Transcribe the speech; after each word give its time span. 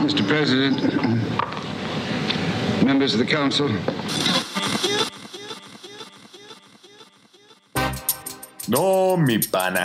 Mr. 0.00 0.26
President, 0.26 0.80
members 2.82 3.14
of 3.14 3.20
the 3.20 3.26
council. 3.26 3.68
No, 8.66 9.16
mi 9.16 9.38
pana. 9.38 9.84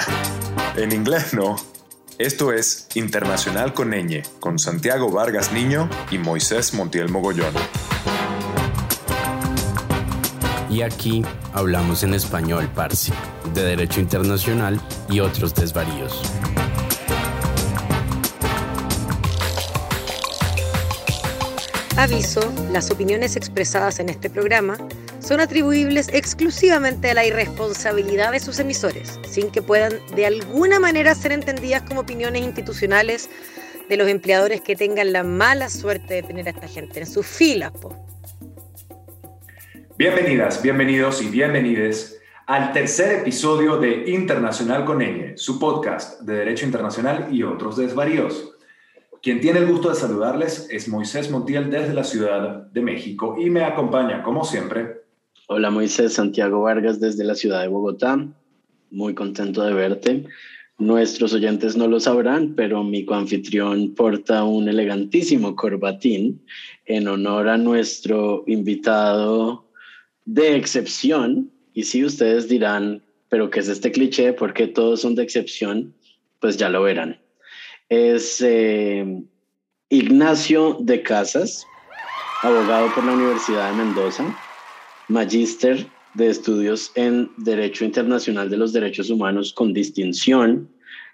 En 0.78 0.94
inglés 0.94 1.34
no. 1.34 1.58
Esto 2.18 2.54
es 2.54 2.88
Internacional 2.96 3.74
con 3.74 3.92
Ñ, 3.92 4.24
con 4.40 4.58
Santiago 4.58 5.12
Vargas 5.12 5.52
Niño 5.52 5.90
y 6.10 6.18
Moisés 6.18 6.74
Montiel 6.74 7.10
Mogollón. 7.10 7.54
Y 10.70 10.82
aquí 10.82 11.26
hablamos 11.54 12.04
en 12.04 12.14
español, 12.14 12.70
Parsi, 12.74 13.12
de 13.54 13.64
Derecho 13.64 14.00
Internacional 14.00 14.80
y 15.10 15.20
otros 15.20 15.54
desvaríos. 15.54 16.22
Aviso, 21.98 22.42
las 22.74 22.92
opiniones 22.92 23.38
expresadas 23.38 24.02
en 24.02 24.10
este 24.10 24.30
programa 24.30 24.78
son 25.20 25.40
atribuibles 25.40 26.10
exclusivamente 26.12 27.10
a 27.10 27.14
la 27.14 27.26
irresponsabilidad 27.26 28.34
de 28.34 28.42
sus 28.42 28.60
emisores, 28.60 29.18
sin 29.26 29.50
que 29.50 29.62
puedan 29.62 29.94
de 30.14 30.26
alguna 30.26 30.78
manera 30.78 31.16
ser 31.16 31.32
entendidas 31.32 31.84
como 31.84 32.02
opiniones 32.02 32.42
institucionales 32.42 33.30
de 33.88 33.96
los 33.96 34.10
empleadores 34.10 34.60
que 34.60 34.76
tengan 34.76 35.14
la 35.14 35.24
mala 35.24 35.70
suerte 35.70 36.16
de 36.16 36.24
tener 36.24 36.48
a 36.48 36.50
esta 36.52 36.68
gente 36.68 37.00
en 37.00 37.08
sus 37.08 37.26
filas. 37.26 37.72
Bienvenidas, 39.98 40.62
bienvenidos 40.62 41.22
y 41.22 41.30
bienvenides 41.30 42.20
al 42.46 42.74
tercer 42.74 43.22
episodio 43.22 43.78
de 43.78 44.10
Internacional 44.10 44.84
con 44.84 45.00
Ñ, 45.00 45.38
su 45.38 45.58
podcast 45.58 46.20
de 46.24 46.34
Derecho 46.40 46.66
Internacional 46.66 47.30
y 47.32 47.44
otros 47.44 47.78
desvaríos. 47.78 48.55
Quien 49.26 49.42
tiene 49.42 49.58
el 49.58 49.66
gusto 49.66 49.90
de 49.90 49.96
saludarles 49.96 50.68
es 50.70 50.88
Moisés 50.88 51.32
Montiel 51.32 51.72
desde 51.72 51.96
la 51.96 52.04
Ciudad 52.04 52.68
de 52.68 52.82
México 52.84 53.36
y 53.40 53.50
me 53.50 53.64
acompaña, 53.64 54.22
como 54.22 54.46
siempre. 54.46 55.02
Hola 55.48 55.72
Moisés, 55.72 56.14
Santiago 56.14 56.62
Vargas 56.62 57.00
desde 57.00 57.24
la 57.24 57.34
Ciudad 57.34 57.64
de 57.64 57.68
Bogotá. 57.68 58.24
Muy 58.92 59.16
contento 59.16 59.64
de 59.64 59.74
verte. 59.74 60.28
Nuestros 60.78 61.34
oyentes 61.34 61.76
no 61.76 61.88
lo 61.88 62.00
sabrán, 62.00 62.54
pero 62.54 62.84
mi 62.84 63.04
coanfitrión 63.04 63.96
porta 63.96 64.44
un 64.44 64.70
elegantísimo 64.70 65.56
corbatín 65.56 66.46
en 66.86 67.08
honor 67.08 67.50
a 67.50 67.58
nuestro 67.58 68.44
invitado 68.46 69.66
de 70.26 70.56
excepción. 70.56 71.50
Y 71.74 71.82
si 71.82 72.06
ustedes 72.06 72.48
dirán, 72.48 73.02
pero 73.30 73.50
¿qué 73.50 73.62
es 73.62 73.70
este 73.70 73.92
cliché? 73.92 74.34
¿Por 74.34 74.54
qué 74.54 74.68
todos 74.68 75.02
son 75.02 75.16
de 75.16 75.24
excepción? 75.24 75.96
Pues 76.40 76.58
ya 76.58 76.70
lo 76.70 76.84
verán 76.84 77.25
es 77.90 78.42
eh, 78.42 79.24
Ignacio 79.90 80.78
de 80.80 81.04
Casas, 81.04 81.66
abogado 82.44 82.94
por 82.94 83.04
la 83.04 83.14
Universidad 83.14 83.72
de 83.72 83.84
Mendoza, 83.84 84.26
magíster 85.08 85.86
de 86.16 86.30
estudios 86.30 86.92
en 86.96 87.30
Derecho 87.38 87.86
Internacional 87.86 88.50
de 88.50 88.58
los 88.58 88.74
Derechos 88.74 89.10
Humanos 89.10 89.54
con 89.54 89.74
distinción 89.74 90.70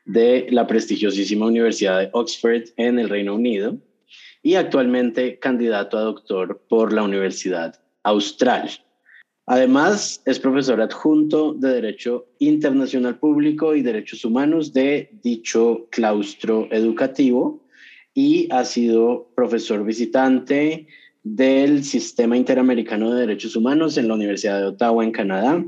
de 0.05 0.47
la 0.51 0.67
prestigiosísima 0.67 1.45
Universidad 1.45 1.99
de 1.99 2.09
Oxford 2.13 2.63
en 2.77 2.99
el 2.99 3.09
Reino 3.09 3.35
Unido 3.35 3.77
y 4.43 4.55
actualmente 4.55 5.39
candidato 5.39 5.97
a 5.97 6.01
doctor 6.01 6.61
por 6.69 6.93
la 6.93 7.03
Universidad 7.03 7.79
Austral. 8.03 8.69
Además, 9.47 10.21
es 10.25 10.39
profesor 10.39 10.81
adjunto 10.81 11.53
de 11.53 11.73
Derecho 11.73 12.27
Internacional 12.39 13.17
Público 13.17 13.75
y 13.75 13.81
Derechos 13.81 14.23
Humanos 14.23 14.71
de 14.71 15.09
dicho 15.23 15.87
claustro 15.89 16.67
educativo 16.71 17.65
y 18.13 18.47
ha 18.51 18.63
sido 18.65 19.31
profesor 19.35 19.83
visitante 19.83 20.87
del 21.23 21.83
Sistema 21.83 22.37
Interamericano 22.37 23.13
de 23.13 23.21
Derechos 23.21 23.55
Humanos 23.55 23.97
en 23.97 24.07
la 24.07 24.13
Universidad 24.13 24.59
de 24.59 24.67
Ottawa, 24.67 25.03
en 25.03 25.11
Canadá, 25.11 25.65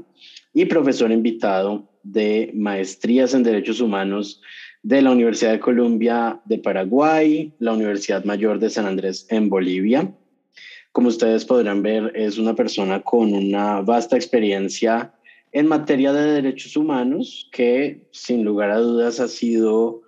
y 0.54 0.66
profesor 0.66 1.12
invitado 1.12 1.90
de 2.04 2.52
maestrías 2.54 3.34
en 3.34 3.44
Derechos 3.44 3.82
Humanos 3.82 4.42
de 4.84 5.02
la 5.02 5.12
Universidad 5.12 5.52
de 5.52 5.60
Columbia 5.60 6.42
de 6.46 6.60
Paraguay, 6.60 7.54
la 7.60 7.74
Universidad 7.74 8.24
Mayor 8.24 8.60
de 8.60 8.70
San 8.70 8.86
Andrés 8.86 9.26
en 9.30 9.50
Bolivia 9.50 10.14
como 10.94 11.10
ustedes 11.10 11.44
podrán 11.44 11.82
ver, 11.82 12.14
es 12.16 12.38
una 12.38 12.56
persona 12.56 13.02
con 13.02 13.34
una 13.34 13.82
vasta 13.82 14.16
experiencia 14.16 15.12
en 15.52 15.68
materia 15.68 16.14
de 16.14 16.34
derechos 16.34 16.78
humanos 16.78 17.50
que 17.52 18.08
sin 18.12 18.46
lugar 18.46 18.70
a 18.70 18.78
dudas 18.78 19.20
ha 19.20 19.28
sido 19.28 20.04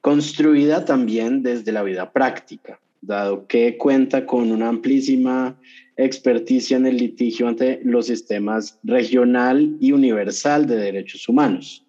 construida 0.00 0.86
también 0.86 1.42
desde 1.42 1.70
la 1.70 1.82
vida 1.82 2.12
práctica, 2.12 2.80
dado 3.02 3.46
que 3.46 3.76
cuenta 3.76 4.24
con 4.24 4.50
una 4.50 4.68
amplísima 4.68 5.60
experticia 5.98 6.78
en 6.78 6.86
el 6.86 6.96
litigio 6.96 7.46
ante 7.46 7.80
los 7.84 8.06
sistemas 8.06 8.80
regional 8.82 9.76
y 9.80 9.92
universal 9.92 10.66
de 10.66 10.76
derechos 10.76 11.28
humanos. 11.28 11.86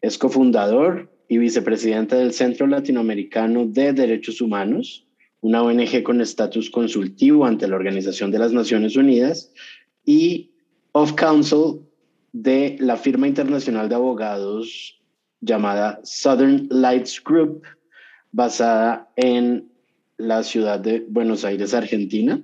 Es 0.00 0.16
cofundador 0.18 1.10
y 1.26 1.38
vicepresidente 1.38 2.14
del 2.14 2.32
Centro 2.32 2.68
Latinoamericano 2.68 3.66
de 3.66 3.92
Derechos 3.92 4.40
Humanos, 4.40 5.04
una 5.42 5.62
ONG 5.62 6.02
con 6.02 6.20
estatus 6.20 6.70
consultivo 6.70 7.44
ante 7.44 7.68
la 7.68 7.76
Organización 7.76 8.30
de 8.30 8.38
las 8.38 8.52
Naciones 8.52 8.96
Unidas 8.96 9.52
y 10.06 10.52
of 10.92 11.12
counsel 11.14 11.80
de 12.32 12.76
la 12.80 12.96
firma 12.96 13.28
internacional 13.28 13.88
de 13.88 13.96
abogados 13.96 15.00
llamada 15.40 16.00
Southern 16.04 16.68
Lights 16.70 17.22
Group, 17.22 17.62
basada 18.30 19.10
en 19.16 19.68
la 20.16 20.44
ciudad 20.44 20.78
de 20.78 21.04
Buenos 21.08 21.44
Aires, 21.44 21.74
Argentina, 21.74 22.40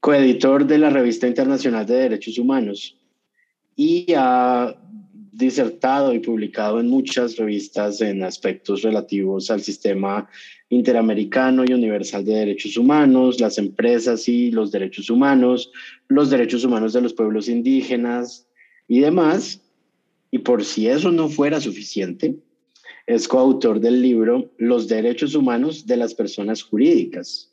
coeditor 0.00 0.66
de 0.66 0.78
la 0.78 0.90
Revista 0.90 1.26
Internacional 1.26 1.86
de 1.86 1.94
Derechos 1.94 2.38
Humanos 2.38 2.98
y 3.74 4.12
ha 4.14 4.76
disertado 5.34 6.14
y 6.14 6.20
publicado 6.20 6.78
en 6.78 6.88
muchas 6.88 7.36
revistas 7.36 8.00
en 8.00 8.22
aspectos 8.22 8.82
relativos 8.82 9.50
al 9.50 9.62
sistema 9.62 10.28
interamericano 10.68 11.64
y 11.64 11.72
universal 11.72 12.24
de 12.24 12.34
derechos 12.34 12.76
humanos, 12.76 13.40
las 13.40 13.58
empresas 13.58 14.28
y 14.28 14.50
los 14.52 14.70
derechos 14.70 15.10
humanos, 15.10 15.72
los 16.08 16.30
derechos 16.30 16.64
humanos 16.64 16.92
de 16.92 17.00
los 17.00 17.14
pueblos 17.14 17.48
indígenas 17.48 18.46
y 18.86 19.00
demás. 19.00 19.60
Y 20.30 20.38
por 20.38 20.64
si 20.64 20.88
eso 20.88 21.10
no 21.10 21.28
fuera 21.28 21.60
suficiente, 21.60 22.36
es 23.06 23.28
coautor 23.28 23.80
del 23.80 24.00
libro 24.00 24.52
Los 24.56 24.88
derechos 24.88 25.34
humanos 25.34 25.86
de 25.86 25.96
las 25.96 26.14
personas 26.14 26.62
jurídicas, 26.62 27.52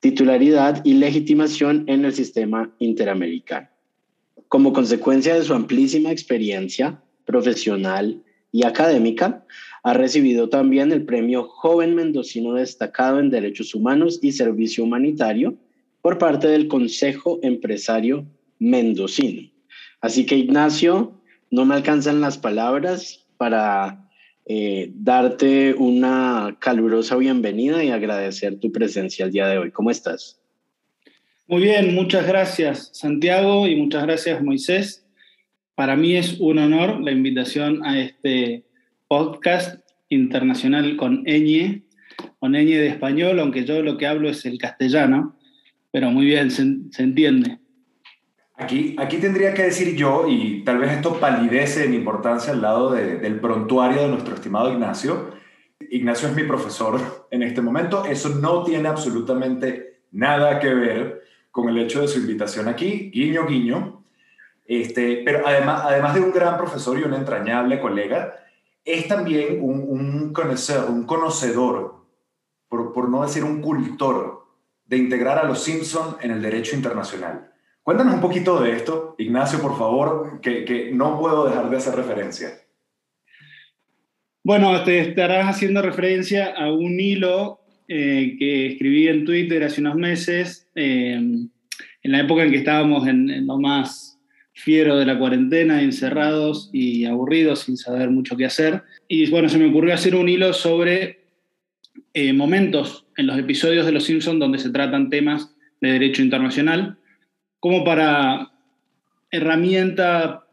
titularidad 0.00 0.82
y 0.84 0.94
legitimación 0.94 1.84
en 1.88 2.04
el 2.04 2.12
sistema 2.12 2.74
interamericano. 2.78 3.71
Como 4.52 4.74
consecuencia 4.74 5.34
de 5.34 5.44
su 5.44 5.54
amplísima 5.54 6.12
experiencia 6.12 7.02
profesional 7.24 8.22
y 8.52 8.66
académica, 8.66 9.46
ha 9.82 9.94
recibido 9.94 10.50
también 10.50 10.92
el 10.92 11.06
premio 11.06 11.44
Joven 11.44 11.94
Mendocino 11.94 12.52
Destacado 12.52 13.18
en 13.18 13.30
Derechos 13.30 13.74
Humanos 13.74 14.18
y 14.20 14.32
Servicio 14.32 14.84
Humanitario 14.84 15.56
por 16.02 16.18
parte 16.18 16.48
del 16.48 16.68
Consejo 16.68 17.40
Empresario 17.42 18.26
Mendocino. 18.58 19.50
Así 20.02 20.26
que 20.26 20.36
Ignacio, 20.36 21.18
no 21.50 21.64
me 21.64 21.74
alcanzan 21.74 22.20
las 22.20 22.36
palabras 22.36 23.24
para 23.38 24.06
eh, 24.44 24.92
darte 24.94 25.72
una 25.72 26.58
calurosa 26.58 27.16
bienvenida 27.16 27.82
y 27.82 27.88
agradecer 27.88 28.60
tu 28.60 28.70
presencia 28.70 29.24
el 29.24 29.32
día 29.32 29.48
de 29.48 29.56
hoy. 29.56 29.70
¿Cómo 29.70 29.90
estás? 29.90 30.41
Muy 31.48 31.62
bien, 31.62 31.94
muchas 31.94 32.26
gracias 32.26 32.90
Santiago 32.92 33.66
y 33.66 33.74
muchas 33.74 34.04
gracias 34.04 34.40
Moisés. 34.42 35.04
Para 35.74 35.96
mí 35.96 36.16
es 36.16 36.38
un 36.38 36.58
honor 36.58 37.00
la 37.00 37.10
invitación 37.10 37.84
a 37.84 37.98
este 37.98 38.64
podcast 39.08 39.80
internacional 40.08 40.96
con 40.96 41.24
ñ, 41.24 41.82
con 42.38 42.52
ñ 42.52 42.64
de 42.64 42.86
español, 42.86 43.40
aunque 43.40 43.64
yo 43.64 43.82
lo 43.82 43.98
que 43.98 44.06
hablo 44.06 44.30
es 44.30 44.46
el 44.46 44.56
castellano, 44.56 45.36
pero 45.90 46.10
muy 46.10 46.26
bien, 46.26 46.50
se, 46.50 47.02
entiende. 47.02 47.58
Aquí, 48.54 48.94
aquí 48.96 49.16
tendría 49.16 49.52
que 49.52 49.64
decir 49.64 49.96
yo, 49.96 50.26
y 50.28 50.62
tal 50.64 50.78
vez 50.78 50.92
esto 50.92 51.18
palidece 51.18 51.84
en 51.84 51.94
importancia 51.94 52.52
al 52.52 52.62
lado 52.62 52.92
del 52.92 53.40
prontuario 53.40 54.02
de 54.02 54.08
nuestro 54.08 54.34
estimado 54.34 54.72
Ignacio. 54.72 55.32
Ignacio 55.90 56.28
es 56.28 56.36
mi 56.36 56.44
profesor 56.44 57.26
en 57.30 57.42
este 57.42 57.60
momento. 57.60 58.04
Eso 58.04 58.28
no 58.28 58.62
tiene 58.62 58.88
absolutamente 58.88 60.02
nada 60.12 60.60
que 60.60 60.72
ver 60.72 61.22
con 61.52 61.68
el 61.68 61.78
hecho 61.78 62.00
de 62.00 62.08
su 62.08 62.18
invitación 62.18 62.66
aquí, 62.66 63.10
guiño, 63.14 63.46
guiño. 63.46 64.02
Este, 64.66 65.22
pero 65.24 65.46
además, 65.46 65.82
además 65.84 66.14
de 66.14 66.20
un 66.20 66.32
gran 66.32 66.56
profesor 66.56 66.98
y 66.98 67.02
un 67.02 67.14
entrañable 67.14 67.78
colega, 67.78 68.34
es 68.84 69.06
también 69.06 69.58
un, 69.60 69.84
un 69.86 70.32
conocedor, 70.32 70.90
un 70.90 71.04
conocedor 71.04 72.02
por, 72.68 72.92
por, 72.92 73.08
no 73.10 73.22
decir 73.22 73.44
un 73.44 73.60
cultor, 73.60 74.46
de 74.86 74.96
integrar 74.96 75.38
a 75.38 75.44
los 75.44 75.62
Simpson 75.62 76.16
en 76.20 76.32
el 76.32 76.42
derecho 76.42 76.74
internacional. 76.74 77.50
Cuéntanos 77.82 78.14
un 78.14 78.20
poquito 78.20 78.60
de 78.60 78.72
esto, 78.72 79.14
Ignacio, 79.18 79.60
por 79.60 79.76
favor, 79.76 80.40
que, 80.40 80.64
que 80.64 80.90
no 80.92 81.18
puedo 81.18 81.46
dejar 81.46 81.68
de 81.68 81.76
hacer 81.76 81.94
referencia. 81.94 82.50
Bueno, 84.44 84.82
te 84.84 85.00
estarás 85.00 85.48
haciendo 85.48 85.82
referencia 85.82 86.54
a 86.56 86.72
un 86.72 86.98
hilo 86.98 87.61
eh, 87.94 88.36
que 88.38 88.68
escribí 88.68 89.06
en 89.06 89.26
Twitter 89.26 89.62
hace 89.62 89.82
unos 89.82 89.96
meses, 89.96 90.66
eh, 90.74 91.12
en 91.12 91.50
la 92.10 92.20
época 92.20 92.42
en 92.42 92.50
que 92.50 92.56
estábamos 92.56 93.06
en, 93.06 93.46
lo 93.46 93.58
más 93.58 94.18
fiero 94.54 94.96
de 94.96 95.04
la 95.04 95.18
cuarentena, 95.18 95.82
encerrados 95.82 96.70
y 96.72 97.04
aburridos, 97.04 97.58
sin 97.58 97.76
saber 97.76 98.08
mucho 98.08 98.34
qué 98.34 98.46
hacer. 98.46 98.82
Y 99.08 99.28
bueno, 99.28 99.50
se 99.50 99.58
me 99.58 99.66
ocurrió 99.66 99.92
hacer 99.92 100.14
un 100.14 100.26
hilo 100.30 100.54
sobre 100.54 101.20
eh, 102.14 102.32
momentos 102.32 103.04
en 103.18 103.26
los 103.26 103.38
episodios 103.38 103.84
de 103.84 103.92
Los 103.92 104.04
Simpsons 104.04 104.40
donde 104.40 104.58
se 104.58 104.70
tratan 104.70 105.10
temas 105.10 105.54
de 105.82 105.92
derecho 105.92 106.22
internacional, 106.22 106.96
como 107.60 107.84
para 107.84 108.52
herramienta 109.30 110.46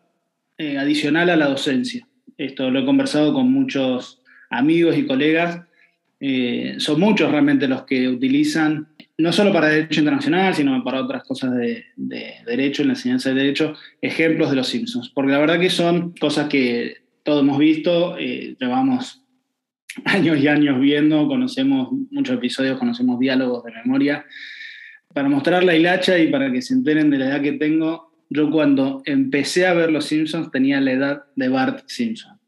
adicional 0.58 1.30
a 1.30 1.38
la 1.38 1.48
docencia. 1.48 2.06
Esto 2.38 2.70
lo 2.70 2.82
he 2.82 2.86
conversado 2.86 3.34
con 3.34 3.50
muchos 3.50 4.22
amigos 4.50 4.98
y 4.98 5.06
colegas 5.06 5.62
eh, 6.20 6.76
son 6.80 7.00
muchos 7.00 7.32
realmente 7.32 7.68
los 7.68 7.84
que 7.84 8.08
utilizan, 8.08 8.90
no 9.18 9.32
solo 9.32 9.54
para 9.54 9.70
derecho 9.70 10.02
internacional, 10.02 10.54
sino 10.54 10.84
para 10.84 11.02
otras 11.02 11.24
cosas 11.24 11.56
de, 11.56 11.86
derecho, 12.46 12.82
en 12.82 12.90
la 12.90 12.94
enseñanza 12.94 13.30
de 13.30 13.36
derecho, 13.36 13.76
ejemplos 14.02 14.50
de 14.50 14.58
los 14.58 14.68
Simpsons. 14.68 15.12
Porque 15.14 15.32
la 15.32 15.40
verdad 15.40 15.60
que 15.60 15.70
son 15.70 16.14
cosas 16.14 16.50
que 16.50 16.98
todos 17.24 17.42
hemos 17.42 17.58
visto, 17.58 18.18
eh, 18.18 18.56
llevamos 18.60 19.24
años 20.06 20.40
y 20.40 20.48
años 20.48 20.80
viendo, 20.80 21.28
conocemos 21.28 21.90
muchos 22.12 22.36
episodios, 22.36 22.78
conocemos 22.78 23.20
diálogos 23.20 23.64
de 23.64 23.72
memoria. 23.72 24.26
Para 25.14 25.30
mostrar 25.30 25.64
la 25.64 25.76
hilacha 25.76 26.18
y 26.20 26.28
para 26.28 26.52
que 26.52 26.62
se 26.62 26.74
enteren 26.74 27.10
de 27.10 27.18
la 27.18 27.28
edad 27.28 27.42
que 27.42 27.54
tengo, 27.54 28.10
yo 28.30 28.52
cuando 28.52 29.02
empecé 29.06 29.66
a 29.66 29.74
ver 29.74 29.92
Los 29.92 30.06
Simpsons 30.06 30.52
tenía 30.52 30.80
la 30.82 30.92
edad 30.92 31.24
de 31.36 31.50
Bart 31.50 31.84
Simpson. 31.88 32.40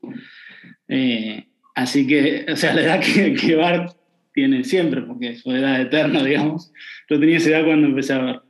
Eh, 0.87 1.47
Así 1.75 2.05
que, 2.05 2.45
o 2.51 2.55
sea, 2.55 2.73
la 2.73 2.81
edad 2.81 2.99
que, 2.99 3.55
Bart 3.55 3.95
tiene 4.33 4.63
siempre, 4.63 5.01
porque 5.01 5.31
es 5.31 5.41
su 5.41 5.51
edad 5.51 5.81
eterna, 5.81 6.23
digamos, 6.23 6.71
yo 7.09 7.19
tenía 7.19 7.37
esa 7.37 7.49
edad 7.49 7.65
cuando 7.65 7.87
empecé 7.87 8.13
a 8.13 8.19
ver. 8.19 8.41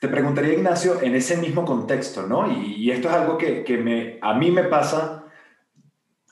Te 0.00 0.08
preguntaría, 0.08 0.54
Ignacio, 0.54 1.02
en 1.02 1.14
ese 1.14 1.36
mismo 1.36 1.64
contexto, 1.64 2.26
¿no? 2.26 2.50
Y, 2.50 2.90
esto 2.90 3.08
es 3.08 3.14
algo 3.14 3.36
que, 3.36 3.64
que 3.64 3.76
me, 3.76 4.18
a 4.20 4.34
mí 4.34 4.50
me 4.50 4.64
pasa 4.64 5.24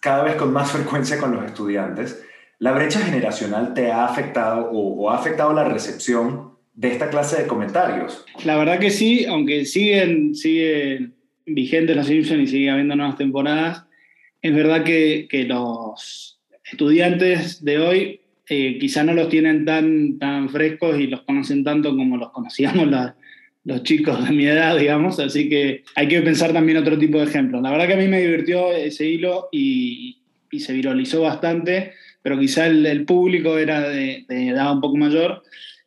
cada 0.01 0.25
vez 0.25 0.37
con 0.37 0.53
más 0.53 0.71
frecuencia 0.73 1.19
con 1.19 1.35
los 1.35 1.45
estudiantes. 1.45 2.25
¿La 2.59 2.73
brecha 2.73 3.01
generacional 3.01 3.73
te 3.73 3.93
ha 3.93 4.05
afectado 4.05 4.69
o, 4.73 5.11
ha 5.11 5.17
afectado 5.17 5.53
la 5.53 5.65
recepción 5.65 6.57
de 6.75 6.93
esta 6.93 7.09
clase 7.09 7.43
de 7.43 7.49
comentarios? 7.49 8.25
La 8.45 8.57
verdad 8.57 8.81
que 8.81 8.91
sí, 8.91 9.27
aunque 9.27 9.65
siguen, 9.65 10.35
siguen 10.35 11.15
vigentes 11.47 11.97
los 11.97 12.07
Simpsons 12.07 12.41
y 12.41 12.47
sigue 12.49 12.71
habiendo 12.71 12.97
nuevas 12.97 13.17
temporadas, 13.17 13.85
es 14.43 14.55
verdad 14.55 14.85
que, 14.85 15.29
los 15.49 16.39
estudiantes 16.65 17.65
de 17.65 17.79
hoy 17.79 18.21
eh, 18.49 18.79
quizá 18.79 19.03
no 19.05 19.15
los 19.15 19.29
tienen 19.29 19.65
tan, 19.65 20.19
tan 20.19 20.49
frescos 20.49 20.99
y 21.01 21.07
los 21.07 21.23
conocen 21.23 21.65
tanto 21.65 21.95
como 21.97 22.17
los 22.17 22.31
conocíamos 22.31 22.89
los 23.65 23.83
chicos 23.83 24.27
de 24.27 24.35
mi 24.35 24.47
edad, 24.47 24.79
digamos, 24.79 25.19
así 25.21 25.49
que 25.49 25.83
hay 25.95 26.09
que 26.09 26.23
pensar 26.23 26.53
también 26.53 26.79
otro 26.79 26.97
tipo 26.97 27.19
de 27.19 27.25
ejemplos. 27.25 27.61
La 27.61 27.71
verdad 27.71 27.87
que 27.87 27.95
a 27.95 27.99
mí 27.99 28.09
me 28.09 28.21
divirtió 28.21 28.73
ese 28.73 29.07
hilo 29.07 29.49
y, 29.53 30.15
se 30.59 30.73
viralizó 30.73 31.21
bastante, 31.21 31.93
pero 32.23 32.39
quizá 32.39 32.67
el, 32.67 33.05
público 33.05 33.59
era 33.59 33.87
de, 33.89 34.25
edad 34.29 34.73
un 34.73 34.81
poco 34.81 34.97
mayor. 34.97 35.43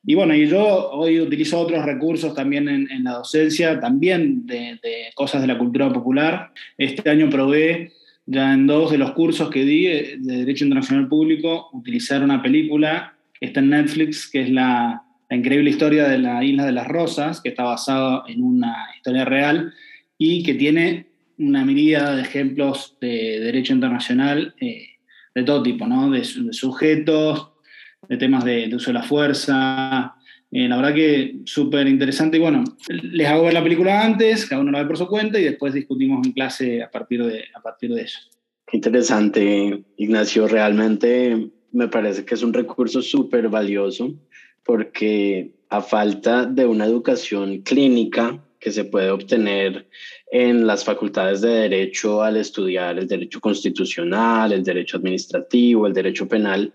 Y 0.05 0.13
bueno, 0.13 0.35
y 0.35 0.47
yo 0.47 0.91
hoy 0.91 1.19
utilizo 1.19 1.59
otros 1.59 1.83
recursos 1.83 2.35
también 2.35 2.69
en, 2.69 3.03
la 3.03 3.13
docencia, 3.13 3.79
también 3.79 4.45
de, 4.45 4.79
de, 4.83 5.05
cosas 5.15 5.41
de 5.41 5.47
la 5.47 5.57
cultura 5.57 5.91
popular. 5.91 6.51
Este 6.77 7.09
año 7.09 7.29
probé 7.29 7.91
ya 8.31 8.53
en 8.53 8.65
dos 8.65 8.91
de 8.91 8.97
los 8.97 9.11
cursos 9.11 9.49
que 9.49 9.65
di 9.65 9.87
eh, 9.87 10.15
de 10.17 10.37
Derecho 10.37 10.63
Internacional 10.63 11.07
Público, 11.07 11.69
utilizar 11.73 12.23
una 12.23 12.41
película 12.41 13.13
que 13.39 13.47
está 13.47 13.59
en 13.59 13.71
Netflix, 13.71 14.29
que 14.29 14.41
es 14.43 14.49
la, 14.49 15.03
increíble 15.29 15.69
historia 15.69 16.07
de 16.09 16.17
la 16.17 16.43
Isla 16.43 16.65
de 16.65 16.73
las 16.73 16.87
Rosas, 16.87 17.41
que 17.41 17.49
está 17.49 17.63
basada 17.63 18.23
en 18.27 18.43
una 18.43 18.87
historia 18.95 19.23
real 19.23 19.73
y 20.17 20.43
que 20.43 20.55
tiene 20.55 21.07
una 21.37 21.63
mirada 21.63 22.15
de 22.15 22.21
ejemplos 22.21 22.97
de 22.99 23.39
derecho 23.39 23.73
internacional 23.73 24.53
eh, 24.59 24.87
de 25.33 25.43
todo 25.43 25.63
tipo, 25.63 25.87
¿no? 25.87 26.09
de, 26.09 26.23
sujetos, 26.25 27.49
de 28.09 28.17
temas 28.17 28.43
de, 28.43 28.69
uso 28.75 28.91
de 28.91 28.93
la 28.93 29.03
fuerza, 29.03 30.15
eh, 30.51 30.67
la 30.67 30.75
verdad 30.75 30.93
que 30.93 31.39
súper 31.45 31.87
interesante. 31.87 32.37
Y 32.37 32.41
bueno, 32.41 32.63
les 32.89 33.27
hago 33.27 33.45
ver 33.45 33.53
la 33.53 33.63
película 33.63 34.05
antes, 34.05 34.45
cada 34.45 34.61
uno 34.61 34.71
la 34.71 34.81
ve 34.81 34.87
por 34.87 34.97
su 34.97 35.07
cuenta 35.07 35.39
y 35.39 35.45
después 35.45 35.73
discutimos 35.73 36.25
en 36.25 36.33
clase 36.33 36.83
a 36.83 36.91
partir 36.91 37.23
de, 37.23 37.45
a 37.55 37.61
partir 37.61 37.93
de 37.93 38.01
eso. 38.01 38.19
Qué 38.67 38.77
interesante, 38.77 39.83
Ignacio. 39.97 40.47
Realmente 40.47 41.51
me 41.71 41.87
parece 41.87 42.25
que 42.25 42.35
es 42.35 42.43
un 42.43 42.53
recurso 42.53 43.01
súper 43.01 43.47
valioso 43.47 44.13
porque 44.63 45.53
a 45.69 45.81
falta 45.81 46.45
de 46.45 46.65
una 46.65 46.85
educación 46.85 47.61
clínica 47.61 48.43
que 48.59 48.71
se 48.71 48.85
puede 48.85 49.09
obtener 49.09 49.87
en 50.31 50.67
las 50.67 50.83
facultades 50.83 51.41
de 51.41 51.49
derecho 51.49 52.21
al 52.21 52.37
estudiar 52.37 52.99
el 52.99 53.07
derecho 53.07 53.39
constitucional, 53.39 54.51
el 54.51 54.63
derecho 54.63 54.97
administrativo, 54.97 55.87
el 55.87 55.93
derecho 55.93 56.27
penal, 56.27 56.73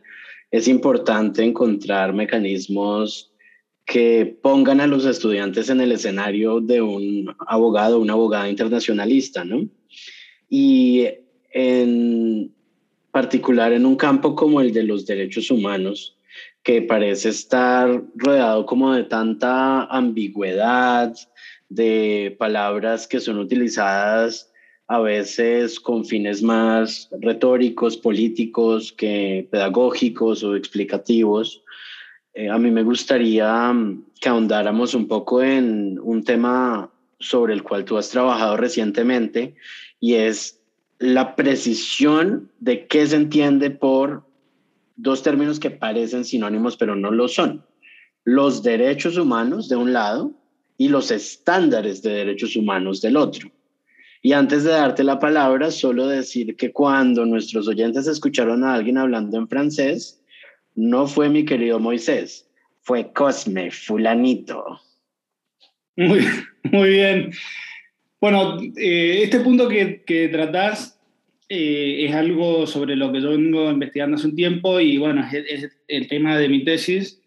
es 0.51 0.67
importante 0.67 1.45
encontrar 1.45 2.13
mecanismos 2.13 3.33
que 3.87 4.37
pongan 4.43 4.81
a 4.81 4.87
los 4.87 5.07
estudiantes 5.07 5.71
en 5.71 5.81
el 5.81 5.93
escenario 5.93 6.61
de 6.61 6.83
un 6.83 7.35
abogado, 7.47 8.01
una 8.01 8.15
abogada 8.15 8.51
internacionalista, 8.51 9.45
¿no? 9.45 9.69
Y 10.51 11.07
en 11.53 12.53
particular 13.13 13.73
en 13.73 13.87
un 13.87 13.97
campo 13.97 14.35
como 14.35 14.61
el 14.61 14.73
de 14.73 14.83
los 14.83 15.07
derechos 15.07 15.51
humanos, 15.51 16.19
que 16.65 16.83
parece 16.83 17.29
estar 17.29 18.03
rodeado 18.17 18.67
como 18.67 18.93
de 18.93 19.05
tanta 19.05 19.85
ambigüedad, 19.85 21.15
de 21.69 22.37
palabras 22.39 23.07
que 23.07 23.21
son 23.21 23.39
utilizadas 23.39 24.53
a 24.89 25.01
veces 25.01 25.81
con 25.81 26.05
fines 26.05 26.43
más 26.43 27.09
retóricos, 27.21 27.97
políticos, 27.97 28.93
que 28.93 29.49
pedagógicos 29.51 30.45
o 30.45 30.55
explicativos. 30.55 31.63
Eh, 32.37 32.51
a 32.51 32.59
mí 32.59 32.71
me 32.71 32.83
gustaría 32.83 33.73
mm, 33.73 34.05
que 34.21 34.29
ahondáramos 34.29 34.93
un 34.93 35.09
poco 35.09 35.43
en 35.43 35.99
un 35.99 36.23
tema 36.23 36.91
sobre 37.19 37.55
el 37.55 37.63
cual 37.63 37.87
tú 37.87 37.97
has 37.97 38.11
trabajado 38.11 38.59
recientemente 38.59 39.55
y 40.01 40.15
es 40.15 40.61
la 40.99 41.35
precisión 41.35 42.51
de 42.61 42.87
qué 42.89 43.07
se 43.07 43.17
entiende 43.17 43.71
por 43.71 44.27
dos 44.97 45.23
términos 45.23 45.59
que 45.59 45.71
parecen 45.71 46.27
sinónimos 46.27 46.77
pero 46.77 46.95
no 46.95 47.11
lo 47.11 47.27
son. 47.27 47.65
Los 48.25 48.63
derechos 48.63 49.17
humanos 49.17 49.71
de 49.71 49.77
un 49.77 49.95
lado 49.95 50.33
y 50.77 50.89
los 50.89 51.11
estándares 51.11 52.03
de 52.03 52.11
derechos 52.11 52.55
humanos 52.55 53.01
del 53.01 53.17
otro. 53.17 53.51
Y 54.21 54.35
antes 54.35 54.63
de 54.63 54.73
darte 54.73 55.05
la 55.05 55.19
palabra, 55.19 55.71
solo 55.71 56.07
decir 56.07 56.55
que 56.57 56.71
cuando 56.71 57.25
nuestros 57.25 57.67
oyentes 57.67 58.07
escucharon 58.07 58.63
a 58.63 58.75
alguien 58.75 58.99
hablando 58.99 59.39
en 59.39 59.49
francés, 59.49 60.21
no 60.77 61.07
fue 61.07 61.29
mi 61.29 61.45
querido 61.45 61.81
Moisés, 61.81 62.49
fue 62.83 63.13
Cosme, 63.13 63.71
fulanito. 63.71 64.81
Muy, 65.97 66.21
muy 66.71 66.91
bien. 66.91 67.33
Bueno, 68.21 68.59
eh, 68.77 69.21
este 69.23 69.41
punto 69.41 69.69
que, 69.69 70.05
que 70.05 70.29
tratás 70.29 70.97
eh, 71.49 72.07
es 72.07 72.15
algo 72.15 72.67
sobre 72.67 72.97
lo 72.97 73.13
que 73.13 73.21
yo 73.21 73.31
vengo 73.31 73.71
investigando 73.71 74.17
hace 74.17 74.27
un 74.27 74.35
tiempo 74.35 74.81
y 74.81 74.99
bueno, 74.99 75.25
es, 75.33 75.71
el 75.87 76.09
tema 76.09 76.37
de 76.37 76.49
mi 76.49 76.65
tesis, 76.65 77.23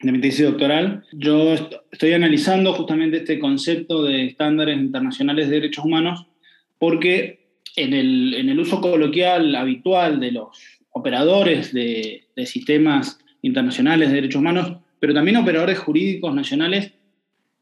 de 0.00 0.10
mi 0.10 0.20
tesis 0.20 0.44
doctoral. 0.46 1.04
Yo 1.12 1.54
estoy 1.92 2.12
analizando 2.14 2.72
justamente 2.72 3.18
este 3.18 3.38
concepto 3.38 4.02
de 4.02 4.26
estándares 4.26 4.76
internacionales 4.76 5.48
de 5.48 5.60
derechos 5.60 5.84
humanos 5.84 6.26
porque 6.78 7.44
en 7.76 7.94
el, 7.94 8.34
en 8.34 8.48
el 8.48 8.58
uso 8.58 8.80
coloquial 8.80 9.54
habitual 9.54 10.18
de 10.18 10.32
los 10.32 10.48
operadores 10.94 11.72
de, 11.72 12.22
sistemas 12.46 13.18
internacionales 13.42 14.08
de 14.08 14.14
derechos 14.14 14.40
humanos, 14.40 14.78
pero 14.98 15.12
también 15.12 15.36
operadores 15.36 15.78
jurídicos 15.78 16.34
nacionales, 16.34 16.92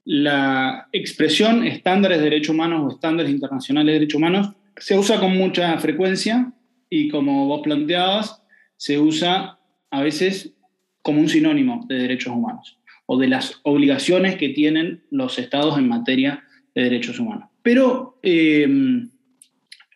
la 0.04 0.88
expresión 0.92 1.66
estándares 1.66 2.18
de 2.18 2.24
derechos 2.24 2.54
humanos 2.54 2.82
o 2.84 2.94
estándares 2.94 3.32
internacionales 3.32 3.86
de 3.86 3.98
derechos 4.00 4.18
humanos 4.18 4.50
se 4.76 4.98
usa 4.98 5.18
con 5.18 5.36
mucha 5.36 5.76
frecuencia 5.78 6.52
y 6.90 7.08
como 7.08 7.46
vos 7.46 7.62
planteabas, 7.62 8.42
se 8.76 8.98
usa 8.98 9.58
a 9.90 10.02
veces 10.02 10.54
como 11.02 11.20
un 11.20 11.28
sinónimo 11.28 11.86
de 11.88 11.96
derechos 11.96 12.34
humanos 12.34 12.78
o 13.06 13.18
de 13.18 13.28
las 13.28 13.60
obligaciones 13.62 14.36
que 14.36 14.50
tienen 14.50 15.04
los 15.10 15.38
estados 15.38 15.78
en 15.78 15.88
materia 15.88 16.44
de 16.74 16.82
derechos 16.82 17.18
humanos. 17.18 17.48
Pero 17.62 18.18
eh, 18.22 18.68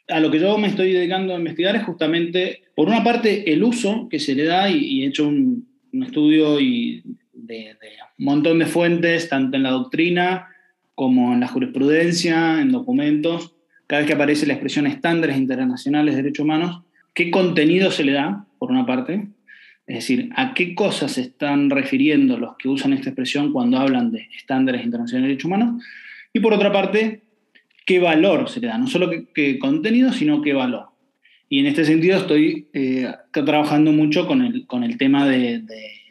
a 0.08 0.20
lo 0.20 0.30
que 0.30 0.38
yo 0.38 0.56
me 0.58 0.68
estoy 0.68 0.92
dedicando 0.92 1.34
a 1.34 1.38
investigar 1.38 1.74
es 1.76 1.82
justamente, 1.82 2.62
por 2.74 2.88
una 2.88 3.02
parte, 3.02 3.52
el 3.52 3.62
uso 3.64 4.08
que 4.08 4.18
se 4.18 4.34
le 4.34 4.44
da, 4.44 4.70
y, 4.70 5.02
he 5.02 5.06
hecho 5.06 5.26
un, 5.26 5.66
estudio 6.02 6.60
y 6.60 7.02
de, 7.32 7.76
un 8.18 8.24
montón 8.24 8.58
de 8.58 8.66
fuentes, 8.66 9.28
tanto 9.28 9.56
en 9.56 9.62
la 9.62 9.70
doctrina 9.70 10.48
como 10.94 11.32
en 11.32 11.40
la 11.40 11.48
jurisprudencia, 11.48 12.60
en 12.60 12.72
documentos, 12.72 13.54
cada 13.86 14.00
vez 14.00 14.08
que 14.08 14.14
aparece 14.14 14.46
la 14.46 14.54
expresión 14.54 14.86
estándares 14.86 15.36
internacionales 15.36 16.14
de 16.14 16.22
derechos 16.22 16.44
humanos, 16.44 16.82
qué 17.14 17.30
contenido 17.30 17.90
se 17.90 18.04
le 18.04 18.12
da, 18.12 18.46
por 18.58 18.70
una 18.70 18.86
parte, 18.86 19.28
Es 19.86 19.96
decir, 19.96 20.30
¿a 20.34 20.52
qué 20.54 20.74
cosas 20.74 21.12
se 21.12 21.20
están 21.20 21.70
refiriendo 21.70 22.38
los 22.38 22.56
que 22.56 22.68
usan 22.68 22.92
esta 22.92 23.10
expresión 23.10 23.52
cuando 23.52 23.78
hablan 23.78 24.10
de 24.10 24.28
estándares 24.36 24.84
internacionales 24.84 25.22
de 25.22 25.28
derechos 25.28 25.44
humanos? 25.46 25.84
Y 26.32 26.40
por 26.40 26.52
otra 26.52 26.72
parte, 26.72 27.22
¿qué 27.86 27.98
valor 27.98 28.50
se 28.50 28.60
le 28.60 28.66
da? 28.66 28.76
No 28.76 28.86
solo 28.86 29.10
qué, 29.32 29.58
contenido, 29.58 30.12
sino 30.12 30.42
qué 30.42 30.52
valor. 30.52 30.88
Y 31.48 31.60
en 31.60 31.66
este 31.66 31.84
sentido 31.84 32.18
estoy 32.18 32.66
eh, 32.74 33.10
trabajando 33.32 33.92
mucho 33.92 34.26
con 34.26 34.42
el, 34.42 34.66
con 34.66 34.84
el 34.84 34.98
tema 34.98 35.26
de, 35.26 35.62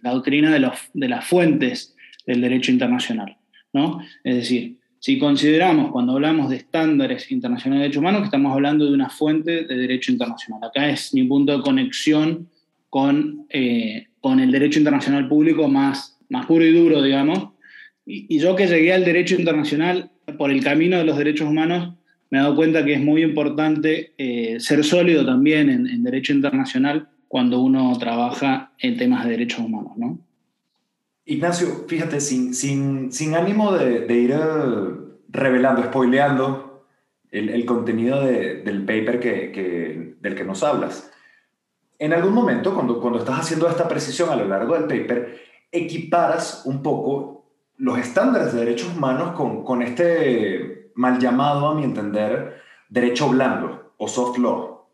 la 0.01 0.11
doctrina 0.11 0.51
de, 0.51 0.59
los, 0.59 0.73
de, 0.93 1.09
las 1.09 1.27
fuentes 1.27 1.95
del 2.25 2.41
derecho 2.41 2.71
internacional. 2.71 3.37
¿no? 3.73 3.99
Es 4.23 4.35
decir, 4.37 4.77
si 5.05 5.19
consideramos 5.19 5.91
cuando 5.91 6.13
hablamos 6.13 6.49
de 6.49 6.55
estándares 6.55 7.31
internacionales 7.31 7.79
de 7.79 7.83
derechos 7.83 7.99
humanos 7.99 8.21
que 8.21 8.25
estamos 8.25 8.53
hablando 8.53 8.85
de 8.85 8.93
una 8.93 9.09
fuente 9.09 9.65
de 9.65 9.75
derecho 9.77 10.11
internacional. 10.11 10.63
Acá 10.63 10.89
es 10.89 11.13
mi 11.13 11.23
punto 11.25 11.55
de 11.55 11.61
conexión 11.61 12.49
con, 12.89 13.45
eh, 13.49 14.07
con 14.19 14.39
el 14.39 14.51
derecho 14.51 14.79
internacional 14.79 15.27
público 15.27 15.67
más, 15.67 16.17
más 16.29 16.45
puro 16.45 16.65
y 16.65 16.73
duro, 16.73 17.03
digamos. 17.03 17.49
Y, 18.05 18.39
yo 18.39 18.55
que 18.55 18.67
llegué 18.67 18.93
al 18.93 19.03
derecho 19.03 19.35
internacional 19.35 20.09
por 20.37 20.51
el 20.51 20.63
camino 20.63 20.97
de 20.97 21.05
los 21.05 21.17
derechos 21.17 21.49
humanos, 21.49 21.95
me 22.29 22.39
he 22.39 22.41
dado 22.41 22.55
cuenta 22.55 22.83
que 22.83 22.93
es 22.93 23.01
muy 23.01 23.23
importante 23.23 24.13
eh, 24.17 24.59
ser 24.59 24.83
sólido 24.83 25.25
también 25.25 25.69
en, 25.69 26.03
derecho 26.03 26.33
internacional 26.33 27.09
cuando 27.27 27.59
uno 27.59 27.97
trabaja 27.99 28.71
en 28.79 28.97
temas 28.97 29.25
de 29.25 29.31
derechos 29.31 29.59
humanos, 29.59 29.93
¿no? 29.97 30.19
Ignacio, 31.25 31.85
fíjate, 31.87 32.19
sin, 32.19 32.53
sin, 32.53 33.11
sin 33.11 33.35
ánimo 33.35 33.71
de, 33.73 34.01
de 34.01 34.15
ir 34.15 34.31
eh, 34.31 34.37
revelando, 35.29 35.83
spoileando 35.83 36.85
el, 37.31 37.49
el 37.49 37.65
contenido 37.65 38.23
de, 38.23 38.61
del 38.61 38.85
paper 38.85 39.19
que, 39.19 39.51
que, 39.51 40.15
del 40.21 40.35
que 40.35 40.43
nos 40.43 40.63
hablas, 40.63 41.11
en 41.97 42.13
algún 42.13 42.33
momento, 42.33 42.73
cuando, 42.73 42.99
cuando 42.99 43.19
estás 43.19 43.39
haciendo 43.39 43.69
esta 43.69 43.87
precisión 43.87 44.29
a 44.29 44.35
lo 44.35 44.47
largo 44.47 44.73
del 44.75 44.83
paper, 44.83 45.39
equiparas 45.71 46.63
un 46.65 46.81
poco 46.81 47.44
los 47.77 47.97
estándares 47.97 48.53
de 48.53 48.59
derechos 48.59 48.95
humanos 48.95 49.31
con, 49.35 49.63
con 49.63 49.81
este 49.81 50.91
mal 50.95 51.19
llamado, 51.19 51.67
a 51.67 51.75
mi 51.75 51.83
entender, 51.83 52.61
derecho 52.89 53.29
blando 53.29 53.93
o 53.97 54.07
soft 54.07 54.37
law. 54.37 54.85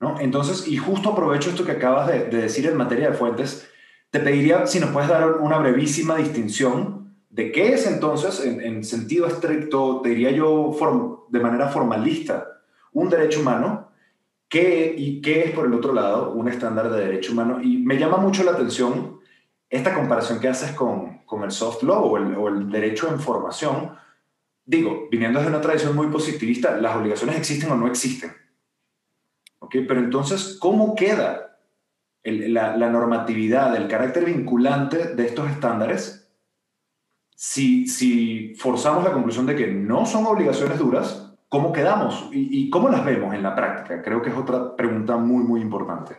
¿no? 0.00 0.18
Entonces, 0.20 0.66
y 0.66 0.76
justo 0.76 1.10
aprovecho 1.10 1.50
esto 1.50 1.64
que 1.64 1.72
acabas 1.72 2.08
de, 2.08 2.24
decir 2.24 2.66
en 2.66 2.76
materia 2.76 3.10
de 3.10 3.16
fuentes, 3.16 3.68
te 4.10 4.20
pediría 4.20 4.66
si 4.66 4.80
nos 4.80 4.90
puedes 4.90 5.08
dar 5.08 5.38
una 5.38 5.58
brevísima 5.58 6.16
distinción 6.16 7.14
de 7.30 7.52
qué 7.52 7.74
es 7.74 7.86
entonces, 7.86 8.44
en, 8.44 8.60
en 8.60 8.84
sentido 8.84 9.26
estricto, 9.26 10.00
te 10.02 10.10
diría 10.10 10.30
yo 10.32 10.76
de 11.28 11.40
manera 11.40 11.68
formalista, 11.68 12.60
un 12.92 13.08
derecho 13.08 13.40
humano 13.40 13.92
¿Qué, 14.52 14.94
¿Y 14.98 15.22
qué 15.22 15.44
es, 15.44 15.52
por 15.52 15.64
el 15.64 15.72
otro 15.72 15.94
lado, 15.94 16.32
un 16.32 16.46
estándar 16.46 16.90
de 16.90 17.00
derecho 17.00 17.32
humano? 17.32 17.62
Y 17.62 17.78
me 17.78 17.96
llama 17.98 18.18
mucho 18.18 18.44
la 18.44 18.50
atención 18.50 19.18
esta 19.72 19.94
comparación 19.94 20.38
que 20.38 20.48
haces 20.48 20.72
con, 20.72 21.22
con 21.24 21.42
el 21.44 21.50
soft 21.50 21.82
law 21.82 22.04
o 22.04 22.48
el, 22.48 22.70
derecho 22.70 23.08
en 23.08 23.18
formación. 23.18 23.96
Digo, 24.66 25.08
viniendo 25.10 25.38
desde 25.38 25.50
una 25.50 25.62
tradición 25.62 25.96
muy 25.96 26.08
positivista, 26.08 26.76
las 26.76 26.94
obligaciones 26.94 27.36
existen 27.36 27.72
o 27.72 27.76
no 27.76 27.86
existen. 27.86 28.32
¿Ok? 29.60 29.76
Pero 29.88 30.00
entonces, 30.00 30.58
¿cómo 30.60 30.94
queda 30.94 31.58
la, 32.22 32.90
normatividad, 32.90 33.74
el 33.74 33.88
carácter 33.88 34.26
vinculante 34.26 35.14
de 35.14 35.26
estos 35.26 35.50
estándares 35.50 36.30
si, 37.34 37.88
si 37.88 38.54
forzamos 38.56 39.02
la 39.04 39.12
conclusión 39.12 39.46
de 39.46 39.56
que 39.56 39.68
no 39.68 40.04
son 40.04 40.26
obligaciones 40.26 40.78
duras, 40.78 41.32
¿Cómo 41.48 41.70
quedamos 41.70 42.30
¿Y, 42.32 42.70
cómo 42.70 42.88
las 42.88 43.04
vemos 43.04 43.34
en 43.34 43.42
la 43.42 43.54
práctica? 43.54 44.00
Creo 44.00 44.22
que 44.22 44.30
es 44.30 44.34
otra 44.34 44.74
pregunta 44.74 45.18
muy, 45.18 45.44
muy 45.44 45.60
importante. 45.60 46.14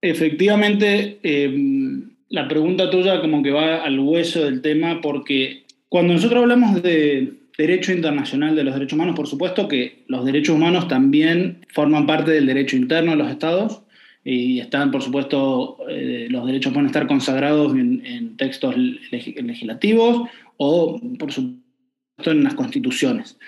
Efectivamente, 0.00 1.18
em, 1.24 2.15
la 2.28 2.48
pregunta 2.48 2.90
tuya 2.90 3.20
como 3.20 3.42
que 3.42 3.50
va 3.50 3.84
al 3.84 3.98
hueso 3.98 4.44
del 4.44 4.62
tema 4.62 5.00
porque 5.00 5.64
cuando 5.88 6.14
nosotros 6.14 6.42
hablamos 6.42 6.82
de 6.82 7.34
derecho 7.56 7.92
internacional 7.92 8.54
de 8.54 8.64
los 8.64 8.74
derechos 8.74 8.94
humanos, 8.94 9.16
por 9.16 9.26
supuesto 9.26 9.68
que 9.68 10.04
los 10.08 10.24
derechos 10.24 10.56
humanos 10.56 10.88
también 10.88 11.64
forman 11.72 12.06
parte 12.06 12.32
del 12.32 12.46
derecho 12.46 12.76
interno 12.76 13.12
de 13.12 13.16
los 13.16 13.30
estados 13.30 13.82
y 14.24 14.58
están, 14.58 14.90
por 14.90 15.02
supuesto, 15.02 15.78
eh, 15.88 16.26
los 16.28 16.44
derechos 16.46 16.72
pueden 16.72 16.86
estar 16.86 17.06
consagrados 17.06 17.72
en, 17.74 18.04
en 18.04 18.36
textos 18.36 18.74
legislativos 18.76 20.28
o, 20.56 21.00
por 21.18 21.32
supuesto, 21.32 22.32
en 22.32 22.42
las 22.42 22.54
constituciones. 22.54 23.38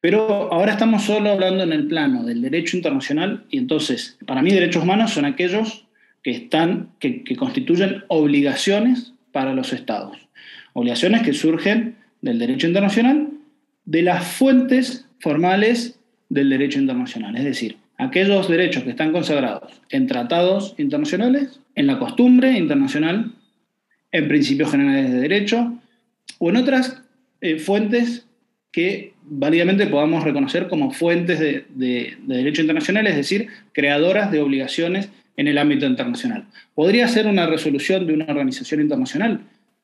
Pero 0.00 0.52
ahora 0.52 0.72
estamos 0.72 1.04
solo 1.04 1.30
hablando 1.30 1.64
en 1.64 1.72
el 1.72 1.86
plano 1.86 2.22
del 2.22 2.42
derecho 2.42 2.76
internacional 2.76 3.44
y 3.50 3.58
entonces, 3.58 4.18
para 4.26 4.42
mí, 4.42 4.50
derechos 4.50 4.82
humanos 4.82 5.12
son 5.12 5.24
aquellos 5.24 5.85
que, 6.26 6.32
están, 6.32 6.88
que, 6.98 7.22
constituyen 7.36 8.02
obligaciones 8.08 9.12
para 9.30 9.54
los 9.54 9.72
estados. 9.72 10.16
Obligaciones 10.72 11.22
que 11.22 11.32
surgen 11.32 11.98
del 12.20 12.40
derecho 12.40 12.66
internacional, 12.66 13.28
de 13.84 14.02
las 14.02 14.26
fuentes 14.26 15.06
formales 15.20 16.00
del 16.28 16.50
derecho 16.50 16.80
internacional. 16.80 17.36
Es 17.36 17.44
decir, 17.44 17.76
aquellos 17.96 18.48
derechos 18.48 18.82
que 18.82 18.90
están 18.90 19.12
consagrados 19.12 19.80
en 19.90 20.08
tratados 20.08 20.74
internacionales, 20.78 21.60
en 21.76 21.86
la 21.86 22.00
costumbre 22.00 22.58
internacional, 22.58 23.30
en 24.10 24.26
principios 24.26 24.72
generales 24.72 25.12
de 25.12 25.20
derecho 25.20 25.78
o 26.40 26.50
en 26.50 26.56
otras 26.56 27.04
eh, 27.40 27.60
fuentes 27.60 28.26
que 28.72 29.12
válidamente 29.22 29.86
podamos 29.86 30.24
reconocer 30.24 30.66
como 30.66 30.90
fuentes 30.90 31.38
de, 31.38 32.16
derecho 32.26 32.62
internacional, 32.62 33.06
es 33.06 33.14
decir, 33.14 33.46
creadoras 33.72 34.32
de 34.32 34.40
obligaciones 34.40 35.08
en 35.36 35.48
el 35.48 35.58
ámbito 35.58 35.86
internacional. 35.86 36.46
¿Podría 36.74 37.08
ser 37.08 37.26
una 37.26 37.46
resolución 37.46 38.06
de 38.06 38.14
una 38.14 38.26
organización 38.26 38.80
internacional? 38.80 39.40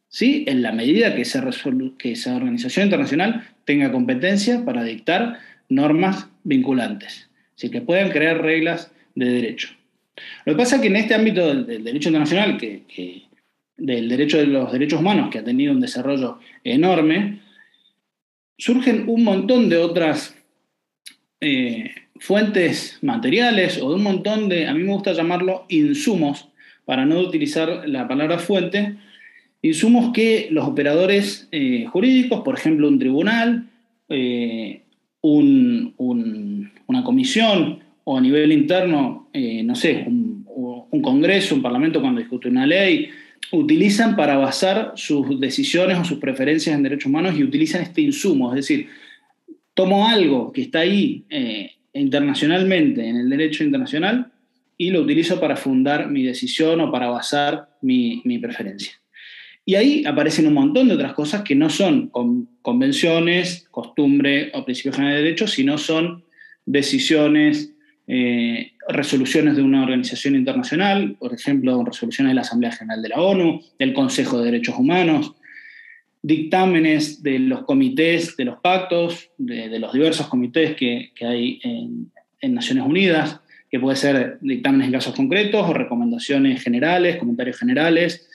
Sí, 0.09 0.45
en 0.47 0.63
la 0.63 0.73
medida 0.73 1.15
que 1.15 1.23
esa, 1.23 1.41
organización 1.41 2.87
internacional 2.87 3.49
tenga 3.65 3.91
competencia 3.91 4.65
para 4.65 4.85
dictar 4.85 5.39
normas 5.69 6.29
vinculantes, 6.45 7.31
así 7.57 7.71
que 7.71 7.81
puedan 7.81 8.11
crear 8.11 8.43
reglas 8.43 8.93
de 9.15 9.31
derecho. 9.31 9.69
Lo 10.45 10.53
que 10.53 10.59
pasa 10.59 10.77
es 10.77 10.83
que 10.83 10.89
en 10.89 10.97
este 10.97 11.15
ámbito 11.15 11.47
del, 11.55 11.85
derecho 11.85 12.11
internacional, 12.11 12.59
que, 12.59 13.23
del 13.79 14.09
derecho 14.09 14.37
de 14.37 14.47
los 14.47 14.71
derechos 14.71 15.01
humanos, 15.01 15.31
que 15.31 15.39
ha 15.39 15.45
tenido 15.45 15.73
un 15.73 15.81
desarrollo 15.81 16.39
enorme, 16.63 17.41
surgen 18.59 19.05
un 19.09 19.25
montón 19.25 19.71
de 19.71 19.79
otras 19.79 20.37
eh, 21.41 21.91
fuentes 22.19 22.99
materiales 23.03 23.81
o 23.81 23.91
de 23.91 23.97
un 23.97 24.03
montón 24.03 24.49
de, 24.49 24.67
a 24.67 24.75
mí 24.75 24.83
me 24.83 24.93
gusta 24.93 25.13
llamarlo 25.13 25.65
insumos, 25.69 26.49
para 26.85 27.07
no 27.07 27.21
utilizar 27.21 27.89
la 27.89 28.09
palabra 28.09 28.39
fuente, 28.39 28.97
insumos 29.63 30.13
que 30.13 30.49
los 30.51 30.67
operadores 30.67 31.49
eh, 31.53 31.87
jurídicos, 31.91 32.41
por 32.43 32.59
ejemplo 32.59 32.89
un 32.89 32.99
tribunal, 32.99 33.69
eh, 34.09 34.83
una 35.23 37.05
comisión 37.05 37.79
o 38.05 38.19
a 38.19 38.21
nivel 38.21 38.51
interno, 38.51 39.29
no 39.33 39.75
sé, 39.77 40.05
un, 40.05 40.45
un, 40.91 41.01
congreso, 41.01 41.55
un 41.55 41.63
parlamento 41.63 42.01
cuando 42.01 42.21
discute 42.21 42.49
una 42.49 42.67
ley, 42.67 43.09
utilizan 43.53 44.17
para 44.17 44.37
basar 44.37 44.93
sus 44.97 45.39
decisiones 45.39 45.99
o 45.99 46.05
sus 46.05 46.19
preferencias 46.19 46.75
en 46.75 46.83
derechos 46.83 47.07
humanos 47.07 47.35
y 47.37 47.45
utilizan 47.45 47.83
este 47.83 48.01
insumo, 48.01 48.51
es 48.51 48.57
decir, 48.57 48.89
tomo 49.75 50.09
algo 50.09 50.53
que 50.53 50.63
está 50.63 50.81
ahí 50.81 51.25
eh, 51.29 51.73
internacionalmente 51.93 53.07
en 53.07 53.17
el 53.17 53.29
derecho 53.29 53.65
internacional 53.65 54.33
y 54.79 54.91
lo 54.91 55.03
utilizo 55.03 55.39
para 55.39 55.57
fundar 55.57 56.11
mi 56.11 56.23
decisión 56.23 56.81
o 56.81 56.91
para 56.91 57.09
basar 57.09 57.69
mi, 57.83 58.23
preferencia. 58.41 58.93
Y 59.65 59.77
ahí 59.77 60.05
aparecen 60.05 60.47
un 60.47 60.55
montón 60.55 60.89
de 60.89 60.95
otras 60.95 61.13
cosas 61.13 61.43
que 61.43 61.55
no 61.55 61.71
son 61.71 62.11
convenciones, 62.63 63.69
costumbre 63.71 64.51
o 64.55 64.65
principios 64.65 64.97
generales 64.97 65.21
de 65.21 65.25
derecho, 65.25 65.47
sino 65.47 65.79
son 65.79 66.25
decisiones, 66.67 67.73
eh, 68.09 68.73
resoluciones 68.89 69.55
de 69.55 69.63
una 69.63 69.85
organización 69.85 70.35
internacional, 70.35 71.15
por 71.19 71.33
ejemplo, 71.33 71.85
resoluciones 71.85 72.33
de 72.33 72.35
la 72.35 72.41
Asamblea 72.41 72.73
General 72.73 73.03
de 73.03 73.09
la 73.11 73.21
ONU, 73.21 73.61
del 73.79 73.93
Consejo 73.93 74.39
de 74.39 74.47
Derechos 74.47 74.77
Humanos, 74.77 75.35
dictámenes 76.23 77.23
de 77.23 77.41
los 77.41 77.65
comités, 77.65 78.37
de 78.37 78.45
los 78.45 78.61
pactos, 78.61 79.31
de, 79.37 79.79
los 79.79 79.93
diversos 79.93 80.29
comités 80.29 80.77
que, 80.77 81.13
hay 81.21 81.61
en, 81.63 82.11
Naciones 82.55 82.85
Unidas, 82.85 83.41
que 83.71 83.79
puede 83.79 83.97
ser 83.97 84.39
dictámenes 84.41 84.89
en 84.89 84.93
casos 84.93 85.15
concretos 85.15 85.69
o 85.69 85.73
recomendaciones 85.73 86.63
generales, 86.63 87.17
comentarios 87.17 87.57
generales, 87.57 88.29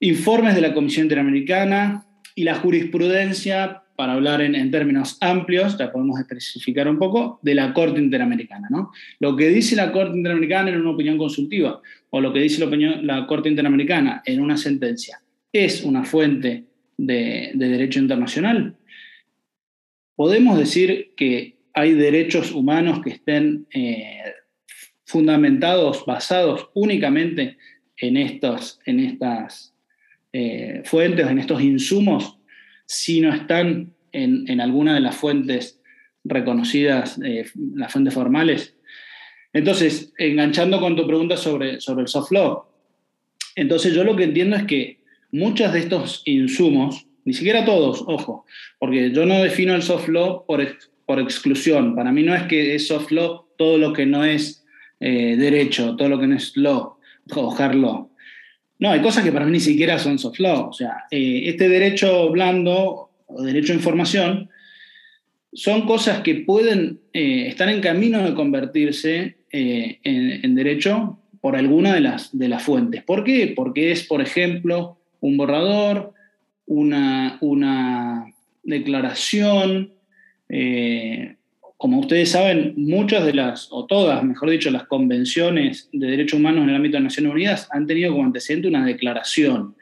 informes 0.00 0.54
de 0.54 0.60
la 0.60 0.74
Comisión 0.74 1.06
Interamericana 1.06 2.06
y 2.34 2.44
la 2.44 2.54
jurisprudencia 2.54 3.82
para 3.96 4.12
hablar 4.12 4.42
en, 4.42 4.70
términos 4.70 5.16
amplios, 5.20 5.76
ya 5.78 5.90
podemos 5.90 6.20
especificar 6.20 6.86
un 6.86 6.98
poco, 6.98 7.40
de 7.42 7.54
la 7.54 7.72
Corte 7.72 7.98
Interamericana. 7.98 8.68
¿no? 8.70 8.92
Lo 9.20 9.34
que 9.34 9.48
dice 9.48 9.74
la 9.74 9.90
Corte 9.90 10.16
Interamericana 10.16 10.70
en 10.70 10.80
una 10.80 10.90
opinión 10.90 11.16
consultiva 11.16 11.80
o 12.10 12.20
lo 12.20 12.32
que 12.32 12.40
dice 12.40 12.60
la, 12.60 12.66
opinión, 12.66 13.06
la 13.06 13.26
Corte 13.26 13.48
Interamericana 13.48 14.22
en 14.24 14.40
una 14.40 14.56
sentencia 14.56 15.20
es 15.52 15.82
una 15.82 16.04
fuente 16.04 16.64
de, 16.96 17.52
derecho 17.54 17.98
internacional. 17.98 18.76
Podemos 20.14 20.58
decir 20.58 21.12
que 21.16 21.56
hay 21.74 21.92
derechos 21.92 22.52
humanos 22.52 23.00
que 23.02 23.10
estén 23.10 23.66
eh, 23.72 24.22
fundamentados, 25.04 26.04
basados 26.06 26.70
únicamente 26.74 27.58
en, 27.98 28.16
estos, 28.16 28.80
en 28.86 29.00
estas 29.00 29.74
eh, 30.32 30.82
fuentes, 30.84 31.26
en 31.26 31.38
estos 31.38 31.60
insumos, 31.62 32.38
si 32.86 33.20
no 33.20 33.32
están 33.32 33.92
en, 34.12 34.60
alguna 34.60 34.94
de 34.94 35.00
las 35.00 35.16
fuentes 35.16 35.80
reconocidas, 36.24 37.20
eh, 37.22 37.44
las 37.74 37.92
fuentes 37.92 38.14
formales. 38.14 38.74
Entonces, 39.52 40.12
enganchando 40.18 40.80
con 40.80 40.96
tu 40.96 41.06
pregunta 41.06 41.36
sobre, 41.36 41.80
sobre 41.80 42.02
el 42.02 42.08
soft 42.08 42.32
law, 42.32 42.64
entonces 43.54 43.94
yo 43.94 44.04
lo 44.04 44.16
que 44.16 44.24
entiendo 44.24 44.56
es 44.56 44.64
que 44.64 44.95
muchos 45.36 45.72
de 45.72 45.80
estos 45.80 46.22
insumos, 46.24 47.06
ni 47.24 47.34
siquiera 47.34 47.64
todos, 47.64 48.02
ojo, 48.06 48.46
porque 48.78 49.10
yo 49.12 49.26
no 49.26 49.42
defino 49.42 49.74
el 49.74 49.82
soft 49.82 50.08
law 50.08 50.44
por, 50.46 50.66
por 51.04 51.20
exclusión. 51.20 51.94
Para 51.94 52.12
mí 52.12 52.22
no 52.22 52.34
es 52.34 52.44
que 52.44 52.74
es 52.74 52.88
soft 52.88 53.10
law 53.10 53.46
todo 53.56 53.78
lo 53.78 53.92
que 53.92 54.06
no 54.06 54.24
es 54.24 54.64
eh, 55.00 55.36
derecho, 55.36 55.96
todo 55.96 56.08
lo 56.08 56.18
que 56.18 56.26
no 56.26 56.36
es 56.36 56.56
law 56.56 56.96
o 57.34 57.56
hard 57.56 57.74
law. 57.74 58.10
No, 58.78 58.90
hay 58.90 59.00
cosas 59.00 59.24
que 59.24 59.32
para 59.32 59.46
mí 59.46 59.52
ni 59.52 59.60
siquiera 59.60 59.98
son 59.98 60.18
soft 60.18 60.38
law. 60.38 60.68
O 60.68 60.72
sea, 60.72 61.04
eh, 61.10 61.42
este 61.46 61.68
derecho 61.68 62.30
blando 62.30 63.10
o 63.26 63.42
derecho 63.42 63.72
a 63.72 63.76
información 63.76 64.50
son 65.52 65.86
cosas 65.86 66.20
que 66.20 66.34
pueden 66.34 67.00
eh, 67.12 67.46
estar 67.48 67.68
en 67.68 67.80
camino 67.80 68.22
de 68.22 68.34
convertirse 68.34 69.38
en, 69.50 70.54
derecho 70.54 71.18
por 71.40 71.56
alguna 71.56 71.94
de 71.94 72.00
las, 72.00 72.36
de 72.36 72.48
las 72.48 72.62
fuentes. 72.62 73.02
¿Por 73.02 73.24
qué? 73.24 73.54
Porque 73.56 73.90
es, 73.90 74.02
por 74.02 74.20
ejemplo, 74.20 74.98
un 75.26 75.36
borrador, 75.36 76.12
una, 76.66 77.38
una 77.40 78.26
declaración, 78.62 79.92
como 81.76 82.00
ustedes 82.00 82.30
saben, 82.30 82.74
muchas 82.76 83.26
de 83.26 83.34
las, 83.34 83.68
o 83.70 83.86
todas, 83.86 84.22
mejor 84.22 84.50
dicho, 84.50 84.70
las 84.70 84.84
convenciones 84.84 85.88
de 85.92 86.06
derechos 86.06 86.38
humanos 86.38 86.64
en 86.64 86.70
el 86.70 86.76
ámbito 86.76 86.96
de 86.96 87.04
Naciones 87.04 87.32
Unidas 87.32 87.68
han 87.70 87.86
tenido 87.86 88.12
como 88.12 88.24
antecedente 88.24 88.68
una 88.68 88.84
declaración, 88.84 89.74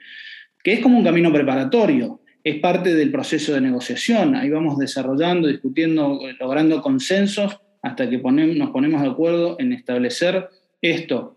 que 0.63 0.75
es 0.75 0.81
como 0.81 0.99
un 0.99 1.05
camino 1.05 1.33
preparatorio, 1.33 2.21
es 2.43 2.59
parte 2.61 2.95
del 2.95 3.11
proceso 3.11 3.55
de 3.55 3.61
negociación. 3.61 4.35
Ahí 4.35 4.51
vamos 4.51 4.77
desarrollando, 4.79 5.49
discutiendo, 5.49 6.21
logrando 6.39 6.83
consensos 6.83 7.59
hasta 7.83 8.09
que 8.09 8.19
nos 8.19 8.71
ponemos 8.71 9.03
de 9.03 9.09
acuerdo 9.09 9.57
en 9.59 9.73
establecer 9.73 10.49
esto 10.83 11.37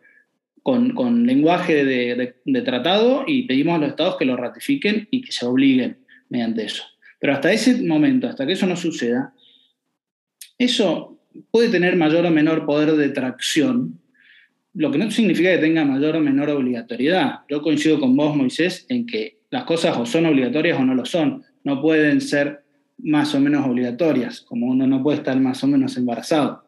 con, 0.68 1.26
lenguaje 1.26 1.86
de, 1.86 2.36
de 2.44 2.62
tratado 2.62 3.24
y 3.26 3.44
pedimos 3.44 3.76
a 3.76 3.80
los 3.80 3.90
estados 3.92 4.18
que 4.18 4.26
lo 4.26 4.36
ratifiquen 4.36 5.08
y 5.10 5.22
que 5.22 5.32
se 5.32 5.46
obliguen 5.46 6.00
mediante 6.28 6.66
eso. 6.66 6.84
Pero 7.22 7.32
hasta 7.32 7.54
ese 7.54 7.82
momento, 7.84 8.28
hasta 8.28 8.46
que 8.46 8.52
eso 8.52 8.68
no 8.68 8.76
suceda, 8.76 9.34
eso 10.58 11.22
puede 11.52 11.70
tener 11.70 11.96
mayor 11.96 12.26
o 12.26 12.32
menor 12.32 12.66
poder 12.66 12.98
de 12.98 13.08
tracción, 13.08 14.02
lo 14.74 14.92
que 14.92 14.98
no 14.98 15.10
significa 15.10 15.52
que 15.52 15.60
tenga 15.60 15.86
mayor 15.86 16.18
o 16.18 16.20
menor 16.20 16.50
obligatoriedad. 16.50 17.40
Yo 17.50 17.62
coincido 17.62 17.98
con 17.98 18.18
vos, 18.18 18.36
Moisés, 18.36 18.86
en 18.90 19.06
que 19.06 19.38
las 19.50 19.64
cosas 19.64 19.96
o 19.96 20.06
son 20.06 20.26
obligatorias 20.26 20.78
o 20.78 20.84
no 20.84 20.96
lo 20.96 21.06
son. 21.06 21.44
No 21.64 21.82
pueden 21.82 22.20
ser 22.20 22.66
más 22.98 23.34
o 23.34 23.40
menos 23.40 23.66
obligatorias, 23.66 24.42
como 24.42 24.68
uno 24.68 24.86
no 24.86 25.02
puede 25.02 25.20
estar 25.20 25.40
más 25.40 25.64
o 25.64 25.68
menos 25.68 25.96
embarazado. 25.96 26.67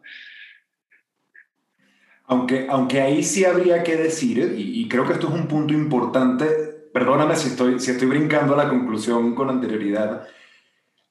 Aunque, 2.29 2.67
aunque 2.69 3.01
ahí 3.01 3.23
sí 3.23 3.43
habría 3.43 3.83
que 3.83 3.97
decir, 3.97 4.53
y, 4.55 4.87
creo 4.87 5.03
que 5.07 5.13
esto 5.13 5.29
es 5.29 5.33
un 5.33 5.47
punto 5.47 5.73
importante, 5.73 6.45
perdóname 6.93 7.35
si 7.35 7.49
estoy, 7.49 7.79
si 7.79 7.89
estoy 7.89 8.07
brincando 8.07 8.53
a 8.53 8.57
la 8.57 8.69
conclusión 8.69 9.33
con 9.33 9.49
anterioridad, 9.49 10.27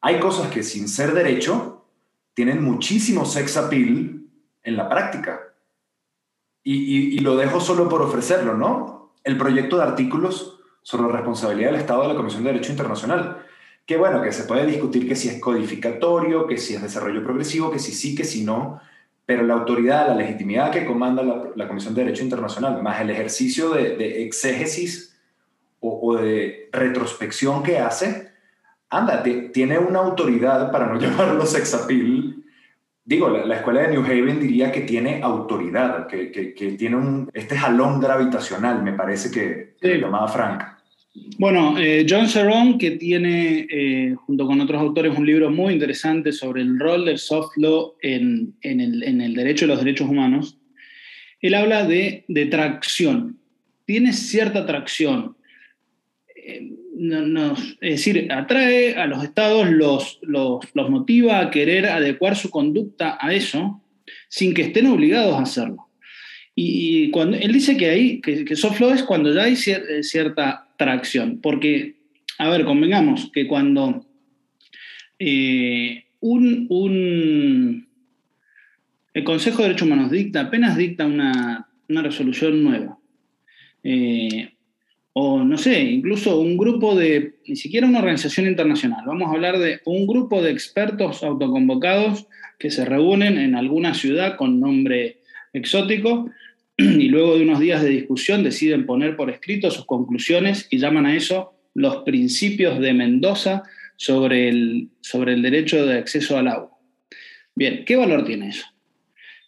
hay 0.00 0.20
cosas 0.20 0.48
que 0.48 0.62
sin 0.62 0.88
ser 0.88 1.14
derecho 1.14 1.86
tienen 2.34 2.62
muchísimo 2.62 3.24
sex 3.24 3.56
appeal 3.56 4.22
en 4.62 4.76
la 4.76 4.88
práctica. 4.88 5.40
Y, 6.62 7.18
lo 7.18 7.34
dejo 7.34 7.58
solo 7.58 7.88
por 7.88 8.00
ofrecerlo, 8.02 8.54
¿no? 8.54 9.14
El 9.24 9.36
proyecto 9.36 9.76
de 9.76 9.82
artículos 9.82 10.60
sobre 10.82 11.12
responsabilidad 11.12 11.72
del 11.72 11.80
Estado 11.80 12.02
de 12.02 12.08
la 12.08 12.14
Comisión 12.14 12.44
de 12.44 12.52
Derecho 12.52 12.70
Internacional. 12.70 13.44
Que 13.84 13.96
bueno, 13.96 14.22
que 14.22 14.30
se 14.30 14.44
puede 14.44 14.66
discutir 14.66 15.08
que 15.08 15.16
si 15.16 15.28
es 15.28 15.40
codificatorio, 15.40 16.46
que 16.46 16.58
si 16.58 16.76
es 16.76 16.82
desarrollo 16.82 17.24
progresivo, 17.24 17.72
que 17.72 17.80
si 17.80 17.90
sí, 17.90 18.14
que 18.14 18.22
si 18.22 18.44
no, 18.44 18.80
pero 19.28 19.42
la 19.42 19.52
autoridad, 19.52 20.08
la 20.08 20.14
legitimidad 20.14 20.70
que 20.70 20.86
comanda 20.86 21.22
la, 21.54 21.68
Comisión 21.68 21.94
de 21.94 22.02
Derecho 22.02 22.24
Internacional, 22.24 22.82
más 22.82 22.98
el 23.02 23.10
ejercicio 23.10 23.68
de, 23.72 24.24
exégesis 24.24 25.14
o, 25.80 26.00
o, 26.00 26.16
de 26.16 26.70
retrospección 26.72 27.62
que 27.62 27.78
hace, 27.78 28.32
anda, 28.88 29.22
tiene 29.52 29.78
una 29.78 29.98
autoridad, 29.98 30.72
para 30.72 30.86
no 30.86 30.98
llamarlo 30.98 31.44
sex 31.44 31.74
appeal, 31.74 32.42
digo, 33.04 33.28
la, 33.28 33.54
escuela 33.54 33.82
de 33.82 33.88
New 33.88 34.02
Haven 34.02 34.40
diría 34.40 34.72
que 34.72 34.80
tiene 34.80 35.20
autoridad, 35.22 36.06
que, 36.06 36.32
que, 36.32 36.72
tiene 36.78 36.96
un, 36.96 37.28
este 37.34 37.54
jalón 37.58 38.00
gravitacional, 38.00 38.82
me 38.82 38.94
parece 38.94 39.30
que, 39.30 39.74
sí. 39.78 40.00
llamaba 40.00 40.28
Frank. 40.28 40.62
Bueno, 41.14 41.78
eh, 41.78 42.06
John 42.08 42.28
Cerrone, 42.28 42.78
que 42.78 42.92
tiene, 42.92 43.66
eh, 43.70 44.14
junto 44.26 44.46
con 44.46 44.60
otros 44.60 44.80
autores, 44.80 45.16
un 45.16 45.26
libro 45.26 45.50
muy 45.50 45.72
interesante 45.72 46.32
sobre 46.32 46.62
el 46.62 46.78
rol 46.78 47.04
del 47.04 47.18
soft 47.18 47.56
law 47.56 47.94
en, 48.02 48.56
el, 48.62 49.34
derecho 49.34 49.66
de 49.66 49.74
los 49.74 49.84
derechos 49.84 50.08
humanos, 50.08 50.58
él 51.40 51.54
habla 51.54 51.86
de, 51.86 52.24
tracción. 52.50 53.38
Tiene 53.84 54.12
cierta 54.12 54.66
tracción. 54.66 55.36
Eh, 56.36 56.72
es 57.80 57.90
decir, 57.90 58.30
atrae 58.32 58.94
a 58.96 59.06
los 59.06 59.22
estados, 59.22 59.68
los, 59.70 60.18
motiva 60.74 61.38
a 61.38 61.50
querer 61.50 61.86
adecuar 61.86 62.34
su 62.36 62.50
conducta 62.50 63.16
a 63.20 63.32
eso 63.32 63.80
sin 64.28 64.52
que 64.52 64.62
estén 64.62 64.86
obligados 64.86 65.36
a 65.36 65.42
hacerlo. 65.42 65.87
Y 66.60 67.12
cuando, 67.12 67.36
él 67.36 67.52
dice 67.52 67.76
que 67.76 67.88
ahí, 67.88 68.20
que, 68.20 68.56
soft 68.56 68.80
law 68.80 68.90
es 68.90 69.04
cuando 69.04 69.32
ya 69.32 69.44
hay 69.44 69.52
eh, 69.52 70.02
cierta 70.02 70.66
tracción, 70.76 71.38
porque, 71.40 71.94
a 72.36 72.50
ver, 72.50 72.64
convengamos 72.64 73.30
que 73.32 73.46
cuando 73.46 74.04
eh, 75.20 76.06
un, 76.18 77.86
el 79.14 79.22
Consejo 79.22 79.58
de 79.58 79.68
Derechos 79.68 79.86
Humanos 79.86 80.10
dicta, 80.10 80.40
apenas 80.40 80.76
dicta 80.76 81.06
una, 81.06 81.68
una 81.88 82.02
resolución 82.02 82.64
nueva, 82.64 82.98
eh, 83.84 84.50
o 85.12 85.44
no 85.44 85.58
sé, 85.58 85.80
incluso 85.80 86.40
un 86.40 86.56
grupo 86.56 86.96
de, 86.96 87.36
ni 87.46 87.54
siquiera 87.54 87.86
una 87.86 88.00
organización 88.00 88.48
internacional, 88.48 89.04
vamos 89.06 89.28
a 89.28 89.34
hablar 89.34 89.60
de 89.60 89.78
un 89.84 90.08
grupo 90.08 90.42
de 90.42 90.50
expertos 90.50 91.22
autoconvocados 91.22 92.26
que 92.58 92.72
se 92.72 92.84
reúnen 92.84 93.38
en 93.38 93.54
alguna 93.54 93.94
ciudad 93.94 94.36
con 94.36 94.58
nombre 94.58 95.18
exótico 95.52 96.28
y 96.78 97.08
luego 97.08 97.36
de 97.36 97.42
unos 97.42 97.58
días 97.58 97.82
de 97.82 97.90
discusión 97.90 98.44
deciden 98.44 98.86
poner 98.86 99.16
por 99.16 99.30
escrito 99.30 99.70
sus 99.70 99.84
conclusiones 99.84 100.68
y 100.70 100.78
llaman 100.78 101.06
a 101.06 101.16
eso 101.16 101.54
los 101.74 101.98
principios 102.04 102.78
de 102.78 102.94
Mendoza 102.94 103.64
sobre 103.96 104.48
el, 104.48 104.88
sobre 105.00 105.34
el 105.34 105.42
derecho 105.42 105.84
de 105.84 105.98
acceso 105.98 106.38
al 106.38 106.48
agua. 106.48 106.70
Bien, 107.54 107.84
¿qué 107.84 107.96
valor 107.96 108.24
tiene 108.24 108.50
eso? 108.50 108.66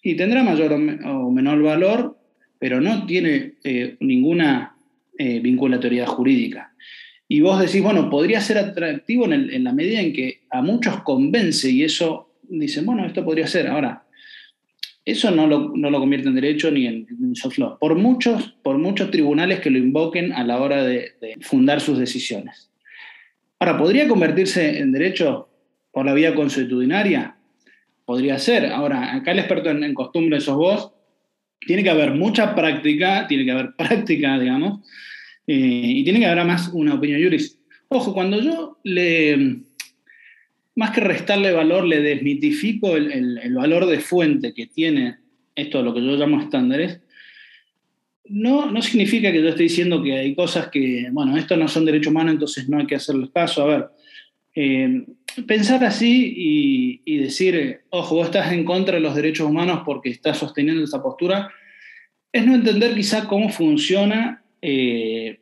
Y 0.02 0.16
tendrá 0.16 0.42
mayor 0.42 0.72
o 0.72 1.30
menor 1.30 1.62
valor, 1.62 2.18
pero 2.58 2.80
no 2.80 3.06
tiene 3.06 3.54
eh, 3.62 3.96
ninguna 4.00 4.74
eh, 5.16 5.38
vinculatoriedad 5.40 6.06
jurídica. 6.06 6.74
Y 7.28 7.42
vos 7.42 7.60
decís, 7.60 7.80
bueno, 7.80 8.10
podría 8.10 8.40
ser 8.40 8.58
atractivo 8.58 9.30
en, 9.30 9.62
la 9.62 9.72
medida 9.72 10.00
en 10.00 10.12
que 10.12 10.40
a 10.50 10.62
muchos 10.62 11.02
convence 11.02 11.70
y 11.70 11.84
eso 11.84 12.34
dicen, 12.48 12.84
bueno, 12.84 13.06
esto 13.06 13.24
podría 13.24 13.46
ser. 13.46 13.68
Ahora, 13.68 14.02
eso 15.04 15.30
no 15.30 15.46
lo, 15.46 15.72
no 15.74 15.90
lo 15.90 15.98
convierte 15.98 16.28
en 16.28 16.34
derecho 16.34 16.70
ni 16.70 16.86
en, 16.86 17.34
soft 17.34 17.58
law. 17.58 17.78
Por 17.78 17.94
muchos, 17.96 18.56
por 18.62 18.78
muchos 18.78 19.10
tribunales 19.10 19.60
que 19.60 19.70
lo 19.70 19.78
invoquen 19.78 20.32
a 20.32 20.44
la 20.44 20.60
hora 20.60 20.84
de, 20.84 21.12
fundar 21.40 21.80
sus 21.80 21.98
decisiones. 21.98 22.70
Ahora, 23.58 23.78
¿podría 23.78 24.08
convertirse 24.08 24.78
en 24.78 24.92
derecho 24.92 25.48
por 25.92 26.06
la 26.06 26.14
vía 26.14 26.34
consuetudinaria? 26.34 27.36
Podría 28.04 28.38
ser. 28.38 28.66
Ahora, 28.66 29.14
acá 29.14 29.32
el 29.32 29.38
experto 29.38 29.70
en, 29.70 29.84
en 29.84 29.94
costumbres 29.94 30.44
sos 30.44 30.56
vos. 30.56 30.92
Tiene 31.60 31.82
que 31.82 31.90
haber 31.90 32.12
mucha 32.12 32.54
práctica, 32.54 33.26
tiene 33.26 33.44
que 33.44 33.50
haber 33.50 33.74
práctica, 33.78 34.38
digamos, 34.38 34.80
eh, 35.46 35.54
y 35.54 36.04
tiene 36.04 36.20
que 36.20 36.26
haber 36.26 36.44
más 36.44 36.68
una 36.68 36.94
opinión 36.94 37.22
juris. 37.22 37.58
Ojo, 37.88 38.14
cuando 38.14 38.40
yo 38.40 38.78
le, 38.84 39.62
más 40.76 40.90
que 40.92 41.00
restarle 41.00 41.52
valor, 41.52 41.84
le 41.84 42.00
desmitifico 42.00 42.96
el, 42.96 43.54
valor 43.54 43.86
de 43.86 44.00
fuente 44.00 44.54
que 44.54 44.66
tiene 44.66 45.18
esto, 45.54 45.82
lo 45.82 45.92
que 45.92 46.04
yo 46.04 46.16
llamo 46.16 46.40
estándares, 46.40 47.00
no, 48.24 48.70
no 48.70 48.80
significa 48.80 49.32
que 49.32 49.42
yo 49.42 49.48
esté 49.48 49.64
diciendo 49.64 50.02
que 50.02 50.16
hay 50.16 50.34
cosas 50.34 50.68
que, 50.68 51.08
bueno, 51.10 51.36
esto 51.36 51.56
no 51.56 51.66
son 51.66 51.84
derechos 51.84 52.12
humanos, 52.12 52.34
entonces 52.34 52.68
no 52.68 52.78
hay 52.78 52.86
que 52.86 52.94
hacerles 52.94 53.30
caso. 53.30 53.62
A 53.62 53.66
ver, 53.66 53.86
eh, 54.54 55.04
pensar 55.46 55.84
así 55.84 56.32
y, 56.36 57.02
y, 57.04 57.18
decir, 57.18 57.80
ojo, 57.90 58.14
vos 58.14 58.26
estás 58.26 58.52
en 58.52 58.64
contra 58.64 58.94
de 58.94 59.00
los 59.00 59.16
derechos 59.16 59.48
humanos 59.48 59.82
porque 59.84 60.10
estás 60.10 60.38
sosteniendo 60.38 60.84
esa 60.84 61.02
postura, 61.02 61.50
es 62.32 62.46
no 62.46 62.54
entender 62.54 62.94
quizá 62.94 63.26
cómo 63.26 63.48
funciona 63.48 64.44
eh, 64.62 65.40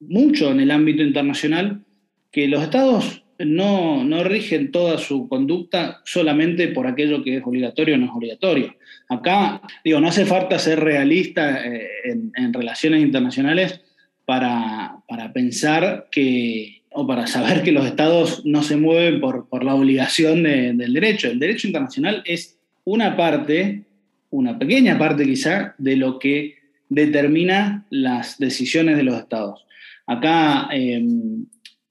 mucho 0.00 0.50
en 0.50 0.60
el 0.60 0.70
ámbito 0.70 1.02
internacional 1.02 1.84
que 2.32 2.48
los 2.48 2.62
estados 2.62 3.19
no, 3.44 4.04
no 4.04 4.24
rigen 4.24 4.70
toda 4.70 4.98
su 4.98 5.28
conducta 5.28 6.00
solamente 6.04 6.68
por 6.68 6.86
aquello 6.86 7.22
que 7.22 7.38
es 7.38 7.42
obligatorio 7.44 7.94
o 7.94 7.98
no 7.98 8.06
es 8.06 8.12
obligatorio. 8.12 8.76
Acá, 9.08 9.60
digo, 9.84 10.00
no 10.00 10.08
hace 10.08 10.24
falta 10.24 10.58
ser 10.58 10.80
realista 10.80 11.64
eh, 11.64 11.88
en, 12.04 12.52
relaciones 12.52 13.02
internacionales 13.02 13.80
para, 14.24 15.02
pensar 15.34 16.06
que, 16.12 16.82
o 16.90 17.06
para 17.06 17.26
saber 17.26 17.62
que 17.62 17.72
los 17.72 17.86
estados 17.86 18.44
no 18.44 18.62
se 18.62 18.76
mueven 18.76 19.20
por, 19.20 19.64
la 19.64 19.74
obligación 19.74 20.44
del 20.44 20.92
derecho. 20.92 21.28
El 21.28 21.40
derecho 21.40 21.66
internacional 21.66 22.22
es 22.24 22.58
una 22.84 23.16
parte, 23.16 23.82
una 24.30 24.58
pequeña 24.58 24.98
parte 24.98 25.24
quizá, 25.24 25.74
de 25.78 25.96
lo 25.96 26.18
que 26.18 26.58
determina 26.88 27.86
las 27.90 28.38
decisiones 28.38 28.96
de 28.96 29.02
los 29.02 29.18
estados. 29.18 29.64
Acá 30.06 30.68
em, 30.72 31.46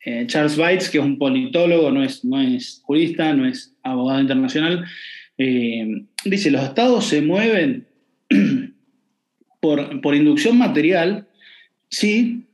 eh, 0.05 0.25
Charles 0.27 0.57
Weitz, 0.57 0.89
que 0.89 0.97
es 0.97 1.03
un 1.03 1.17
politólogo, 1.17 1.91
no 1.91 2.03
es, 2.03 2.23
no 2.23 2.39
es 2.39 2.81
jurista, 2.83 3.33
no 3.33 3.45
es 3.45 3.75
abogado 3.83 4.21
internacional, 4.21 4.85
eh, 5.37 6.03
dice, 6.25 6.51
los 6.51 6.63
estados 6.63 7.05
se 7.05 7.21
mueven 7.21 7.87
por, 9.59 10.01
por, 10.01 10.15
inducción 10.15 10.57
material, 10.57 11.27
sí, 11.89 12.45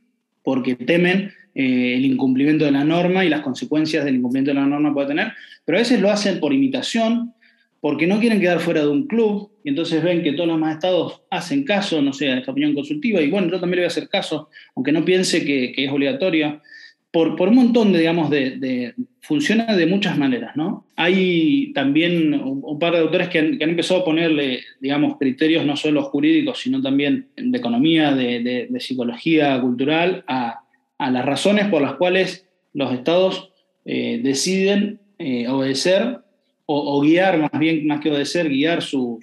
porque 0.42 0.76
temen 0.76 1.32
eh, 1.54 1.94
el 1.96 2.04
incumplimiento 2.04 2.64
de 2.64 2.70
la 2.70 2.84
norma 2.84 3.24
y 3.24 3.28
las 3.28 3.40
consecuencias 3.40 4.04
del 4.04 4.16
incumplimiento 4.16 4.50
de 4.50 4.60
la 4.60 4.66
norma 4.66 4.94
puede 4.94 5.08
tener, 5.08 5.32
pero 5.64 5.78
a 5.78 5.80
veces 5.80 6.00
lo 6.00 6.10
hacen 6.10 6.38
por 6.38 6.52
imitación, 6.52 7.32
porque 7.80 8.06
no 8.06 8.18
quieren 8.18 8.40
quedar 8.40 8.60
fuera 8.60 8.82
de 8.82 8.88
un 8.88 9.06
club, 9.06 9.50
y 9.62 9.70
entonces 9.70 10.02
ven 10.02 10.22
que 10.22 10.32
todos 10.32 10.48
los 10.48 10.56
demás 10.56 10.74
estados 10.74 11.22
hacen 11.30 11.64
caso, 11.64 12.00
no 12.02 12.12
sé, 12.12 12.30
a 12.30 12.38
esta 12.38 12.52
opinión 12.52 12.74
consultiva, 12.74 13.20
y 13.20 13.30
bueno, 13.30 13.48
yo 13.48 13.60
también 13.60 13.76
le 13.76 13.82
voy 13.82 13.84
a 13.84 13.88
hacer 13.88 14.08
caso, 14.08 14.48
aunque 14.74 14.92
no 14.92 15.04
piense 15.04 15.44
que, 15.44 15.72
es 15.76 15.90
obligatorio, 15.90 16.62
por, 17.12 17.36
por, 17.36 17.48
un 17.48 17.56
montón 17.56 17.92
de, 17.92 18.00
digamos, 18.00 18.30
de, 18.30 18.94
funciona 19.20 19.74
de 19.74 19.86
muchas 19.86 20.18
maneras, 20.18 20.54
¿no? 20.56 20.86
Hay 20.96 21.72
también 21.72 22.34
un, 22.34 22.78
par 22.78 22.92
de 22.92 23.00
autores 23.00 23.28
que 23.28 23.38
han, 23.38 23.60
empezado 23.60 24.00
a 24.00 24.04
ponerle, 24.04 24.60
digamos, 24.80 25.16
criterios 25.18 25.64
no 25.64 25.76
solo 25.76 26.02
jurídicos, 26.02 26.60
sino 26.60 26.82
también 26.82 27.28
de 27.36 27.58
economía, 27.58 28.14
de, 28.14 28.68
psicología 28.80 29.58
cultural, 29.60 30.24
a, 30.26 30.60
a, 30.98 31.10
las 31.10 31.24
razones 31.24 31.68
por 31.68 31.80
las 31.80 31.94
cuales 31.94 32.46
los 32.74 32.92
estados 32.92 33.50
eh, 33.86 34.20
deciden 34.22 35.00
eh, 35.18 35.48
obedecer 35.48 36.18
o, 36.66 37.00
guiar, 37.00 37.38
más 37.38 37.60
bien, 37.60 37.86
más 37.86 38.00
que 38.00 38.10
obedecer, 38.10 38.48
guiar 38.48 38.82
sus 38.82 39.20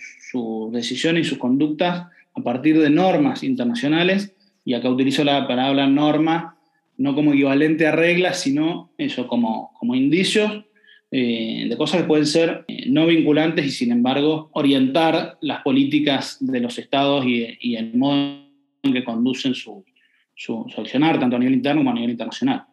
decisiones 0.72 1.28
y 1.28 1.30
sus 1.30 1.38
conductas 1.38 2.08
a 2.34 2.42
partir 2.42 2.80
de 2.80 2.90
normas 2.90 3.44
internacionales, 3.44 4.34
y 4.64 4.74
acá 4.74 4.90
utilizo 4.90 5.26
la 5.26 5.46
palabra 5.46 5.86
norma 5.86 6.53
no 6.98 7.16
como 7.16 7.34
equivalente 7.34 7.88
a 7.88 7.92
reglas, 7.92 8.42
sino 8.42 8.92
eso 8.98 9.28
como, 9.28 9.72
como 9.80 9.96
indicios 9.96 10.64
eh, 11.12 11.68
de 11.70 11.78
cosas 11.78 12.02
que 12.02 12.08
pueden 12.08 12.26
ser 12.26 12.66
eh, 12.68 12.86
no 12.90 13.06
vinculantes 13.06 13.66
y 13.66 13.70
sin 13.70 13.92
embargo 13.92 14.50
orientar 14.54 15.38
las 15.42 15.62
políticas 15.62 16.38
de 16.40 16.60
los 16.60 16.78
estados 16.80 17.26
y, 17.26 17.76
el 17.76 17.94
modo 17.96 18.48
en 18.82 18.94
que 18.94 19.04
conducen 19.04 19.54
su, 19.54 19.86
su, 20.36 20.66
su 20.74 20.82
accionar, 20.82 21.20
tanto 21.20 21.36
a 21.36 21.40
nivel 21.40 21.54
interno 21.54 21.82
como 21.82 21.92
a 21.92 21.94
nivel 21.94 22.12
internacional. 22.12 22.64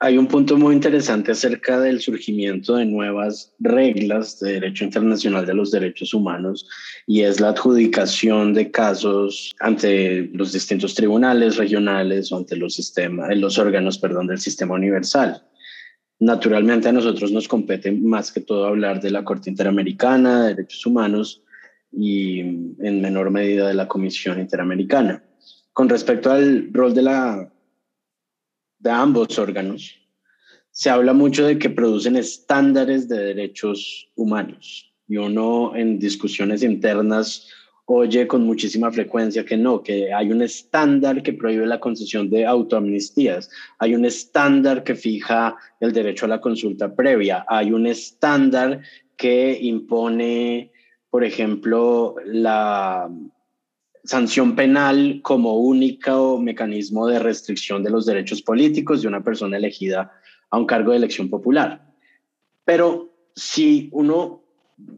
Hay 0.00 0.16
un 0.16 0.28
punto 0.28 0.56
muy 0.56 0.76
interesante 0.76 1.32
acerca 1.32 1.80
del 1.80 2.00
surgimiento 2.00 2.76
de 2.76 2.84
nuevas 2.84 3.52
reglas 3.58 4.38
de 4.38 4.52
derecho 4.52 4.84
internacional 4.84 5.44
de 5.44 5.54
los 5.54 5.72
derechos 5.72 6.14
humanos 6.14 6.68
y 7.04 7.22
es 7.22 7.40
la 7.40 7.48
adjudicación 7.48 8.54
de 8.54 8.70
casos 8.70 9.52
ante 9.58 10.30
los 10.32 10.52
distintos 10.52 10.94
tribunales 10.94 11.56
regionales 11.56 12.30
o 12.30 12.36
ante 12.36 12.54
los, 12.54 12.74
sistemas, 12.74 13.36
los 13.36 13.58
órganos 13.58 13.98
perdón, 13.98 14.28
del 14.28 14.38
sistema 14.38 14.76
universal. 14.76 15.42
Naturalmente 16.20 16.88
a 16.88 16.92
nosotros 16.92 17.32
nos 17.32 17.48
compete 17.48 17.90
más 17.90 18.30
que 18.30 18.40
todo 18.40 18.66
hablar 18.66 19.00
de 19.00 19.10
la 19.10 19.24
Corte 19.24 19.50
Interamericana 19.50 20.42
de 20.42 20.54
Derechos 20.54 20.86
Humanos 20.86 21.42
y 21.90 22.38
en 22.38 23.00
menor 23.00 23.32
medida 23.32 23.66
de 23.66 23.74
la 23.74 23.88
Comisión 23.88 24.38
Interamericana. 24.38 25.24
Con 25.72 25.88
respecto 25.88 26.30
al 26.30 26.72
rol 26.72 26.94
de 26.94 27.02
la 27.02 27.52
de 28.78 28.90
ambos 28.90 29.38
órganos, 29.38 29.94
se 30.70 30.90
habla 30.90 31.12
mucho 31.12 31.46
de 31.46 31.58
que 31.58 31.70
producen 31.70 32.16
estándares 32.16 33.08
de 33.08 33.18
derechos 33.18 34.10
humanos. 34.14 34.92
Y 35.08 35.16
uno 35.16 35.74
en 35.74 35.98
discusiones 35.98 36.62
internas 36.62 37.48
oye 37.90 38.26
con 38.26 38.44
muchísima 38.44 38.92
frecuencia 38.92 39.46
que 39.46 39.56
no, 39.56 39.82
que 39.82 40.12
hay 40.12 40.30
un 40.30 40.42
estándar 40.42 41.22
que 41.22 41.32
prohíbe 41.32 41.66
la 41.66 41.80
concesión 41.80 42.28
de 42.28 42.44
autoamnistías, 42.44 43.50
hay 43.78 43.94
un 43.94 44.04
estándar 44.04 44.84
que 44.84 44.94
fija 44.94 45.56
el 45.80 45.92
derecho 45.92 46.26
a 46.26 46.28
la 46.28 46.40
consulta 46.40 46.94
previa, 46.94 47.46
hay 47.48 47.72
un 47.72 47.86
estándar 47.86 48.82
que 49.16 49.58
impone, 49.62 50.70
por 51.08 51.24
ejemplo, 51.24 52.16
la 52.26 53.10
sanción 54.08 54.56
penal 54.56 55.20
como 55.22 55.58
único 55.58 56.40
mecanismo 56.40 57.06
de 57.06 57.18
restricción 57.18 57.82
de 57.82 57.90
los 57.90 58.06
derechos 58.06 58.40
políticos 58.40 59.02
de 59.02 59.08
una 59.08 59.22
persona 59.22 59.58
elegida 59.58 60.10
a 60.48 60.56
un 60.56 60.64
cargo 60.64 60.92
de 60.92 60.96
elección 60.96 61.28
popular. 61.28 61.84
Pero 62.64 63.12
si 63.36 63.90
uno 63.92 64.42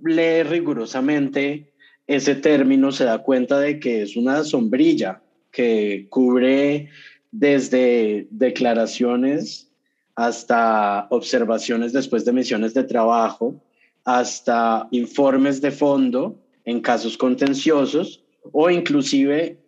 lee 0.04 0.44
rigurosamente 0.44 1.72
ese 2.06 2.36
término, 2.36 2.92
se 2.92 3.04
da 3.04 3.18
cuenta 3.18 3.58
de 3.58 3.80
que 3.80 4.02
es 4.02 4.14
una 4.16 4.44
sombrilla 4.44 5.20
que 5.50 6.06
cubre 6.08 6.88
desde 7.32 8.28
declaraciones 8.30 9.72
hasta 10.14 11.08
observaciones 11.10 11.92
después 11.92 12.24
de 12.24 12.32
misiones 12.32 12.74
de 12.74 12.84
trabajo, 12.84 13.60
hasta 14.04 14.86
informes 14.92 15.60
de 15.60 15.72
fondo 15.72 16.38
en 16.64 16.80
casos 16.80 17.18
contenciosos 17.18 18.22
o 18.52 18.70
inclusive 18.70 19.58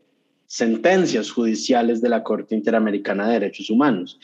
sentencias 0.46 1.30
judiciales 1.30 2.02
de 2.02 2.08
la 2.08 2.22
Corte 2.22 2.54
Interamericana 2.54 3.26
de 3.26 3.34
Derechos 3.34 3.70
Humanos. 3.70 4.20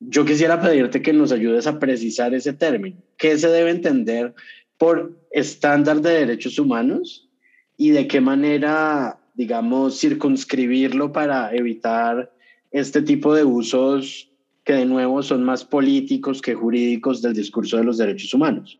Yo 0.00 0.24
quisiera 0.24 0.60
pedirte 0.60 1.00
que 1.00 1.12
nos 1.12 1.32
ayudes 1.32 1.66
a 1.66 1.78
precisar 1.78 2.34
ese 2.34 2.52
término. 2.52 2.96
¿Qué 3.16 3.38
se 3.38 3.48
debe 3.48 3.70
entender 3.70 4.34
por 4.76 5.16
estándar 5.30 6.00
de 6.00 6.10
derechos 6.10 6.58
humanos 6.58 7.28
y 7.76 7.90
de 7.90 8.06
qué 8.06 8.20
manera, 8.20 9.18
digamos, 9.34 10.00
circunscribirlo 10.00 11.12
para 11.12 11.54
evitar 11.54 12.32
este 12.70 13.00
tipo 13.02 13.34
de 13.34 13.44
usos 13.44 14.30
que 14.64 14.74
de 14.74 14.84
nuevo 14.84 15.22
son 15.22 15.44
más 15.44 15.64
políticos 15.64 16.42
que 16.42 16.54
jurídicos 16.54 17.22
del 17.22 17.34
discurso 17.34 17.76
de 17.76 17.84
los 17.84 17.98
derechos 17.98 18.34
humanos? 18.34 18.78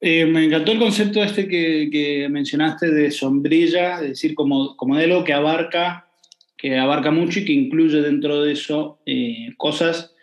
Eh, 0.00 0.26
me 0.26 0.44
encantó 0.44 0.72
el 0.72 0.78
concepto 0.78 1.22
este 1.22 1.48
que, 1.48 2.28
mencionaste 2.30 2.90
de 2.90 3.10
sombrilla, 3.10 3.96
es 3.96 4.10
decir, 4.10 4.34
como, 4.34 4.76
como 4.76 4.94
modelo 4.94 5.24
que 5.24 5.32
abarca, 5.32 6.08
que 6.56 6.78
abarca 6.78 7.10
mucho 7.10 7.40
y 7.40 7.44
que 7.44 7.52
incluye 7.52 8.00
dentro 8.00 8.42
de 8.42 8.52
eso 8.52 9.00
eh, 9.06 9.54
cosas 9.56 10.14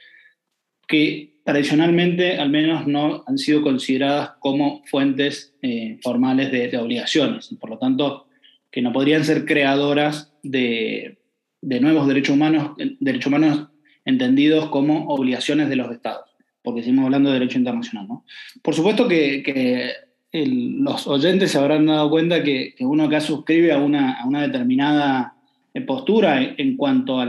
que 0.88 1.40
tradicionalmente 1.44 2.38
al 2.38 2.50
menos 2.50 2.88
no 2.88 3.24
han 3.28 3.38
sido 3.38 3.62
consideradas 3.62 4.32
como 4.40 4.82
fuentes 4.86 5.56
eh, 5.62 6.00
formales 6.02 6.52
de, 6.52 6.78
obligaciones, 6.78 7.54
por 7.60 7.70
lo 7.70 7.78
tanto, 7.78 8.28
que 8.72 8.82
no 8.82 8.94
podrían 8.94 9.26
ser 9.26 9.46
creadoras 9.46 10.34
de, 10.42 11.18
de 11.62 11.80
nuevos 11.82 12.08
derechos 12.08 12.36
humanos, 12.36 12.72
derechos 13.00 13.28
humanos 13.28 13.68
entendidos 14.06 14.70
como 14.70 15.08
obligaciones 15.08 15.70
de 15.70 15.76
los 15.76 15.92
estados 15.92 16.35
porque 16.66 16.82
seguimos 16.82 17.06
hablando 17.06 17.30
de 17.30 17.40
derecho 17.40 17.60
internacional. 17.60 18.08
¿no? 18.08 18.26
Por 18.62 18.74
supuesto 18.74 19.08
que, 19.08 19.94
los 20.34 21.08
oyentes 21.08 21.52
se 21.52 21.58
habrán 21.58 21.86
dado 21.86 22.10
cuenta 22.10 22.44
que, 22.44 22.76
uno 22.80 23.06
acá 23.06 23.22
suscribe 23.22 23.72
a 23.72 23.78
una, 23.78 24.42
determinada 24.42 25.36
eh, 25.74 25.80
postura 25.80 26.42
en, 26.58 26.76
cuanto 26.76 27.22
a, 27.22 27.26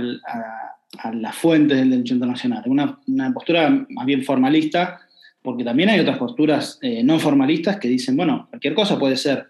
las 1.13 1.37
fuentes 1.37 1.79
del 1.79 1.91
derecho 1.91 2.15
internacional, 2.15 2.65
una, 2.67 3.33
postura 3.33 3.87
más 3.91 4.07
bien 4.07 4.25
formalista, 4.25 4.99
porque 5.41 5.63
también 5.63 5.91
hay 5.91 6.01
otras 6.01 6.19
posturas 6.19 6.81
eh, 6.83 7.05
no 7.05 7.21
formalistas 7.21 7.77
que 7.77 7.87
dicen, 7.87 8.17
bueno, 8.17 8.49
cualquier 8.51 8.75
cosa 8.75 8.99
puede 8.99 9.17
ser 9.17 9.47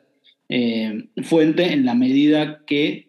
eh, 0.51 1.09
fuente 1.23 1.73
en 1.73 1.87
la 1.87 1.95
medida 1.95 2.61
que 2.67 3.07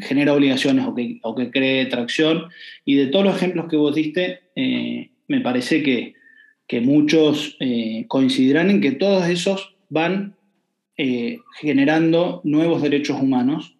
genera 0.00 0.34
obligaciones 0.34 0.86
o 0.86 1.34
que, 1.34 1.50
cree 1.50 1.86
tracción. 1.86 2.44
Y 2.84 2.96
de 2.96 3.06
todos 3.08 3.24
los 3.24 3.36
ejemplos 3.36 3.66
que 3.68 3.76
vos 3.76 3.94
diste, 3.94 4.42
me 5.28 5.40
parece 5.40 5.82
que, 5.82 6.14
muchos 6.80 7.56
eh, 7.60 8.04
coincidirán 8.08 8.70
en 8.70 8.80
que 8.80 8.92
todos 8.92 9.26
esos 9.28 9.76
van 9.88 10.36
eh, 10.98 11.38
generando 11.60 12.40
nuevos 12.44 12.82
derechos 12.82 13.20
humanos, 13.20 13.76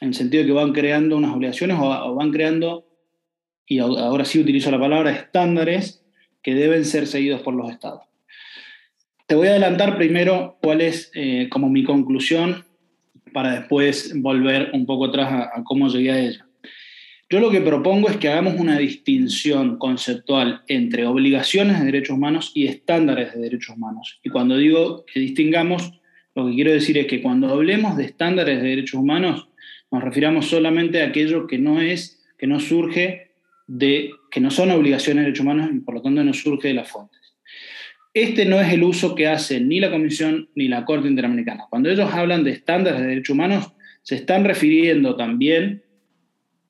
en 0.00 0.08
el 0.08 0.14
sentido 0.14 0.42
de 0.42 0.48
que 0.48 0.52
van 0.52 0.72
creando 0.72 1.16
unas 1.16 1.34
obligaciones 1.34 1.78
o, 1.80 2.14
van 2.14 2.30
creando, 2.30 2.86
y 3.66 3.78
ahora 3.78 4.24
sí 4.24 4.40
utilizo 4.40 4.70
la 4.70 4.80
palabra, 4.80 5.10
estándares 5.10 6.04
que 6.42 6.54
deben 6.54 6.84
ser 6.84 7.06
seguidos 7.06 7.42
por 7.42 7.54
los 7.54 7.70
estados. 7.70 8.02
Te 9.26 9.34
voy 9.34 9.48
a 9.48 9.50
adelantar 9.50 9.96
primero 9.98 10.58
cuál 10.62 10.80
es 10.80 11.10
eh, 11.14 11.48
como 11.50 11.68
mi 11.68 11.84
conclusión 11.84 12.64
para 13.32 13.52
después 13.60 14.12
volver 14.20 14.70
un 14.72 14.86
poco 14.86 15.06
atrás 15.06 15.32
a, 15.32 15.58
a 15.58 15.64
cómo 15.64 15.88
llegué 15.88 16.10
a 16.10 16.18
ella. 16.18 16.47
Yo 17.30 17.40
lo 17.40 17.50
que 17.50 17.60
propongo 17.60 18.08
es 18.08 18.16
que 18.16 18.28
hagamos 18.28 18.54
una 18.54 18.78
distinción 18.78 19.76
conceptual 19.76 20.62
entre 20.66 21.04
obligaciones 21.06 21.78
de 21.78 21.84
derechos 21.84 22.16
humanos 22.16 22.52
y 22.54 22.66
estándares 22.66 23.34
de 23.34 23.40
derechos 23.40 23.76
humanos. 23.76 24.18
Y 24.22 24.30
cuando 24.30 24.56
digo 24.56 25.04
que 25.04 25.20
distingamos, 25.20 25.92
lo 26.34 26.46
que 26.46 26.54
quiero 26.54 26.72
decir 26.72 26.96
es 26.96 27.06
que 27.06 27.20
cuando 27.20 27.48
hablemos 27.48 27.98
de 27.98 28.04
estándares 28.04 28.62
de 28.62 28.68
derechos 28.70 28.98
humanos, 29.00 29.46
nos 29.90 30.02
refiramos 30.02 30.46
solamente 30.46 31.02
a 31.02 31.08
aquello 31.08 31.46
que 31.46 31.58
no 31.58 31.82
es, 31.82 32.24
que 32.38 32.46
no 32.46 32.60
surge 32.60 33.32
de, 33.66 34.10
que 34.30 34.40
no 34.40 34.50
son 34.50 34.70
obligaciones 34.70 35.22
de 35.22 35.26
derechos 35.26 35.44
humanos 35.44 35.68
y 35.74 35.80
por 35.80 35.96
lo 35.96 36.02
tanto 36.02 36.24
no 36.24 36.32
surge 36.32 36.68
de 36.68 36.74
las 36.74 36.88
fuentes. 36.88 37.34
Este 38.14 38.46
no 38.46 38.58
es 38.58 38.72
el 38.72 38.82
uso 38.82 39.14
que 39.14 39.26
hace 39.26 39.60
ni 39.60 39.80
la 39.80 39.90
Comisión 39.90 40.48
ni 40.54 40.66
la 40.66 40.86
Corte 40.86 41.08
Interamericana. 41.08 41.66
Cuando 41.68 41.90
ellos 41.90 42.10
hablan 42.10 42.42
de 42.42 42.52
estándares 42.52 43.02
de 43.02 43.06
derechos 43.06 43.34
humanos, 43.34 43.70
se 44.02 44.14
están 44.14 44.46
refiriendo 44.46 45.14
también 45.14 45.82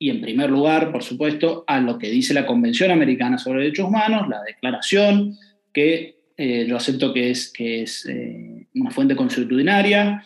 y 0.01 0.09
en 0.09 0.21
primer 0.21 0.49
lugar, 0.49 0.93
por 0.93 1.03
supuesto, 1.03 1.65
a 1.67 1.81
lo 1.81 1.99
que 1.99 2.09
dice 2.09 2.33
la 2.33 2.45
Convención 2.45 2.89
Americana 2.89 3.37
sobre 3.37 3.59
Derechos 3.59 3.89
Humanos, 3.89 4.29
la 4.29 4.41
declaración, 4.41 5.37
que 5.73 6.19
eh, 6.37 6.65
yo 6.67 6.77
acepto 6.77 7.13
que 7.13 7.31
es, 7.31 7.51
que 7.51 7.81
es 7.81 8.05
eh, 8.05 8.65
una 8.75 8.91
fuente 8.91 9.13
consuetudinaria, 9.13 10.23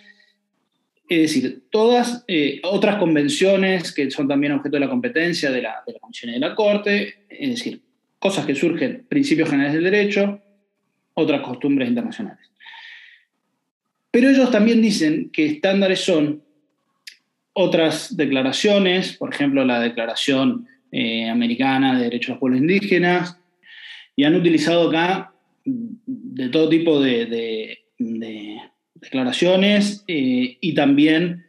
es 1.10 1.22
decir, 1.22 1.64
todas 1.72 2.24
eh, 2.28 2.62
otras 2.64 2.98
convenciones 2.98 3.92
que 3.92 4.10
son 4.12 4.28
también 4.28 4.54
objeto 4.54 4.76
de 4.76 4.82
la 4.82 4.90
competencia 4.90 5.50
de 5.50 5.64
la, 5.64 5.82
de 5.86 5.94
la 5.94 6.00
Comisión 6.00 6.30
y 6.30 6.34
de 6.36 6.40
la 6.40 6.54
Corte, 6.54 7.26
es 7.28 7.50
decir, 7.50 7.82
cosas 8.20 8.46
que 8.46 8.54
surgen, 8.54 9.06
principios 9.10 9.50
generales 9.50 9.74
del 9.74 9.92
derecho, 9.92 10.40
otras 11.16 11.42
costumbres 11.42 11.90
internacionales. 11.90 12.48
Pero 14.12 14.30
ellos 14.30 14.52
también 14.52 14.84
dicen 14.84 15.32
que 15.32 15.48
estándares 15.48 16.00
son 16.02 16.44
otras 17.54 18.18
declaraciones, 18.18 19.14
por 19.18 19.34
ejemplo, 19.34 19.64
la 19.64 19.80
Declaración 19.80 20.68
eh, 20.92 21.30
Americana 21.30 21.96
de 21.96 22.04
Derechos 22.04 22.28
de 22.28 22.34
los 22.34 22.40
Pueblos 22.40 22.62
Indígenas, 22.62 23.40
y 24.16 24.26
han 24.26 24.36
utilizado 24.36 24.90
acá 24.90 25.34
de 25.66 26.50
todo 26.50 26.70
tipo 26.70 27.00
de, 27.00 27.80
declaraciones 28.96 30.04
eh, 30.08 30.58
y 30.60 30.74
también 30.74 31.46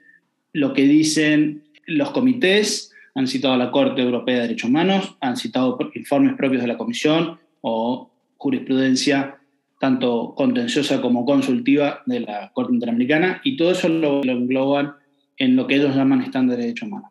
lo 0.53 0.73
que 0.73 0.85
dicen 0.85 1.65
los 1.87 2.11
comités, 2.11 2.93
han 3.15 3.29
citado 3.29 3.55
a 3.55 3.59
la 3.59 3.71
Corte 3.71 4.03
Europea 4.03 4.37
de 4.37 4.43
Derechos 4.43 4.71
Humanos, 4.71 5.17
han 5.21 5.37
citado 5.37 5.79
informes 5.95 6.35
propios 6.37 6.63
de 6.63 6.69
la 6.69 6.79
Comisión 6.79 7.39
o 7.61 8.11
jurisprudencia 8.37 9.37
tanto 9.79 10.35
contenciosa 10.37 11.01
como 11.01 11.25
consultiva 11.25 12.03
de 12.07 12.21
la 12.21 12.51
Corte 12.55 12.73
Interamericana, 12.73 13.41
y 13.45 13.57
todo 13.57 13.73
eso 13.73 13.89
lo, 13.89 14.23
lo 14.23 14.33
engloban 14.33 14.95
en 15.37 15.57
lo 15.57 15.67
que 15.67 15.77
ellos 15.77 15.95
llaman 15.95 16.23
estándares 16.23 16.59
de 16.59 16.67
derechos 16.67 16.89
humanos. 16.89 17.11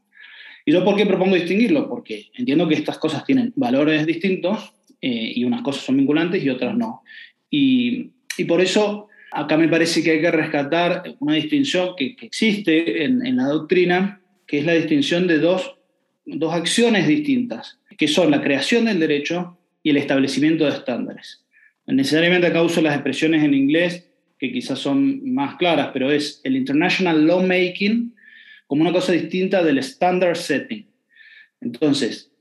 ¿Y 0.66 0.72
yo 0.72 0.84
por 0.84 0.96
qué 0.96 1.06
propongo 1.06 1.36
distinguirlo? 1.36 1.90
Porque 1.90 2.28
entiendo 2.36 2.68
que 2.68 2.76
estas 2.76 2.98
cosas 2.98 3.26
tienen 3.26 3.52
valores 3.56 4.06
distintos 4.06 4.74
eh, 5.02 5.34
y 5.36 5.44
unas 5.44 5.62
cosas 5.62 5.84
son 5.84 5.98
vinculantes 5.98 6.44
y 6.44 6.50
otras 6.50 6.76
no. 6.76 7.04
Y, 7.50 8.12
y, 8.38 8.46
por 8.46 8.62
eso 8.62 9.10
acá 9.32 9.58
me 9.58 9.68
parece 9.68 10.02
que 10.02 10.12
hay 10.12 10.22
que 10.22 10.32
rescatar 10.32 11.04
una 11.20 11.36
distinción 11.36 11.96
que, 11.98 12.16
que 12.16 12.26
existe 12.26 13.04
en, 13.04 13.26
en, 13.26 13.36
la 13.36 13.46
doctrina, 13.46 14.22
que 14.48 14.60
es 14.60 14.66
la 14.66 14.74
distinción 14.74 15.28
de 15.28 15.40
dos, 15.40 15.76
dos 16.26 16.54
acciones 16.54 17.08
distintas, 17.08 17.80
que 17.98 18.08
son 18.08 18.32
la 18.32 18.42
creación 18.42 18.86
del 18.86 19.00
derecho 19.00 19.58
y 19.84 19.90
el 19.90 19.98
establecimiento 19.98 20.64
de 20.64 20.72
estándares. 20.72 21.44
Necesariamente 21.86 22.48
acá 22.48 22.62
uso 22.62 22.82
las 22.82 22.94
expresiones 22.94 23.44
en 23.44 23.54
inglés 23.54 24.10
que 24.40 24.52
quizás 24.52 24.80
son 24.80 25.34
más 25.34 25.56
claras, 25.56 25.90
pero 25.94 26.12
es 26.12 26.42
el 26.44 26.56
International 26.56 27.28
Lawmaking 27.28 28.13
como 28.74 28.82
una 28.82 28.92
cosa 28.92 29.12
distinta 29.12 29.64
del 29.64 29.78
Standard 29.78 30.36
Setting. 30.36 30.88
Entonces, 31.62 32.32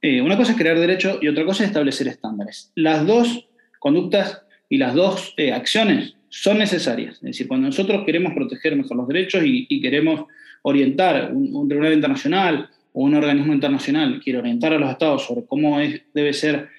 eh, 0.00 0.22
una 0.22 0.38
cosa 0.38 0.52
es 0.52 0.56
crear 0.56 0.78
derecho 0.78 1.18
y 1.20 1.28
otra 1.28 1.44
cosa 1.44 1.64
es 1.64 1.68
establecer 1.68 2.08
estándares. 2.08 2.72
Las 2.74 3.06
dos 3.06 3.46
conductas 3.78 4.40
y 4.70 4.78
las 4.78 4.94
dos 4.94 5.34
eh, 5.36 5.52
acciones 5.52 6.16
son 6.30 6.56
necesarias. 6.56 7.16
Es 7.16 7.20
decir, 7.20 7.46
cuando 7.46 7.66
nosotros 7.66 8.04
queremos 8.06 8.32
proteger 8.32 8.74
mejor 8.74 8.96
los 8.96 9.06
derechos 9.06 9.42
y, 9.44 9.82
queremos 9.82 10.24
orientar 10.62 11.30
un, 11.30 11.68
tribunal 11.68 11.92
internacional 11.92 12.70
o 12.94 13.02
un 13.02 13.14
organismo 13.14 13.52
internacional, 13.52 14.18
quiere 14.24 14.38
orientar 14.38 14.72
a 14.72 14.78
los 14.78 14.90
estados 14.90 15.26
sobre 15.26 15.44
cómo 15.44 15.78
debe 16.14 16.32
ser 16.32 16.70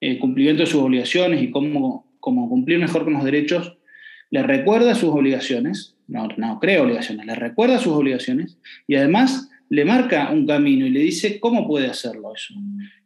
el 0.00 0.12
eh, 0.12 0.18
cumplimiento 0.18 0.62
de 0.62 0.70
sus 0.70 0.80
obligaciones 0.80 1.42
y 1.42 1.50
cómo, 1.50 2.10
cómo 2.18 2.48
cumplir 2.48 2.78
mejor 2.78 3.04
con 3.04 3.12
los 3.12 3.24
derechos, 3.24 3.76
le 4.30 4.42
recuerda 4.42 4.94
sus 4.94 5.10
obligaciones, 5.10 5.93
no, 6.08 6.28
no 6.36 6.58
crea 6.60 6.82
obligaciones, 6.82 7.26
le 7.26 7.34
recuerda 7.34 7.78
sus 7.78 7.92
obligaciones 7.92 8.58
y 8.86 8.96
además 8.96 9.50
le 9.68 9.84
marca 9.84 10.30
un 10.30 10.46
camino 10.46 10.86
y 10.86 10.90
le 10.90 11.00
dice 11.00 11.40
cómo 11.40 11.66
puede 11.66 11.86
hacerlo 11.86 12.34
eso. 12.34 12.54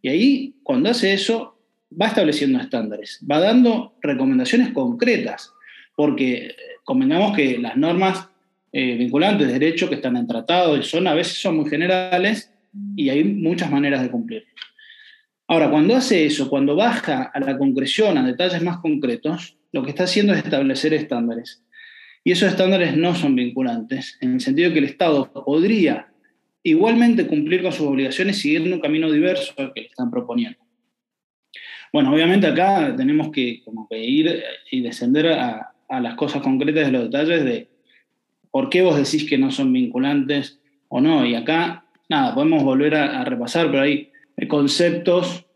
Y 0.02 0.08
ahí, 0.08 0.54
cuando 0.62 0.90
hace 0.90 1.12
eso, 1.12 1.58
va 1.90 2.06
estableciendo 2.06 2.60
estándares, 2.60 3.24
va 3.30 3.40
dando 3.40 3.96
recomendaciones 4.02 4.70
concretas, 4.72 5.52
porque 5.96 6.46
eh, 6.46 6.54
convengamos 6.84 7.34
que 7.34 7.58
las 7.58 7.76
normas 7.76 8.28
eh, 8.72 8.96
vinculantes 8.96 9.46
de 9.46 9.52
derecho 9.54 9.88
que 9.88 9.94
están 9.94 10.16
en 10.16 10.26
tratados 10.26 10.86
son 10.86 11.06
a 11.06 11.14
veces 11.14 11.40
son 11.40 11.56
muy 11.56 11.70
generales 11.70 12.52
y 12.96 13.08
hay 13.08 13.24
muchas 13.24 13.70
maneras 13.70 14.02
de 14.02 14.10
cumplir. 14.10 14.44
Ahora, 15.46 15.70
cuando 15.70 15.96
hace 15.96 16.26
eso, 16.26 16.50
cuando 16.50 16.76
baja 16.76 17.30
a 17.32 17.40
la 17.40 17.56
concreción, 17.56 18.18
a 18.18 18.26
detalles 18.26 18.62
más 18.62 18.78
concretos, 18.78 19.56
lo 19.72 19.82
que 19.82 19.90
está 19.90 20.04
haciendo 20.04 20.34
es 20.34 20.44
establecer 20.44 20.92
estándares. 20.92 21.62
Y 22.28 22.32
esos 22.32 22.50
estándares 22.50 22.94
no 22.94 23.14
son 23.14 23.34
vinculantes, 23.34 24.18
en 24.20 24.34
el 24.34 24.40
sentido 24.42 24.70
que 24.70 24.80
el 24.80 24.84
Estado 24.84 25.32
podría 25.32 26.08
igualmente 26.62 27.26
cumplir 27.26 27.62
con 27.62 27.72
sus 27.72 27.86
obligaciones 27.86 28.38
siguiendo 28.38 28.74
un 28.74 28.82
camino 28.82 29.10
diverso 29.10 29.54
al 29.56 29.72
que 29.72 29.80
le 29.80 29.86
están 29.86 30.10
proponiendo. 30.10 30.58
Bueno, 31.90 32.12
obviamente 32.12 32.46
acá 32.46 32.94
tenemos 32.94 33.30
que, 33.30 33.62
como 33.64 33.88
que 33.88 34.04
ir 34.04 34.42
y 34.70 34.82
descender 34.82 35.28
a, 35.28 35.72
las 35.88 36.16
cosas 36.16 36.42
concretas 36.42 36.84
de 36.84 36.92
los 36.92 37.04
detalles 37.04 37.46
de 37.46 37.70
por 38.50 38.68
qué 38.68 38.82
vos 38.82 38.98
decís 38.98 39.26
que 39.26 39.38
no 39.38 39.50
son 39.50 39.72
vinculantes 39.72 40.60
o 40.88 41.00
no. 41.00 41.24
Y 41.24 41.34
acá, 41.34 41.86
nada, 42.10 42.34
podemos 42.34 42.62
volver 42.62 42.94
a, 42.94 43.22
a 43.22 43.24
repasar, 43.24 43.70
pero 43.70 43.84
hay 43.84 44.10
conceptos 44.48 45.46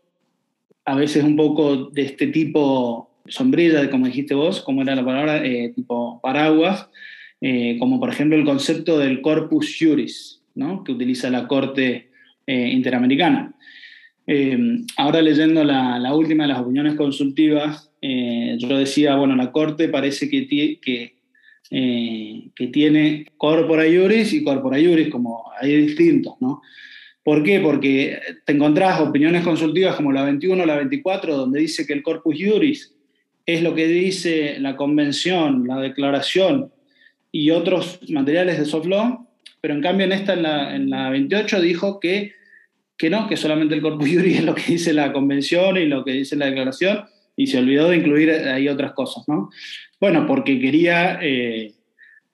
a 0.85 0.95
veces 0.95 1.23
un 1.23 1.35
poco 1.35 1.91
de 1.91 2.01
este 2.01 2.25
tipo 2.25 3.12
sombrilla, 3.27 3.89
como 3.89 4.07
dijiste 4.07 4.33
vos, 4.33 4.61
como 4.61 4.81
era 4.81 4.95
la 4.95 5.05
palabra, 5.05 5.45
eh, 5.45 5.71
tipo 5.75 6.19
paraguas, 6.21 6.89
eh, 7.41 7.77
como 7.79 7.99
por 7.99 8.09
ejemplo 8.09 8.37
el 8.37 8.45
concepto 8.45 8.97
del 8.99 9.21
corpus 9.21 9.75
juris, 9.79 10.41
¿no? 10.55 10.83
que 10.83 10.91
utiliza 10.91 11.29
la 11.29 11.47
Corte 11.47 12.09
eh, 12.45 12.69
Interamericana. 12.69 13.53
ahora 14.97 15.21
leyendo 15.21 15.63
la, 15.63 16.13
última 16.13 16.43
de 16.43 16.53
las 16.53 16.61
opiniones 16.61 16.95
consultivas, 16.95 17.89
yo 18.01 18.77
decía, 18.77 19.15
bueno, 19.15 19.35
la 19.35 19.51
Corte 19.51 19.87
parece 19.87 20.29
que, 20.29 20.47
que, 20.47 21.15
que 21.69 22.67
tiene 22.67 23.25
corpora 23.37 23.83
juris 23.83 24.33
y 24.33 24.43
corpora 24.43 24.77
juris, 24.77 25.09
como 25.09 25.45
hay 25.59 25.85
distintos, 25.85 26.35
¿no? 26.41 26.61
¿Por 27.23 27.41
qué? 27.41 27.61
Porque 27.61 28.19
te 28.45 28.51
encontrás 28.51 28.99
opiniones 28.99 29.43
consultivas 29.43 29.95
como 29.95 30.11
la 30.11 30.25
21 30.25 30.61
o 30.61 30.65
la 30.65 30.75
24, 30.75 31.37
donde 31.37 31.61
dice 31.61 31.87
que 31.87 31.93
el 31.93 32.03
corpus 32.03 32.35
juris 32.37 32.93
es 33.45 33.61
lo 33.61 33.75
que 33.75 33.87
dice 33.87 34.57
la 34.59 34.75
convención, 34.75 35.67
la 35.67 35.79
declaración 35.79 36.71
y 37.31 37.51
otros 37.51 37.99
materiales 38.09 38.59
de 38.59 38.65
soft 38.65 38.85
law, 38.85 39.27
pero 39.59 39.73
en 39.73 39.81
cambio 39.81 40.05
en 40.05 40.11
esta, 40.11 40.33
en 40.75 40.89
la, 40.89 41.09
28, 41.09 41.61
dijo 41.61 41.99
que, 41.99 42.33
que 42.97 43.09
no, 43.09 43.27
que 43.27 43.37
solamente 43.37 43.75
el 43.75 43.81
corpus 43.81 44.09
juris 44.09 44.39
es 44.39 44.45
lo 44.45 44.55
que 44.55 44.73
dice 44.73 44.93
la 44.93 45.11
convención 45.11 45.77
y 45.77 45.85
lo 45.85 46.03
que 46.05 46.11
dice 46.11 46.35
la 46.35 46.45
declaración, 46.45 47.05
y 47.35 47.47
se 47.47 47.57
olvidó 47.57 47.89
de 47.89 47.97
incluir 47.97 48.29
ahí 48.29 48.69
otras 48.69 48.93
cosas, 48.93 49.27
¿no? 49.27 49.49
Bueno, 49.99 50.27
porque 50.27 50.59
quería 50.59 51.19
eh, 51.21 51.73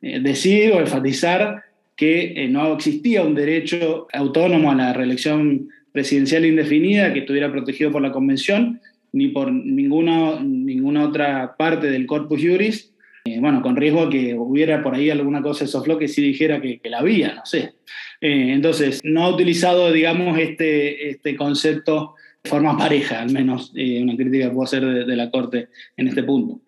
eh, 0.01 0.19
decir 0.19 0.73
o 0.73 0.79
enfatizar 0.79 1.63
que 1.95 2.33
eh, 2.35 2.47
no 2.47 2.73
existía 2.73 3.21
un 3.21 3.35
derecho 3.35 4.07
autónomo 4.11 4.71
a 4.71 4.75
la 4.75 4.93
reelección 4.93 5.69
presidencial 5.91 6.45
indefinida 6.45 7.13
que 7.13 7.19
estuviera 7.19 7.51
protegido 7.51 7.91
por 7.91 8.01
la 8.01 8.11
Convención, 8.11 8.81
ni 9.11 9.29
por 9.29 9.51
ninguna, 9.51 10.39
ninguna 10.41 11.05
otra 11.05 11.55
parte 11.57 11.89
del 11.89 12.05
corpus 12.05 12.41
juris, 12.41 12.93
eh, 13.25 13.39
bueno, 13.39 13.61
con 13.61 13.75
riesgo 13.75 14.01
a 14.01 14.09
que 14.09 14.33
hubiera 14.33 14.81
por 14.81 14.95
ahí 14.95 15.09
alguna 15.09 15.41
cosa 15.41 15.65
de 15.65 15.71
Soflo 15.71 15.97
que 15.97 16.07
sí 16.07 16.21
dijera 16.21 16.61
que, 16.61 16.79
la 16.85 16.99
había, 16.99 17.35
no 17.35 17.45
sé. 17.45 17.75
Eh, 18.21 18.51
entonces, 18.53 19.01
no 19.03 19.23
ha 19.23 19.29
utilizado, 19.29 19.91
digamos, 19.91 20.39
este, 20.39 21.09
este 21.09 21.35
concepto 21.35 22.15
de 22.43 22.49
forma 22.49 22.77
pareja, 22.77 23.21
al 23.21 23.31
menos 23.31 23.71
eh, 23.75 24.01
una 24.01 24.15
crítica 24.15 24.45
que 24.45 24.51
puedo 24.51 24.63
hacer 24.63 25.05
de, 25.05 25.15
la 25.15 25.29
Corte 25.29 25.67
en 25.97 26.07
este 26.07 26.23
punto. 26.23 26.61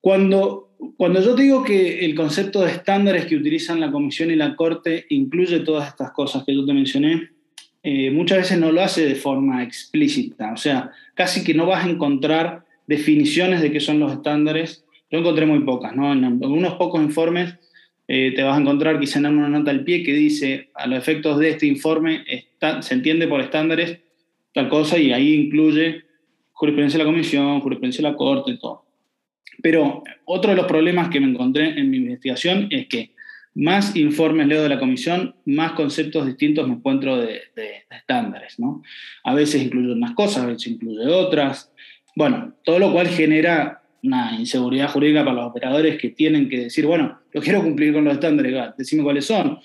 Cuando, 0.00 0.74
cuando 0.96 1.22
yo 1.22 1.34
digo 1.34 1.64
que 1.64 2.04
el 2.04 2.14
concepto 2.14 2.62
de 2.62 2.72
estándares 2.72 3.26
que 3.26 3.36
utilizan 3.36 3.80
la 3.80 3.90
Comisión 3.90 4.30
y 4.30 4.36
la 4.36 4.56
Corte 4.56 5.06
incluye 5.10 5.60
todas 5.60 5.88
estas 5.88 6.10
cosas 6.10 6.44
que 6.44 6.54
yo 6.54 6.66
te 6.66 6.72
mencioné, 6.72 7.30
muchas 8.12 8.38
veces 8.38 8.58
no 8.58 8.70
lo 8.70 8.82
hace 8.82 9.06
de 9.06 9.14
forma 9.14 9.62
explícita, 9.62 10.52
o 10.52 10.58
sea, 10.58 10.90
casi 11.18 11.42
que 11.42 11.52
no 11.52 11.66
vas 11.66 11.84
a 11.84 11.90
encontrar 11.90 12.64
definiciones 12.86 13.60
de 13.60 13.72
qué 13.72 13.80
son 13.80 13.98
los 13.98 14.12
estándares. 14.12 14.84
Yo 15.10 15.18
encontré 15.18 15.46
muy 15.46 15.58
pocas, 15.64 15.96
¿no? 15.96 16.12
En 16.12 16.24
algunos 16.24 16.74
pocos 16.74 17.02
informes 17.02 17.56
eh, 18.06 18.32
te 18.36 18.44
vas 18.44 18.56
a 18.56 18.60
encontrar 18.60 19.00
quizá 19.00 19.18
en 19.18 19.26
una 19.26 19.48
nota 19.48 19.72
al 19.72 19.82
pie 19.82 20.04
que 20.04 20.12
dice, 20.12 20.70
a 20.74 20.86
los 20.86 20.96
efectos 20.96 21.40
de 21.40 21.50
este 21.50 21.66
informe 21.66 22.22
se 22.80 22.94
entiende 22.94 23.26
por 23.26 23.40
estándares 23.40 23.98
tal 24.54 24.68
cosa 24.68 24.96
y 24.96 25.12
ahí 25.12 25.34
incluye 25.34 26.04
jurisprudencia 26.52 26.98
de 26.98 27.04
la 27.04 27.10
comisión, 27.10 27.60
jurisprudencia 27.62 28.00
de 28.00 28.12
la 28.12 28.16
corte, 28.16 28.56
todo. 28.56 28.84
Pero 29.60 30.04
otro 30.24 30.50
de 30.52 30.56
los 30.56 30.66
problemas 30.66 31.08
que 31.08 31.18
me 31.18 31.26
encontré 31.26 31.80
en 31.80 31.90
mi 31.90 31.96
investigación 31.96 32.68
es 32.70 32.86
que 32.86 33.10
más 33.58 33.96
informes 33.96 34.46
leo 34.46 34.62
de 34.62 34.68
la 34.68 34.78
comisión, 34.78 35.34
más 35.44 35.72
conceptos 35.72 36.24
distintos 36.24 36.68
me 36.68 36.74
encuentro 36.74 37.16
de, 37.16 37.40
estándares. 37.90 38.58
¿no? 38.60 38.82
A 39.24 39.34
veces 39.34 39.62
incluye 39.62 39.92
unas 39.92 40.12
cosas, 40.12 40.44
a 40.44 40.46
veces 40.46 40.68
incluye 40.68 41.04
otras. 41.06 41.72
Bueno, 42.14 42.54
todo 42.62 42.78
lo 42.78 42.92
cual 42.92 43.08
genera 43.08 43.82
una 44.04 44.36
inseguridad 44.38 44.88
jurídica 44.90 45.24
para 45.24 45.36
los 45.36 45.46
operadores 45.46 45.98
que 45.98 46.10
tienen 46.10 46.48
que 46.48 46.60
decir, 46.60 46.86
bueno, 46.86 47.18
yo 47.34 47.40
quiero 47.40 47.60
cumplir 47.60 47.92
con 47.92 48.04
los 48.04 48.14
estándares, 48.14 48.76
decime 48.78 49.02
cuáles 49.02 49.26
son. 49.26 49.58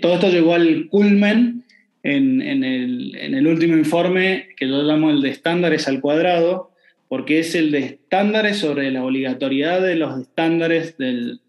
Todo 0.00 0.14
esto 0.14 0.30
llegó 0.30 0.54
al 0.54 0.88
culmen 0.88 1.64
en, 2.02 2.64
el, 2.64 3.46
último 3.46 3.76
informe 3.76 4.48
que 4.56 4.66
yo 4.66 4.82
llamo 4.82 5.10
el 5.10 5.20
de 5.20 5.28
estándares 5.28 5.88
al 5.88 6.00
cuadrado, 6.00 6.70
porque 7.08 7.38
es 7.38 7.54
el 7.54 7.70
de 7.70 7.78
estándares 7.78 8.58
sobre 8.58 8.90
la 8.90 9.04
obligatoriedad 9.04 9.80
de 9.80 9.96
los 9.96 10.20
estándares 10.20 10.96
del, 10.98 11.40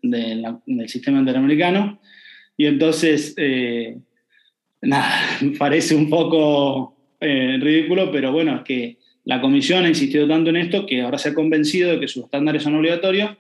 sistema 0.88 1.20
interamericano. 1.20 2.00
Y 2.56 2.66
entonces, 2.66 3.34
eh, 3.38 3.98
nada, 4.82 5.10
parece 5.60 5.96
un 5.96 6.10
poco 6.10 6.96
eh, 7.20 7.58
ridículo, 7.60 8.12
pero 8.12 8.32
bueno, 8.32 8.58
es 8.58 8.62
que 8.64 8.98
la 9.26 9.42
comisión 9.42 9.84
ha 9.84 9.90
insistido 9.90 10.28
tanto 10.28 10.52
en 10.52 10.58
esto 10.58 10.86
que 10.86 11.02
ahora 11.02 11.18
se 11.18 11.30
ha 11.30 11.34
convencido 11.34 11.92
de 11.92 12.00
que 12.00 12.08
sus 12.08 12.26
estándares 12.26 12.64
son 12.64 12.76
obligatorios 12.76 13.32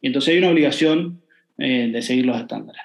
y 0.00 0.08
entonces 0.08 0.32
hay 0.32 0.38
una 0.38 0.50
obligación 0.50 1.22
eh, 1.58 1.88
de 1.92 2.02
seguir 2.02 2.26
los 2.26 2.36
estándares. 2.38 2.82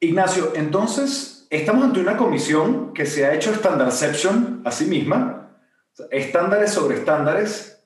Ignacio, 0.00 0.52
entonces 0.54 1.46
estamos 1.50 1.84
ante 1.84 2.00
una 2.00 2.16
comisión 2.16 2.92
que 2.94 3.04
se 3.04 3.26
ha 3.26 3.34
hecho 3.34 3.52
standardception 3.52 4.62
a 4.64 4.70
sí 4.70 4.84
misma, 4.84 5.47
estándares 6.10 6.70
sobre 6.72 6.96
estándares, 6.96 7.78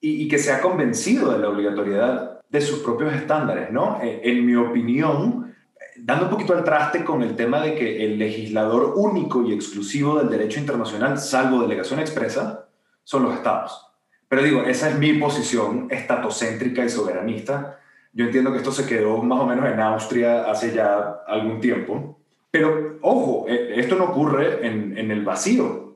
y, 0.00 0.28
que 0.28 0.38
se 0.38 0.52
ha 0.52 0.60
convencido 0.60 1.32
de 1.32 1.38
la 1.38 1.48
obligatoriedad 1.48 2.40
de 2.48 2.60
sus 2.60 2.80
propios 2.80 3.12
estándares, 3.14 3.70
¿no? 3.70 3.98
Eh, 4.02 4.20
en 4.24 4.46
mi 4.46 4.54
opinión, 4.54 5.54
dando 5.96 6.26
un 6.26 6.30
poquito 6.30 6.54
al 6.54 6.64
traste 6.64 7.04
con 7.04 7.22
el 7.22 7.34
tema 7.34 7.60
de 7.60 7.74
que 7.74 8.04
el 8.04 8.18
legislador 8.18 8.94
único 8.96 9.42
y 9.42 9.52
exclusivo 9.52 10.18
del 10.18 10.28
derecho 10.28 10.60
internacional, 10.60 11.18
salvo 11.18 11.62
delegación 11.62 11.98
expresa, 11.98 12.68
son 13.02 13.24
los 13.24 13.34
estados. 13.34 13.86
Pero 14.28 14.42
digo, 14.42 14.62
esa 14.62 14.90
es 14.90 14.98
mi 14.98 15.14
posición 15.14 15.88
estatocéntrica 15.90 16.84
y 16.84 16.88
soberanista. 16.88 17.80
Yo 18.12 18.26
entiendo 18.26 18.52
que 18.52 18.58
esto 18.58 18.72
se 18.72 18.86
quedó 18.86 19.22
más 19.22 19.40
o 19.40 19.46
menos 19.46 19.66
en 19.66 19.80
Austria 19.80 20.48
hace 20.48 20.72
ya 20.72 21.22
algún 21.26 21.60
tiempo. 21.60 22.20
Pero 22.50 22.98
ojo, 23.02 23.46
e, 23.48 23.80
esto 23.80 23.96
no 23.96 24.04
ocurre 24.04 24.66
en 24.66 25.10
el 25.10 25.24
vacío. 25.24 25.87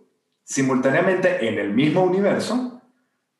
Simultáneamente, 0.44 1.48
en 1.48 1.58
el 1.58 1.72
mismo 1.72 2.02
universo, 2.02 2.82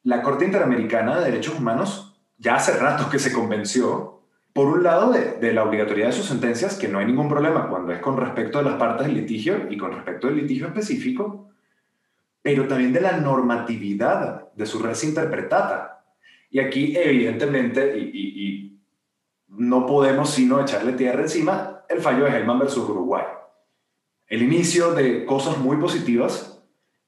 la 0.04 0.22
Corte 0.22 0.44
Interamericana 0.44 1.18
de 1.18 1.26
Derechos 1.26 1.58
Humanos 1.58 2.20
ya 2.38 2.56
hace 2.56 2.76
rato 2.76 3.08
que 3.10 3.18
se 3.18 3.32
convenció 3.32 4.12
por 4.52 4.66
un 4.66 4.82
lado, 4.82 5.12
de, 5.12 5.52
la 5.52 5.64
obligatoriedad 5.64 6.10
de 6.10 6.16
sus 6.16 6.26
sentencias, 6.26 6.76
que 6.76 6.88
no 6.88 6.98
hay 6.98 7.06
ningún 7.06 7.28
problema 7.28 7.68
cuando 7.68 7.92
es 7.92 8.00
con 8.00 8.18
respecto 8.18 8.58
a 8.58 8.62
las 8.62 8.74
partes 8.74 9.06
del 9.06 9.16
litigio 9.16 9.66
y 9.70 9.78
con 9.78 9.92
respecto 9.92 10.28
al 10.28 10.36
litigio 10.36 10.66
específico, 10.66 11.48
pero 12.42 12.68
también 12.68 12.92
de 12.92 13.00
la 13.00 13.16
normatividad 13.16 14.52
de 14.52 14.66
su 14.66 14.80
res 14.80 15.04
interpretada. 15.04 16.04
Y 16.50 16.58
aquí, 16.58 16.94
evidentemente, 16.96 17.96
y, 17.98 18.78
no 19.48 19.84
podemos 19.86 20.30
sino 20.30 20.60
echarle 20.60 20.92
tierra 20.94 21.22
encima, 21.22 21.84
el 21.88 22.00
fallo 22.00 22.24
de 22.24 22.30
Hellman 22.30 22.58
versus 22.58 22.88
Uruguay. 22.88 23.24
El 24.26 24.42
inicio 24.42 24.92
de 24.94 25.26
cosas 25.26 25.58
muy 25.58 25.76
positivas 25.76 26.51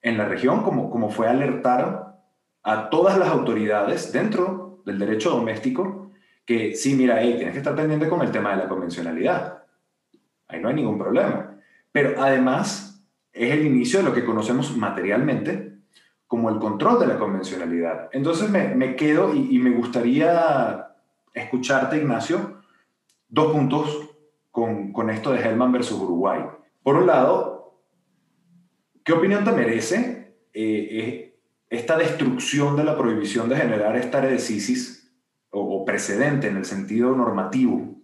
en 0.05 0.19
la 0.19 0.27
región, 0.27 0.63
como, 0.63 0.91
como 0.91 1.11
fue 1.11 1.27
alertar 1.27 2.19
a 2.63 2.91
todas 2.91 3.19
las 3.19 3.31
autoridades 3.31 4.13
dentro 4.13 4.83
del 4.85 4.99
derecho 4.99 5.31
doméstico 5.31 6.11
que 6.45 6.75
sí, 6.75 6.95
mira, 6.95 7.23
hey, 7.23 7.35
tienes 7.37 7.55
que 7.55 7.59
estar 7.59 7.75
pendiente 7.75 8.07
con 8.07 8.21
el 8.21 8.31
tema 8.31 8.51
de 8.51 8.59
la 8.59 8.69
convencionalidad. 8.69 9.63
Ahí 10.47 10.61
no 10.61 10.69
hay 10.69 10.75
ningún 10.75 10.99
problema. 10.99 11.57
Pero 11.91 12.23
además 12.23 13.03
es 13.33 13.51
el 13.51 13.65
inicio 13.65 14.01
de 14.01 14.05
lo 14.05 14.13
que 14.13 14.27
conocemos 14.27 14.77
materialmente 14.77 15.79
como 16.27 16.51
el 16.51 16.59
control 16.59 17.01
de 17.01 17.07
la 17.07 17.19
convencionalidad. 17.19 18.11
Entonces 18.13 18.51
me, 18.51 18.75
me 18.75 18.97
quedo 18.97 19.35
y, 19.35 19.59
me 19.59 19.71
gustaría 19.71 20.89
escucharte, 21.33 21.97
Ignacio, 21.97 22.61
dos 23.29 23.53
puntos 23.53 24.11
con, 24.51 24.93
con 24.93 25.09
esto 25.09 25.33
de 25.33 25.41
Hellman 25.41 25.73
versus 25.73 25.99
Uruguay. 25.99 26.43
Por 26.83 26.97
un 26.97 27.07
lado, 27.07 27.64
¿qué 29.05 29.13
opinión 29.13 29.45
te 29.45 29.53
merece 29.53 30.35
eh, 30.53 31.37
esta 31.69 31.97
destrucción 31.97 32.77
de 32.77 32.85
la 32.85 32.97
prohibición 32.97 33.49
de 33.49 33.57
generar 33.57 33.97
estare 33.97 34.31
decisis 34.31 35.13
o, 35.51 35.85
precedente 35.85 36.49
en 36.49 36.57
el 36.57 36.65
sentido 36.65 37.15
normativo, 37.15 37.95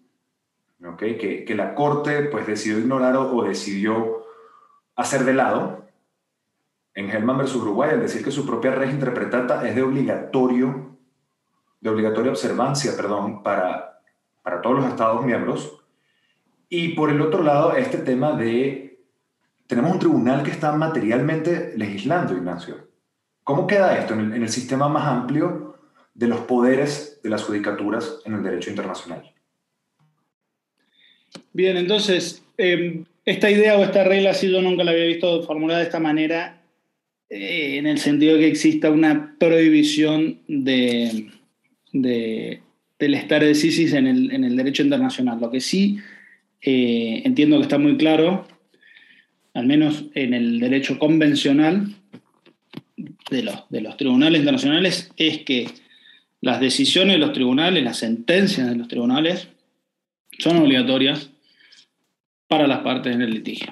¿okay? 0.84 1.18
que, 1.18 1.44
que, 1.44 1.54
la 1.56 1.74
Corte 1.74 2.24
pues, 2.24 2.46
decidió 2.46 2.78
ignorar 2.78 3.16
o, 3.16 3.42
decidió 3.42 4.24
hacer 4.94 5.24
de 5.24 5.34
lado 5.34 5.84
en 6.94 7.10
Hellman 7.10 7.38
versus 7.38 7.62
Uruguay, 7.62 7.90
al 7.90 8.00
decir 8.00 8.22
que 8.22 8.30
su 8.30 8.46
propia 8.46 8.72
red 8.72 8.90
interpretada 8.90 9.68
es 9.68 9.74
de 9.74 9.82
obligatorio, 9.82 10.96
de 11.80 11.90
obligatoria 11.90 12.30
observancia, 12.30 12.92
perdón, 12.96 13.42
para, 13.42 14.00
para 14.42 14.60
todos 14.60 14.76
los 14.76 14.86
Estados 14.86 15.24
miembros. 15.24 15.82
Y 16.68 16.90
por 16.90 17.10
el 17.10 17.20
otro 17.20 17.42
lado, 17.42 17.74
este 17.74 17.98
tema 17.98 18.32
de, 18.32 18.89
tenemos 19.70 19.92
un 19.92 20.00
tribunal 20.00 20.42
que 20.42 20.50
está 20.50 20.72
materialmente 20.72 21.74
legislando, 21.76 22.36
Ignacio. 22.36 22.88
¿Cómo 23.44 23.68
queda 23.68 23.96
esto 23.96 24.14
en 24.14 24.34
el, 24.34 24.48
sistema 24.48 24.88
más 24.88 25.06
amplio 25.06 25.78
de 26.12 26.26
los 26.26 26.40
poderes 26.40 27.20
de 27.22 27.30
las 27.30 27.44
judicaturas 27.44 28.18
en 28.24 28.34
el 28.34 28.42
derecho 28.42 28.68
internacional. 28.68 29.32
Bien, 31.52 31.76
entonces, 31.76 32.42
em, 32.58 33.04
esta 33.24 33.48
idea 33.48 33.78
o 33.78 33.84
esta 33.84 34.02
regla, 34.02 34.34
si 34.34 34.50
yo 34.50 34.60
nunca 34.60 34.82
la 34.82 34.90
había 34.90 35.04
visto 35.04 35.44
formulada 35.44 35.78
de 35.78 35.86
esta 35.86 36.00
manera, 36.00 36.62
eh, 37.28 37.78
en 37.78 37.86
el 37.86 37.98
sentido 37.98 38.34
de 38.34 38.40
que 38.40 38.48
exista 38.48 38.90
una 38.90 39.36
prohibición 39.38 40.40
de, 40.48 41.30
del 41.92 43.14
estar 43.14 43.40
de 43.40 43.52
el, 43.52 44.32
en 44.32 44.44
el, 44.44 44.56
derecho 44.56 44.82
internacional. 44.82 45.40
Lo 45.40 45.48
que 45.48 45.60
sí 45.60 45.98
eh, 46.60 47.22
entiendo 47.24 47.56
que 47.58 47.62
está 47.62 47.78
muy 47.78 47.96
claro, 47.96 48.48
al 49.54 49.66
menos 49.66 50.04
en 50.14 50.34
el 50.34 50.60
derecho 50.60 50.98
convencional 50.98 51.94
de 53.30 53.42
los, 53.42 53.96
tribunales 53.96 54.40
internacionales, 54.40 55.12
es 55.16 55.38
que 55.38 55.68
las 56.40 56.60
decisiones 56.60 57.14
de 57.14 57.18
los 57.18 57.32
tribunales, 57.32 57.84
las 57.84 57.98
sentencias 57.98 58.68
de 58.68 58.76
los 58.76 58.88
tribunales, 58.88 59.48
son 60.38 60.56
obligatorias 60.56 61.30
para 62.48 62.66
las 62.66 62.80
partes 62.80 63.14
en 63.14 63.22
el 63.22 63.30
litigio. 63.30 63.68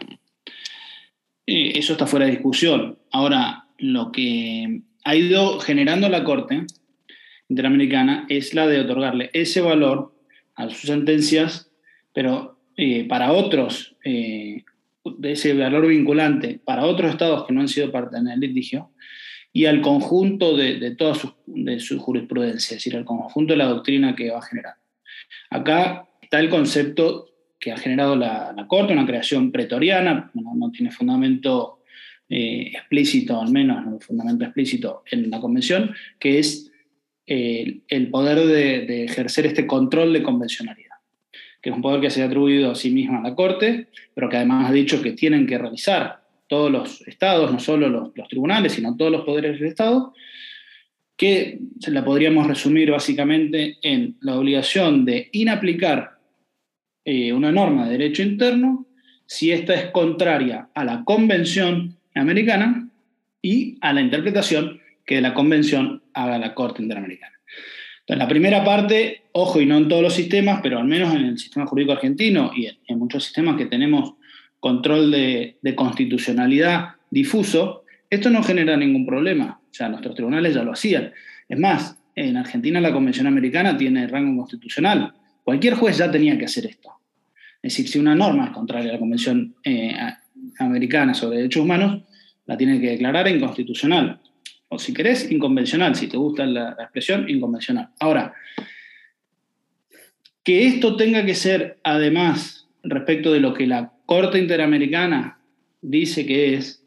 eso 1.47 1.93
está 1.93 2.07
fuera 2.07 2.27
de 2.27 2.33
discusión. 2.33 2.99
Ahora, 3.11 3.67
lo 3.79 4.13
que 4.13 4.83
ha 5.05 5.17
ido 5.17 5.59
generando 5.61 6.09
la 6.09 6.25
Corte 6.25 6.67
Interamericana 7.49 8.27
es 8.29 8.55
la 8.55 8.67
de 8.67 8.81
otorgarle 8.81 9.31
ese 9.33 9.61
valor 9.61 10.15
a 10.55 10.69
sus 10.69 10.83
sentencias, 10.83 11.71
pero 12.13 12.59
eh, 12.77 13.05
para 13.09 13.33
otros, 13.33 13.97
eh, 14.05 14.65
de 15.17 15.33
ese 15.33 15.55
valor 15.55 15.87
vinculante, 15.87 16.61
para 16.65 16.87
otros 16.87 17.11
estados 17.11 17.47
que 17.47 17.55
no 17.55 17.61
han 17.61 17.69
sido 17.69 17.91
parte 17.91 18.19
en 18.19 18.29
el 18.29 18.41
litigio, 18.41 18.91
y 19.53 19.67
al 19.67 19.81
conjunto 19.81 20.57
de, 20.57 20.95
toda 20.97 21.15
su, 21.15 21.33
de 21.47 21.81
su 21.81 21.99
jurisprudencia, 21.99 22.77
es 22.77 22.83
decir, 22.83 22.97
al 22.97 23.05
conjunto 23.05 23.55
de 23.55 23.59
la 23.59 23.67
doctrina 23.67 24.15
que 24.15 24.31
va 24.31 24.39
a 24.39 24.43
generar. 24.43 24.75
Acá 25.51 26.09
está 26.21 26.41
el 26.41 26.49
concepto 26.49 27.29
que 27.59 27.73
ha 27.73 27.77
generado 27.77 28.15
la, 28.15 28.55
Corte, 28.69 28.93
una 28.93 29.07
creación 29.07 29.51
pretoriana, 29.51 30.31
no, 30.35 30.71
tiene 30.71 30.91
fundamento 30.91 31.81
eh, 32.29 32.71
explícito, 32.75 33.41
al 33.41 33.51
menos 33.51 33.85
no 33.85 33.99
fundamento 33.99 34.45
explícito 34.45 35.03
en 35.11 35.31
la 35.31 35.41
Convención, 35.41 35.95
que 36.19 36.39
es 36.39 36.71
eh, 37.27 37.81
el 37.89 38.11
poder 38.11 38.39
de, 38.39 38.87
de, 38.87 39.05
ejercer 39.05 39.47
este 39.47 39.67
control 39.67 40.13
de 40.13 40.23
convencionalidad, 40.23 40.88
que 41.61 41.71
es 41.71 41.77
un 41.77 41.83
poder 41.83 42.01
que 42.01 42.11
se 42.11 42.23
ha 42.23 42.27
atribuido 42.27 42.71
a 42.71 42.75
sí 42.75 42.91
misma 42.91 43.19
a 43.19 43.23
la 43.23 43.35
Corte, 43.35 43.89
pero 44.15 44.29
que 44.29 44.37
además 44.37 44.69
ha 44.69 44.73
dicho 44.73 45.03
que 45.03 45.13
tienen 45.13 45.47
que 45.47 45.59
realizar 45.59 46.23
todos 46.47 46.71
los 46.71 47.07
estados, 47.07 47.53
no 47.53 47.61
solo 47.61 47.89
los, 47.89 48.29
tribunales, 48.29 48.73
sino 48.73 48.97
todos 48.97 49.13
los 49.13 49.25
poderes 49.25 49.59
del 49.59 49.69
Estado, 49.69 50.15
que 51.17 51.59
se 51.81 51.91
la 51.91 52.05
podríamos 52.05 52.47
resumir 52.47 52.91
básicamente 52.91 53.79
en 53.83 54.17
la 54.21 54.39
obligación 54.39 55.05
de 55.05 55.29
inaplicar 55.33 56.19
eh, 57.05 57.33
una 57.33 57.51
norma 57.51 57.87
de 57.87 57.99
derecho 57.99 58.23
interno 58.23 58.87
si 59.27 59.51
esta 59.51 59.75
es 59.75 59.91
contraria 59.91 60.69
a 60.75 60.85
la 60.85 61.05
Convención 61.05 61.97
Americana 62.15 62.89
y 63.43 63.77
a 63.81 63.93
la 63.93 64.01
interpretación 64.01 64.81
que 65.05 65.17
de 65.17 65.21
la 65.23 65.35
Convención 65.35 66.03
haga 66.15 66.39
la 66.39 66.55
Corte 66.55 66.83
Interamericana. 66.83 67.39
Entonces, 68.09 68.25
la 68.25 68.29
primera 68.29 68.65
parte, 68.65 69.25
ojo, 69.33 69.61
y 69.61 69.67
no 69.67 69.77
en 69.77 69.87
todos 69.87 70.03
los 70.03 70.15
sistemas, 70.15 70.61
pero 70.63 70.79
al 70.79 70.87
menos 70.87 71.15
en 71.15 71.27
el 71.27 71.39
sistema 71.39 71.67
jurídico 71.67 71.93
argentino 71.93 72.51
y 72.57 72.67
en, 72.87 72.99
muchos 72.99 73.23
sistemas 73.25 73.59
que 73.59 73.67
tenemos 73.67 74.15
control 74.61 75.11
de, 75.11 75.59
constitucionalidad 75.77 76.95
difuso, 77.11 77.85
esto 78.09 78.31
no 78.31 78.43
genera 78.43 78.79
ningún 78.79 79.05
problema. 79.05 79.61
O 79.63 79.75
sea, 79.75 79.91
nuestros 79.91 80.15
tribunales 80.15 80.55
ya 80.55 80.63
lo 80.63 80.73
hacían. 80.73 81.13
Es 81.51 81.59
más, 81.59 81.99
en 82.15 82.39
Argentina 82.39 82.81
la 82.81 82.95
Convención 82.95 83.27
Americana 83.27 83.77
tiene 83.77 84.07
rango 84.07 84.39
constitucional. 84.39 85.13
Cualquier 85.45 85.75
juez 85.75 85.99
ya 85.99 86.11
tenía 86.11 86.39
que 86.39 86.47
hacer 86.47 86.65
esto. 86.65 86.91
Es 87.61 87.75
decir, 87.75 87.89
si 87.89 87.99
una 87.99 88.15
norma 88.15 88.47
es 88.47 88.51
contraria 88.53 88.89
a 88.89 88.93
la 88.95 88.99
Convención 88.99 89.55
eh, 89.63 89.95
Americana 90.59 91.13
sobre 91.13 91.37
Derechos 91.37 91.63
Humanos, 91.63 92.05
la 92.47 92.57
tiene 92.57 92.81
que 92.81 92.89
declarar 92.89 93.29
inconstitucional. 93.29 94.19
O 94.69 94.79
si 94.79 94.93
querés, 94.93 95.31
inconvencional, 95.31 95.95
si 95.95 96.09
te 96.09 96.17
gusta 96.17 96.45
la, 96.45 96.77
expresión, 96.79 97.29
inconvencional. 97.29 97.89
Ahora, 98.01 98.35
que 100.45 100.67
esto 100.67 100.97
tenga 100.97 101.25
que 101.25 101.35
ser, 101.35 101.79
además, 101.83 102.69
respecto 102.83 103.33
de 103.33 103.41
lo 103.41 103.55
que 103.55 103.67
la 103.67 103.93
Corte 104.07 104.39
Interamericana 104.39 105.39
dice 105.81 106.27
que 106.27 106.55
es, 106.55 106.85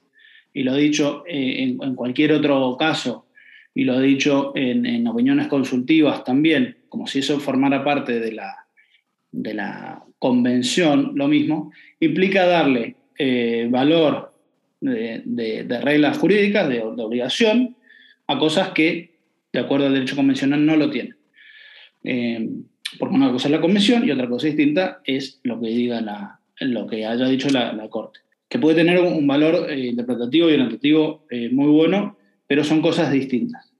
y 0.53 0.63
lo 0.63 0.75
he 0.75 0.81
dicho 0.81 1.23
eh, 1.27 1.75
en, 1.81 1.95
cualquier 1.95 2.33
otro 2.33 2.75
caso, 2.77 3.27
y 3.73 3.83
lo 3.83 3.99
he 3.99 4.03
dicho 4.03 4.51
en, 4.55 5.07
opiniones 5.07 5.47
consultivas 5.47 6.23
también, 6.23 6.77
como 6.89 7.07
si 7.07 7.19
eso 7.19 7.39
formara 7.39 7.83
parte 7.83 8.19
de 8.19 8.31
la, 8.33 8.65
de 9.31 9.53
la 9.53 10.03
convención, 10.19 11.13
lo 11.15 11.27
mismo, 11.27 11.71
implica 11.99 12.45
darle 12.45 12.95
eh, 13.17 13.67
valor 13.69 14.30
de, 14.81 15.79
reglas 15.81 16.17
jurídicas, 16.17 16.67
de, 16.67 16.81
obligación, 16.81 17.75
a 18.27 18.37
cosas 18.37 18.69
que, 18.69 19.15
de 19.53 19.59
acuerdo 19.59 19.87
al 19.87 19.93
derecho 19.93 20.15
convencional, 20.15 20.65
no 20.65 20.75
lo 20.75 20.89
tienen. 20.89 21.15
Eh, 22.03 22.49
porque 22.99 23.15
una 23.15 23.31
cosa 23.31 23.47
es 23.47 23.51
la 23.51 23.61
convención 23.61 24.05
y 24.05 24.11
otra 24.11 24.27
cosa 24.27 24.47
distinta 24.47 25.01
es 25.05 25.39
lo 25.43 25.59
que 25.61 25.67
diga 25.67 26.01
la, 26.01 26.39
lo 26.59 26.87
que 26.87 27.05
haya 27.05 27.25
dicho 27.27 27.49
la, 27.49 27.87
Corte 27.89 28.19
que 28.49 28.59
puede 28.59 28.75
tener 28.75 28.99
un 28.99 29.25
valor 29.25 29.71
eh, 29.71 29.87
interpretativo 29.87 30.49
y 30.49 30.53
orientativo 30.53 31.25
eh, 31.29 31.49
muy 31.49 31.67
bueno, 31.67 32.17
pero 32.47 32.65
son 32.65 32.81
cosas 32.81 33.09
distintas. 33.09 33.71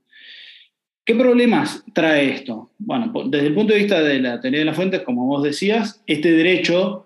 ¿Qué 1.04 1.14
problemas 1.14 1.84
trae 1.94 2.32
esto? 2.32 2.72
Bueno, 2.78 3.12
desde 3.26 3.48
el 3.48 3.54
punto 3.54 3.74
de 3.74 3.80
vista 3.80 4.02
de 4.02 4.22
la 4.22 4.40
teoría 4.40 4.60
de 4.60 4.66
las 4.66 4.76
fuentes, 4.78 5.02
como 5.02 5.26
vos 5.26 5.44
decías, 5.44 6.02
este 6.08 6.32
derecho 6.32 7.04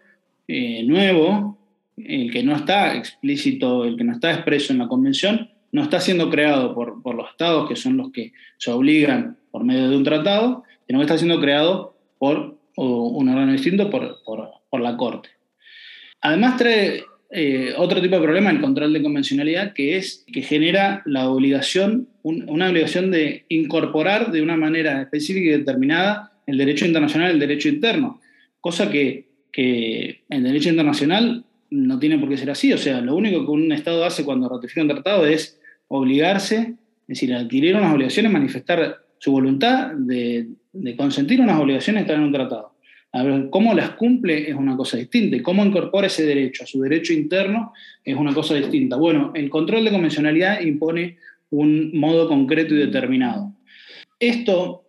eh, 0.48 0.84
nuevo, 0.84 1.55
el 1.98 2.32
que 2.32 2.44
no 2.44 2.56
está 2.56 2.96
explícito, 2.96 3.86
el 3.86 3.98
que 3.98 4.04
no 4.04 4.14
está 4.14 4.32
expreso 4.34 4.74
en 4.74 4.80
la 4.80 4.88
convención, 4.88 5.50
no 5.72 5.84
está 5.84 6.00
siendo 6.00 6.30
creado 6.30 6.74
por, 6.74 7.02
por 7.02 7.16
los 7.16 7.30
estados, 7.30 7.68
que 7.68 7.76
son 7.76 7.98
los 7.98 8.12
que 8.12 8.34
se 8.58 8.72
obligan 8.72 9.38
por 9.52 9.64
medio 9.64 9.90
de 9.90 9.98
un 9.98 10.04
tratado, 10.04 10.64
sino 10.88 11.00
que 11.00 11.04
está 11.04 11.18
siendo 11.18 11.40
creado 11.40 11.98
por 12.18 12.58
un 12.78 13.30
órgano 13.30 13.52
distinto, 13.52 13.90
por, 13.90 14.24
por, 14.24 14.82
la 14.82 14.98
Corte. 14.98 15.30
Además 16.22 16.58
trae 16.58 17.04
eh, 17.32 17.74
otro 17.78 18.02
tipo 18.02 18.16
de 18.16 18.22
problema, 18.22 18.52
el 18.52 18.60
control 18.60 18.92
de 18.92 19.02
convencionalidad, 19.02 19.74
que 19.74 19.96
es 19.96 20.26
que 20.32 20.42
genera 20.42 21.02
la 21.06 21.30
obligación, 21.30 22.10
una 22.24 22.70
obligación 22.70 23.12
de 23.12 23.46
incorporar 23.48 24.32
de 24.32 24.42
una 24.42 24.58
manera 24.58 25.02
específica 25.02 25.48
y 25.48 25.60
determinada 25.60 26.34
el 26.46 26.58
derecho 26.58 26.86
internacional 26.86 27.32
el 27.32 27.40
derecho 27.40 27.70
interno, 27.70 28.22
cosa 28.60 28.90
que, 28.90 29.30
que 29.52 30.24
el 30.30 30.44
derecho 30.44 30.70
internacional 30.70 31.46
no 31.76 32.00
tiene 32.00 32.18
por 32.18 32.30
qué 32.30 32.38
ser 32.38 32.50
así. 32.50 32.72
O 32.74 32.78
sea, 32.78 33.02
lo 33.02 33.16
único 33.16 33.46
que 33.46 33.52
un 33.52 33.72
Estado 33.72 34.06
hace 34.06 34.24
cuando 34.24 34.50
ratifica 34.50 34.82
un 34.82 34.88
tratado 34.88 35.26
es 35.26 35.60
obligarse, 35.88 36.58
es 36.58 37.08
decir, 37.08 37.34
adquirir 37.34 37.76
unas 37.76 37.94
obligaciones, 37.94 38.32
manifestar 38.32 38.98
su 39.18 39.32
voluntad 39.32 39.92
de, 39.96 40.48
consentir 40.98 41.42
unas 41.42 41.60
obligaciones 41.60 42.02
de 42.02 42.04
estar 42.04 42.18
en 42.18 42.24
un 42.24 42.34
tratado. 42.34 42.74
A 43.12 43.24
ver, 43.24 43.50
cómo 43.50 43.74
las 43.74 43.92
cumple 43.92 44.50
es 44.50 44.56
una 44.56 44.76
cosa 44.76 44.98
distinta 44.98 45.38
y 45.38 45.42
cómo 45.42 45.64
incorpora 45.66 46.08
ese 46.08 46.26
derecho 46.26 46.64
a 46.64 46.68
su 46.68 46.82
derecho 46.82 47.14
interno 47.14 47.72
es 48.04 48.16
una 48.16 48.34
cosa 48.34 48.56
distinta. 48.56 48.98
Bueno, 48.98 49.32
el 49.36 49.50
control 49.50 49.86
de 49.86 49.92
convencionalidad 49.92 50.60
impone 50.62 51.18
un 51.52 51.98
modo 51.98 52.28
concreto 52.28 52.74
y 52.74 52.80
determinado. 52.80 53.54
Esto, 54.20 54.84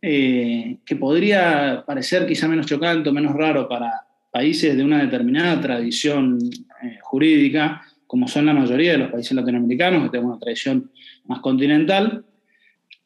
eh, 0.00 0.76
que 0.84 0.96
podría 0.96 1.82
parecer 1.84 2.26
quizá 2.26 2.46
menos 2.46 2.66
chocante 2.66 3.08
o 3.08 3.12
menos 3.12 3.34
raro 3.34 3.68
para 3.68 4.06
países 4.32 4.76
de 4.76 4.82
una 4.82 5.00
determinada 5.00 5.60
tradición 5.60 6.38
eh, 6.82 6.98
jurídica, 7.02 7.82
como 8.08 8.26
son 8.26 8.46
la 8.46 8.54
mayoría 8.54 8.92
de 8.92 8.98
los 8.98 9.12
países 9.12 9.32
latinoamericanos, 9.32 10.02
que 10.02 10.10
tenemos 10.10 10.32
una 10.32 10.40
tradición 10.40 10.90
más 11.26 11.40
continental, 11.40 12.24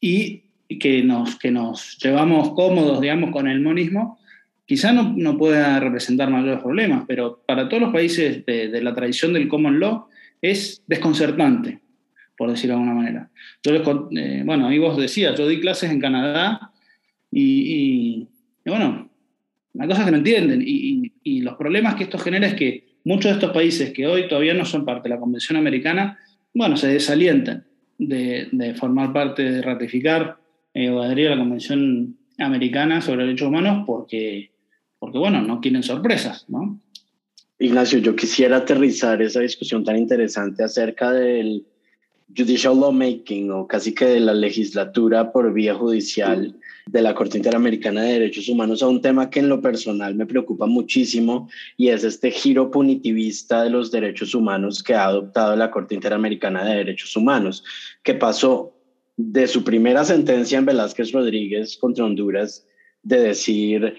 y 0.00 0.44
que 0.80 1.02
nos, 1.02 1.36
que 1.36 1.50
nos 1.50 1.98
llevamos 1.98 2.50
cómodos, 2.50 3.00
digamos, 3.00 3.30
con 3.30 3.48
el 3.48 3.60
monismo, 3.60 4.18
quizá 4.64 4.92
no, 4.92 5.14
no, 5.16 5.38
pueda 5.38 5.78
representar 5.80 6.30
mayores 6.30 6.60
problemas, 6.60 7.04
pero 7.06 7.42
para 7.46 7.68
todos 7.68 7.82
los 7.82 7.92
países 7.92 8.44
de, 8.46 8.80
la 8.82 8.94
tradición 8.94 9.32
del 9.32 9.48
common 9.48 9.78
law 9.78 10.06
es 10.42 10.82
desconcertante, 10.86 11.80
por 12.36 12.50
decirlo 12.50 12.74
de 12.74 12.80
alguna 12.80 13.00
manera. 13.00 13.30
Yo 13.62 13.72
eh, 13.74 14.42
bueno, 14.44 14.66
ahí 14.66 14.78
vos 14.78 14.96
decías, 14.96 15.38
yo 15.38 15.46
di 15.46 15.60
clases 15.60 15.90
en 15.90 16.00
Canadá 16.00 16.72
y, 17.30 18.26
bueno, 18.64 19.08
hay 19.78 19.88
cosas 19.88 20.04
que 20.04 20.10
no 20.10 20.18
entienden 20.18 20.62
y, 20.64 21.12
y, 21.26 21.40
los 21.40 21.56
problemas 21.56 21.94
que 21.94 22.04
esto 22.04 22.18
genera 22.18 22.46
es 22.46 22.54
que 22.54 22.84
muchos 23.04 23.30
de 23.30 23.32
estos 23.32 23.52
países 23.52 23.92
que 23.92 24.06
hoy 24.06 24.28
todavía 24.28 24.54
no 24.54 24.64
son 24.64 24.84
parte 24.84 25.08
de 25.08 25.14
la 25.14 25.20
Convención 25.20 25.58
Americana, 25.58 26.18
bueno, 26.54 26.76
se 26.76 26.88
desalientan 26.88 27.66
de, 27.98 28.74
formar 28.78 29.12
parte, 29.12 29.42
de 29.42 29.62
ratificar 29.62 30.38
eh, 30.74 30.90
o 30.90 31.02
adherir 31.02 31.28
a 31.28 31.36
la 31.36 31.42
Convención 31.42 32.16
Americana 32.38 33.00
sobre 33.00 33.24
Derechos 33.24 33.48
Humanos 33.48 33.84
porque 33.86 34.50
porque 34.98 35.18
bueno, 35.18 35.42
no 35.42 35.60
quieren 35.60 35.82
sorpresas, 35.82 36.46
¿no? 36.48 36.80
Ignacio, 37.58 37.98
yo 37.98 38.16
quisiera 38.16 38.58
aterrizar 38.58 39.20
esa 39.22 39.40
discusión 39.40 39.84
tan 39.84 39.96
interesante 39.96 40.62
acerca 40.62 41.12
del 41.12 41.66
judicial 42.34 42.78
lawmaking 42.78 43.50
o 43.50 43.66
casi 43.66 43.94
que 43.94 44.06
de 44.06 44.20
la 44.20 44.34
legislatura 44.34 45.32
por 45.32 45.52
vía 45.52 45.74
judicial 45.74 46.54
de 46.86 47.02
la 47.02 47.14
Corte 47.14 47.36
Interamericana 47.36 48.02
de 48.02 48.12
Derechos 48.12 48.48
Humanos 48.48 48.82
a 48.82 48.88
un 48.88 49.00
tema 49.00 49.30
que 49.30 49.40
en 49.40 49.48
lo 49.48 49.60
personal 49.60 50.14
me 50.14 50.26
preocupa 50.26 50.66
muchísimo 50.66 51.48
y 51.76 51.88
es 51.88 52.04
este 52.04 52.30
giro 52.30 52.70
punitivista 52.70 53.62
de 53.62 53.70
los 53.70 53.90
derechos 53.90 54.34
humanos 54.34 54.82
que 54.82 54.94
ha 54.94 55.06
adoptado 55.06 55.54
la 55.56 55.70
Corte 55.70 55.94
Interamericana 55.94 56.64
de 56.64 56.76
Derechos 56.76 57.16
Humanos, 57.16 57.64
que 58.02 58.14
pasó 58.14 58.76
de 59.16 59.46
su 59.46 59.64
primera 59.64 60.04
sentencia 60.04 60.58
en 60.58 60.66
Velázquez 60.66 61.12
Rodríguez 61.12 61.76
contra 61.76 62.04
Honduras 62.04 62.66
de 63.02 63.20
decir 63.20 63.94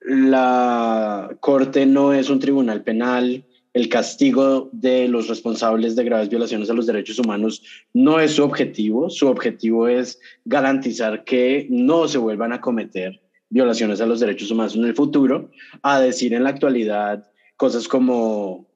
la 0.00 1.36
Corte 1.40 1.86
no 1.86 2.12
es 2.12 2.30
un 2.30 2.38
tribunal 2.38 2.82
penal, 2.82 3.44
el 3.74 3.88
castigo 3.88 4.68
de 4.72 5.08
los 5.08 5.28
responsables 5.28 5.96
de 5.96 6.04
graves 6.04 6.28
violaciones 6.28 6.68
a 6.68 6.74
los 6.74 6.86
derechos 6.86 7.18
humanos 7.18 7.62
no 7.94 8.20
es 8.20 8.32
su 8.32 8.44
objetivo, 8.44 9.08
su 9.08 9.28
objetivo 9.28 9.88
es 9.88 10.20
garantizar 10.44 11.24
que 11.24 11.66
no 11.70 12.06
se 12.06 12.18
vuelvan 12.18 12.52
a 12.52 12.60
cometer 12.60 13.20
violaciones 13.48 14.00
a 14.00 14.06
los 14.06 14.20
derechos 14.20 14.50
humanos 14.50 14.76
en 14.76 14.84
el 14.84 14.94
futuro, 14.94 15.50
a 15.82 16.00
decir 16.00 16.34
en 16.34 16.44
la 16.44 16.50
actualidad 16.50 17.30
cosas 17.56 17.86
como 17.86 18.66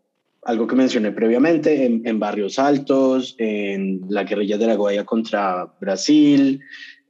algo 0.43 0.67
que 0.67 0.77
mencioné 0.77 1.11
previamente, 1.11 1.85
en, 1.87 2.21
Barrios 2.21 2.59
Altos, 2.59 3.35
en 3.39 4.03
la 4.09 4.23
guerrilla 4.23 4.57
de 4.57 4.67
la 4.67 4.77
Guaya 4.77 5.05
contra 5.05 5.67
Brasil, 5.81 6.61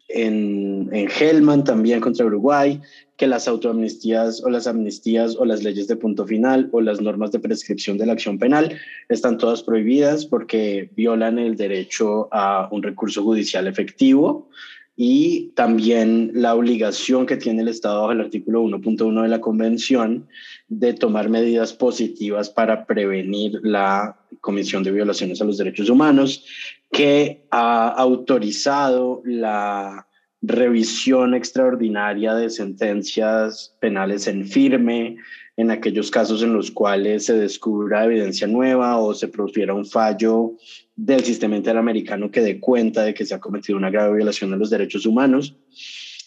en, 0.09 0.89
en 0.93 1.65
también 1.65 2.01
contra 2.01 2.25
Uruguay, 2.25 2.81
que 3.17 3.27
las 3.27 3.49
autoamnistías 3.49 4.43
o 4.45 4.51
las 4.51 4.67
amnistías 4.67 5.37
o 5.37 5.45
las 5.45 5.63
leyes 5.63 5.89
de 5.89 5.97
punto 5.97 6.27
final 6.27 6.69
o 6.73 6.81
las 6.81 7.01
normas 7.01 7.33
de 7.33 7.41
prescripción 7.41 7.97
de 7.99 8.07
la 8.07 8.13
acción 8.13 8.39
penal 8.39 8.79
están 9.09 9.39
todas 9.39 9.63
prohibidas 9.63 10.27
porque 10.27 10.91
violan 10.95 11.39
el 11.39 11.57
derecho 11.57 12.29
a 12.31 12.69
un 12.71 12.83
recurso 12.83 13.23
judicial 13.23 13.67
efectivo 13.67 14.49
y 14.97 15.53
también 15.55 16.31
la 16.35 16.55
obligación 16.55 17.27
que 17.27 17.37
tiene 17.37 17.61
el 17.63 17.69
Estado 17.69 18.01
bajo 18.01 18.13
el 18.13 18.21
artículo 18.23 18.63
1.1 18.63 19.23
de 19.23 19.29
la 19.29 19.43
Convención 19.43 20.27
de 20.69 20.95
tomar 20.95 21.29
medidas 21.29 21.75
positivas 21.75 22.49
para 22.49 22.87
prevenir 22.87 23.61
la 23.63 24.17
comisión 24.41 24.83
de 24.83 24.93
violaciones 24.93 25.41
a 25.41 25.45
los 25.45 25.59
derechos 25.59 25.91
humanos, 25.91 26.47
que 26.91 27.45
ha 27.51 27.89
autorizado 27.89 29.21
la 29.27 30.06
revisión 30.47 31.35
extraordinaria 31.35 32.35
de 32.35 32.51
sentencias 32.51 33.77
penales 33.81 34.29
en 34.29 34.47
firme, 34.47 35.17
en 35.57 35.71
aquellos 35.71 36.11
casos 36.11 36.43
en 36.43 36.53
los 36.53 36.71
cuales 36.71 37.27
se 37.27 37.35
descubra 37.35 38.05
evidencia 38.05 38.47
nueva 38.47 38.99
o 38.99 39.13
se 39.15 39.29
produciera 39.29 39.75
un 39.75 39.87
fallo 39.87 40.53
del 40.95 41.25
sistema 41.25 41.57
interamericano 41.57 42.31
que 42.31 42.43
dé 42.43 42.61
cuenta 42.61 43.03
de 43.03 43.15
que 43.15 43.25
se 43.25 43.35
ha 43.35 43.41
cometido 43.41 43.77
una 43.77 43.91
grave 43.91 44.17
violación 44.17 44.51
de 44.51 44.59
los 44.59 44.71
derechos 44.71 45.05
humanos 45.05 45.57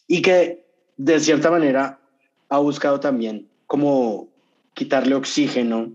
y 0.08 0.22
que 0.22 0.66
de 0.98 1.20
cierta 1.20 1.50
manera 1.50 2.00
ha 2.50 2.58
buscado 2.60 3.00
también 3.00 3.48
como 3.68 4.28
quitarle 4.74 5.16
oxígeno 5.16 5.94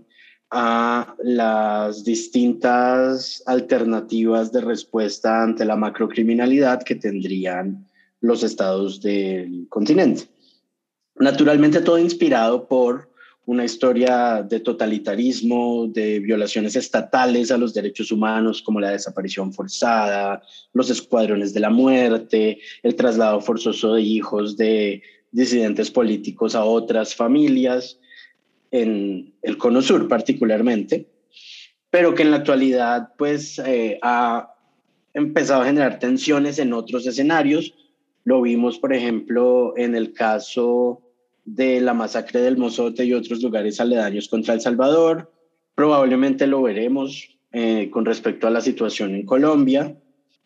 a 0.49 1.15
las 1.21 2.05
distintas 2.05 3.43
alternativas 3.45 4.51
de 4.51 4.61
respuesta 4.61 5.43
ante 5.43 5.65
la 5.65 5.75
macrocriminalidad 5.75 6.81
que 6.83 6.95
tendrían 6.95 7.85
los 8.21 8.43
estados 8.43 9.01
del 9.01 9.67
continente. 9.69 10.23
Naturalmente 11.15 11.81
todo 11.81 11.97
inspirado 11.97 12.67
por 12.67 13.09
una 13.45 13.63
historia 13.63 14.41
de 14.41 14.59
totalitarismo, 14.59 15.87
de 15.87 16.19
violaciones 16.19 16.75
estatales 16.75 17.51
a 17.51 17.57
los 17.57 17.73
derechos 17.73 18.11
humanos 18.11 18.61
como 18.61 18.79
la 18.79 18.89
desaparición 18.89 19.53
forzada, 19.53 20.41
los 20.73 20.89
escuadrones 20.89 21.53
de 21.53 21.59
la 21.59 21.69
muerte, 21.69 22.59
el 22.81 22.95
traslado 22.95 23.39
forzoso 23.41 23.93
de 23.93 24.01
hijos 24.01 24.57
de 24.57 25.03
disidentes 25.31 25.91
políticos 25.91 26.55
a 26.55 26.63
otras 26.63 27.13
familias, 27.13 27.99
en 28.71 29.33
el 29.41 29.57
Cono 29.57 29.81
Sur 29.81 30.07
particularmente, 30.07 31.07
pero 31.89 32.13
que 32.13 32.23
en 32.23 32.31
la 32.31 32.37
actualidad 32.37 33.09
pues 33.17 33.59
eh, 33.59 33.99
ha 34.01 34.53
empezado 35.13 35.61
a 35.61 35.65
generar 35.65 35.99
tensiones 35.99 36.59
en 36.59 36.73
otros 36.73 37.07
escenarios. 37.07 37.73
Lo 38.25 38.41
vimos, 38.41 38.79
por 38.79 38.93
ejemplo, 38.93 39.73
en 39.77 39.95
el 39.95 40.11
caso 40.11 41.01
de 41.45 41.79
la 41.79 41.93
masacre 41.93 42.41
del 42.41 42.57
Mozote 42.57 43.05
y 43.05 43.13
otros 43.13 43.41
lugares 43.41 43.79
aledaños 43.79 44.27
contra 44.27 44.55
El 44.55 44.61
Salvador. 44.61 45.31
Probablemente 45.75 46.47
lo 46.47 46.63
veremos 46.63 47.37
eh, 47.53 47.89
con 47.91 48.03
respecto 48.03 48.47
a 48.47 48.49
la 48.49 48.61
situación 48.61 49.13
en 49.13 49.27
Colombia. 49.27 49.95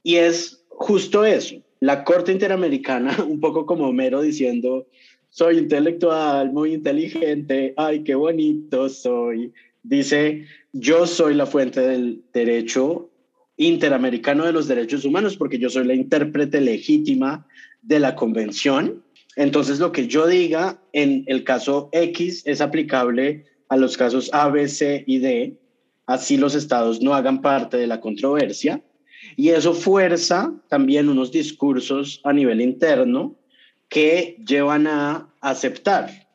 Y 0.03 0.15
es 0.15 0.65
justo 0.67 1.23
eso, 1.23 1.55
la 1.79 2.03
Corte 2.03 2.33
Interamericana, 2.33 3.15
un 3.27 3.39
poco 3.39 3.65
como 3.65 3.87
Homero 3.87 4.21
diciendo, 4.21 4.85
soy 5.29 5.57
intelectual, 5.57 6.51
muy 6.51 6.73
inteligente, 6.73 7.73
ay, 7.77 8.03
qué 8.03 8.15
bonito 8.15 8.89
soy. 8.89 9.53
Dice, 9.83 10.45
yo 10.73 11.07
soy 11.07 11.33
la 11.33 11.45
fuente 11.45 11.79
del 11.79 12.23
derecho 12.33 13.09
interamericano 13.55 14.45
de 14.45 14.53
los 14.53 14.67
derechos 14.67 15.05
humanos 15.05 15.35
porque 15.35 15.59
yo 15.59 15.69
soy 15.69 15.85
la 15.85 15.93
intérprete 15.93 16.61
legítima 16.61 17.45
de 17.81 17.99
la 17.99 18.15
convención. 18.15 19.03
Entonces, 19.35 19.79
lo 19.79 19.91
que 19.91 20.07
yo 20.07 20.27
diga 20.27 20.81
en 20.93 21.23
el 21.27 21.43
caso 21.43 21.89
X 21.91 22.43
es 22.45 22.61
aplicable 22.61 23.45
a 23.69 23.77
los 23.77 23.97
casos 23.97 24.29
A, 24.33 24.49
B, 24.49 24.67
C 24.67 25.03
y 25.07 25.19
D, 25.19 25.59
así 26.05 26.37
los 26.37 26.55
estados 26.55 27.01
no 27.01 27.13
hagan 27.13 27.41
parte 27.41 27.77
de 27.77 27.87
la 27.87 28.01
controversia. 28.01 28.81
Y 29.35 29.49
eso 29.49 29.73
fuerza 29.73 30.53
también 30.67 31.07
unos 31.07 31.31
discursos 31.31 32.19
a 32.23 32.33
nivel 32.33 32.61
interno 32.61 33.35
que 33.89 34.37
llevan 34.45 34.87
a 34.87 35.29
aceptar 35.41 36.27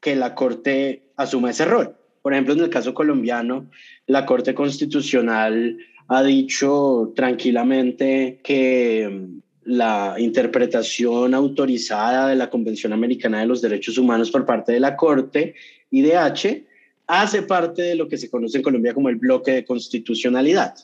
que 0.00 0.14
la 0.14 0.34
Corte 0.34 1.10
asuma 1.16 1.50
ese 1.50 1.64
rol. 1.64 1.96
Por 2.22 2.32
ejemplo, 2.32 2.54
en 2.54 2.60
el 2.60 2.70
caso 2.70 2.94
colombiano, 2.94 3.70
la 4.06 4.26
Corte 4.26 4.54
Constitucional 4.54 5.78
ha 6.08 6.22
dicho 6.22 7.12
tranquilamente 7.14 8.40
que 8.42 9.28
la 9.68 10.14
interpretación 10.16 11.34
autorizada 11.34 12.28
de 12.28 12.36
la 12.36 12.48
Convención 12.48 12.94
Americana 12.94 13.40
de 13.40 13.46
los 13.46 13.60
Derechos 13.60 13.98
Humanos 13.98 14.30
por 14.30 14.46
parte 14.46 14.72
de 14.72 14.80
la 14.80 14.96
Corte, 14.96 15.54
IDH, 15.90 16.64
hace 17.06 17.42
parte 17.42 17.82
de 17.82 17.94
lo 17.94 18.08
que 18.08 18.16
se 18.16 18.30
conoce 18.30 18.56
en 18.56 18.62
Colombia 18.62 18.94
como 18.94 19.10
el 19.10 19.16
bloque 19.16 19.50
de 19.50 19.66
constitucionalidad, 19.66 20.74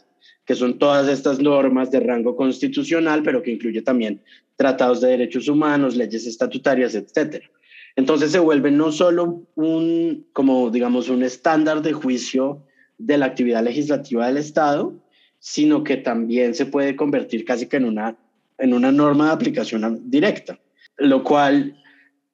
que 0.45 0.55
son 0.55 0.78
todas 0.78 1.09
estas 1.09 1.41
normas 1.41 1.91
de 1.91 2.01
rango 2.01 2.37
constitucional, 2.37 3.22
pero 3.22 3.43
que 3.43 3.53
incluye 3.53 3.80
también 3.80 4.20
tratados 4.57 5.01
de 5.01 5.09
derechos 5.09 5.49
humanos, 5.49 5.97
leyes 5.97 6.26
estatutarias, 6.26 6.95
etcétera. 6.95 7.51
Entonces 7.97 8.32
se 8.32 8.39
vuelve 8.39 8.70
no 8.70 8.93
solo 8.93 9.47
un, 9.55 10.26
como 10.35 10.68
digamos, 10.68 11.09
un 11.09 11.22
estándar 11.22 11.80
de 11.80 11.95
juicio 11.95 12.62
de 12.99 13.16
la 13.16 13.24
actividad 13.24 13.64
legislativa 13.64 14.26
del 14.26 14.37
Estado, 14.37 14.93
sino 15.39 15.85
que 15.85 15.97
también 15.97 16.55
se 16.55 16.66
puede 16.66 16.97
convertir 16.97 17.47
casi 17.47 17.66
que 17.66 17.78
en 17.78 17.87
una, 17.87 18.18
en 18.59 18.74
una 18.74 18.92
norma 18.92 19.26
de 19.26 19.32
aplicación 19.32 20.11
directa, 20.11 20.59
lo 20.98 21.22
cual 21.22 21.76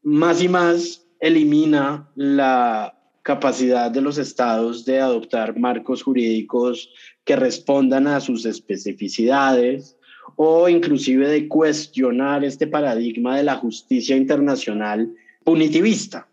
más 0.03 0.43
y 0.43 0.49
más 0.49 1.07
elimina 1.21 2.09
la 2.15 2.97
capacidad 3.23 3.91
de 3.91 4.01
los 4.01 4.19
estados 4.19 4.85
de 4.85 5.01
adoptar 5.01 5.59
marcos 5.59 6.03
jurídicos 6.03 6.91
que 7.25 7.37
respondan 7.37 8.07
a 8.07 8.21
sus 8.21 8.47
especificidades 8.47 9.97
o 10.37 10.69
inclusive 10.69 11.29
de 11.29 11.49
cuestionar 11.49 12.45
este 12.45 12.67
paradigma 12.67 13.37
de 13.37 13.45
la 13.45 13.57
justicia 13.57 14.17
internacional 14.17 15.13
punitivista, 15.45 16.29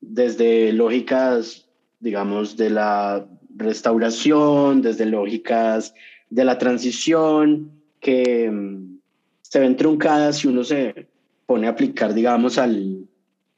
desde 0.00 0.72
lógicas, 0.72 1.68
digamos, 2.00 2.56
de 2.56 2.70
la 2.70 3.26
restauración, 3.56 4.82
desde 4.82 5.06
lógicas 5.06 5.94
de 6.30 6.44
la 6.44 6.58
transición, 6.58 7.70
que 8.00 8.50
mm, 8.50 8.83
se 9.54 9.60
ven 9.60 9.76
truncadas 9.76 10.38
si 10.38 10.48
uno 10.48 10.64
se 10.64 11.06
pone 11.46 11.68
a 11.68 11.70
aplicar, 11.70 12.12
digamos, 12.12 12.58
al, 12.58 13.06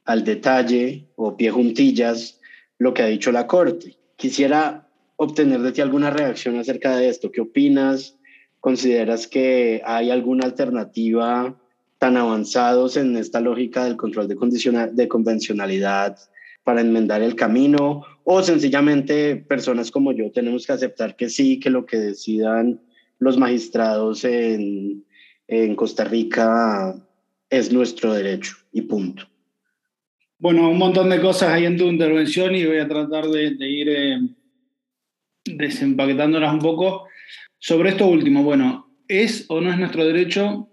al 0.05 0.23
detalle 0.23 1.07
o 1.15 1.35
pie 1.35 1.49
juntillas 1.49 2.39
lo 2.77 2.93
que 2.93 3.01
ha 3.01 3.07
dicho 3.07 3.31
la 3.31 3.47
Corte. 3.47 3.97
Quisiera 4.15 4.87
obtener 5.15 5.59
de 5.63 5.71
ti 5.71 5.81
alguna 5.81 6.11
reacción 6.11 6.55
acerca 6.59 6.95
de 6.95 7.09
esto. 7.09 7.31
¿Qué 7.31 7.41
opinas? 7.41 8.15
¿Consideras 8.59 9.25
que 9.25 9.81
hay 9.83 10.11
alguna 10.11 10.45
alternativa 10.45 11.59
tan 11.97 12.15
avanzados 12.15 12.95
en 12.95 13.17
esta 13.17 13.41
lógica 13.41 13.85
del 13.85 13.97
control 13.97 14.27
de, 14.27 14.35
de 14.93 15.07
convencionalidad 15.07 16.15
para 16.63 16.81
enmendar 16.81 17.23
el 17.23 17.33
camino? 17.33 18.03
¿O 18.23 18.43
sencillamente 18.43 19.35
personas 19.35 19.89
como 19.89 20.11
yo 20.11 20.29
tenemos 20.31 20.67
que 20.67 20.73
aceptar 20.73 21.15
que 21.15 21.27
sí, 21.27 21.59
que 21.59 21.71
lo 21.71 21.87
que 21.87 21.97
decidan 21.97 22.81
los 23.17 23.35
magistrados 23.39 24.23
en, 24.25 25.06
en 25.47 25.75
Costa 25.75 26.03
Rica 26.03 26.95
es 27.49 27.71
nuestro 27.71 28.13
derecho 28.13 28.55
y 28.71 28.81
punto? 28.81 29.27
Bueno, 30.39 30.69
un 30.69 30.77
montón 30.77 31.09
de 31.09 31.19
cosas 31.19 31.49
hay 31.49 31.65
en 31.65 31.77
tu 31.77 31.85
intervención 31.85 32.53
y 32.55 32.65
voy 32.65 32.77
a 32.77 32.87
tratar 32.87 33.25
de, 33.25 33.55
ir 33.59 33.89
eh, 33.89 34.19
desempaquetándolas 35.45 36.53
un 36.53 36.59
poco. 36.59 37.07
Sobre 37.57 37.89
esto 37.89 38.07
último, 38.07 38.43
bueno, 38.43 38.87
¿es 39.07 39.45
o 39.49 39.59
no 39.61 39.71
es 39.71 39.79
nuestro 39.79 40.05
derecho? 40.05 40.69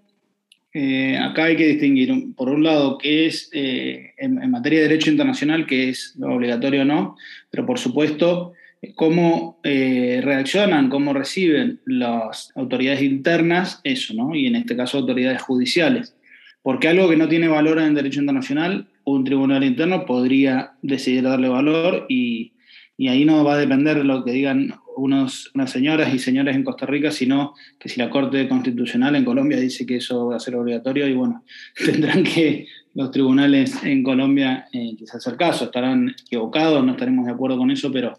Eh, 0.77 1.17
acá 1.17 1.45
hay 1.45 1.57
que 1.57 1.69
distinguir, 1.69 2.35
por 2.35 2.51
un 2.51 2.65
lado, 2.65 2.99
qué 2.99 3.27
es 3.27 3.49
eh, 3.53 4.13
en, 4.19 4.51
materia 4.51 4.81
de 4.81 4.89
derecho 4.89 5.11
internacional, 5.11 5.67
que 5.67 5.89
es 5.89 6.15
obligatorio 6.21 6.83
o 6.83 6.85
no, 6.85 7.17
pero 7.49 7.65
por 7.65 7.79
supuesto, 7.79 8.53
cómo 8.95 9.61
eh, 9.63 10.21
reaccionan, 10.23 10.89
cómo 10.89 11.13
reciben 11.13 11.81
las 11.87 12.51
autoridades 12.55 13.03
internas 13.03 13.81
eso, 13.85 14.15
¿no? 14.15 14.35
Y 14.35 14.47
en 14.47 14.57
este 14.57 14.77
caso, 14.77 14.99
autoridades 14.99 15.43
judiciales. 15.43 16.17
Porque 16.63 16.89
algo 16.89 17.09
que 17.09 17.17
no 17.17 17.29
tiene 17.29 17.49
valor 17.49 17.79
en 17.79 17.85
el 17.87 17.95
derecho 17.95 18.21
internacional, 18.21 18.89
un 19.05 19.25
tribunal 19.25 19.65
interno 19.65 20.07
podría 20.07 20.73
decidir 20.83 21.23
darle 21.23 21.49
valor 21.49 22.07
y, 22.09 22.53
y 22.97 23.09
ahí 23.09 23.25
no 23.25 23.45
va 23.45 23.55
a 23.55 23.59
depender 23.59 23.99
de 23.99 24.05
lo 24.05 24.25
que 24.25 24.33
digan 24.33 24.75
unos, 24.97 25.51
unas 25.55 25.71
señoras 25.71 26.13
y 26.15 26.19
señores 26.19 26.55
en 26.57 26.65
Costa 26.65 26.87
Rica, 26.87 27.11
sino 27.11 27.55
que 27.79 27.89
si 27.89 28.01
la 28.01 28.11
Corte 28.11 28.49
Constitucional 28.49 29.17
en 29.17 29.25
Colombia 29.25 29.59
dice 29.59 29.85
que 29.85 29.97
eso 29.97 30.27
va 30.27 30.37
a 30.37 30.41
ser 30.41 30.57
obligatorio, 30.57 31.07
y 31.07 31.15
bueno, 31.15 31.45
tendrán 31.85 32.23
que 32.23 32.67
los 32.95 33.11
tribunales 33.11 33.83
en 33.85 34.03
Colombia 34.03 34.69
eh, 34.73 34.95
quizás 34.97 35.17
hacer 35.17 35.37
caso, 35.37 35.67
estarán 35.67 36.15
equivocados, 36.27 36.85
no 36.85 36.93
estaremos 36.93 37.27
de 37.27 37.33
acuerdo 37.33 37.59
con 37.59 37.71
eso, 37.71 37.91
pero, 37.91 38.19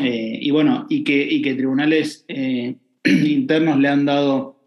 eh, 0.00 0.38
y 0.40 0.50
bueno, 0.50 0.86
y 0.88 1.04
que, 1.04 1.26
y 1.28 1.40
que 1.42 1.54
tribunales 1.54 2.24
eh, 2.28 2.76
internos 3.04 3.78
le 3.78 3.88
han 3.88 4.04
dado 4.04 4.60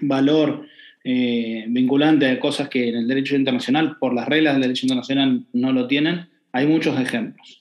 valor 0.00 0.66
vinculante 1.02 2.28
a 2.28 2.38
cosas 2.38 2.68
que 2.68 2.90
en 2.90 2.96
el 2.96 3.08
derecho 3.08 3.34
internacional, 3.34 3.96
por 3.98 4.14
las 4.14 4.28
reglas 4.28 4.54
del 4.54 4.62
derecho 4.62 4.84
internacional, 4.84 5.46
no 5.54 5.72
lo 5.72 5.86
tienen, 5.86 6.28
hay 6.52 6.66
muchos 6.66 7.00
ejemplos 7.00 7.60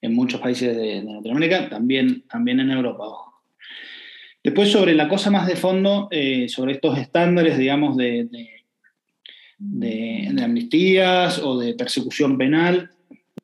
en 0.00 0.14
muchos 0.14 0.40
países 0.40 0.76
de, 0.76 1.02
Latinoamérica, 1.02 1.68
también, 1.68 2.22
también 2.28 2.60
en 2.60 2.70
Europa. 2.70 3.04
Después, 4.42 4.70
sobre 4.70 4.94
la 4.94 5.08
cosa 5.08 5.30
más 5.30 5.46
de 5.46 5.56
fondo, 5.56 6.08
eh, 6.10 6.48
sobre 6.48 6.72
estos 6.72 6.98
estándares, 6.98 7.58
digamos, 7.58 7.96
de, 7.96 8.28
de, 9.58 10.42
amnistías 10.42 11.40
o 11.40 11.58
de 11.58 11.74
persecución 11.74 12.38
penal, 12.38 12.90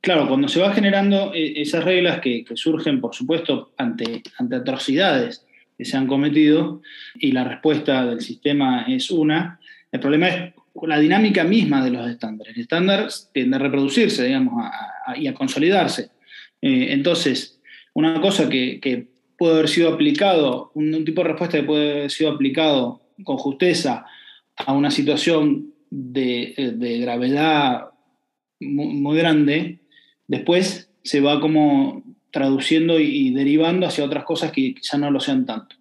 claro, 0.03 0.29
cuando 0.29 0.49
se 0.49 0.61
va 0.61 0.75
generando 0.75 1.33
eh, 1.33 1.55
esas 1.57 1.85
reglas 1.85 2.21
que, 2.21 2.45
surgen, 2.55 3.01
por 3.01 3.15
supuesto, 3.15 3.73
ante, 3.79 4.23
atrocidades 4.39 5.47
que 5.79 5.87
se 5.87 5.97
han 5.97 6.07
cometido 6.07 6.83
y 7.15 7.33
la 7.33 7.45
respuesta 7.45 8.05
del 8.05 8.21
sistema 8.21 8.85
es 8.87 9.11
una, 9.11 9.59
el 9.91 10.01
problema 10.01 10.29
es 10.29 10.53
la 10.83 10.99
dinámica 10.99 11.45
misma 11.45 11.85
de 11.85 11.91
los 11.91 12.11
estándares. 12.11 12.55
El 12.55 12.63
estándar 12.63 13.09
tiende 13.33 13.57
a 13.57 13.61
reproducirse, 13.61 14.25
digamos, 14.25 14.65
y 15.17 15.27
a 15.27 15.35
consolidarse. 15.35 16.11
Eh, 16.61 16.89
entonces, 16.91 17.61
una 17.95 18.21
cosa 18.21 18.49
que, 18.49 19.09
puede 19.37 19.55
haber 19.55 19.69
sido 19.69 19.93
aplicado, 19.93 20.71
un, 20.75 21.05
tipo 21.05 21.23
de 21.23 21.29
respuesta 21.29 21.59
que 21.59 21.65
puede 21.65 21.91
haber 21.91 22.11
sido 22.11 22.31
aplicado 22.31 23.03
con 23.25 23.37
justeza 23.39 24.07
a 24.57 24.73
una 24.73 24.91
situación 24.91 25.75
de, 25.91 26.55
gravedad 27.03 27.89
muy, 28.61 29.19
grande, 29.19 29.81
después 30.33 30.91
se 31.05 31.21
va 31.21 31.41
como 31.41 32.03
traduciendo 32.31 32.99
y, 32.99 33.33
derivando 33.33 33.87
hacia 33.87 34.05
otras 34.05 34.25
cosas 34.25 34.51
que 34.51 34.75
quizá 34.75 34.97
no 34.97 35.11
lo 35.11 35.21
sean 35.21 35.45
tanto. 35.45 35.77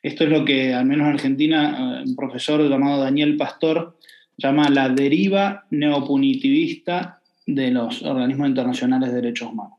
Esto 0.00 0.22
es 0.22 0.30
lo 0.30 0.44
que, 0.44 0.72
al 0.72 0.86
menos 0.86 1.08
en 1.08 1.14
Argentina, 1.14 1.76
eh, 1.76 2.04
un 2.06 2.14
profesor 2.14 2.62
llamado 2.70 3.02
Daniel 3.02 3.36
Pastor 3.36 3.98
llama 4.38 4.68
la 4.68 4.88
deriva 4.90 5.66
neopunitivista 5.70 7.20
de 7.46 7.72
los 7.72 8.04
organismos 8.04 8.48
internacionales 8.48 9.08
de 9.08 9.22
derechos 9.22 9.50
humanos, 9.50 9.78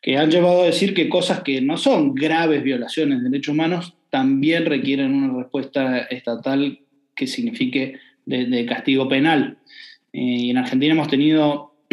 que 0.00 0.16
han 0.16 0.30
llevado 0.30 0.62
a 0.62 0.66
decir 0.66 0.94
que 0.94 1.08
cosas 1.08 1.42
que 1.42 1.60
no 1.60 1.76
son 1.76 2.14
graves 2.14 2.62
violaciones 2.62 3.18
de 3.18 3.28
derechos 3.28 3.54
humanos 3.54 3.94
también 4.10 4.66
requieren 4.66 5.12
una 5.14 5.36
respuesta 5.36 5.98
estatal 5.98 6.78
que 7.16 7.26
signifique 7.26 7.98
de, 8.24 8.66
castigo 8.66 9.08
penal. 9.08 9.58
Eh, 10.12 10.20
y 10.20 10.50
en 10.50 10.58
Argentina 10.58 10.92
hemos 10.92 11.08
tenido 11.08 11.74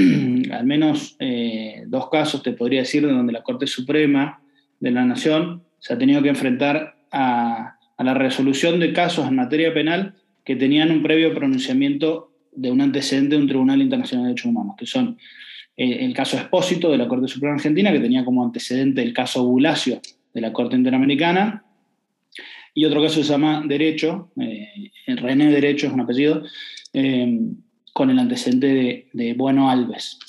al 0.51 0.65
menos 0.65 1.15
eh, 1.19 1.83
dos 1.87 2.09
casos, 2.09 2.43
te 2.43 2.53
podría 2.53 2.81
decir, 2.81 3.05
de 3.05 3.13
donde 3.13 3.33
la 3.33 3.43
Corte 3.43 3.67
Suprema 3.67 4.41
de 4.79 4.91
la 4.91 5.05
Nación 5.05 5.63
se 5.79 5.93
ha 5.93 5.97
tenido 5.97 6.21
que 6.21 6.29
enfrentar 6.29 6.97
a, 7.11 7.77
la 7.97 8.13
resolución 8.13 8.79
de 8.79 8.91
casos 8.91 9.27
en 9.27 9.35
materia 9.35 9.73
penal 9.73 10.15
que 10.43 10.55
tenían 10.55 10.91
un 10.91 11.01
previo 11.01 11.33
pronunciamiento 11.33 12.31
de 12.51 12.69
un 12.69 12.81
antecedente 12.81 13.35
de 13.35 13.41
un 13.41 13.47
Tribunal 13.47 13.81
Internacional 13.81 14.25
de 14.25 14.29
Derechos 14.29 14.49
Humanos, 14.49 14.75
que 14.77 14.85
son 14.85 15.17
eh, 15.77 16.05
el 16.05 16.13
caso 16.13 16.37
Expósito 16.37 16.91
de 16.91 16.97
la 16.97 17.07
Corte 17.07 17.27
Suprema 17.27 17.55
Argentina, 17.55 17.91
que 17.91 17.99
tenía 17.99 18.25
como 18.25 18.43
antecedente 18.43 19.01
el 19.01 19.13
caso 19.13 19.45
Bulacio 19.45 20.01
de 20.33 20.41
la 20.41 20.51
Corte 20.51 20.75
Interamericana, 20.75 21.63
y 22.73 22.83
otro 22.83 23.01
caso 23.01 23.23
se 23.23 23.29
llama 23.29 23.63
Derecho, 23.65 24.31
eh, 24.39 24.91
René 25.07 25.49
Derecho 25.49 25.87
es 25.87 25.93
un 25.93 26.01
apellido, 26.01 26.43
eh, 26.91 27.39
con 27.93 28.09
el 28.09 28.19
antecedente 28.19 29.07
de, 29.13 29.33
Bueno 29.35 29.69
Alves. 29.69 30.19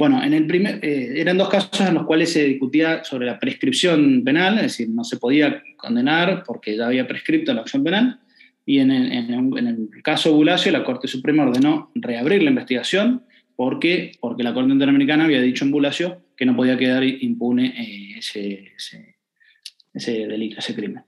Bueno, 0.00 0.24
en 0.24 0.32
el 0.32 0.46
primer, 0.46 0.82
eh, 0.82 1.20
eran 1.20 1.36
dos 1.36 1.50
casos 1.50 1.78
en 1.82 1.92
los 1.92 2.06
cuales 2.06 2.32
se 2.32 2.42
discutía 2.42 3.04
sobre 3.04 3.26
la 3.26 3.38
prescripción 3.38 4.24
penal, 4.24 4.54
es 4.54 4.62
decir, 4.62 4.88
no 4.88 5.04
se 5.04 5.18
podía 5.18 5.62
condenar 5.76 6.42
porque 6.46 6.74
ya 6.74 6.86
había 6.86 7.06
prescripto 7.06 7.52
la 7.52 7.60
acción 7.60 7.84
penal, 7.84 8.18
y 8.64 8.78
en 8.78 8.92
el, 8.92 9.12
en 9.12 9.66
el 9.66 10.02
caso 10.02 10.32
Bulacio 10.32 10.72
la 10.72 10.84
Corte 10.84 11.06
Suprema 11.06 11.42
ordenó 11.42 11.90
reabrir 11.94 12.42
la 12.42 12.48
investigación 12.48 13.24
porque, 13.54 14.12
porque 14.20 14.42
la 14.42 14.54
Corte 14.54 14.72
Interamericana 14.72 15.24
había 15.24 15.42
dicho 15.42 15.66
en 15.66 15.70
Bulacio 15.70 16.22
que 16.34 16.46
no 16.46 16.56
podía 16.56 16.78
quedar 16.78 17.04
impune 17.04 18.16
ese, 18.16 18.72
ese, 18.74 19.16
ese 19.92 20.26
delito, 20.26 20.60
ese 20.60 20.74
crimen. 20.74 21.02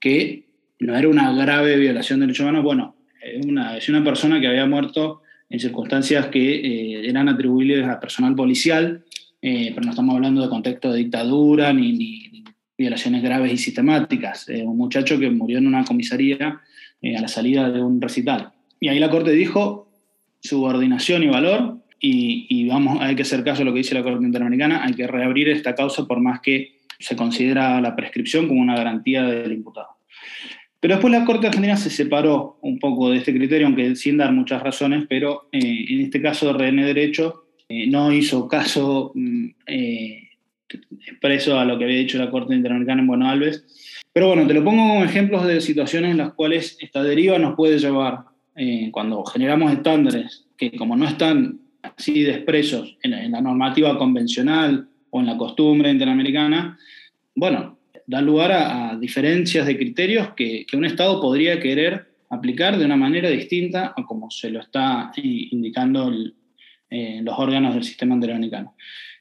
Que 0.00 0.46
no 0.78 0.96
era 0.96 1.06
una 1.06 1.34
grave 1.34 1.76
violación 1.76 2.20
de 2.20 2.28
derechos 2.28 2.44
humanos, 2.44 2.64
bueno, 2.64 2.96
una, 3.44 3.76
es 3.76 3.90
una 3.90 4.02
persona 4.02 4.40
que 4.40 4.46
había 4.46 4.64
muerto 4.64 5.20
en 5.52 5.60
circunstancias 5.60 6.28
que 6.28 6.54
eh, 6.54 7.08
eran 7.10 7.28
atribuibles 7.28 7.86
a 7.86 8.00
personal 8.00 8.34
policial, 8.34 9.04
eh, 9.42 9.70
pero 9.74 9.84
no 9.84 9.90
estamos 9.90 10.14
hablando 10.14 10.40
de 10.40 10.48
contexto 10.48 10.90
de 10.90 10.98
dictadura 10.98 11.74
ni, 11.74 12.42
violaciones 12.78 13.22
graves 13.22 13.52
y 13.52 13.58
sistemáticas. 13.58 14.48
un 14.48 14.78
muchacho 14.78 15.18
que 15.18 15.28
murió 15.28 15.58
en 15.58 15.66
una 15.66 15.84
comisaría 15.84 16.58
eh, 17.02 17.16
a 17.16 17.20
la 17.20 17.28
salida 17.28 17.70
de 17.70 17.82
un 17.82 18.00
recital. 18.00 18.52
Y 18.80 18.88
ahí 18.88 18.98
la 18.98 19.10
Corte 19.10 19.32
dijo 19.32 19.88
subordinación 20.40 21.22
y 21.22 21.28
valor, 21.28 21.82
y, 22.00 22.46
y, 22.48 22.66
vamos, 22.66 22.98
hay 23.00 23.14
que 23.14 23.22
hacer 23.22 23.44
caso 23.44 23.60
a 23.60 23.64
lo 23.66 23.72
que 23.72 23.78
dice 23.78 23.94
la 23.94 24.02
Corte 24.02 24.24
Interamericana, 24.24 24.82
hay 24.82 24.94
que 24.94 25.06
reabrir 25.06 25.50
esta 25.50 25.74
causa 25.74 26.06
por 26.06 26.20
más 26.20 26.40
que 26.40 26.80
se 26.98 27.14
considera 27.14 27.80
la 27.82 27.94
prescripción 27.94 28.48
como 28.48 28.60
una 28.60 28.74
garantía 28.74 29.22
del 29.24 29.52
imputado. 29.52 29.88
Pero 30.82 30.96
después 30.96 31.12
la 31.12 31.24
Corte 31.24 31.46
Argentina 31.46 31.76
se 31.76 31.90
separó 31.90 32.58
un 32.60 32.80
poco 32.80 33.08
de 33.08 33.18
este 33.18 33.32
criterio, 33.32 33.68
aunque 33.68 33.94
sin 33.94 34.16
dar 34.16 34.32
muchas 34.32 34.60
razones, 34.64 35.04
pero 35.08 35.48
eh, 35.52 35.84
en 35.88 36.00
este 36.00 36.20
caso 36.20 36.52
René 36.52 36.84
Derecho 36.84 37.44
eh, 37.68 37.86
no 37.86 38.12
hizo 38.12 38.48
caso 38.48 39.12
mm, 39.14 39.46
eh, 39.68 40.30
expreso 41.06 41.56
a 41.56 41.64
lo 41.64 41.78
que 41.78 41.84
había 41.84 41.98
dicho 41.98 42.18
la 42.18 42.32
Corte 42.32 42.56
Interamericana 42.56 43.00
en 43.00 43.06
Buenos 43.06 43.28
Alves. 43.28 44.02
Pero 44.12 44.26
bueno, 44.26 44.44
te 44.44 44.54
lo 44.54 44.64
pongo 44.64 44.82
como 44.88 45.04
ejemplos 45.04 45.46
de 45.46 45.60
situaciones 45.60 46.10
en 46.10 46.16
las 46.16 46.32
cuales 46.32 46.76
esta 46.80 47.00
deriva 47.04 47.38
nos 47.38 47.54
puede 47.54 47.78
llevar, 47.78 48.24
cuando 48.90 49.24
generamos 49.24 49.72
estándares 49.72 50.46
que 50.58 50.72
como 50.72 50.96
no 50.96 51.06
están 51.06 51.60
así 51.82 52.24
de 52.24 52.32
expresos 52.32 52.98
en 53.02 53.30
la 53.30 53.40
normativa 53.40 53.96
convencional 53.96 54.88
o 55.10 55.20
en 55.20 55.26
la 55.26 55.38
costumbre 55.38 55.90
interamericana, 55.90 56.76
bueno, 57.36 57.78
da 58.12 58.20
lugar 58.20 58.52
a, 58.52 58.98
diferencias 59.00 59.66
de 59.66 59.76
criterios 59.78 60.34
que, 60.36 60.66
un 60.74 60.84
Estado 60.84 61.18
podría 61.18 61.58
querer 61.58 62.08
aplicar 62.28 62.76
de 62.76 62.84
una 62.84 62.96
manera 62.96 63.30
distinta 63.30 63.94
a 63.96 64.04
como 64.04 64.30
se 64.30 64.50
lo 64.50 64.60
está 64.60 65.10
indicando 65.16 66.12
eh, 66.90 67.20
los 67.22 67.38
órganos 67.38 67.74
del 67.74 67.84
sistema 67.84 68.14
interamericano. 68.14 68.74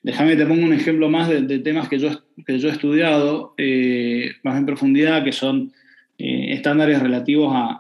Déjame 0.04 0.32
que 0.32 0.38
te 0.38 0.46
pongo 0.46 0.66
un 0.66 0.74
ejemplo 0.74 1.10
más 1.10 1.30
de, 1.30 1.60
temas 1.60 1.88
que 1.88 2.00
yo, 2.00 2.10
que 2.46 2.60
yo 2.60 2.68
he 2.68 2.72
estudiado 2.72 3.54
eh, 3.58 4.32
más 4.44 4.58
en 4.58 4.66
profundidad, 4.66 5.24
que 5.24 5.32
son 5.32 5.72
eh, 6.18 6.48
estándares 6.52 7.02
relativos 7.02 7.54
a, 7.56 7.80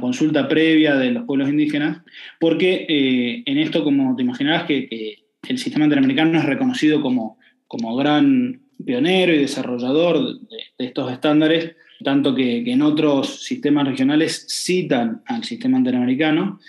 consulta 0.00 0.46
previa 0.48 0.96
de 0.96 1.12
los 1.12 1.24
pueblos 1.24 1.48
indígenas, 1.48 2.02
porque 2.38 3.42
en 3.46 3.58
esto, 3.58 3.82
como 3.82 4.14
te 4.14 4.22
imaginarás, 4.22 4.64
que, 4.64 5.24
el 5.48 5.58
sistema 5.58 5.86
interamericano 5.86 6.38
es 6.38 6.44
reconocido 6.44 7.00
como, 7.00 7.38
como 7.66 7.96
gran 7.96 8.67
pionero 8.84 9.32
y 9.32 9.38
desarrollador 9.38 10.38
de, 10.40 10.58
estos 10.78 11.10
estándares, 11.12 11.76
tanto 12.02 12.34
que, 12.34 12.58
en 12.58 12.82
otros 12.82 13.44
sistemas 13.44 13.86
regionales 13.86 14.46
citan 14.48 15.22
al 15.26 15.44
sistema 15.44 15.78
interamericano, 15.78 16.60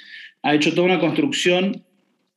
ha 0.42 0.56
hecho 0.56 0.74
toda 0.74 0.86
una 0.86 1.00
construcción 1.00 1.84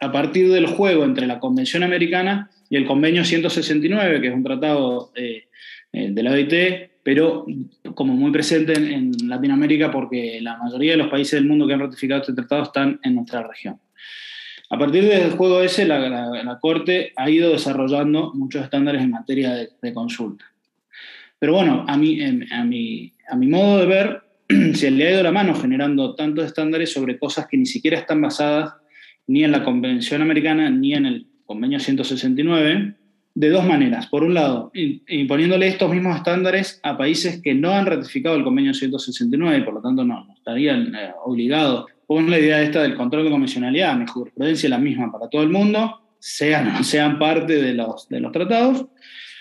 a 0.01 0.11
partir 0.11 0.51
del 0.51 0.67
juego 0.67 1.05
entre 1.05 1.27
la 1.27 1.39
Convención 1.39 1.83
Americana 1.83 2.51
y 2.69 2.77
el 2.77 2.87
Convenio 2.87 3.25
169, 3.25 4.21
que 4.21 4.29
es 4.29 4.35
un 4.35 4.43
tratado 4.43 5.13
eh, 5.15 5.45
de 5.93 6.23
la 6.23 6.33
OIT, 6.33 6.91
pero 7.03 7.47
como 7.95 8.15
muy 8.15 8.31
presente 8.31 8.75
en, 8.75 8.87
en, 8.87 9.29
Latinoamérica 9.29 9.91
porque 9.91 10.41
la 10.41 10.57
mayoría 10.57 10.93
de 10.93 10.99
los 10.99 11.09
países 11.09 11.33
del 11.33 11.47
mundo 11.47 11.67
que 11.67 11.75
han 11.75 11.81
ratificado 11.81 12.21
este 12.21 12.33
tratado 12.33 12.65
están 12.65 13.01
en 13.03 13.15
nuestra 13.15 13.47
región. 13.47 13.79
A 14.73 14.79
partir 14.79 15.05
del 15.05 15.33
juego 15.33 15.61
ese, 15.61 15.85
la, 15.85 16.59
Corte 16.59 17.13
ha 17.17 17.29
ido 17.29 17.53
desarrollando 17.53 18.33
muchos 18.33 18.65
estándares 18.65 19.03
en 19.03 19.11
materia 19.11 19.69
de, 19.83 19.93
consulta. 19.93 20.47
Pero 21.39 21.53
bueno, 21.53 21.85
a 21.87 21.99
mi, 21.99 22.19
a, 22.23 22.65
mi, 22.65 23.13
modo 23.49 23.81
de 23.81 23.87
ver, 23.87 24.23
se 24.75 24.91
le 24.91 25.07
ha 25.07 25.13
ido 25.13 25.23
la 25.23 25.31
mano 25.31 25.55
generando 25.55 26.15
tantos 26.15 26.47
estándares 26.47 26.91
sobre 26.91 27.19
cosas 27.19 27.49
que 27.49 27.59
ni 27.59 27.67
siquiera 27.67 27.99
están 27.99 28.23
basadas 28.23 28.73
ni 29.27 29.45
en 29.45 29.53
la 29.53 29.63
Convención 29.63 30.23
Americana 30.23 30.71
ni 30.71 30.95
en 30.95 31.05
el 31.05 31.27
Convenio 31.45 31.79
169, 31.79 32.95
de 33.35 33.51
dos 33.51 33.67
maneras. 33.67 34.07
Por 34.07 34.25
un 34.25 34.33
lado, 34.33 34.73
imponiéndole 34.73 35.69
estos 35.69 35.91
mismos 35.91 36.17
estándares 36.17 36.81
a 36.83 36.97
países 36.97 37.43
que 37.43 37.53
no 37.55 37.73
han 37.73 37.85
ratificado 37.85 38.37
el 38.37 38.45
Convenio 38.45 38.73
169 38.73 39.59
y 39.59 39.63
por 39.65 39.75
lo 39.75 39.83
tanto 39.83 40.03
no, 40.03 40.29
estarían 40.35 40.95
eh, 40.95 41.11
obligados 41.27 41.92
con 42.15 42.31
la 42.31 42.39
idea 42.39 42.63
esta 42.63 42.83
del 42.83 42.95
control 42.95 43.25
de 43.25 43.31
convencionalidad, 43.31 43.97
mi 43.97 44.07
jurisprudencia 44.07 44.67
es 44.67 44.71
la 44.71 44.79
misma 44.79 45.11
para 45.11 45.29
todo 45.29 45.43
el 45.43 45.49
mundo, 45.49 46.01
sean 46.19 46.77
o 46.77 46.85
sean 46.85 47.19
parte 47.19 47.61
de 47.61 47.75
los, 47.75 48.09
de 48.09 48.21
los 48.21 48.33
tratados, 48.33 48.87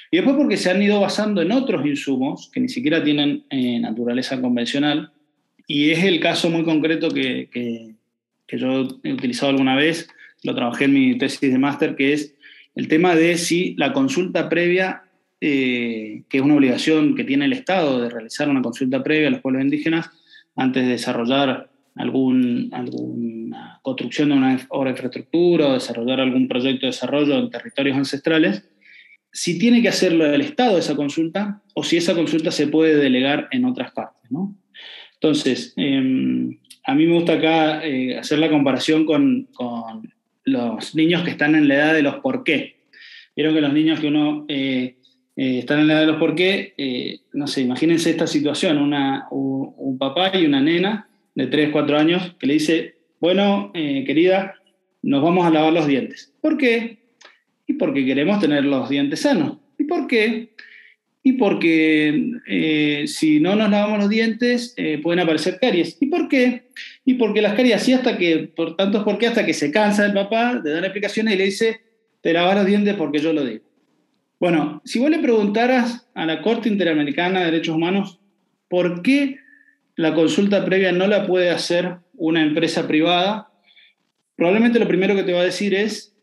y 0.09 0.17
después 0.17 0.35
porque 0.35 0.57
se 0.57 0.69
han 0.69 0.81
ido 0.81 0.99
basando 0.99 1.41
en 1.41 1.51
otros 1.51 1.85
insumos 1.85 2.49
que 2.53 2.59
ni 2.59 2.69
siquiera 2.69 3.03
tienen 3.03 3.45
eh, 3.49 3.79
naturaleza 3.79 4.41
convencional, 4.41 5.11
y 5.67 5.91
es 5.91 6.03
el 6.03 6.19
caso 6.19 6.49
muy 6.49 6.63
concreto 6.63 7.09
que, 7.09 7.49
que, 7.51 8.57
yo 8.57 8.99
he 9.03 9.13
utilizado 9.13 9.51
alguna 9.51 9.77
vez, 9.77 10.09
lo 10.43 10.53
trabajé 10.53 10.85
en 10.85 10.93
mi 10.93 11.17
tesis 11.17 11.39
de 11.39 11.57
máster, 11.57 11.95
que 11.95 12.11
es 12.11 12.35
el 12.75 12.89
tema 12.89 13.15
de 13.15 13.37
si 13.37 13.75
la 13.77 13.93
consulta 13.93 14.49
previa, 14.49 15.03
eh, 15.39 16.23
que 16.27 16.37
es 16.37 16.43
una 16.43 16.55
obligación 16.55 17.15
que 17.15 17.23
tiene 17.23 17.45
el 17.45 17.53
Estado 17.53 18.01
de 18.01 18.09
realizar 18.09 18.49
una 18.49 18.61
consulta 18.61 19.01
previa 19.01 19.29
a 19.29 19.31
los 19.31 19.39
pueblos 19.39 19.63
indígenas 19.63 20.09
antes 20.57 20.83
de 20.83 20.89
desarrollar 20.89 21.70
algún, 21.95 22.69
alguna 22.71 23.79
construcción 23.81 24.29
de 24.29 24.35
una 24.35 24.67
obra 24.69 24.91
de 24.91 24.97
infraestructura 24.97 25.67
o 25.67 25.73
desarrollar 25.73 26.19
algún 26.19 26.47
proyecto 26.47 26.85
de 26.85 26.91
desarrollo 26.91 27.37
en 27.37 27.49
territorios 27.49 27.97
ancestrales, 27.97 28.67
si 29.31 29.57
tiene 29.59 29.81
que 29.81 29.89
hacerlo 29.89 30.25
el 30.25 30.41
Estado 30.41 30.77
esa 30.77 30.95
consulta 30.95 31.61
o 31.73 31.83
si 31.83 31.97
esa 31.97 32.15
consulta 32.15 32.51
se 32.51 32.67
puede 32.67 32.95
delegar 32.97 33.47
en 33.51 33.65
otras 33.65 33.91
partes. 33.91 34.29
¿no? 34.31 34.55
Entonces, 35.15 35.73
em, 35.77 36.57
a 36.83 36.95
mí 36.95 37.05
me 37.05 37.13
gusta 37.13 37.33
acá 37.33 37.85
eh, 37.85 38.17
hacer 38.17 38.39
la 38.39 38.49
comparación 38.49 39.05
con, 39.05 39.47
con, 39.53 40.13
los 40.43 40.95
niños 40.95 41.21
que 41.21 41.29
están 41.29 41.53
en 41.53 41.67
la 41.67 41.75
edad 41.75 41.93
de 41.93 42.01
los 42.01 42.15
por 42.15 42.43
qué. 42.43 42.77
Vieron 43.35 43.53
que 43.53 43.61
los 43.61 43.71
niños 43.71 43.99
que 43.99 44.07
uno 44.07 44.45
eh, 44.47 44.95
eh, 45.35 45.59
están 45.59 45.81
en 45.81 45.87
la 45.87 45.93
edad 45.93 46.01
de 46.01 46.07
los 46.07 46.17
por 46.17 46.33
qué, 46.33 47.21
no 47.31 47.45
sé, 47.45 47.61
imagínense 47.61 48.09
esta 48.09 48.25
situación, 48.25 48.79
una, 48.79 49.27
un 49.29 49.99
papá 49.99 50.31
y 50.35 50.47
una 50.47 50.59
nena 50.59 51.10
de 51.35 51.47
3, 51.47 51.69
4 51.71 51.97
años 51.97 52.35
que 52.39 52.47
le 52.47 52.53
dice, 52.53 52.95
bueno, 53.19 53.71
eh, 53.73 54.03
querida, 54.05 54.55
nos 55.01 55.23
vamos 55.23 55.45
a 55.45 55.49
lavar 55.49 55.73
los 55.73 55.87
dientes. 55.87 56.33
¿Por 56.41 56.57
qué? 56.57 56.99
Y 57.67 57.73
porque 57.73 58.05
queremos 58.05 58.39
tener 58.39 58.65
los 58.65 58.89
dientes 58.89 59.21
sanos. 59.21 59.57
¿Y 59.77 59.85
por 59.85 60.07
qué? 60.07 60.53
Y 61.23 61.33
porque 61.33 62.31
eh, 62.47 63.03
si 63.07 63.39
no 63.39 63.55
nos 63.55 63.69
lavamos 63.69 63.99
los 63.99 64.09
dientes 64.09 64.73
eh, 64.77 64.99
pueden 65.01 65.19
aparecer 65.19 65.59
caries. 65.61 65.97
¿Y 65.99 66.07
por 66.07 66.27
qué? 66.27 66.69
Y 67.05 67.15
porque 67.15 67.41
las 67.41 67.53
caries 67.53 67.75
así 67.75 67.93
hasta 67.93 68.17
que, 68.17 68.51
por 68.55 68.75
tanto 68.75 68.99
es 68.99 69.03
porque 69.03 69.27
hasta 69.27 69.45
que 69.45 69.53
se 69.53 69.71
cansa 69.71 70.05
el 70.05 70.13
papá 70.13 70.55
de 70.55 70.71
dar 70.71 70.83
explicaciones 70.83 71.35
y 71.35 71.37
le 71.37 71.45
dice, 71.45 71.81
te 72.21 72.33
lavas 72.33 72.55
los 72.55 72.65
dientes 72.65 72.95
porque 72.95 73.19
yo 73.19 73.33
lo 73.33 73.45
digo. 73.45 73.63
Bueno, 74.39 74.81
si 74.83 74.97
vos 74.97 75.11
le 75.11 75.19
preguntaras 75.19 76.09
a 76.15 76.25
la 76.25 76.41
Corte 76.41 76.67
Interamericana 76.67 77.39
de 77.39 77.45
Derechos 77.45 77.75
Humanos 77.75 78.19
por 78.67 79.03
qué 79.03 79.37
la 79.95 80.13
consulta 80.13 80.63
previa 80.65 80.91
no 80.91 81.07
la 81.07 81.25
puede 81.25 81.49
hacer 81.49 81.97
una 82.13 82.41
empresa 82.43 82.87
privada, 82.87 83.51
probablemente 84.35 84.79
lo 84.79 84.87
primero 84.87 85.15
que 85.15 85.23
te 85.23 85.33
va 85.33 85.41
a 85.41 85.45
decir 85.45 85.73
es 85.73 86.15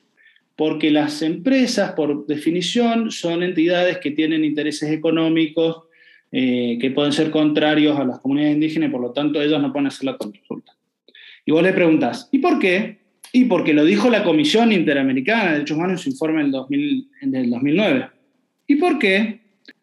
porque 0.57 0.91
las 0.91 1.23
empresas, 1.23 1.93
por 1.93 2.27
definición, 2.27 3.13
son 3.13 3.43
entidades 3.43 3.99
que 3.99 4.11
tienen 4.11 4.45
intereses 4.45 4.91
económicos 4.91 5.85
eh, 6.33 6.77
que 6.81 6.91
pueden 6.91 7.13
ser 7.13 7.31
contrarios 7.31 7.99
a 7.99 8.05
las 8.05 8.19
comunidades 8.19 8.57
indígenas 8.57 8.91
por 8.91 9.01
lo 9.01 9.13
tanto 9.13 9.41
ellos 9.41 9.63
no 9.63 9.73
pueden 9.73 9.87
hacer 9.87 10.05
la 10.05 10.17
consulta. 10.17 10.73
Y 11.47 11.53
vos 11.53 11.63
le 11.63 11.73
preguntás, 11.73 12.29
¿y 12.33 12.39
por 12.39 12.59
qué? 12.59 12.99
Y 13.33 13.45
porque 13.45 13.73
lo 13.73 13.85
dijo 13.85 14.11
la 14.11 14.25
Comisión 14.25 14.73
Interamericana 14.73 15.45
de 15.45 15.53
Derechos 15.53 15.77
Humanos 15.77 15.93
en 15.93 15.99
su 16.05 16.11
informe 16.11 16.43
del, 16.43 16.51
2000, 16.51 17.09
del 17.23 17.51
2009. 17.51 18.09
¿Y 18.67 18.77
por 18.77 18.99
qué? 18.99 19.41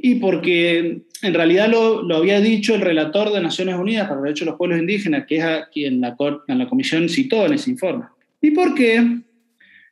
Y 0.08 0.16
porque 0.20 1.01
en 1.24 1.34
realidad 1.34 1.68
lo, 1.68 2.16
había 2.16 2.39
dicho 2.39 2.76
el 2.76 2.82
relator 2.82 3.34
de 3.34 3.41
Naciones 3.41 3.74
Unidas 3.74 4.03
para 4.03 4.18
los 4.18 4.26
Derechos 4.26 4.45
de 4.45 4.51
los 4.51 4.58
Pueblos 4.60 4.80
Indígenas, 4.80 5.26
que 5.26 5.38
es 5.38 5.43
a 5.43 5.68
quien 5.68 5.99
la, 5.99 6.16
en 6.47 6.60
la 6.60 6.70
Comisión 6.70 7.10
citó 7.10 7.43
en 7.47 7.53
ese 7.53 7.72
informe. 7.72 8.06
¿Y 8.39 8.51
por 8.51 8.76
qué? 8.76 9.03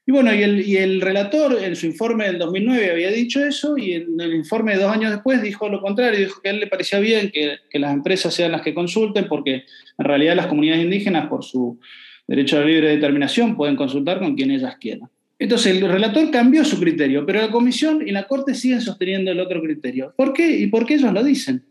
Y 0.06 0.12
bueno, 0.12 0.32
y 0.32 0.44
el, 0.44 0.68
y 0.68 0.78
el, 0.78 1.02
relator 1.02 1.58
en 1.64 1.76
su 1.76 1.88
informe 1.88 2.26
del 2.26 2.38
2009 2.38 2.92
había 2.92 3.10
dicho 3.10 3.44
eso 3.44 3.76
y 3.76 3.94
en 3.94 4.22
el 4.22 4.36
informe 4.36 4.74
de 4.76 4.84
dos 4.84 4.92
años 4.92 5.10
después 5.10 5.42
dijo 5.42 5.68
lo 5.68 5.82
contrario, 5.82 6.20
dijo 6.20 6.42
que 6.44 6.50
a 6.50 6.52
él 6.52 6.60
le 6.60 6.68
parecía 6.68 7.00
bien 7.00 7.32
que, 7.32 7.56
que 7.68 7.80
las 7.80 7.92
empresas 7.92 8.36
sean 8.36 8.52
las 8.52 8.62
que 8.62 8.76
consulten 8.76 9.28
porque 9.28 9.64
en 9.98 10.06
realidad 10.06 10.36
las 10.36 10.46
comunidades 10.46 10.84
indígenas 10.84 11.26
por 11.26 11.44
su 11.44 11.80
derecho 12.28 12.58
a 12.58 12.60
la 12.60 12.68
libre 12.68 12.90
determinación 12.90 13.56
pueden 13.56 13.76
consultar 13.76 14.20
con 14.20 14.36
quien 14.36 14.52
ellas 14.52 14.76
quieran. 14.80 15.10
Entonces 15.44 15.76
el 15.76 15.82
relator 15.82 16.32
cambió 16.32 16.64
su 16.64 16.80
criterio, 16.80 17.26
pero 17.26 17.42
la 17.42 17.52
comisión 17.52 18.02
y 18.08 18.12
la 18.12 18.30
corte 18.30 18.56
siguen 18.56 18.80
sosteniendo 18.80 19.30
el 19.30 19.42
otro 19.42 19.62
criterio. 19.62 20.14
¿Por 20.16 20.32
qué? 20.32 20.56
¿Y 20.56 20.68
por 20.68 20.86
qué 20.86 20.94
ellos 20.94 21.12
lo 21.12 21.22
dicen? 21.22 21.66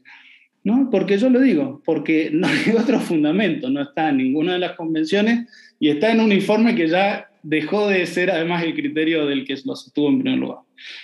¿No? 0.62 0.90
Porque 0.90 1.16
yo 1.16 1.30
lo 1.30 1.40
digo, 1.40 1.80
porque 1.82 2.28
no 2.34 2.48
hay 2.48 2.76
otro 2.78 3.00
fundamento, 3.00 3.70
no 3.70 3.80
está 3.80 4.10
en 4.10 4.18
ninguna 4.18 4.52
de 4.52 4.58
las 4.58 4.76
convenciones 4.76 5.48
y 5.80 5.88
está 5.88 6.12
en 6.12 6.20
un 6.20 6.32
informe 6.32 6.74
que 6.74 6.86
ya 6.86 7.30
dejó 7.42 7.88
de 7.88 8.04
ser 8.04 8.30
además 8.30 8.62
el 8.62 8.74
criterio 8.74 9.24
del 9.24 9.46
que 9.46 9.54
lo 9.64 9.74
sostuvo 9.74 10.10
en 10.10 10.20
primer 10.20 10.38
lugar. 10.38 10.58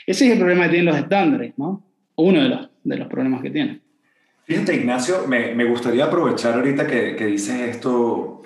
Ese 0.06 0.26
es 0.26 0.32
el 0.32 0.38
problema 0.38 0.64
que 0.64 0.72
tienen 0.72 0.92
los 0.92 0.98
estándares, 0.98 1.54
¿no? 1.56 1.82
Uno 2.16 2.42
de 2.42 2.50
los, 2.50 2.68
de 2.84 2.98
los 2.98 3.08
problemas 3.08 3.40
que 3.40 3.48
tienen. 3.48 3.80
Fíjate, 4.44 4.74
Ignacio, 4.74 5.26
me, 5.26 5.64
gustaría 5.64 6.04
aprovechar 6.04 6.52
ahorita 6.52 6.86
que, 6.86 7.16
que 7.16 7.32
esto. 7.34 8.37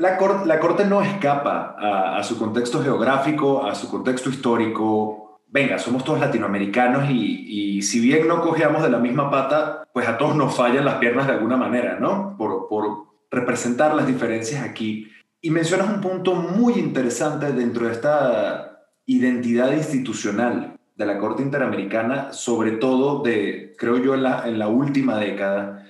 La, 0.00 0.16
cor, 0.16 0.46
la 0.46 0.58
Corte 0.58 0.86
no 0.86 1.02
escapa 1.02 1.76
a, 1.78 2.22
su 2.22 2.38
contexto 2.38 2.82
geográfico, 2.82 3.66
a 3.66 3.74
su 3.74 3.90
contexto 3.90 4.30
histórico. 4.30 5.42
Venga, 5.46 5.78
somos 5.78 6.04
todos 6.04 6.18
latinoamericanos 6.18 7.10
y, 7.10 7.82
si 7.82 8.00
bien 8.00 8.26
no 8.26 8.40
cojeamos 8.40 8.82
de 8.82 8.88
la 8.88 8.98
misma 8.98 9.30
pata, 9.30 9.86
pues 9.92 10.08
a 10.08 10.16
todos 10.16 10.34
nos 10.36 10.56
fallan 10.56 10.86
las 10.86 10.94
piernas 10.94 11.26
de 11.26 11.34
alguna 11.34 11.58
manera, 11.58 11.98
¿no? 12.00 12.34
Por, 12.38 13.10
representar 13.30 13.94
las 13.94 14.06
diferencias 14.06 14.64
aquí. 14.64 15.06
Y 15.42 15.50
mencionas 15.50 15.90
un 15.90 16.00
punto 16.00 16.34
muy 16.34 16.74
interesante 16.78 17.52
dentro 17.52 17.86
de 17.86 17.92
esta 17.92 18.86
identidad 19.04 19.70
institucional 19.72 20.78
de 20.96 21.06
la 21.06 21.18
Corte 21.18 21.42
Interamericana, 21.42 22.32
sobre 22.32 22.72
todo 22.72 23.22
de, 23.22 23.74
creo 23.76 23.98
yo, 23.98 24.14
en 24.14 24.58
la 24.58 24.68
última 24.68 25.18
década. 25.18 25.86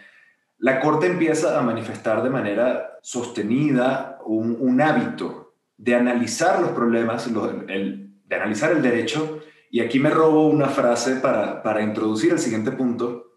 La 0.60 0.78
Corte 0.78 1.06
empieza 1.06 1.58
a 1.58 1.62
manifestar 1.62 2.22
de 2.22 2.28
manera 2.28 2.98
sostenida 3.00 4.18
un, 4.26 4.78
hábito 4.82 5.54
de 5.78 5.94
analizar 5.94 6.60
los 6.60 6.72
problemas, 6.72 7.26
de 7.32 8.36
analizar 8.36 8.72
el 8.72 8.82
derecho, 8.82 9.40
y 9.70 9.80
aquí 9.80 9.98
me 9.98 10.10
robo 10.10 10.48
una 10.48 10.68
frase 10.68 11.16
para, 11.16 11.62
para 11.62 11.80
introducir 11.80 12.32
el 12.32 12.38
siguiente 12.38 12.72
punto 12.72 13.36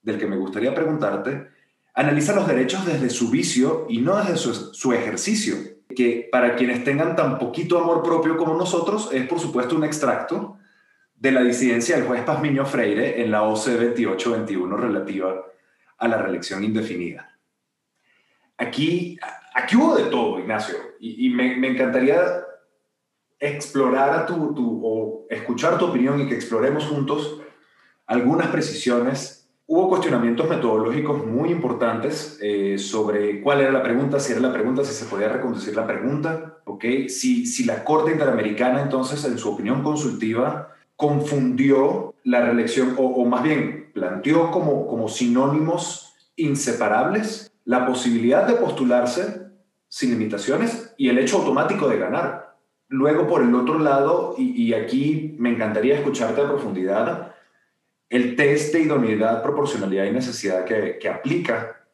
del 0.00 0.16
que 0.16 0.28
me 0.28 0.36
gustaría 0.36 0.72
preguntarte, 0.72 1.48
analiza 1.92 2.36
los 2.36 2.46
derechos 2.46 2.86
desde 2.86 3.10
su 3.10 3.30
vicio 3.30 3.86
y 3.88 3.98
no 3.98 4.16
desde 4.18 4.36
su, 4.36 4.72
su, 4.72 4.92
ejercicio, 4.92 5.56
que 5.96 6.28
para 6.30 6.54
quienes 6.54 6.84
tengan 6.84 7.16
tan 7.16 7.40
poquito 7.40 7.80
amor 7.80 8.04
propio 8.04 8.36
como 8.36 8.54
nosotros 8.54 9.10
es 9.12 9.26
por 9.26 9.40
supuesto 9.40 9.74
un 9.74 9.82
extracto 9.82 10.56
de 11.16 11.32
la 11.32 11.42
disidencia 11.42 11.96
del 11.96 12.06
juez 12.06 12.22
Pazmiño 12.22 12.64
Freire 12.64 13.20
en 13.24 13.32
la 13.32 13.42
OC 13.42 13.64
2821 13.64 14.76
relativa 14.76 15.50
a 16.00 16.08
la 16.08 16.18
reelección 16.18 16.64
indefinida. 16.64 17.38
Aquí, 18.56 19.16
aquí 19.54 19.76
hubo 19.76 19.94
de 19.96 20.04
todo, 20.04 20.40
Ignacio, 20.40 20.76
y, 20.98 21.30
me, 21.30 21.54
encantaría 21.66 22.20
explorar 23.38 24.26
tu, 24.26 24.52
tu, 24.54 24.80
o 24.84 25.26
escuchar 25.30 25.78
tu 25.78 25.86
opinión 25.86 26.20
y 26.20 26.28
que 26.28 26.34
exploremos 26.34 26.84
juntos 26.86 27.40
algunas 28.06 28.48
precisiones 28.48 29.40
Hubo 29.72 29.88
cuestionamientos 29.88 30.48
metodológicos 30.48 31.24
muy 31.24 31.50
importantes 31.50 32.40
eh, 32.42 32.76
sobre 32.76 33.40
cuál 33.40 33.60
era 33.60 33.70
la 33.70 33.84
pregunta, 33.84 34.18
si 34.18 34.32
era 34.32 34.40
la 34.40 34.52
pregunta, 34.52 34.82
si 34.82 34.92
se 34.92 35.04
podía 35.04 35.28
reconducir 35.28 35.76
la 35.76 35.86
pregunta, 35.86 36.58
¿ok? 36.64 36.84
Si, 37.06 37.46
si 37.46 37.62
la 37.62 37.84
Corte 37.84 38.10
Interamericana 38.10 38.82
entonces, 38.82 39.24
en 39.24 39.38
su 39.38 39.48
opinión 39.48 39.84
consultiva, 39.84 40.74
confundió 40.96 42.14
la 42.24 42.40
reelección, 42.40 42.96
o, 42.98 43.04
o 43.04 43.24
más 43.26 43.44
bien 43.44 43.79
planteó 43.94 44.50
como, 44.50 44.86
como 44.86 45.08
sinónimos 45.08 46.14
inseparables 46.36 47.52
la 47.64 47.86
posibilidad 47.86 48.46
de 48.46 48.54
postularse 48.54 49.50
sin 49.88 50.10
limitaciones 50.10 50.94
y 50.96 51.08
el 51.08 51.18
hecho 51.18 51.38
automático 51.38 51.88
de 51.88 51.98
ganar. 51.98 52.56
Luego, 52.88 53.28
por 53.28 53.42
el 53.42 53.54
otro 53.54 53.78
lado, 53.78 54.34
y, 54.36 54.72
aquí 54.72 55.36
me 55.38 55.50
encantaría 55.50 55.96
escucharte 55.96 56.40
a 56.40 56.48
profundidad, 56.48 57.34
el 58.08 58.34
test 58.34 58.72
de 58.72 58.80
idoneidad, 58.80 59.42
proporcionalidad 59.42 60.06
y 60.06 60.10
necesidad 60.10 60.64
que, 60.64 60.98
que, 60.98 61.08
aplica 61.08 61.86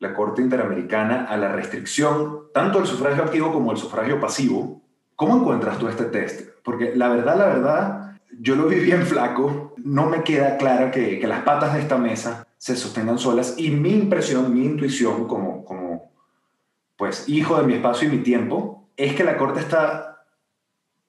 la 0.00 0.14
Corte 0.14 0.42
Interamericana 0.42 1.26
a 1.26 1.36
la 1.36 1.52
restricción 1.52 2.48
tanto 2.52 2.78
del 2.78 2.88
sufragio 2.88 3.22
activo 3.22 3.52
como 3.52 3.70
del 3.70 3.80
sufragio 3.80 4.20
pasivo. 4.20 4.82
¿Cómo 5.14 5.36
encuentras 5.36 5.78
tú 5.78 5.86
este 5.86 6.06
test? 6.06 6.48
Porque 6.64 6.96
la 6.96 7.08
verdad, 7.08 7.38
la 7.38 7.46
verdad, 7.46 8.07
yo 8.40 8.56
lo 8.56 8.66
vi 8.66 8.76
bien 8.76 9.06
flaco, 9.06 9.74
no 9.78 10.06
me 10.06 10.22
queda 10.22 10.56
clara 10.56 10.90
que, 10.90 11.20
las 11.26 11.42
patas 11.42 11.74
de 11.74 11.80
esta 11.80 11.98
mesa 11.98 12.46
se 12.56 12.76
sostengan 12.76 13.18
solas 13.18 13.54
y 13.58 13.70
mi 13.70 13.92
impresión, 13.92 14.52
mi 14.52 14.64
intuición 14.64 15.26
como, 15.26 15.64
como 15.64 16.12
pues 16.96 17.28
hijo 17.28 17.58
de 17.58 17.66
mi 17.66 17.74
espacio 17.74 18.08
y 18.08 18.12
mi 18.12 18.18
tiempo, 18.18 18.88
es 18.96 19.14
que 19.14 19.24
la 19.24 19.36
Corte 19.36 19.60
está, 19.60 20.24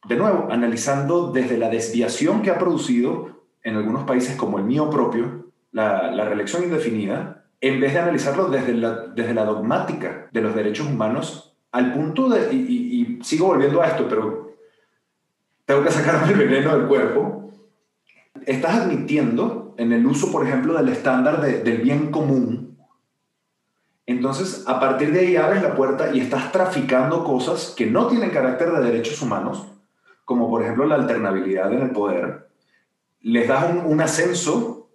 de 0.08 0.16
nuevo, 0.16 0.48
analizando 0.52 1.32
desde 1.32 1.58
la 1.58 1.70
desviación 1.70 2.42
que 2.42 2.52
ha 2.52 2.60
producido 2.60 3.46
en 3.64 3.76
algunos 3.76 4.04
países 4.04 4.36
como 4.36 4.60
el 4.60 4.66
mío 4.66 4.90
propio, 4.90 5.52
la, 5.72 6.12
la 6.12 6.26
reelección 6.26 6.64
indefinida, 6.64 7.46
en 7.62 7.80
vez 7.80 7.94
de 7.94 8.00
analizarlo 8.00 8.50
desde 8.50 8.74
la, 8.74 9.08
desde 9.08 9.34
la 9.34 9.46
dogmática 9.46 10.30
de 10.32 10.42
los 10.42 10.56
derechos 10.56 10.88
humanos, 10.88 11.58
al 11.72 11.94
punto 11.94 12.30
de, 12.30 12.54
y 12.54 13.20
sigo 13.22 13.48
volviendo 13.48 13.82
a 13.82 13.88
esto, 13.88 14.08
pero 14.08 14.49
tengo 15.70 15.84
que 15.84 15.92
sacarme 15.92 16.34
el 16.34 16.40
veneno 16.40 16.76
del 16.76 16.88
cuerpo, 16.88 17.52
estás 18.48 18.80
admitiendo 18.80 19.76
en 19.78 19.94
el 19.94 20.04
uso, 20.04 20.32
por 20.32 20.48
ejemplo, 20.48 20.74
del 20.74 20.90
estándar 20.90 21.42
de, 21.42 21.62
del 21.62 21.84
bien 21.84 22.10
común, 22.10 22.80
entonces 24.08 24.64
a 24.66 24.80
partir 24.80 25.12
de 25.12 25.20
ahí 25.20 25.36
abres 25.36 25.62
la 25.62 25.76
puerta 25.76 26.10
y 26.12 26.22
estás 26.22 26.52
traficando 26.52 27.24
cosas 27.24 27.76
que 27.78 27.86
no 27.86 28.08
tienen 28.08 28.32
carácter 28.32 28.72
de 28.72 28.84
derechos 28.84 29.22
humanos, 29.22 29.68
como 30.26 30.50
por 30.50 30.64
ejemplo 30.64 30.88
la 30.88 30.96
alternabilidad 30.96 31.72
en 31.72 31.84
el 31.84 31.92
poder, 31.92 32.50
les 33.22 33.48
das 33.48 33.70
un, 33.70 33.94
un 33.94 34.02
ascenso 34.02 34.90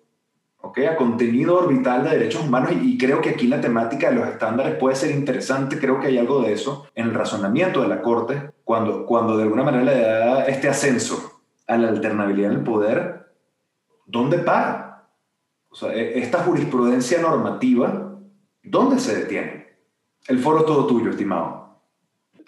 ¿okay? 0.61 0.87
a 0.87 0.97
contenido 0.97 1.57
orbital 1.57 2.03
de 2.03 2.19
derechos 2.19 2.43
humanos 2.43 2.73
y, 2.73 2.95
y, 2.95 2.99
creo 2.99 3.21
que 3.21 3.31
aquí 3.31 3.47
la 3.47 3.61
temática 3.61 4.11
de 4.11 4.17
los 4.17 4.27
estándares 4.27 4.75
puede 4.75 4.97
ser 4.97 5.13
interesante, 5.13 5.79
creo 5.79 6.01
que 6.01 6.09
hay 6.09 6.19
algo 6.19 6.43
de 6.43 6.53
eso 6.53 6.89
en 6.97 7.07
el 7.07 7.15
razonamiento 7.15 7.81
de 7.81 7.87
la 7.87 8.03
Corte, 8.03 8.54
cuando, 8.65 9.07
cuando 9.07 9.37
de 9.37 9.45
alguna 9.45 9.63
manera 9.63 9.85
le 9.85 10.01
da 10.01 10.45
este 10.47 10.69
ascenso 10.69 11.43
a 11.67 11.77
la 11.77 11.89
alternabilidad 11.89 12.53
en 12.53 12.59
el 12.59 12.65
poder, 12.65 13.27
¿dónde 14.07 14.39
para? 14.39 15.07
O 15.71 15.75
sea, 15.75 15.93
e, 15.95 16.19
esta 16.19 16.39
jurisprudencia 16.39 17.21
normativa, 17.21 18.19
¿dónde 18.63 18.99
se 18.99 19.17
detiene? 19.17 19.67
El 20.27 20.39
foro 20.39 20.61
es 20.61 20.67
todo 20.67 20.87
tuyo, 20.87 21.11
estimado. 21.11 21.81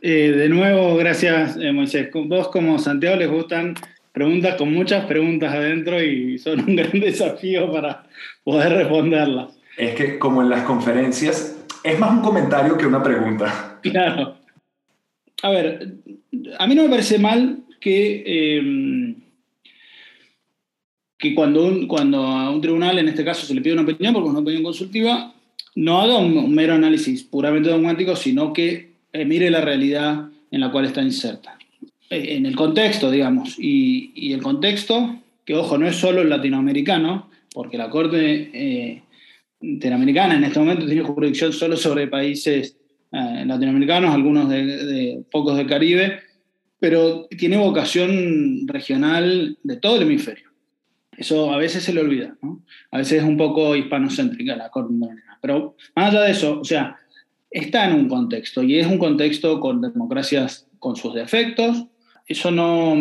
Eh, 0.00 0.32
de 0.32 0.48
nuevo, 0.48 0.96
gracias, 0.96 1.56
eh, 1.56 1.72
Moisés. 1.72 2.08
Vos 2.12 2.48
como 2.48 2.78
Santiago 2.78 3.16
les 3.16 3.30
gustan 3.30 3.74
preguntas 4.12 4.54
con 4.56 4.72
muchas 4.72 5.04
preguntas 5.04 5.52
adentro 5.52 6.02
y 6.02 6.38
son 6.38 6.60
un 6.60 6.76
gran 6.76 6.90
desafío 7.00 7.70
para 7.70 8.06
poder 8.44 8.72
responderlas. 8.72 9.58
Es 9.76 9.94
que 9.94 10.18
como 10.18 10.40
en 10.40 10.48
las 10.48 10.62
conferencias, 10.62 11.58
es 11.82 11.98
más 11.98 12.10
un 12.10 12.22
comentario 12.22 12.78
que 12.78 12.86
una 12.86 13.02
pregunta. 13.02 13.78
Claro. 13.82 14.35
A 15.42 15.50
ver, 15.50 15.96
a 16.58 16.66
mí 16.66 16.74
no 16.74 16.84
me 16.84 16.88
parece 16.88 17.18
mal 17.18 17.64
que, 17.80 18.24
eh, 18.26 19.14
que 21.18 21.34
cuando, 21.34 21.66
un, 21.66 21.86
cuando 21.86 22.18
a 22.18 22.50
un 22.50 22.60
tribunal, 22.60 22.98
en 22.98 23.08
este 23.08 23.24
caso, 23.24 23.46
se 23.46 23.54
le 23.54 23.60
pide 23.60 23.74
una 23.74 23.82
opinión, 23.82 24.14
porque 24.14 24.28
es 24.28 24.30
una 24.30 24.40
opinión 24.40 24.62
consultiva, 24.62 25.34
no 25.74 26.00
haga 26.00 26.16
un, 26.16 26.54
mero 26.54 26.74
análisis 26.74 27.22
puramente 27.22 27.68
dogmático, 27.68 28.16
sino 28.16 28.52
que 28.52 28.92
eh, 29.12 29.24
mire 29.24 29.50
la 29.50 29.60
realidad 29.60 30.28
en 30.50 30.60
la 30.60 30.70
cual 30.70 30.86
está 30.86 31.02
inserta. 31.02 31.58
En 32.08 32.46
el 32.46 32.54
contexto, 32.54 33.10
digamos, 33.10 33.58
y, 33.58 34.12
y, 34.14 34.32
el 34.32 34.40
contexto, 34.40 35.16
que 35.44 35.54
ojo, 35.56 35.76
no 35.76 35.88
es 35.88 35.96
solo 35.96 36.22
el 36.22 36.30
latinoamericano, 36.30 37.28
porque 37.52 37.78
la 37.78 37.90
Corte 37.90 38.50
eh, 38.52 39.02
Interamericana 39.62 40.36
en 40.36 40.44
este 40.44 40.58
momento 40.58 40.86
tiene 40.86 41.02
jurisdicción 41.02 41.52
solo 41.52 41.76
sobre 41.76 42.06
países 42.06 42.76
eh, 43.16 43.46
latinoamericanos, 43.46 44.14
algunos 44.14 44.46
de, 44.50 45.24
pocos 45.30 45.56
de 45.56 45.66
Caribe, 45.66 46.20
pero 46.78 47.26
tiene 47.38 47.56
vocación 47.56 48.68
regional 48.68 49.56
de 49.62 49.76
todo 49.78 49.96
el 49.96 50.02
hemisferio. 50.02 50.50
Eso 51.16 51.50
a 51.50 51.56
veces 51.56 51.82
se 51.82 51.94
le 51.94 52.02
olvida, 52.02 52.36
¿no? 52.42 52.62
A 52.90 52.98
veces 52.98 53.22
es 53.22 53.24
un 53.24 53.38
poco 53.38 53.74
hispanocéntrica 53.74 54.54
la 54.54 54.66
Interamericana. 54.66 55.38
Pero 55.40 55.76
más 55.94 56.10
allá 56.10 56.24
de 56.24 56.32
eso, 56.32 56.60
o 56.60 56.64
sea, 56.64 56.98
está 57.50 57.88
en 57.88 57.94
un 57.94 58.06
contexto 58.06 58.62
y 58.62 58.78
es 58.78 58.86
un 58.86 58.98
contexto 58.98 59.60
con 59.60 59.80
democracias 59.80 60.68
con 60.78 60.94
sus 60.94 61.14
defectos. 61.14 61.86
Eso 62.26 62.50
no, 62.50 62.94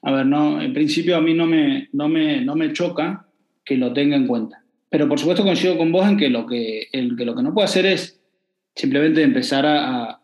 a 0.00 0.10
ver, 0.10 0.24
no, 0.24 0.62
en 0.62 0.72
principio 0.72 1.18
a 1.18 1.20
mí 1.20 1.34
no 1.34 1.46
me, 1.46 1.90
no 1.92 2.08
me, 2.08 2.40
no 2.40 2.56
me 2.56 2.72
choca 2.72 3.28
que 3.62 3.76
lo 3.76 3.92
tenga 3.92 4.16
en 4.16 4.26
cuenta. 4.26 4.64
Pero 4.88 5.06
por 5.06 5.18
supuesto 5.18 5.42
coincido 5.42 5.76
con 5.76 5.92
vos 5.92 6.08
en 6.08 6.16
que 6.16 6.30
lo 6.30 6.46
que, 6.46 6.88
el, 6.92 7.14
que, 7.14 7.26
lo 7.26 7.34
que 7.34 7.42
no 7.42 7.52
puede 7.52 7.66
hacer 7.66 7.84
es 7.84 8.23
simplemente 8.74 9.22
empezar 9.22 9.64
a, 9.66 10.20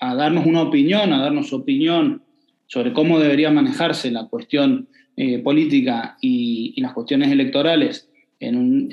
darnos 0.00 0.46
una 0.46 0.62
opinión, 0.62 1.12
a 1.12 1.20
darnos 1.20 1.52
opinión 1.52 2.22
sobre 2.66 2.92
cómo 2.92 3.20
debería 3.20 3.50
manejarse 3.50 4.10
la 4.10 4.26
cuestión 4.26 4.88
eh, 5.16 5.38
política 5.38 6.16
y, 6.20 6.80
las 6.80 6.92
cuestiones 6.92 7.30
electorales 7.30 8.08
en, 8.40 8.88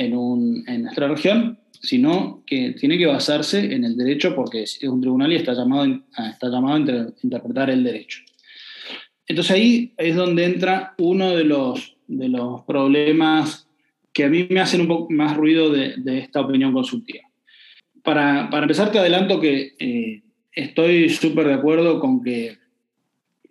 nuestra 0.84 1.08
región, 1.08 1.60
sino 1.82 2.44
que 2.46 2.76
tiene 2.80 2.98
que 2.98 3.08
basarse 3.08 3.74
en 3.74 3.84
el 3.84 3.98
derecho 3.98 4.36
porque 4.36 4.64
es 4.64 4.82
un 4.84 5.02
tribunal 5.02 5.32
y 5.34 5.36
está 5.36 5.54
llamado, 5.54 6.02
llamado 6.42 6.76
a 6.76 7.14
interpretar 7.24 7.70
el 7.70 7.84
derecho. 7.84 8.22
Entonces 9.28 9.52
ahí 9.52 9.94
es 9.98 10.16
donde 10.16 10.46
entra 10.46 10.94
uno 10.98 11.36
de 11.36 11.46
los, 11.46 11.96
problemas 12.68 13.68
que 14.12 14.26
a 14.26 14.30
mí 14.30 14.46
me 14.50 14.60
hacen 14.60 14.82
un 14.82 14.88
poco 14.88 15.12
más 15.12 15.36
ruido 15.36 15.72
de 15.72 16.20
esta 16.20 16.42
opinión 16.42 16.74
consultiva. 16.74 17.24
Para, 18.04 18.50
para, 18.50 18.64
empezar, 18.64 18.92
te 18.92 19.00
adelanto 19.00 19.40
que 19.40 19.74
eh, 19.80 20.22
estoy 20.52 21.10
súper 21.10 21.48
de 21.48 21.54
acuerdo 21.54 22.00
con 22.00 22.22
que 22.22 22.58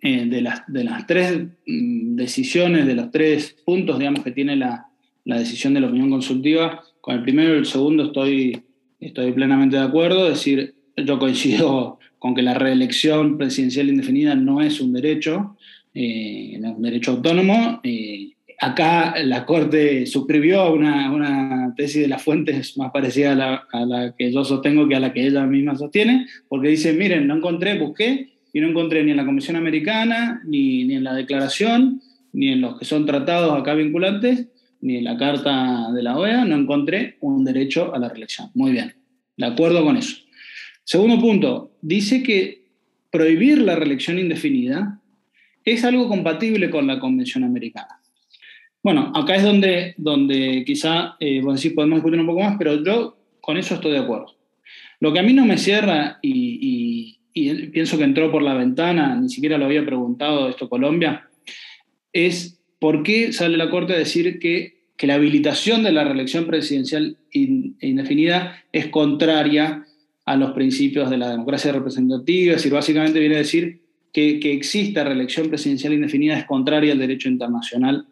eh, 0.01 0.25
de, 0.25 0.41
las, 0.41 0.63
de 0.67 0.83
las 0.83 1.07
tres 1.07 1.39
mm, 1.65 2.15
decisiones, 2.15 2.85
de 2.85 2.95
los 2.95 3.11
tres 3.11 3.55
puntos, 3.65 3.97
digamos, 3.97 4.23
que 4.23 4.31
tiene 4.31 4.55
la, 4.55 4.87
la 5.25 5.39
decisión 5.39 5.73
de 5.73 5.79
la 5.79 5.87
opinión 5.87 6.09
consultiva, 6.09 6.83
con 7.01 7.15
el 7.15 7.23
primero 7.23 7.55
y 7.55 7.57
el 7.59 7.65
segundo 7.65 8.05
estoy, 8.05 8.63
estoy 8.99 9.31
plenamente 9.31 9.77
de 9.77 9.83
acuerdo, 9.83 10.27
es 10.27 10.35
decir, 10.35 10.75
yo 10.97 11.19
coincido 11.19 11.99
con 12.19 12.35
que 12.35 12.41
la 12.41 12.53
reelección 12.53 13.37
presidencial 13.37 13.89
indefinida 13.89 14.35
no 14.35 14.61
es 14.61 14.79
un 14.79 14.93
derecho, 14.93 15.57
eh, 15.93 16.59
un 16.63 16.81
derecho 16.81 17.11
autónomo. 17.11 17.81
Acá 18.65 19.15
la 19.23 19.45
Corte 19.45 20.05
suscribió 20.05 20.71
una, 20.73 21.11
una, 21.11 21.73
tesis 21.75 22.01
de 22.01 22.07
las 22.07 22.21
fuentes 22.21 22.77
más 22.77 22.91
parecida 22.91 23.31
a 23.31 23.35
la, 23.35 23.67
a 23.71 23.85
la, 23.85 24.15
que 24.15 24.31
yo 24.31 24.43
sostengo 24.43 24.87
que 24.87 24.95
a 24.95 24.99
la 24.99 25.13
que 25.13 25.25
ella 25.25 25.45
misma 25.45 25.75
sostiene, 25.75 26.27
porque 26.47 26.69
dice, 26.69 26.93
miren, 26.93 27.27
no 27.27 27.37
encontré, 27.37 27.77
busqué, 27.77 28.33
y 28.53 28.61
no 28.61 28.69
encontré 28.69 29.03
ni 29.03 29.11
en 29.11 29.17
la 29.17 29.25
Comisión 29.25 29.55
Americana, 29.55 30.41
ni, 30.45 30.83
ni 30.85 30.95
en 30.95 31.03
la 31.03 31.15
declaración, 31.15 32.01
ni 32.31 32.49
en 32.49 32.61
los 32.61 32.77
que 32.77 32.85
son 32.85 33.05
tratados 33.05 33.59
acá 33.59 33.73
vinculantes, 33.73 34.47
ni 34.81 34.97
en 34.97 35.05
la 35.05 35.17
Carta 35.17 35.91
de 35.91 36.03
la 36.03 36.17
OEA, 36.17 36.45
no 36.45 36.55
encontré 36.55 37.17
un 37.21 37.43
derecho 37.43 37.93
a 37.95 37.99
la 37.99 38.09
reelección. 38.09 38.51
Muy 38.53 38.71
bien, 38.71 38.93
de 39.37 39.45
acuerdo 39.45 39.83
con 39.83 39.97
eso. 39.97 40.17
Segundo 40.83 41.19
punto, 41.19 41.71
dice 41.81 42.21
que 42.21 42.65
prohibir 43.09 43.59
la 43.59 43.75
reelección 43.75 44.19
indefinida 44.19 44.99
es 45.65 45.83
algo 45.83 46.07
compatible 46.07 46.69
con 46.69 46.85
la 46.85 46.99
Convención 46.99 47.43
Americana. 47.43 48.02
Bueno, 48.83 49.11
acá 49.15 49.35
es 49.35 49.43
donde, 49.43 49.95
donde 49.97 50.63
quizá, 50.65 51.15
eh, 51.19 51.41
bueno, 51.41 51.57
sí 51.57 51.69
podemos 51.69 51.97
discutir 51.97 52.19
un 52.19 52.27
poco 52.27 52.41
más, 52.41 52.57
pero 52.57 52.83
yo 52.83 53.17
con 53.39 53.57
eso 53.57 53.75
estoy 53.75 53.93
de 53.93 53.99
acuerdo. 53.99 54.35
Lo 54.99 55.13
que 55.13 55.19
a 55.19 55.23
mí 55.23 55.33
no 55.33 55.45
me 55.45 55.57
cierra, 55.57 56.19
y, 56.21 57.17
y 57.33 57.67
pienso 57.67 57.97
que 57.97 58.03
entró 58.03 58.31
por 58.31 58.43
la 58.43 58.53
ventana, 58.53 59.15
ni 59.15 59.29
siquiera 59.29 59.57
lo 59.57 59.65
había 59.65 59.85
preguntado 59.85 60.49
esto 60.49 60.69
Colombia, 60.69 61.27
es 62.11 62.59
por 62.79 63.03
qué 63.03 63.31
sale 63.33 63.57
la 63.57 63.69
Corte 63.69 63.93
a 63.93 63.97
decir 63.97 64.39
que, 64.39 64.83
que 64.97 65.07
la 65.07 65.15
habilitación 65.15 65.83
de 65.83 65.91
la 65.91 66.03
reelección 66.03 66.45
presidencial 66.45 67.17
indefinida 67.31 68.63
es 68.71 68.87
contraria 68.87 69.85
a 70.25 70.35
los 70.35 70.51
principios 70.51 71.09
de 71.09 71.17
la 71.17 71.29
democracia 71.29 71.71
representativa, 71.71 72.51
es 72.51 72.57
decir, 72.57 72.73
básicamente 72.73 73.19
viene 73.19 73.35
a 73.35 73.39
decir 73.39 73.81
que, 74.11 74.39
que 74.39 74.53
exista 74.53 75.03
reelección 75.03 75.49
presidencial 75.49 75.93
indefinida 75.93 76.37
es 76.37 76.45
contraria 76.45 76.93
al 76.93 76.99
derecho 76.99 77.29
internacional. 77.29 78.05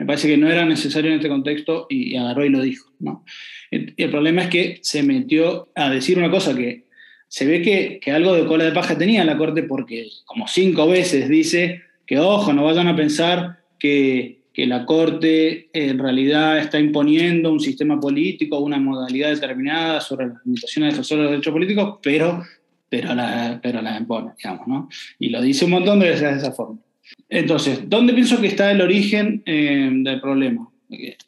Me 0.00 0.06
parece 0.06 0.28
que 0.28 0.38
no 0.38 0.50
era 0.50 0.64
necesario 0.64 1.10
en 1.10 1.16
este 1.16 1.28
contexto 1.28 1.86
y, 1.90 2.16
agarró 2.16 2.44
y 2.44 2.48
lo 2.48 2.62
dijo. 2.62 2.90
¿no? 2.98 3.24
El, 3.70 3.94
problema 4.10 4.42
es 4.42 4.48
que 4.48 4.78
se 4.82 5.02
metió 5.02 5.68
a 5.74 5.90
decir 5.90 6.16
una 6.16 6.30
cosa 6.30 6.56
que 6.56 6.86
se 7.28 7.46
ve 7.46 7.60
que, 7.60 8.00
que 8.02 8.10
algo 8.10 8.34
de 8.34 8.46
cola 8.46 8.64
de 8.64 8.72
paja 8.72 8.96
tenía 8.96 9.24
la 9.24 9.36
Corte 9.36 9.62
porque 9.62 10.08
como 10.24 10.48
cinco 10.48 10.88
veces 10.88 11.28
dice 11.28 11.82
que, 12.06 12.18
ojo, 12.18 12.52
no 12.54 12.64
vayan 12.64 12.88
a 12.88 12.96
pensar 12.96 13.58
que 13.78 14.40
que 14.52 14.66
la 14.66 14.84
Corte 14.84 15.68
en 15.72 15.98
realidad 15.98 16.58
está 16.58 16.78
imponiendo 16.78 17.52
un 17.52 17.60
sistema 17.60 18.00
político, 18.00 18.58
una 18.58 18.78
modalidad 18.78 19.30
determinada 19.30 20.00
sobre 20.00 20.28
las 20.28 20.44
limitaciones 20.44 20.94
de 20.94 21.16
los 21.16 21.30
derechos 21.30 21.52
políticos, 21.52 21.98
pero, 22.02 22.42
pero, 22.88 23.14
la, 23.14 23.60
pero 23.62 23.80
la 23.80 23.96
impone, 23.96 24.32
digamos, 24.36 24.66
¿no? 24.66 24.88
Y 25.18 25.28
lo 25.28 25.40
dice 25.40 25.66
un 25.66 25.72
montón 25.72 26.00
de 26.00 26.08
veces 26.08 26.32
de 26.32 26.38
esa 26.38 26.52
forma. 26.52 26.80
Entonces, 27.28 27.88
¿dónde 27.88 28.12
pienso 28.12 28.40
que 28.40 28.48
está 28.48 28.70
el 28.70 28.80
origen 28.80 29.42
eh, 29.46 29.90
del 29.92 30.20
problema? 30.20 30.68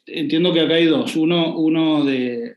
Entiendo 0.05 0.53
que 0.53 0.61
acá 0.61 0.75
hay 0.75 0.85
dos. 0.85 1.15
Uno, 1.15 1.57
uno 1.57 2.03
de, 2.03 2.55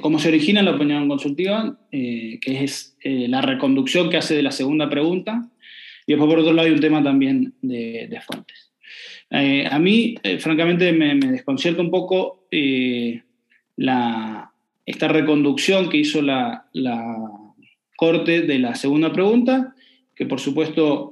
cómo 0.00 0.18
se 0.18 0.28
origina 0.28 0.62
la 0.62 0.74
opinión 0.74 1.08
consultiva, 1.08 1.78
eh, 1.90 2.38
que 2.40 2.62
es 2.62 2.96
eh, 3.02 3.26
la 3.28 3.40
reconducción 3.40 4.10
que 4.10 4.18
hace 4.18 4.34
de 4.34 4.42
la 4.42 4.52
segunda 4.52 4.90
pregunta, 4.90 5.48
y 6.06 6.12
después 6.12 6.28
por 6.28 6.40
otro 6.40 6.52
lado 6.52 6.68
hay 6.68 6.74
un 6.74 6.80
tema 6.80 7.02
también 7.02 7.54
de, 7.62 8.20
fuentes. 8.26 8.72
A 9.30 9.78
mí, 9.78 10.16
francamente, 10.40 10.92
me, 10.92 11.14
desconcierta 11.14 11.80
un 11.80 11.90
poco 11.90 12.46
esta 12.50 14.50
reconducción 15.08 15.88
que 15.88 15.98
hizo 15.98 16.20
la, 16.20 16.66
Corte 17.96 18.42
de 18.42 18.58
la 18.58 18.74
segunda 18.74 19.12
pregunta, 19.12 19.76
que 20.16 20.26
por 20.26 20.40
supuesto 20.40 21.08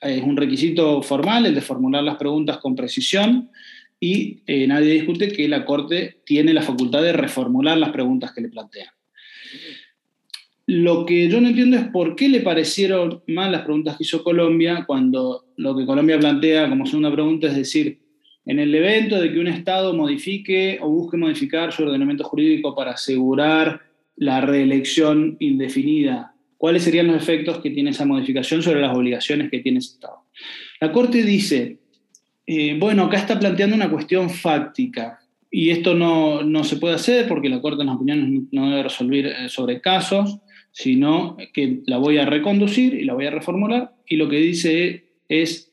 es 0.00 0.22
un 0.22 0.36
requisito 0.36 1.02
formal, 1.02 1.46
el 1.46 1.54
de 1.54 1.60
formular 1.60 2.02
las 2.02 2.16
preguntas 2.16 2.58
con 2.58 2.76
precisión, 2.76 3.50
y 4.00 4.42
nadie 4.46 4.92
discute 4.92 5.32
que 5.32 5.48
la 5.48 5.64
Corte 5.64 6.20
tiene 6.24 6.52
la 6.52 6.62
facultad 6.62 7.02
de 7.02 7.12
reformular 7.12 7.76
las 7.78 7.90
preguntas 7.90 8.32
que 8.32 8.42
le 8.42 8.48
plantean. 8.48 8.88
Lo 10.66 11.06
que 11.06 11.28
yo 11.28 11.40
no 11.40 11.48
entiendo 11.48 11.78
es 11.78 11.84
por 11.84 12.14
qué 12.14 12.28
le 12.28 12.40
parecieron 12.40 13.22
mal 13.26 13.50
las 13.50 13.62
preguntas 13.62 13.96
que 13.96 14.04
hizo 14.04 14.22
Colombia 14.22 14.84
cuando 14.86 15.46
lo 15.56 15.74
que 15.74 15.86
Colombia 15.86 16.18
plantea 16.18 16.68
como 16.68 16.84
segunda 16.84 17.10
pregunta 17.10 17.46
es 17.46 17.56
decir, 17.56 18.00
en 18.44 18.58
el 18.58 18.74
evento 18.74 19.18
de 19.18 19.32
que 19.32 19.38
un 19.38 19.48
Estado 19.48 19.94
modifique 19.94 20.78
o 20.80 20.90
busque 20.90 21.16
modificar 21.16 21.72
su 21.72 21.84
ordenamiento 21.84 22.24
jurídico 22.24 22.74
para 22.74 22.92
asegurar 22.92 23.80
la 24.16 24.40
reelección 24.42 25.36
indefinida, 25.38 26.34
¿cuáles 26.58 26.82
serían 26.82 27.06
los 27.06 27.16
efectos 27.16 27.60
que 27.60 27.70
tiene 27.70 27.90
esa 27.90 28.04
modificación 28.04 28.62
sobre 28.62 28.82
las 28.82 28.94
obligaciones 28.94 29.50
que 29.50 29.60
tiene 29.60 29.78
ese 29.78 29.94
Estado? 29.94 30.24
La 30.80 30.92
Corte 30.92 31.22
dice, 31.22 31.78
eh, 32.46 32.76
bueno, 32.78 33.04
acá 33.04 33.16
está 33.16 33.38
planteando 33.38 33.74
una 33.74 33.90
cuestión 33.90 34.28
fáctica 34.28 35.18
y 35.50 35.70
esto 35.70 35.94
no, 35.94 36.42
no 36.42 36.64
se 36.64 36.76
puede 36.76 36.96
hacer 36.96 37.26
porque 37.26 37.48
la 37.48 37.62
Corte 37.62 37.80
en 37.80 37.86
las 37.86 37.96
opiniones 37.96 38.42
no 38.52 38.68
debe 38.68 38.82
resolver 38.82 39.26
eh, 39.26 39.48
sobre 39.48 39.80
casos 39.80 40.40
sino 40.78 41.36
que 41.52 41.80
la 41.86 41.98
voy 41.98 42.18
a 42.18 42.26
reconducir 42.26 42.94
y 42.94 43.04
la 43.04 43.14
voy 43.14 43.26
a 43.26 43.30
reformular 43.30 43.96
y 44.06 44.16
lo 44.16 44.28
que 44.28 44.36
dice 44.36 45.06
es 45.28 45.72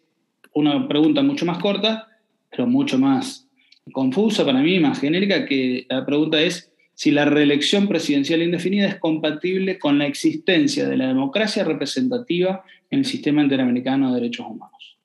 una 0.54 0.88
pregunta 0.88 1.22
mucho 1.22 1.46
más 1.46 1.60
corta, 1.60 2.08
pero 2.50 2.66
mucho 2.66 2.98
más 2.98 3.48
confusa 3.92 4.44
para 4.46 4.62
mí, 4.62 4.80
más 4.80 5.00
genérica, 5.00 5.46
que 5.46 5.86
la 5.90 6.06
pregunta 6.06 6.42
es 6.42 6.72
si 6.96 7.12
la 7.12 7.26
reelección 7.26 7.88
presidencial 7.88 8.42
indefinida 8.42 8.88
es 8.88 8.96
compatible 8.96 9.78
con 9.78 10.00
la 10.00 10.08
existencia 10.08 10.88
de 10.88 10.96
la 10.96 11.08
democracia 11.08 11.66
representativa 11.66 12.64
en 12.90 13.00
el 13.00 13.06
sistema 13.06 13.44
interamericano 13.44 14.14
de 14.14 14.22
derechos 14.22 14.48
humanos. 14.50 14.98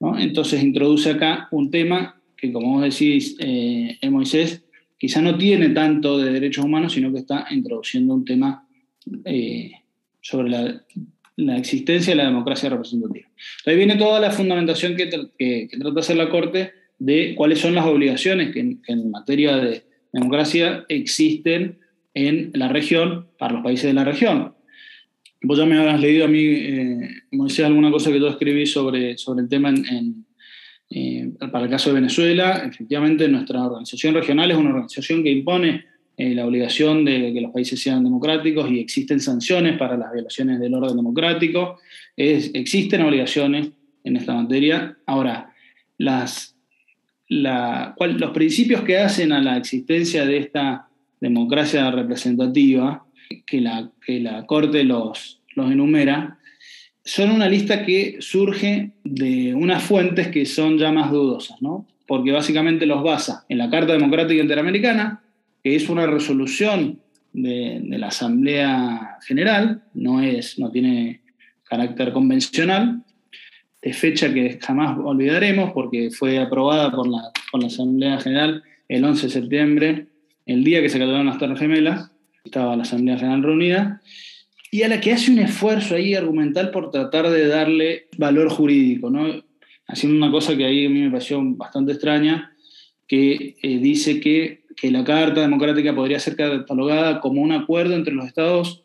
¿no? 0.00 0.18
Entonces 0.18 0.62
introduce 0.62 1.10
acá 1.10 1.46
un 1.52 1.70
tema 1.70 2.20
que, 2.36 2.52
como 2.52 2.72
vos 2.72 2.82
decís, 2.82 3.36
eh, 3.38 3.96
Moisés, 4.10 4.64
quizá 4.98 5.22
no 5.22 5.38
tiene 5.38 5.68
tanto 5.68 6.18
de 6.18 6.32
derechos 6.32 6.64
humanos, 6.64 6.92
sino 6.92 7.12
que 7.12 7.20
está 7.20 7.46
introduciendo 7.52 8.14
un 8.14 8.24
tema 8.24 8.66
eh, 9.24 9.70
sobre 10.20 10.50
la, 10.50 11.56
existencia 11.56 12.12
de 12.12 12.16
la 12.16 12.28
democracia 12.28 12.68
representativa. 12.68 13.28
Ahí 13.64 13.76
viene 13.76 13.94
toda 13.94 14.18
la 14.18 14.32
fundamentación 14.32 14.96
que, 14.96 15.06
trata 15.06 15.90
de 15.90 16.00
hacer 16.00 16.16
la 16.16 16.28
Corte 16.28 16.72
de 16.98 17.34
cuáles 17.36 17.60
son 17.60 17.74
las 17.74 17.86
obligaciones 17.86 18.52
que, 18.52 18.78
en 18.86 19.10
materia 19.10 19.56
de 19.56 19.91
democracia 20.12 20.84
existen 20.88 21.78
en 22.14 22.50
la 22.54 22.68
región 22.68 23.28
para 23.38 23.54
los 23.54 23.62
países 23.62 23.86
de 23.86 23.94
la 23.94 24.04
región. 24.04 24.54
Vos 25.42 25.58
ya 25.58 25.66
me 25.66 25.78
habrás 25.78 26.00
leído 26.00 26.24
a 26.24 26.28
mí, 26.28 26.44
eh, 26.44 27.10
Moisés, 27.32 27.64
alguna 27.64 27.90
cosa 27.90 28.12
que 28.12 28.20
yo 28.20 28.28
escribí 28.28 28.64
sobre, 28.66 29.18
sobre 29.18 29.42
el 29.42 29.48
tema 29.48 29.70
en, 29.70 30.24
eh, 30.90 31.30
para 31.50 31.64
el 31.64 31.70
caso 31.70 31.90
de 31.90 31.94
Venezuela. 31.94 32.62
Efectivamente, 32.64 33.26
nuestra 33.28 33.64
organización 33.64 34.14
regional 34.14 34.50
es 34.50 34.56
una 34.56 34.70
organización 34.70 35.24
que 35.24 35.32
impone 35.32 35.84
eh, 36.16 36.34
la 36.34 36.46
obligación 36.46 37.04
de 37.04 37.32
que 37.32 37.40
los 37.40 37.50
países 37.50 37.80
sean 37.82 38.04
democráticos 38.04 38.70
y 38.70 38.78
existen 38.78 39.18
sanciones 39.18 39.76
para 39.78 39.96
las 39.96 40.12
violaciones 40.12 40.60
del 40.60 40.74
orden 40.74 40.96
democrático. 40.96 41.80
existen 42.16 43.02
obligaciones 43.02 43.70
en 44.04 44.16
esta 44.16 44.34
materia. 44.34 44.96
Ahora, 45.06 45.52
las, 45.98 46.51
los 47.40 48.30
principios 48.32 48.82
que 48.82 48.98
hacen 48.98 49.32
a 49.32 49.40
la 49.40 49.56
existencia 49.56 50.26
de 50.26 50.38
esta 50.38 50.88
democracia 51.20 51.90
representativa, 51.90 53.04
que 53.46 53.60
la, 53.60 53.90
que 54.04 54.20
la 54.20 54.44
Corte 54.46 54.84
los, 54.84 55.40
los 55.54 55.70
enumera, 55.70 56.38
son 57.04 57.30
una 57.30 57.48
lista 57.48 57.84
que 57.84 58.16
surge 58.20 58.92
de 59.02 59.54
unas 59.54 59.82
fuentes 59.82 60.28
que 60.28 60.46
son 60.46 60.78
ya 60.78 60.92
más 60.92 61.10
dudosas, 61.10 61.60
¿no? 61.60 61.86
porque 62.06 62.32
básicamente 62.32 62.86
los 62.86 63.02
basa 63.02 63.44
en 63.48 63.58
la 63.58 63.70
Carta 63.70 63.92
Democrática 63.92 64.42
Interamericana, 64.42 65.22
que 65.62 65.74
es 65.74 65.88
una 65.88 66.06
resolución 66.06 67.00
de, 67.32 67.80
la 67.86 68.08
Asamblea 68.08 69.16
General, 69.26 69.82
no, 69.94 70.20
es, 70.20 70.58
no 70.58 70.70
tiene 70.70 71.22
carácter 71.64 72.12
convencional, 72.12 73.02
de 73.82 73.92
fecha 73.92 74.32
que 74.32 74.58
jamás 74.60 74.96
olvidaremos 75.02 75.72
porque 75.72 76.10
fue 76.10 76.38
aprobada 76.38 76.90
por 76.92 77.08
la, 77.08 77.32
por 77.50 77.60
la 77.60 77.66
Asamblea 77.66 78.18
General 78.20 78.62
el 78.88 79.04
11 79.04 79.26
de 79.26 79.32
septiembre, 79.32 80.06
el 80.46 80.64
día 80.64 80.80
que 80.80 80.88
se 80.88 80.98
cayeron 80.98 81.26
las 81.26 81.38
Torres 81.38 81.58
Gemelas, 81.58 82.10
estaba 82.44 82.76
la 82.76 82.82
Asamblea 82.82 83.18
General 83.18 83.42
reunida, 83.42 84.02
y 84.70 84.82
a 84.82 84.88
la 84.88 85.00
que 85.00 85.12
hace 85.12 85.30
un 85.30 85.38
esfuerzo 85.38 85.96
ahí 85.96 86.14
argumental 86.14 86.70
por 86.70 86.90
tratar 86.90 87.28
de 87.28 87.46
darle 87.46 88.08
valor 88.16 88.48
jurídico, 88.48 89.10
¿no? 89.10 89.42
haciendo 89.86 90.16
una 90.16 90.30
cosa 90.30 90.56
que 90.56 90.64
ahí 90.64 90.86
a 90.86 90.90
mí 90.90 91.00
me 91.00 91.10
pareció 91.10 91.40
bastante 91.42 91.92
extraña, 91.92 92.52
que 93.06 93.56
eh, 93.62 93.78
dice 93.78 94.20
que, 94.20 94.64
que, 94.76 94.90
la 94.90 95.04
Carta 95.04 95.42
Democrática 95.42 95.94
podría 95.94 96.18
ser 96.18 96.36
catalogada 96.36 97.20
como 97.20 97.42
un 97.42 97.52
acuerdo 97.52 97.94
entre 97.94 98.14
los 98.14 98.26
estados 98.26 98.81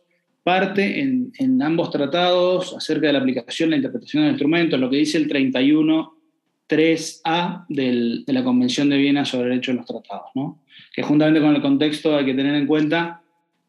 parte 0.47 1.01
en, 1.01 1.33
en 1.39 1.61
ambos 1.61 1.91
tratados 1.91 2.73
acerca 2.73 3.07
de 3.07 3.13
la 3.13 3.19
aplicación, 3.19 3.69
la 3.69 3.75
interpretación 3.75 4.23
de 4.23 4.29
instrumentos, 4.29 4.79
lo 4.79 4.89
que 4.89 4.95
dice 4.95 5.17
el 5.17 5.27
31.3a 5.27 7.65
de 7.67 8.23
la 8.27 8.45
Convención 8.45 8.87
de 8.87 8.95
Viena 8.95 9.25
sobre 9.25 9.49
Derechos 9.49 9.73
de 9.73 9.77
los 9.79 9.85
Tratados, 9.85 10.29
¿no? 10.35 10.63
que 10.93 11.03
juntamente 11.03 11.41
con 11.41 11.53
el 11.53 11.61
contexto 11.61 12.15
hay 12.15 12.23
que 12.23 12.33
tener 12.33 12.55
en 12.55 12.65
cuenta 12.65 13.21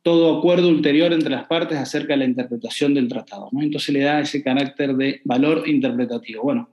todo 0.04 0.38
acuerdo 0.38 0.68
ulterior 0.68 1.12
entre 1.12 1.30
las 1.30 1.48
partes 1.48 1.78
acerca 1.78 2.12
de 2.12 2.18
la 2.18 2.26
interpretación 2.26 2.94
del 2.94 3.08
tratado. 3.08 3.48
¿no? 3.50 3.60
Entonces 3.60 3.92
le 3.92 4.02
da 4.02 4.20
ese 4.20 4.44
carácter 4.44 4.94
de 4.94 5.20
valor 5.24 5.64
interpretativo. 5.66 6.44
Bueno, 6.44 6.70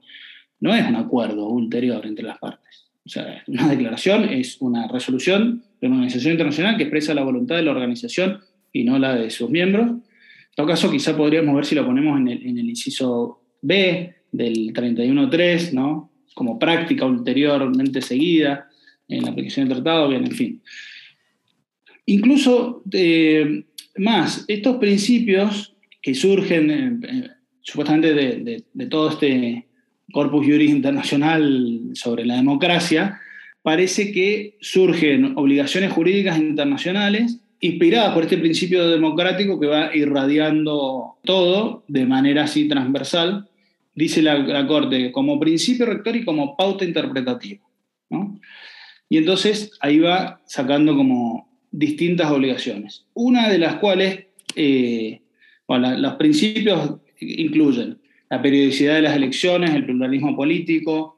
no 0.60 0.72
es 0.72 0.88
un 0.88 0.94
acuerdo 0.94 1.48
ulterior 1.48 2.06
entre 2.06 2.24
las 2.24 2.38
partes. 2.38 2.86
O 3.04 3.08
sea, 3.08 3.42
una 3.48 3.66
declaración 3.66 4.22
es 4.22 4.58
una 4.60 4.86
resolución 4.86 5.64
de 5.80 5.88
una 5.88 5.96
organización 5.96 6.34
internacional 6.34 6.76
que 6.76 6.84
expresa 6.84 7.12
la 7.12 7.24
voluntad 7.24 7.56
de 7.56 7.62
la 7.62 7.72
organización 7.72 8.38
y 8.76 8.84
no 8.84 8.98
la 8.98 9.16
de 9.16 9.30
sus 9.30 9.48
miembros. 9.48 9.88
En 9.88 10.02
todo 10.54 10.66
caso, 10.66 10.90
quizá 10.90 11.16
podríamos 11.16 11.54
ver 11.54 11.64
si 11.64 11.74
lo 11.74 11.86
ponemos 11.86 12.20
en 12.20 12.28
el, 12.28 12.68
inciso 12.68 13.40
B 13.62 14.14
del 14.30 14.72
31.3, 14.74 15.72
¿no? 15.72 16.10
como 16.34 16.58
práctica 16.58 17.06
ulteriormente 17.06 18.02
seguida 18.02 18.68
en 19.08 19.22
la 19.24 19.30
aplicación 19.30 19.66
del 19.66 19.78
tratado, 19.78 20.08
bien, 20.08 20.26
en 20.26 20.32
fin. 20.32 20.62
Incluso 22.04 22.82
eh, 22.92 23.64
más, 23.96 24.44
estos 24.46 24.76
principios 24.76 25.74
que 26.02 26.14
surgen 26.14 26.70
eh, 26.70 26.98
eh, 27.02 27.30
supuestamente 27.62 28.12
de, 28.14 28.86
todo 28.90 29.10
este 29.10 29.66
corpus 30.12 30.44
juris 30.44 30.70
internacional 30.70 31.80
sobre 31.94 32.26
la 32.26 32.36
democracia, 32.36 33.20
parece 33.62 34.12
que 34.12 34.58
surgen 34.60 35.32
obligaciones 35.36 35.92
jurídicas 35.92 36.38
internacionales 36.38 37.40
inspiradas 37.60 38.14
por 38.14 38.24
este 38.24 38.38
principio 38.38 38.88
democrático 38.88 39.58
que 39.58 39.66
va 39.66 39.94
irradiando 39.94 41.16
todo 41.24 41.84
de 41.88 42.06
manera 42.06 42.44
así 42.44 42.68
transversal, 42.68 43.48
dice 43.94 44.22
la, 44.22 44.66
Corte, 44.66 45.10
como 45.12 45.40
principio 45.40 45.86
rector 45.86 46.16
y 46.16 46.24
como 46.24 46.56
pauta 46.56 46.84
interpretativa. 46.84 47.62
Y 49.08 49.18
entonces 49.18 49.72
ahí 49.80 49.98
va 49.98 50.40
sacando 50.46 50.96
como 50.96 51.48
distintas 51.70 52.30
obligaciones. 52.30 53.06
Una 53.14 53.48
de 53.48 53.58
las 53.58 53.76
cuales, 53.76 54.26
eh, 54.54 55.20
los 55.68 56.14
principios 56.14 56.96
incluyen 57.20 57.98
la 58.30 58.42
periodicidad 58.42 58.96
de 58.96 59.02
las 59.02 59.16
elecciones, 59.16 59.74
el 59.74 59.84
pluralismo 59.84 60.36
político, 60.36 61.15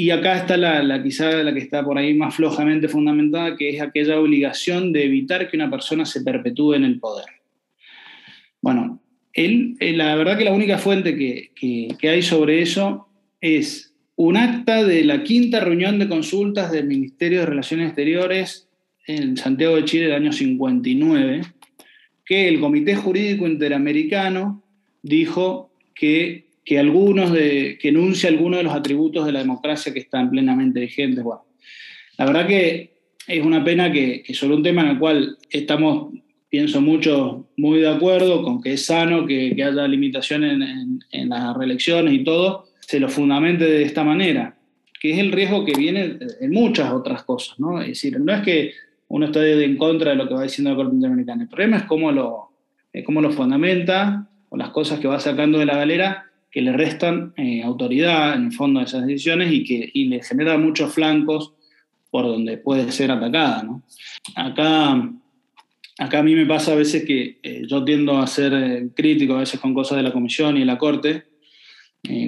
y 0.00 0.10
acá 0.10 0.36
está 0.36 0.56
la, 0.56 1.02
quizá 1.02 1.42
la 1.42 1.52
que 1.52 1.58
está 1.58 1.84
por 1.84 1.98
ahí 1.98 2.14
más 2.14 2.36
flojamente 2.36 2.86
fundamentada, 2.86 3.56
que 3.56 3.70
es 3.70 3.82
aquella 3.82 4.20
obligación 4.20 4.92
de 4.92 5.04
evitar 5.04 5.50
que 5.50 5.56
una 5.56 5.68
persona 5.68 6.04
se 6.06 6.22
perpetúe 6.22 6.74
en 6.74 6.84
el 6.84 7.00
poder. 7.00 7.26
Bueno, 8.62 9.02
él, 9.32 9.74
eh, 9.80 9.92
la 9.94 10.14
verdad 10.14 10.38
que 10.38 10.44
la 10.44 10.52
única 10.52 10.78
fuente 10.78 11.16
que, 11.16 11.50
que, 11.98 12.08
hay 12.08 12.22
sobre 12.22 12.62
eso 12.62 13.08
es 13.40 13.92
un 14.14 14.36
acta 14.36 14.84
de 14.84 15.02
la 15.02 15.24
quinta 15.24 15.58
reunión 15.58 15.98
de 15.98 16.08
consultas 16.08 16.70
del 16.70 16.86
Ministerio 16.86 17.40
de 17.40 17.46
Relaciones 17.46 17.88
Exteriores 17.88 18.68
en 19.04 19.36
Santiago 19.36 19.74
de 19.74 19.84
Chile 19.84 20.04
del 20.04 20.14
año 20.14 20.32
59, 20.32 21.40
que 22.24 22.46
el 22.46 22.60
Comité 22.60 22.94
Jurídico 22.94 23.48
Interamericano 23.48 24.62
dijo 25.02 25.72
que, 25.92 26.47
que 26.68 26.78
algunos 26.78 27.32
de, 27.32 27.78
que 27.80 27.88
enuncia 27.88 28.28
algunos 28.28 28.58
de 28.58 28.64
los 28.64 28.74
atributos 28.74 29.24
de 29.24 29.32
la 29.32 29.38
democracia 29.38 29.90
que 29.90 30.00
están 30.00 30.28
plenamente 30.28 30.80
vigentes. 30.80 31.24
Bueno, 31.24 31.46
la 32.18 32.26
verdad 32.26 32.46
que 32.46 32.90
es 33.26 33.42
una 33.42 33.64
pena 33.64 33.90
que, 33.90 34.22
que 34.22 34.34
sobre 34.34 34.56
un 34.56 34.62
tema 34.62 34.82
en 34.82 34.88
el 34.88 34.98
cual 34.98 35.38
estamos, 35.48 36.12
pienso 36.50 36.82
mucho, 36.82 37.48
muy 37.56 37.80
de 37.80 37.88
acuerdo 37.88 38.42
con 38.42 38.60
que 38.60 38.74
es 38.74 38.84
sano 38.84 39.24
que, 39.24 39.56
que 39.56 39.64
haya 39.64 39.88
limitaciones 39.88 40.52
en, 40.52 41.00
en, 41.10 41.28
las 41.30 41.56
reelecciones 41.56 42.12
y 42.12 42.22
todo, 42.22 42.66
se 42.80 43.00
lo 43.00 43.08
fundamente 43.08 43.64
de 43.64 43.84
esta 43.84 44.04
manera, 44.04 44.58
que 45.00 45.12
es 45.12 45.18
el 45.20 45.32
riesgo 45.32 45.64
que 45.64 45.72
viene 45.72 46.18
en 46.38 46.50
muchas 46.50 46.92
otras 46.92 47.22
cosas, 47.22 47.58
¿no? 47.58 47.80
Es 47.80 47.88
decir, 47.88 48.20
no 48.20 48.34
es 48.34 48.42
que 48.42 48.72
uno 49.08 49.24
esté 49.24 49.64
en 49.64 49.78
contra 49.78 50.10
de 50.10 50.16
lo 50.18 50.28
que 50.28 50.34
va 50.34 50.42
diciendo 50.42 50.68
la 50.68 50.76
Corte 50.76 50.96
Interamericana, 50.96 51.44
el 51.44 51.48
problema 51.48 51.78
es 51.78 51.84
cómo 51.84 52.12
lo, 52.12 52.50
cómo 53.06 53.22
lo 53.22 53.30
fundamenta 53.30 54.28
o 54.50 54.58
las 54.58 54.68
cosas 54.68 55.00
que 55.00 55.08
va 55.08 55.18
sacando 55.18 55.58
de 55.58 55.64
la 55.64 55.78
galera 55.78 56.27
que 56.58 56.62
le 56.62 56.72
restan 56.72 57.34
eh, 57.36 57.62
autoridad 57.62 58.34
en 58.34 58.46
el 58.46 58.52
fondo 58.52 58.80
de 58.80 58.86
esas 58.86 59.06
decisiones 59.06 59.52
y 59.52 59.62
que 59.62 59.90
y 59.94 60.06
le 60.06 60.20
genera 60.24 60.58
muchos 60.58 60.92
flancos 60.92 61.52
por 62.10 62.24
donde 62.24 62.58
puede 62.58 62.90
ser 62.90 63.12
atacada. 63.12 63.62
¿no? 63.62 63.84
Acá, 64.34 65.08
acá 65.98 66.18
a 66.18 66.22
mí 66.24 66.34
me 66.34 66.46
pasa 66.46 66.72
a 66.72 66.74
veces 66.74 67.04
que 67.04 67.38
eh, 67.44 67.62
yo 67.64 67.84
tiendo 67.84 68.18
a 68.18 68.26
ser 68.26 68.52
eh, 68.54 68.88
crítico 68.92 69.36
a 69.36 69.38
veces 69.38 69.60
con 69.60 69.72
cosas 69.72 69.98
de 69.98 70.02
la 70.02 70.12
Comisión 70.12 70.56
y 70.56 70.60
de 70.60 70.66
la 70.66 70.78
Corte. 70.78 71.26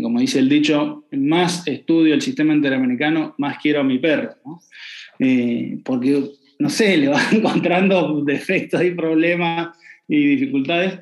como 0.00 0.20
dice 0.20 0.38
el 0.38 0.48
dicho, 0.48 1.06
más 1.10 1.66
estudio 1.66 2.14
el 2.14 2.22
sistema 2.22 2.54
interamericano, 2.54 3.34
más 3.38 3.58
quiero 3.58 3.80
a 3.80 3.84
mi 3.84 3.98
perro. 3.98 4.36
¿no? 4.44 4.60
porque, 5.84 6.22
no 6.60 6.70
sé, 6.70 6.96
le 6.98 7.08
va 7.08 7.20
encontrando 7.32 8.22
defectos 8.24 8.80
y 8.84 8.92
problemas 8.92 9.76
y 10.06 10.24
dificultades. 10.36 11.00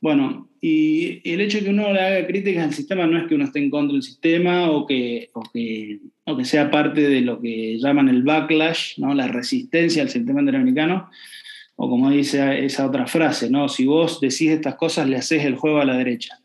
Bueno, 0.00 0.47
y, 0.60 1.20
el 1.30 1.40
hecho 1.40 1.58
de 1.58 1.64
que 1.64 1.70
uno 1.70 1.92
le 1.92 2.00
haga 2.00 2.26
críticas 2.26 2.64
al 2.64 2.74
sistema 2.74 3.06
no 3.06 3.18
es 3.18 3.26
que 3.26 3.34
uno 3.34 3.44
esté 3.44 3.60
en 3.60 3.70
contra 3.70 3.92
del 3.92 4.02
sistema 4.02 4.70
o 4.70 4.86
que, 4.86 5.30
o 5.34 5.42
que, 5.52 6.00
o 6.24 6.36
que 6.36 6.44
sea 6.44 6.70
parte 6.70 7.02
de 7.02 7.20
lo 7.20 7.40
que 7.40 7.78
llaman 7.78 8.08
el 8.08 8.22
backlash, 8.22 8.98
¿no? 8.98 9.14
la 9.14 9.28
resistencia 9.28 10.02
al 10.02 10.08
sistema 10.08 10.40
interamericano, 10.40 11.08
o 11.76 11.88
como 11.88 12.10
dice 12.10 12.64
esa 12.64 12.86
otra 12.86 13.06
frase, 13.06 13.50
¿no? 13.50 13.68
si 13.68 13.86
vos 13.86 14.20
decís 14.20 14.50
estas 14.50 14.74
cosas 14.74 15.08
le 15.08 15.16
haces 15.16 15.44
el 15.44 15.56
juego 15.56 15.80
a 15.80 15.84
la 15.84 15.96
derecha. 15.96 16.38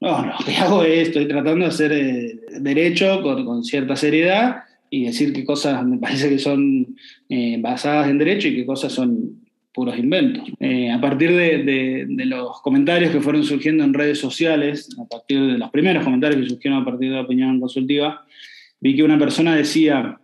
No, 0.00 0.24
lo 0.24 0.44
que 0.44 0.54
hago 0.56 0.84
es, 0.84 1.08
estoy 1.08 1.26
tratando 1.26 1.64
de 1.64 1.70
hacer 1.70 1.92
eh, 1.92 2.40
derecho 2.60 3.20
con, 3.22 3.44
con, 3.44 3.64
cierta 3.64 3.96
seriedad 3.96 4.62
y 4.88 5.06
decir 5.06 5.32
qué 5.32 5.44
cosas 5.44 5.84
me 5.84 5.98
parece 5.98 6.28
que 6.28 6.38
son 6.38 6.96
eh, 7.28 7.56
basadas 7.60 8.08
en 8.08 8.18
derecho 8.18 8.48
y 8.48 8.56
qué 8.56 8.66
cosas 8.66 8.92
son 8.92 9.39
puros 9.72 9.96
inventos. 9.98 10.44
Eh, 10.58 10.90
a 10.90 11.00
partir 11.00 11.34
de, 11.34 12.06
los 12.26 12.60
comentarios 12.62 13.12
que 13.12 13.20
fueron 13.20 13.44
surgiendo 13.44 13.84
en 13.84 13.94
redes 13.94 14.18
sociales, 14.18 14.88
a 14.98 15.06
partir 15.06 15.40
de 15.40 15.58
los 15.58 15.70
primeros 15.70 16.04
comentarios 16.04 16.42
que 16.42 16.48
surgieron 16.48 16.82
a 16.82 16.84
partir 16.84 17.10
de 17.10 17.16
la 17.16 17.22
opinión 17.22 17.60
consultiva, 17.60 18.24
vi 18.80 18.96
que 18.96 19.02
una 19.02 19.18
persona 19.18 19.54
decía, 19.54 20.20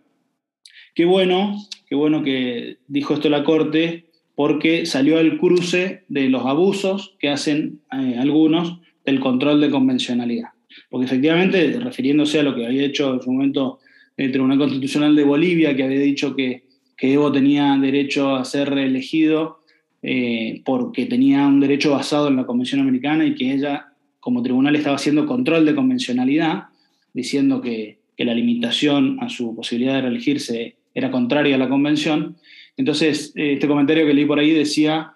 qué 0.94 1.04
bueno, 1.04 1.56
qué 1.88 1.94
bueno 1.94 2.22
que 2.22 2.78
dijo 2.88 3.14
esto 3.14 3.28
la 3.28 3.44
Corte, 3.44 4.06
porque 4.34 4.84
salió 4.84 5.18
al 5.18 5.38
cruce 5.38 6.04
de 6.08 6.28
los 6.28 6.44
abusos 6.44 7.16
que 7.18 7.30
hacen 7.30 7.80
eh, 7.92 8.16
algunos 8.18 8.80
del 9.04 9.20
control 9.20 9.60
de 9.60 9.70
convencionalidad. 9.70 10.50
Porque 10.90 11.06
efectivamente, 11.06 11.78
refiriéndose 11.80 12.40
a 12.40 12.42
lo 12.42 12.54
que 12.54 12.66
había 12.66 12.84
hecho 12.84 13.14
en 13.14 13.22
su 13.22 13.32
momento 13.32 13.78
el 14.16 14.32
Tribunal 14.32 14.58
Constitucional 14.58 15.14
de 15.14 15.24
Bolivia, 15.24 15.74
que 15.74 15.84
había 15.84 16.00
dicho 16.00 16.34
que 16.34 16.65
que 16.96 17.12
Evo 17.12 17.30
tenía 17.30 17.76
derecho 17.80 18.34
a 18.34 18.44
ser 18.44 18.70
reelegido 18.70 19.60
eh, 20.02 20.62
porque 20.64 21.06
tenía 21.06 21.46
un 21.46 21.60
derecho 21.60 21.90
basado 21.90 22.28
en 22.28 22.36
la 22.36 22.46
Convención 22.46 22.80
Americana 22.80 23.24
y 23.24 23.34
que 23.34 23.52
ella, 23.52 23.92
como 24.20 24.42
tribunal, 24.42 24.76
estaba 24.76 24.96
haciendo 24.96 25.26
control 25.26 25.66
de 25.66 25.74
convencionalidad, 25.74 26.64
diciendo 27.12 27.60
que, 27.60 28.04
la 28.18 28.32
limitación 28.32 29.18
a 29.20 29.28
su 29.28 29.54
posibilidad 29.54 29.96
de 29.96 30.00
reelegirse 30.00 30.76
era 30.94 31.10
contraria 31.10 31.56
a 31.56 31.58
la 31.58 31.68
Convención. 31.68 32.38
Entonces, 32.78 33.34
eh, 33.36 33.54
este 33.54 33.68
comentario 33.68 34.06
que 34.06 34.14
leí 34.14 34.24
por 34.24 34.38
ahí 34.38 34.52
decía, 34.52 35.12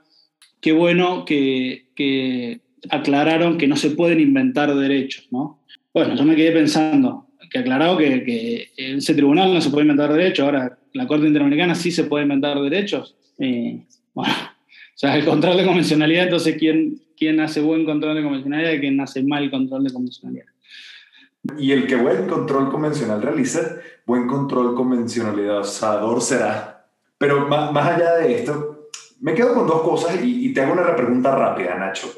qué 0.61 0.72
bueno 0.72 1.24
que, 1.24 1.87
que 1.95 2.61
aclararon 2.91 3.57
que 3.57 3.66
no 3.66 3.76
se 3.76 3.93
pueden 3.93 4.20
inventar 4.20 4.74
derechos, 4.74 5.28
¿no? 5.31 5.61
Bueno, 5.95 6.14
yo 6.14 6.24
me 6.24 6.37
quedé 6.37 6.53
pensando, 6.53 7.26
que 7.51 7.59
aclarado 7.59 7.98
que, 7.98 8.24
que 8.24 8.70
ese 8.76 9.14
tribunal 9.14 9.53
no 9.53 9.61
se 9.61 9.70
puede 9.70 9.82
inventar 9.82 10.12
derechos, 10.12 10.44
ahora 10.44 10.78
la 10.92 11.07
Corte 11.07 11.26
Interamericana 11.26 11.74
sí 11.74 11.90
se 11.90 12.05
puede 12.05 12.24
inventar 12.24 12.61
derechos. 12.61 13.16
Eh, 13.38 13.84
bueno, 14.14 14.32
o 14.94 14.98
sea, 14.98 15.16
el 15.16 15.24
control 15.24 15.57
de 15.57 15.66
convencionalidad, 15.66 16.24
entonces, 16.24 16.57
¿quién, 16.59 17.01
¿quién 17.16 17.40
hace 17.40 17.61
buen 17.61 17.84
control 17.84 18.16
de 18.16 18.22
convencionalidad 18.22 18.72
y 18.72 18.80
quién 18.80 19.01
hace 19.01 19.22
mal 19.22 19.51
control 19.51 19.84
de 19.84 19.92
convencionalidad? 19.92 20.46
Y 21.59 21.72
el 21.72 21.86
que 21.86 21.96
buen 21.96 22.26
control 22.26 22.70
convencional 22.70 23.22
realiza, 23.22 23.76
buen 24.05 24.26
control 24.26 24.74
convencionalizador 24.74 26.20
será. 26.20 26.86
Pero 27.16 27.48
más, 27.48 27.72
más 27.72 27.96
allá 27.96 28.16
de 28.16 28.34
esto, 28.34 28.88
me 29.20 29.34
quedo 29.34 29.55
con 29.55 29.66
dos 29.66 29.82
cosas 29.82 30.22
y, 30.22 30.46
y 30.46 30.53
te 30.53 30.61
hago 30.61 30.74
una 30.74 30.82
repregunta 30.82 31.34
rápida, 31.34 31.76
Nacho. 31.76 32.09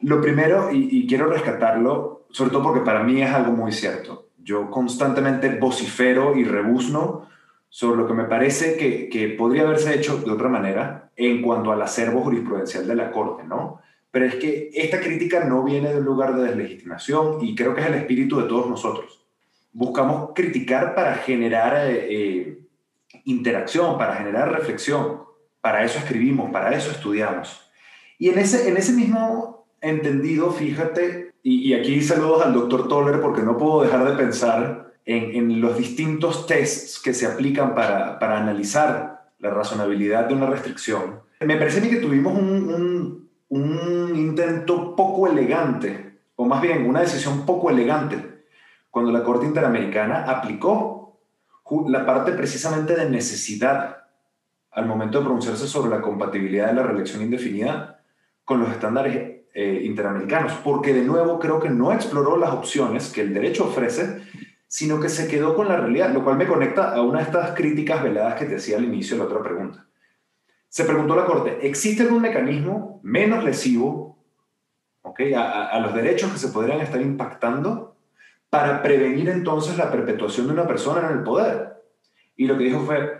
Lo 0.00 0.20
primero, 0.20 0.70
y, 0.72 0.88
y, 0.90 1.06
quiero 1.06 1.26
rescatarlo, 1.26 2.26
sobre 2.30 2.50
todo 2.50 2.62
porque 2.62 2.80
para 2.80 3.02
mí 3.02 3.22
es 3.22 3.30
algo 3.30 3.52
muy 3.52 3.72
cierto. 3.72 4.25
Yo 4.46 4.70
constantemente 4.70 5.58
vocifero 5.58 6.36
y 6.36 6.44
rebuzno 6.44 7.28
sobre 7.68 7.96
lo 7.96 8.06
que 8.06 8.14
me 8.14 8.26
parece 8.26 8.76
que, 8.76 9.08
que 9.08 9.30
podría 9.30 9.62
haberse 9.62 9.92
hecho 9.92 10.18
de 10.18 10.30
otra 10.30 10.48
manera 10.48 11.10
en 11.16 11.42
cuanto 11.42 11.72
al 11.72 11.82
acervo 11.82 12.22
jurisprudencial 12.22 12.86
de 12.86 12.94
la 12.94 13.10
Corte, 13.10 13.42
¿no? 13.42 13.80
Pero 14.12 14.24
es 14.24 14.36
que 14.36 14.70
esta 14.72 15.00
crítica 15.00 15.42
no 15.42 15.64
viene 15.64 15.92
de 15.92 15.98
un 15.98 16.04
lugar 16.04 16.36
de 16.36 16.44
deslegitimación 16.44 17.44
y 17.44 17.56
creo 17.56 17.74
que 17.74 17.80
es 17.80 17.88
el 17.88 17.94
espíritu 17.94 18.40
de 18.40 18.46
todos 18.46 18.70
nosotros. 18.70 19.26
Buscamos 19.72 20.30
criticar 20.32 20.94
para 20.94 21.16
generar 21.16 21.74
eh, 21.88 22.60
interacción, 23.24 23.98
para 23.98 24.14
generar 24.14 24.52
reflexión. 24.52 25.22
Para 25.60 25.82
eso 25.82 25.98
escribimos, 25.98 26.52
para 26.52 26.72
eso 26.76 26.92
estudiamos. 26.92 27.68
Y 28.16 28.28
en 28.28 28.38
ese, 28.38 28.68
en 28.68 28.76
ese 28.76 28.92
mismo 28.92 29.66
entendido, 29.80 30.52
fíjate, 30.52 31.25
y, 31.46 31.68
y 31.68 31.74
aquí 31.74 32.02
saludos 32.02 32.44
al 32.44 32.52
doctor 32.52 32.88
Toller 32.88 33.20
porque 33.20 33.42
no 33.42 33.56
puedo 33.56 33.82
dejar 33.82 34.04
de 34.04 34.16
pensar 34.16 34.94
en, 35.04 35.60
los 35.60 35.78
distintos 35.78 36.44
tests 36.48 36.98
que 36.98 37.14
se 37.14 37.24
aplican 37.24 37.72
para, 37.72 38.18
para, 38.18 38.40
analizar 38.40 39.30
la 39.38 39.50
razonabilidad 39.50 40.24
de 40.24 40.34
una 40.34 40.46
restricción. 40.46 41.20
Me 41.38 41.56
parece 41.56 41.78
a 41.78 41.82
mí 41.82 41.88
que 41.88 42.00
tuvimos 42.00 42.36
un, 42.36 43.30
un, 43.48 43.60
un 43.60 44.16
intento 44.16 44.96
poco 44.96 45.28
elegante, 45.28 46.18
o 46.34 46.44
más 46.46 46.60
bien 46.60 46.84
una 46.84 47.02
decisión 47.02 47.46
poco 47.46 47.70
elegante, 47.70 48.42
cuando 48.90 49.12
la 49.12 49.22
Corte 49.22 49.46
Interamericana 49.46 50.24
aplicó 50.24 51.20
la 51.86 52.04
parte 52.04 52.32
precisamente 52.32 52.96
de 52.96 53.08
necesidad 53.08 53.98
al 54.72 54.86
momento 54.86 55.18
de 55.18 55.24
pronunciarse 55.24 55.68
sobre 55.68 55.90
la 55.90 56.02
compatibilidad 56.02 56.66
de 56.66 56.74
la 56.74 56.82
reelección 56.82 57.22
indefinida 57.22 58.00
con 58.44 58.58
los 58.58 58.70
estándares 58.70 59.35
eh, 59.58 59.80
interamericanos, 59.84 60.52
porque 60.62 60.92
de 60.92 61.02
nuevo 61.02 61.38
creo 61.38 61.58
que 61.58 61.70
no 61.70 61.90
exploró 61.90 62.36
las 62.36 62.50
opciones 62.50 63.10
que 63.10 63.22
el 63.22 63.32
derecho 63.32 63.64
ofrece, 63.64 64.20
sino 64.68 65.00
que 65.00 65.08
se 65.08 65.28
quedó 65.28 65.56
con 65.56 65.66
la 65.66 65.78
realidad, 65.78 66.12
lo 66.12 66.22
cual 66.22 66.36
me 66.36 66.46
conecta 66.46 66.94
a 66.94 67.00
una 67.00 67.20
de 67.20 67.24
estas 67.24 67.52
críticas 67.52 68.02
veladas 68.02 68.34
que 68.34 68.44
te 68.44 68.56
hacía 68.56 68.76
al 68.76 68.84
inicio 68.84 69.16
de 69.16 69.22
la 69.22 69.30
otra 69.30 69.42
pregunta. 69.42 69.86
Se 70.68 70.84
preguntó 70.84 71.16
la 71.16 71.24
Corte, 71.24 71.66
¿existe 71.66 72.02
algún 72.02 72.20
mecanismo 72.20 73.00
menos 73.02 73.44
lesivo 73.44 74.18
okay, 75.00 75.32
a, 75.32 75.68
a 75.68 75.80
los 75.80 75.94
derechos 75.94 76.32
que 76.32 76.38
se 76.38 76.48
podrían 76.48 76.82
estar 76.82 77.00
impactando 77.00 77.96
para 78.50 78.82
prevenir 78.82 79.30
entonces 79.30 79.78
la 79.78 79.90
perpetuación 79.90 80.48
de 80.48 80.52
una 80.52 80.66
persona 80.66 81.08
en 81.08 81.16
el 81.16 81.22
poder? 81.22 81.82
Y 82.36 82.46
lo 82.46 82.58
que 82.58 82.64
dijo 82.64 82.80
fue, 82.80 83.18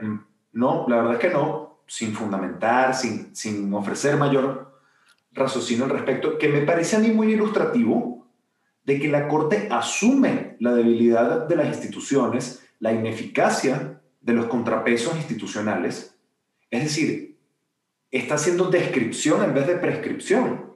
no, 0.53 0.85
la 0.87 0.97
verdad 0.97 1.15
es 1.15 1.19
que 1.19 1.31
no, 1.31 1.79
sin 1.87 2.13
fundamentar, 2.13 2.95
sin, 2.95 3.35
sin 3.35 3.73
ofrecer 3.73 4.19
mayor 4.19 4.76
raciocinio 5.37 5.85
al 5.85 5.91
respecto, 5.91 6.39
que 6.39 6.49
me 6.49 6.63
parece 6.63 6.97
a 6.97 6.99
mí 6.99 7.09
muy 7.09 7.33
ilustrativo 7.33 8.27
de 8.85 8.99
que 8.99 9.09
la 9.09 9.29
Corte 9.29 9.69
asume 9.71 10.57
la 10.61 10.75
debilidad 10.75 11.47
de 11.47 11.57
las 11.57 11.69
instituciones, 11.69 12.67
la 12.79 12.93
ineficacia 12.93 14.01
de 14.21 14.33
los 14.33 14.47
contrapesos 14.47 15.17
institucionales, 15.17 16.19
es 16.71 16.83
decir, 16.83 17.39
está 18.11 18.37
haciendo 18.37 18.71
descripción 18.71 19.45
en 19.45 19.55
vez 19.55 19.67
de 19.67 19.77
prescripción. 19.77 20.67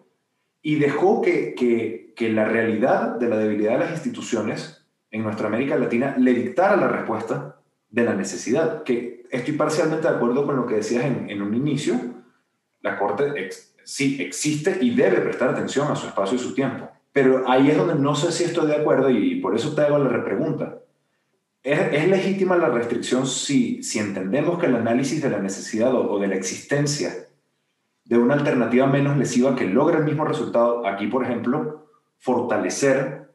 Y 0.63 0.77
dejó 0.77 1.23
que, 1.23 1.55
que, 1.55 2.13
que 2.15 2.29
la 2.31 2.45
realidad 2.45 3.17
de 3.17 3.29
la 3.29 3.39
debilidad 3.39 3.73
de 3.73 3.85
las 3.87 3.93
instituciones 3.93 4.87
en 5.11 5.23
nuestra 5.23 5.49
América 5.49 5.77
Latina 5.77 6.17
le 6.19 6.35
dictara 6.35 6.77
la 6.77 6.89
respuesta 6.89 7.61
de 7.89 8.05
la 8.05 8.15
necesidad, 8.15 8.83
que 8.83 9.27
estoy 9.31 9.55
parcialmente 9.55 10.09
de 10.09 10.15
acuerdo 10.15 10.47
con 10.47 10.57
lo 10.57 10.67
que 10.67 10.77
decías 10.77 11.05
en, 11.05 11.43
un 11.43 11.55
inicio, 11.55 11.95
la 12.83 12.99
Corte 12.99 13.33
sí 13.91 14.19
existe 14.21 14.79
y 14.81 14.95
debe 14.95 15.21
prestar 15.21 15.49
atención 15.49 15.91
a 15.91 15.97
su 15.97 16.07
espacio 16.07 16.37
y 16.37 16.39
su 16.39 16.55
tiempo. 16.55 16.89
Pero 17.13 17.51
ahí 17.51 17.71
es 17.71 17.77
donde 17.77 17.97
no 17.97 18.15
sé 18.15 18.31
si 18.31 18.45
estoy 18.45 18.69
de 18.69 18.77
acuerdo 18.77 19.11
y 19.11 19.41
por 19.41 19.57
eso 19.57 19.75
te 19.75 19.83
hago 19.83 19.99
la 19.99 20.09
repregunta. 20.09 20.79
¿Es, 21.61 21.81
es 21.93 22.09
legítima 22.09 22.57
la 22.57 22.69
restricción 22.69 23.27
si, 23.27 23.83
si 23.83 23.99
entendemos 23.99 24.61
que 24.61 24.67
el 24.67 24.77
análisis 24.77 25.21
de 25.21 25.31
la 25.31 25.41
necesidad 25.41 25.93
o, 25.93 26.09
o 26.09 26.21
de 26.21 26.29
la 26.29 26.37
existencia 26.37 27.13
de 28.05 28.17
una 28.17 28.35
alternativa 28.35 28.87
menos 28.87 29.17
lesiva 29.17 29.57
que 29.57 29.67
logre 29.67 29.99
el 29.99 30.05
mismo 30.05 30.25
resultado, 30.25 30.87
aquí 30.87 31.09
por 31.09 31.25
ejemplo, 31.25 31.89
fortalecer 32.19 33.33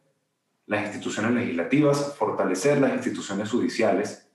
las 0.67 0.85
instituciones 0.85 1.33
legislativas, 1.33 2.15
fortalecer 2.17 2.79
las 2.79 2.93
instituciones 2.93 3.51
judiciales, 3.51 4.29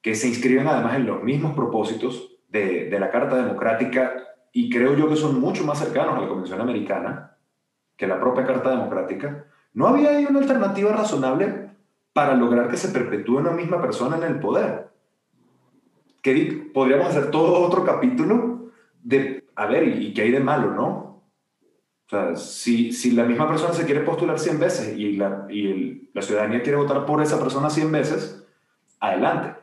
que 0.00 0.14
se 0.14 0.28
inscriben 0.28 0.68
además 0.68 0.94
en 0.94 1.06
los 1.06 1.24
mismos 1.24 1.56
propósitos 1.56 2.36
de, 2.48 2.88
de 2.88 3.00
la 3.00 3.10
Carta 3.10 3.34
Democrática 3.34 4.14
y 4.56 4.70
creo 4.70 4.96
yo 4.96 5.08
que 5.08 5.16
son 5.16 5.40
mucho 5.40 5.64
más 5.64 5.80
cercanos 5.80 6.16
a 6.16 6.20
la 6.20 6.28
Convención 6.28 6.60
Americana 6.60 7.36
que 7.96 8.06
la 8.06 8.20
propia 8.20 8.46
Carta 8.46 8.70
Democrática, 8.70 9.46
¿no 9.74 9.88
había 9.88 10.10
ahí 10.10 10.24
una 10.24 10.38
alternativa 10.38 10.92
razonable 10.92 11.70
para 12.12 12.34
lograr 12.34 12.70
que 12.70 12.76
se 12.76 12.88
perpetúe 12.88 13.38
una 13.38 13.50
misma 13.50 13.82
persona 13.82 14.16
en 14.16 14.22
el 14.22 14.38
poder? 14.38 14.90
Que 16.22 16.70
podríamos 16.72 17.08
hacer 17.08 17.32
todo 17.32 17.66
otro 17.66 17.84
capítulo 17.84 18.70
de, 19.02 19.44
a 19.56 19.66
ver, 19.66 19.88
¿y 20.00 20.14
qué 20.14 20.22
hay 20.22 20.30
de 20.30 20.40
malo, 20.40 20.72
no? 20.72 21.24
O 22.06 22.08
sea, 22.08 22.36
si, 22.36 22.92
si 22.92 23.10
la 23.10 23.24
misma 23.24 23.48
persona 23.48 23.74
se 23.74 23.84
quiere 23.84 24.02
postular 24.02 24.38
100 24.38 24.60
veces 24.60 24.96
y 24.96 25.16
la, 25.16 25.46
y 25.50 25.70
el, 25.70 26.10
la 26.14 26.22
ciudadanía 26.22 26.62
quiere 26.62 26.78
votar 26.78 27.04
por 27.04 27.20
esa 27.20 27.40
persona 27.40 27.70
100 27.70 27.90
veces, 27.90 28.46
adelante. 29.00 29.58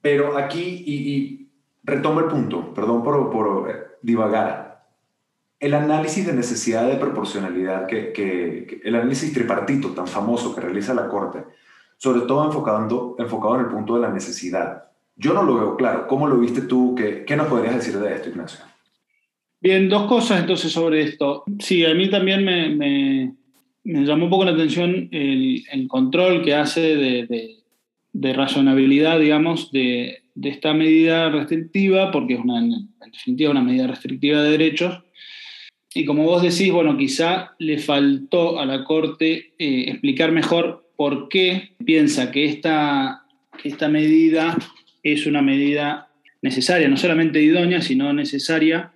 Pero 0.00 0.38
aquí, 0.38 0.82
y, 0.86 1.14
y 1.14 1.41
retomo 1.82 2.20
el 2.20 2.26
punto, 2.26 2.72
perdón 2.74 3.02
por, 3.02 3.30
por 3.30 3.98
divagar, 4.02 4.72
el 5.60 5.74
análisis 5.74 6.26
de 6.26 6.32
necesidad 6.32 6.88
de 6.88 6.96
proporcionalidad, 6.96 7.86
que, 7.86 8.12
que, 8.12 8.66
que, 8.68 8.80
el 8.84 8.96
análisis 8.96 9.32
tripartito 9.32 9.90
tan 9.90 10.08
famoso 10.08 10.54
que 10.54 10.60
realiza 10.60 10.92
la 10.92 11.08
Corte, 11.08 11.44
sobre 11.96 12.22
todo 12.22 12.44
enfocando, 12.44 13.14
enfocado 13.18 13.54
en 13.54 13.60
el 13.60 13.66
punto 13.68 13.94
de 13.94 14.00
la 14.00 14.10
necesidad. 14.10 14.84
Yo 15.14 15.32
no 15.34 15.44
lo 15.44 15.54
veo 15.54 15.76
claro. 15.76 16.08
¿Cómo 16.08 16.26
lo 16.26 16.36
viste 16.38 16.62
tú? 16.62 16.96
¿Qué, 16.96 17.24
qué 17.24 17.36
nos 17.36 17.46
podrías 17.46 17.76
decir 17.76 17.96
de 17.98 18.12
esto, 18.12 18.30
Ignacio? 18.30 18.64
Bien, 19.60 19.88
dos 19.88 20.08
cosas 20.08 20.40
entonces 20.40 20.72
sobre 20.72 21.02
esto. 21.02 21.44
Sí, 21.60 21.84
a 21.84 21.94
mí 21.94 22.10
también 22.10 22.44
me, 22.44 22.68
me, 22.70 23.36
me 23.84 24.04
llamó 24.04 24.24
un 24.24 24.30
poco 24.30 24.44
la 24.44 24.50
atención 24.50 25.08
el, 25.12 25.64
el 25.70 25.86
control 25.86 26.42
que 26.42 26.56
hace 26.56 26.80
de, 26.80 27.26
de, 27.28 27.58
de 28.12 28.32
razonabilidad, 28.32 29.20
digamos, 29.20 29.70
de, 29.70 30.21
de, 30.34 30.48
esta 30.48 30.74
medida 30.74 31.30
restrictiva, 31.30 32.10
porque 32.10 32.34
es 32.34 32.40
una, 32.40 32.58
en 32.58 32.88
definitiva 33.12 33.50
una 33.50 33.62
medida 33.62 33.86
restrictiva 33.86 34.42
de 34.42 34.50
derechos. 34.50 35.02
Y 35.94 36.04
como 36.04 36.24
vos 36.24 36.42
decís, 36.42 36.72
bueno, 36.72 36.96
quizá 36.96 37.54
le 37.58 37.78
faltó 37.78 38.58
a 38.58 38.66
la 38.66 38.84
Corte 38.84 39.52
eh, 39.58 39.84
explicar 39.88 40.32
mejor 40.32 40.90
por 40.96 41.28
qué 41.28 41.72
piensa 41.84 42.30
que 42.30 42.46
esta, 42.46 43.24
esta 43.62 43.88
medida 43.88 44.56
es 45.02 45.26
una 45.26 45.42
medida 45.42 46.08
necesaria, 46.40 46.88
no 46.88 46.96
solamente 46.96 47.42
idónea, 47.42 47.82
sino 47.82 48.12
necesaria 48.12 48.92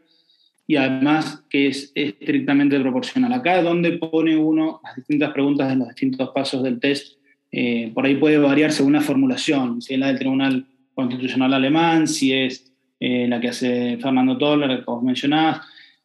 y 0.67 0.77
además 0.77 1.45
que 1.49 1.69
es 1.69 1.93
estrictamente 1.95 2.79
proporcional. 2.81 3.33
Acá 3.33 3.59
es 3.59 3.65
donde 3.65 3.93
pone 3.93 4.37
uno 4.37 4.81
las 4.83 4.97
distintas 4.97 5.33
preguntas 5.33 5.73
en 5.73 5.79
los 5.79 5.89
distintos 5.89 6.31
pasos 6.35 6.63
del 6.63 6.81
test. 6.81 7.19
Eh, 7.53 7.93
por 7.95 8.05
ahí 8.05 8.17
puede 8.17 8.39
variar 8.39 8.73
según 8.73 8.95
la 8.95 9.01
formulación, 9.01 9.81
si 9.81 9.95
es 9.95 10.01
la 10.01 10.09
del 10.09 10.19
Tribunal 10.19 10.67
Constitucional 10.97 11.53
Alemán, 11.53 12.09
si 12.09 12.33
es 12.33 12.73
eh, 12.99 13.29
la 13.29 13.39
que 13.39 13.49
hace 13.49 13.99
Fernando 13.99 14.39
Toller, 14.39 14.83
como 14.85 15.03
mencionabas, 15.03 15.61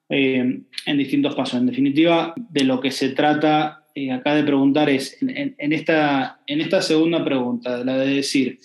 eh, 0.09 0.61
en 0.85 0.97
distintos 0.97 1.33
pasos. 1.33 1.61
En 1.61 1.65
definitiva, 1.65 2.33
de 2.35 2.65
lo 2.65 2.81
que 2.81 2.91
se 2.91 3.09
trata 3.09 3.85
eh, 3.95 4.11
acá 4.11 4.35
de 4.35 4.43
preguntar 4.43 4.89
es, 4.89 5.17
en, 5.23 5.55
en, 5.57 5.71
esta, 5.71 6.41
en 6.45 6.59
esta 6.59 6.81
segunda 6.81 7.23
pregunta, 7.23 7.83
la 7.85 7.97
de 7.97 8.15
decir, 8.15 8.59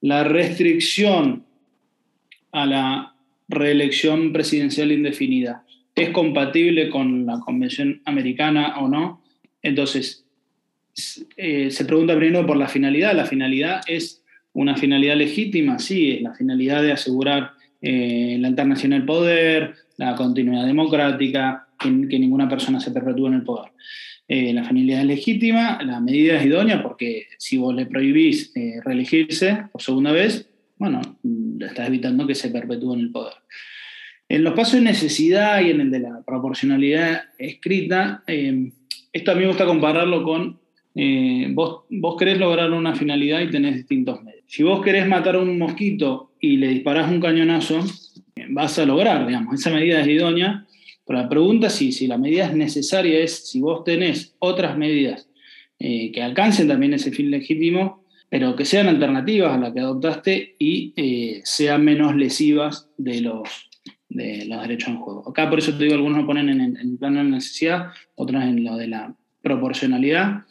la 0.00 0.24
restricción 0.24 1.46
a 2.50 2.66
la 2.66 3.14
reelección 3.48 4.32
presidencial 4.32 4.90
indefinida 4.90 5.64
es 5.94 6.10
compatible 6.10 6.90
con 6.90 7.26
la 7.26 7.38
Convención 7.38 8.02
Americana 8.04 8.78
o 8.78 8.88
no. 8.88 9.22
Entonces, 9.62 10.24
eh, 11.36 11.70
se 11.70 11.84
pregunta 11.84 12.16
primero 12.16 12.46
por 12.46 12.56
la 12.56 12.68
finalidad. 12.68 13.14
La 13.14 13.26
finalidad 13.26 13.80
es 13.86 14.17
una 14.58 14.76
finalidad 14.76 15.16
legítima, 15.16 15.78
sí, 15.78 16.10
es 16.10 16.22
la 16.22 16.34
finalidad 16.34 16.82
de 16.82 16.90
asegurar 16.90 17.52
eh, 17.80 18.36
la 18.40 18.48
internacional 18.48 18.98
del 18.98 19.06
poder, 19.06 19.74
la 19.98 20.16
continuidad 20.16 20.66
democrática, 20.66 21.68
que, 21.78 21.88
ninguna 21.90 22.48
persona 22.48 22.80
se 22.80 22.90
perpetúe 22.90 23.28
en 23.28 23.34
el 23.34 23.44
poder. 23.44 23.70
Eh, 24.26 24.52
la 24.52 24.64
finalidad 24.64 25.02
es 25.02 25.06
legítima, 25.06 25.78
la 25.84 26.00
medida 26.00 26.38
es 26.38 26.46
idónea 26.46 26.82
porque 26.82 27.28
si 27.38 27.56
vos 27.56 27.72
le 27.72 27.86
prohibís 27.86 28.50
eh, 28.56 28.80
reelegirse 28.84 29.66
por 29.70 29.80
segunda 29.80 30.10
vez, 30.10 30.50
bueno, 30.76 31.02
estás 31.60 31.86
evitando 31.86 32.26
que 32.26 32.34
se 32.34 32.50
perpetúe 32.50 32.94
en 32.94 33.00
el 33.00 33.12
poder. 33.12 33.34
En 34.28 34.42
los 34.42 34.54
pasos 34.54 34.74
de 34.74 34.80
necesidad 34.80 35.60
y 35.60 35.70
en 35.70 35.82
el 35.82 35.90
de 35.92 36.00
la 36.00 36.22
proporcionalidad 36.26 37.26
escrita, 37.38 38.24
esto 38.26 39.30
a 39.30 39.34
mí 39.34 39.42
me 39.42 39.46
gusta 39.46 39.66
compararlo 39.66 40.24
con 40.24 40.58
vos, 41.54 41.84
vos 41.88 42.16
querés 42.18 42.38
lograr 42.38 42.70
una 42.72 42.94
finalidad 42.94 43.40
y 43.40 43.50
tenés 43.50 43.76
distintos. 43.76 44.20
Si 44.48 44.62
vos 44.62 44.82
querés 44.82 45.06
matar 45.06 45.36
a 45.36 45.40
un 45.40 45.58
mosquito 45.58 46.32
y 46.40 46.56
le 46.56 46.68
disparás 46.68 47.10
un 47.10 47.20
cañonazo, 47.20 47.84
vas 48.48 48.78
a 48.78 48.86
lograr, 48.86 49.26
digamos, 49.26 49.60
esa 49.60 49.70
medida 49.70 50.00
es 50.00 50.08
idónea, 50.08 50.66
pero 51.06 51.18
la 51.18 51.28
pregunta 51.28 51.68
si, 51.68 51.92
si 51.92 52.06
la 52.06 52.16
medida 52.16 52.46
es 52.46 52.54
necesaria 52.54 53.18
es 53.18 53.50
si 53.50 53.60
vos 53.60 53.84
tenés 53.84 54.36
otras 54.38 54.78
medidas 54.78 55.28
eh, 55.78 56.10
que 56.12 56.22
alcancen 56.22 56.66
también 56.66 56.94
ese 56.94 57.12
fin 57.12 57.30
legítimo, 57.30 58.06
pero 58.30 58.56
que 58.56 58.64
sean 58.64 58.88
alternativas 58.88 59.52
a 59.52 59.58
la 59.58 59.74
que 59.74 59.80
adoptaste 59.80 60.56
y 60.58 60.94
eh, 60.96 61.42
sean 61.44 61.84
menos 61.84 62.16
lesivas 62.16 62.88
de 62.96 63.20
los, 63.20 63.68
de 64.08 64.46
los 64.46 64.62
derechos 64.62 64.88
en 64.88 64.96
juego. 64.96 65.28
Acá 65.28 65.50
por 65.50 65.58
eso 65.58 65.76
te 65.76 65.84
digo, 65.84 65.94
algunos 65.94 66.20
lo 66.20 66.26
ponen 66.26 66.48
en, 66.48 66.60
en 66.62 66.76
el 66.78 66.96
plano 66.96 67.18
de 67.18 67.24
la 67.24 67.30
necesidad, 67.36 67.88
otros 68.14 68.42
en 68.42 68.64
lo 68.64 68.78
de 68.78 68.88
la 68.88 69.14
proporcionalidad 69.42 70.46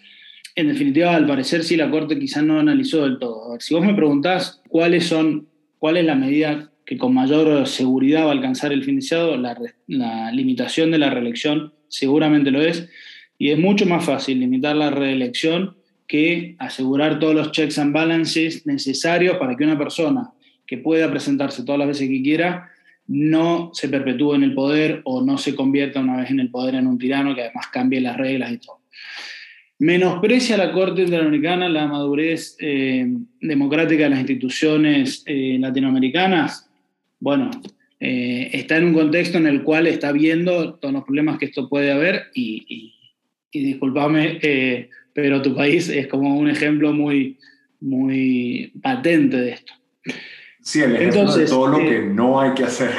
en 0.57 0.69
definitiva, 0.69 1.15
al 1.15 1.27
parecer, 1.27 1.63
sí, 1.63 1.77
la 1.77 1.89
Corte 1.91 2.17
quizás 2.17 2.43
no 2.43 2.59
analizó 2.59 3.03
del 3.03 3.19
todo. 3.19 3.45
A 3.45 3.51
ver, 3.51 3.61
si 3.61 3.75
vos 3.75 3.85
me 3.85 3.93
preguntás 3.93 4.59
cuáles 4.67 5.05
son, 5.05 5.47
cuál 5.77 5.97
es 5.97 6.05
la 6.05 6.15
medida 6.15 6.71
que 6.83 6.97
con 6.97 7.13
mayor 7.13 7.67
seguridad 7.67 8.25
va 8.25 8.29
a 8.29 8.31
alcanzar 8.31 8.73
el 8.73 8.83
fin 8.83 8.95
deseado, 8.95 9.37
la, 9.37 9.55
la 9.85 10.31
limitación 10.31 10.89
de 10.89 10.97
la 10.97 11.11
reelección 11.11 11.73
seguramente 11.89 12.49
lo 12.49 12.59
es, 12.63 12.89
y 13.37 13.51
es 13.51 13.59
mucho 13.59 13.85
más 13.85 14.03
fácil 14.03 14.39
limitar 14.39 14.75
la 14.75 14.89
reelección 14.89 15.77
que 16.07 16.55
asegurar 16.57 17.19
todos 17.19 17.35
los 17.35 17.51
checks 17.51 17.77
and 17.77 17.93
balances 17.93 18.65
necesarios 18.65 19.37
para 19.37 19.55
que 19.55 19.63
una 19.63 19.77
persona 19.77 20.31
que 20.65 20.79
pueda 20.79 21.11
presentarse 21.11 21.63
todas 21.65 21.77
las 21.77 21.89
veces 21.89 22.09
que 22.09 22.23
quiera 22.23 22.71
no 23.05 23.69
se 23.73 23.89
perpetúe 23.89 24.33
en 24.33 24.43
el 24.43 24.55
poder 24.55 25.01
o 25.03 25.21
no 25.21 25.37
se 25.37 25.53
convierta 25.53 25.99
una 25.99 26.17
vez 26.17 26.31
en 26.31 26.39
el 26.39 26.49
poder 26.49 26.73
en 26.73 26.87
un 26.87 26.97
tirano 26.97 27.35
que 27.35 27.43
además 27.43 27.67
cambie 27.67 28.01
las 28.01 28.17
reglas 28.17 28.51
y 28.51 28.57
todo. 28.57 28.79
Menosprecia 29.79 30.57
la 30.57 30.71
Corte 30.71 31.03
Interamericana 31.03 31.69
la 31.69 31.85
madurez 31.85 32.55
eh, 32.59 33.05
democrática 33.39 34.03
de 34.03 34.09
las 34.09 34.19
instituciones 34.19 35.23
eh, 35.27 35.57
latinoamericanas. 35.59 36.67
Bueno, 37.19 37.51
eh, 37.99 38.49
está 38.53 38.77
en 38.77 38.85
un 38.85 38.93
contexto 38.95 39.37
en 39.37 39.45
el 39.45 39.61
cual 39.61 39.85
está 39.85 40.11
viendo 40.11 40.75
todos 40.75 40.93
los 40.93 41.03
problemas 41.03 41.37
que 41.37 41.45
esto 41.45 41.69
puede 41.69 41.91
haber 41.91 42.23
y, 42.33 42.93
y, 43.51 43.63
discúlpame, 43.63 44.39
pero 45.13 45.41
tu 45.41 45.55
país 45.55 45.89
es 45.89 46.05
como 46.05 46.37
un 46.37 46.47
ejemplo 46.47 46.93
muy, 46.93 47.39
muy 47.79 48.71
patente 48.83 49.37
de 49.37 49.51
esto. 49.51 49.73
Sí, 50.61 50.81
el 50.81 50.95
ejemplo 50.95 51.35
de 51.35 51.45
todo 51.45 51.67
lo 51.67 51.77
que 51.79 52.01
no 52.01 52.39
hay 52.39 52.53
que 52.53 52.65
hacer. 52.65 52.91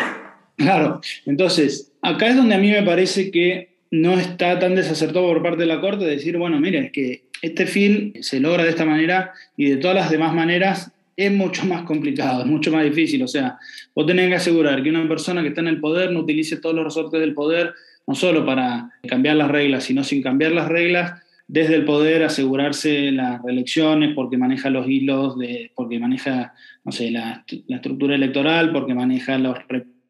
Claro, 0.56 1.00
entonces, 1.26 1.92
acá 2.02 2.26
es 2.28 2.36
donde 2.36 2.56
a 2.56 2.58
mí 2.58 2.72
me 2.72 2.82
parece 2.82 3.30
que 3.30 3.77
no 3.90 4.18
está 4.18 4.58
tan 4.58 4.74
desacertado 4.74 5.26
por 5.26 5.42
parte 5.42 5.60
de 5.60 5.66
la 5.66 5.80
Corte 5.80 6.04
de 6.04 6.12
decir, 6.12 6.36
bueno, 6.36 6.60
mire, 6.60 6.78
es 6.86 6.92
que 6.92 7.22
este 7.42 7.66
fin 7.66 8.14
se 8.20 8.40
logra 8.40 8.64
de 8.64 8.70
esta 8.70 8.84
manera 8.84 9.32
y 9.56 9.70
de 9.70 9.76
todas 9.76 9.96
las 9.96 10.10
demás 10.10 10.34
maneras 10.34 10.92
es 11.16 11.32
mucho 11.32 11.64
más 11.66 11.82
complicado, 11.82 12.42
es 12.42 12.46
mucho 12.46 12.70
más 12.70 12.84
difícil. 12.84 13.22
O 13.22 13.28
sea, 13.28 13.58
vos 13.94 14.06
tenés 14.06 14.28
que 14.28 14.36
asegurar 14.36 14.82
que 14.82 14.90
una 14.90 15.06
persona 15.08 15.42
que 15.42 15.48
está 15.48 15.60
en 15.60 15.68
el 15.68 15.80
poder 15.80 16.12
no 16.12 16.20
utilice 16.20 16.58
todos 16.58 16.74
los 16.74 16.84
resortes 16.84 17.20
del 17.20 17.34
poder, 17.34 17.74
no 18.06 18.14
solo 18.14 18.46
para 18.46 18.90
cambiar 19.06 19.36
las 19.36 19.48
reglas, 19.48 19.84
sino 19.84 20.04
sin 20.04 20.22
cambiar 20.22 20.52
las 20.52 20.68
reglas, 20.68 21.20
desde 21.48 21.74
el 21.74 21.84
poder 21.84 22.22
asegurarse 22.22 23.10
las 23.10 23.42
reelecciones, 23.42 24.14
porque 24.14 24.36
maneja 24.36 24.70
los 24.70 24.86
hilos, 24.86 25.38
de, 25.38 25.72
porque 25.74 25.98
maneja, 25.98 26.52
no 26.84 26.92
sé, 26.92 27.10
la, 27.10 27.44
la 27.66 27.76
estructura 27.76 28.14
electoral, 28.14 28.70
porque 28.72 28.94
maneja 28.94 29.38
los 29.38 29.58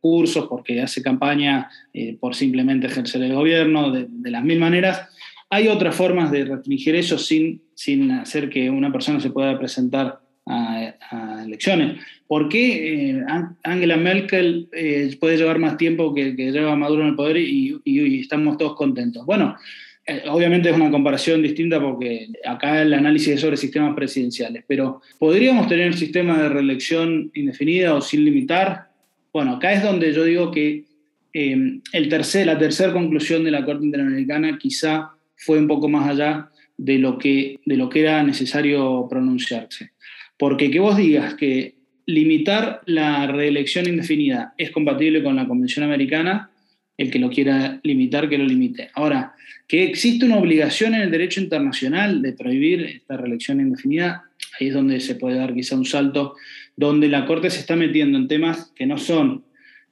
cursos, 0.00 0.46
porque 0.48 0.80
hace 0.80 1.02
campaña 1.02 1.68
eh, 1.92 2.16
por 2.18 2.34
simplemente 2.34 2.86
ejercer 2.86 3.22
el 3.22 3.34
gobierno, 3.34 3.90
de, 3.92 4.30
las 4.30 4.44
mil 4.44 4.58
maneras. 4.58 5.08
Hay 5.50 5.68
otras 5.68 5.94
formas 5.94 6.30
de 6.30 6.44
restringir 6.44 6.94
eso 6.94 7.18
sin, 7.18 7.62
sin 7.74 8.10
hacer 8.10 8.50
que 8.50 8.70
una 8.70 8.92
persona 8.92 9.20
se 9.20 9.30
pueda 9.30 9.58
presentar 9.58 10.20
a, 10.46 10.94
elecciones. 11.44 12.00
¿Por 12.26 12.48
qué 12.48 13.10
eh, 13.10 13.24
Angela 13.62 13.96
Merkel 13.96 14.68
eh, 14.72 15.14
puede 15.20 15.36
llevar 15.36 15.58
más 15.58 15.76
tiempo 15.76 16.14
que, 16.14 16.34
que, 16.36 16.52
lleva 16.52 16.76
Maduro 16.76 17.02
en 17.02 17.08
el 17.08 17.14
poder 17.14 17.36
y, 17.36 17.78
y, 17.84 18.20
estamos 18.20 18.56
todos 18.56 18.74
contentos? 18.74 19.26
Bueno, 19.26 19.56
obviamente 20.30 20.70
es 20.70 20.76
una 20.76 20.90
comparación 20.90 21.42
distinta 21.42 21.80
porque 21.80 22.28
acá 22.46 22.80
el 22.82 22.94
análisis 22.94 23.28
es 23.28 23.40
sobre 23.40 23.58
sistemas 23.58 23.94
presidenciales, 23.94 24.64
pero 24.66 25.02
¿podríamos 25.18 25.68
tener 25.68 25.88
un 25.88 25.96
sistema 25.96 26.42
de 26.42 26.48
reelección 26.48 27.30
indefinida 27.34 27.94
o 27.94 28.00
sin 28.00 28.24
limitar? 28.24 28.88
Bueno, 29.32 29.56
acá 29.56 29.72
es 29.72 29.82
donde 29.82 30.12
yo 30.12 30.24
digo 30.24 30.50
que 30.50 30.84
em, 31.32 31.80
el 31.92 32.09
tercer, 32.09 32.46
la 32.46 32.59
tercera 32.59 32.92
conclusión 32.92 33.44
de 33.44 33.50
la 33.50 33.64
Corte 33.64 33.84
Interamericana 33.84 34.59
quizá 34.59 35.10
fue 35.36 35.59
un 35.59 35.68
poco 35.68 35.88
más 35.88 36.09
allá 36.09 36.50
de 36.76 36.98
lo 36.98 37.18
que, 37.18 37.59
de 37.64 37.76
lo 37.76 37.88
que 37.88 38.00
era 38.00 38.22
necesario 38.22 39.06
pronunciarse. 39.09 39.90
Porque 40.38 40.70
que 40.70 40.80
vos 40.80 40.96
digas 40.96 41.34
que 41.34 41.74
limitar 42.06 42.80
la 42.86 43.26
reelección 43.26 43.86
indefinida 43.86 44.55
es 44.56 44.70
compatible 44.70 45.22
con 45.22 45.36
la 45.36 45.46
Convención 45.46 45.84
Americana, 45.84 46.50
el 46.96 47.10
que 47.10 47.18
lo 47.18 47.28
quiera 47.28 47.78
limitar, 47.82 48.28
que 48.28 48.38
lo 48.38 48.44
limite. 48.44 48.90
Ahora, 48.94 49.34
que 49.66 49.84
existe 49.84 50.24
una 50.24 50.38
obligación 50.38 50.94
en 50.94 51.02
el 51.02 51.10
derecho 51.10 51.40
internacional 51.40 52.22
de 52.22 52.32
prohibir 52.32 52.82
esta 52.84 53.16
reelección 53.18 53.60
indefinida, 53.60 54.24
ahí 54.59 54.68
es 54.68 54.74
donde 54.74 54.98
se 55.00 55.16
puede 55.16 55.36
dar 55.36 55.55
quizá 55.55 55.76
un 55.76 55.84
salto 55.84 56.34
donde 56.78 57.09
la 57.09 57.26
Corte 57.26 57.50
se 57.50 57.59
está 57.59 57.74
metiendo 57.74 58.16
en 58.16 58.28
temas 58.28 58.72
que 58.76 58.86
no 58.86 58.98
son 58.98 59.42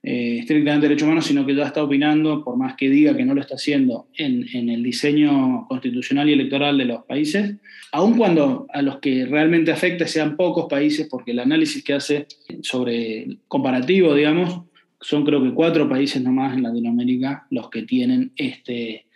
eh, 0.04 0.38
estrictamente 0.38 0.86
derechos 0.86 1.06
humanos, 1.06 1.26
sino 1.26 1.44
que 1.44 1.52
ya 1.52 1.64
está 1.64 1.82
opinando, 1.82 2.44
por 2.44 2.56
más 2.56 2.76
que 2.76 2.88
diga 2.88 3.16
que 3.16 3.24
no 3.24 3.34
lo 3.34 3.40
está 3.40 3.56
haciendo, 3.56 4.06
en, 4.16 4.46
el 4.70 4.84
diseño 4.84 5.66
constitucional 5.66 6.28
y 6.28 6.34
electoral 6.34 6.78
de 6.78 6.84
los 6.84 7.04
países, 7.04 7.56
aun 7.90 8.16
cuando 8.16 8.68
a 8.72 8.82
los 8.82 9.00
que 9.00 9.26
realmente 9.26 9.72
afecta 9.72 10.06
sean 10.06 10.36
pocos 10.36 10.66
países, 10.70 11.08
porque 11.10 11.32
el 11.32 11.40
análisis 11.40 11.82
que 11.82 11.94
hace 11.94 12.28
sobre 12.62 13.26
comparativo, 13.48 14.14
digamos, 14.14 14.60
son 15.00 15.24
creo 15.24 15.42
que 15.42 15.54
cuatro 15.54 15.88
países 15.88 16.22
nomás 16.22 16.56
en 16.56 16.62
Latinoamérica 16.62 17.48
los 17.50 17.68
que 17.68 17.82
tienen 17.82 18.30
este, 18.36 19.06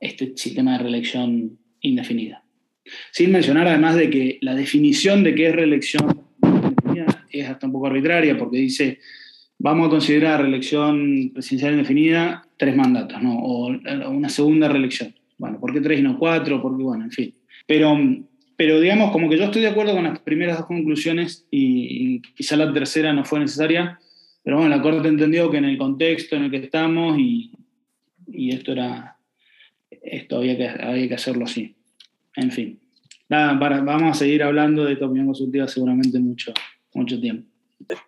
este 0.00 0.32
sistema 0.34 0.72
de 0.72 0.78
reelección 0.82 1.56
indefinida. 1.82 2.42
Sin 3.12 3.30
mencionar 3.30 3.68
además 3.68 3.94
de 3.94 4.10
que 4.10 4.38
la 4.40 4.56
definición 4.56 5.22
de 5.22 5.36
qué 5.36 5.46
es 5.46 5.54
reelección 5.54 6.31
es 7.32 7.48
hasta 7.48 7.66
un 7.66 7.72
poco 7.72 7.86
arbitraria 7.86 8.36
porque 8.36 8.58
dice, 8.58 8.98
vamos 9.58 9.86
a 9.86 9.90
considerar 9.90 10.40
reelección 10.40 11.30
presidencial 11.32 11.72
indefinida 11.72 12.46
tres 12.56 12.76
mandatos, 12.76 13.22
¿no? 13.22 13.38
O 13.38 13.66
una 13.66 14.28
segunda 14.28 14.68
reelección. 14.68 15.14
Bueno, 15.38 15.58
¿por 15.58 15.72
qué 15.72 15.80
tres 15.80 16.00
y 16.00 16.02
no 16.02 16.18
cuatro? 16.18 16.60
Porque, 16.60 16.82
bueno, 16.82 17.04
en 17.04 17.10
fin. 17.10 17.34
Pero, 17.66 17.96
pero 18.56 18.80
digamos, 18.80 19.10
como 19.10 19.28
que 19.28 19.38
yo 19.38 19.44
estoy 19.44 19.62
de 19.62 19.68
acuerdo 19.68 19.94
con 19.94 20.04
las 20.04 20.18
primeras 20.20 20.58
dos 20.58 20.66
conclusiones 20.66 21.46
y, 21.50 22.20
quizá 22.34 22.56
la 22.56 22.72
tercera 22.72 23.12
no 23.12 23.24
fue 23.24 23.40
necesaria, 23.40 23.98
pero 24.42 24.58
bueno, 24.58 24.74
la 24.76 24.82
Corte 24.82 25.08
entendió 25.08 25.50
que 25.50 25.58
en 25.58 25.64
el 25.64 25.78
contexto 25.78 26.36
en 26.36 26.44
el 26.44 26.50
que 26.50 26.58
estamos 26.58 27.18
y, 27.18 27.52
y 28.28 28.50
esto 28.50 28.72
era, 28.72 29.16
esto 29.90 30.38
había 30.38 30.56
que, 30.56 30.68
había 30.68 31.08
que 31.08 31.14
hacerlo 31.14 31.44
así. 31.44 31.74
En 32.36 32.50
fin. 32.50 32.78
Nada, 33.28 33.54
vamos 33.54 34.10
a 34.10 34.14
seguir 34.14 34.42
hablando 34.42 34.84
de 34.84 34.94
esta 34.94 35.06
opinión 35.06 35.26
consultiva 35.26 35.66
seguramente 35.66 36.18
mucho 36.18 36.52
mucho 36.94 37.20
tiempo. 37.20 37.46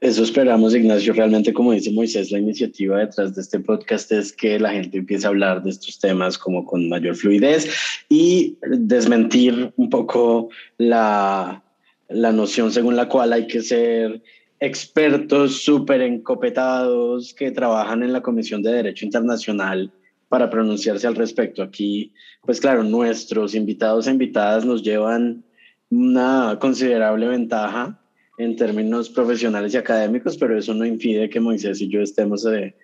Eso 0.00 0.22
esperamos, 0.22 0.74
Ignacio. 0.74 1.12
Realmente, 1.12 1.52
como 1.52 1.72
dice 1.72 1.90
Moisés, 1.90 2.30
la 2.30 2.38
iniciativa 2.38 2.98
detrás 2.98 3.34
de 3.34 3.42
este 3.42 3.60
podcast 3.60 4.10
es 4.12 4.32
que 4.32 4.58
la 4.58 4.72
gente 4.72 4.98
empiece 4.98 5.26
a 5.26 5.30
hablar 5.30 5.62
de 5.62 5.70
estos 5.70 5.98
temas 5.98 6.38
como 6.38 6.64
con 6.64 6.88
mayor 6.88 7.16
fluidez 7.16 7.68
y 8.08 8.56
desmentir 8.62 9.72
un 9.76 9.90
poco 9.90 10.48
la, 10.78 11.62
la 12.08 12.32
noción 12.32 12.70
según 12.70 12.96
la 12.96 13.08
cual 13.08 13.32
hay 13.32 13.46
que 13.46 13.62
ser 13.62 14.22
expertos 14.60 15.62
súper 15.62 16.00
encopetados 16.02 17.34
que 17.34 17.50
trabajan 17.50 18.02
en 18.02 18.12
la 18.12 18.22
Comisión 18.22 18.62
de 18.62 18.72
Derecho 18.72 19.04
Internacional 19.04 19.92
para 20.28 20.50
pronunciarse 20.50 21.06
al 21.06 21.16
respecto. 21.16 21.62
Aquí, 21.62 22.12
pues 22.42 22.60
claro, 22.60 22.82
nuestros 22.82 23.54
invitados 23.54 24.06
e 24.06 24.12
invitadas 24.12 24.64
nos 24.64 24.82
llevan 24.82 25.44
una 25.90 26.58
considerable 26.60 27.28
ventaja 27.28 28.00
en 28.38 28.56
términos 28.56 29.08
profesionales 29.08 29.74
y 29.74 29.76
académicos, 29.76 30.36
pero 30.36 30.58
eso 30.58 30.74
no 30.74 30.84
impide 30.84 31.30
que 31.30 31.40
Moisés 31.40 31.80
y 31.80 31.88
yo 31.88 32.00
estemos 32.00 32.44
eh, 32.46 32.74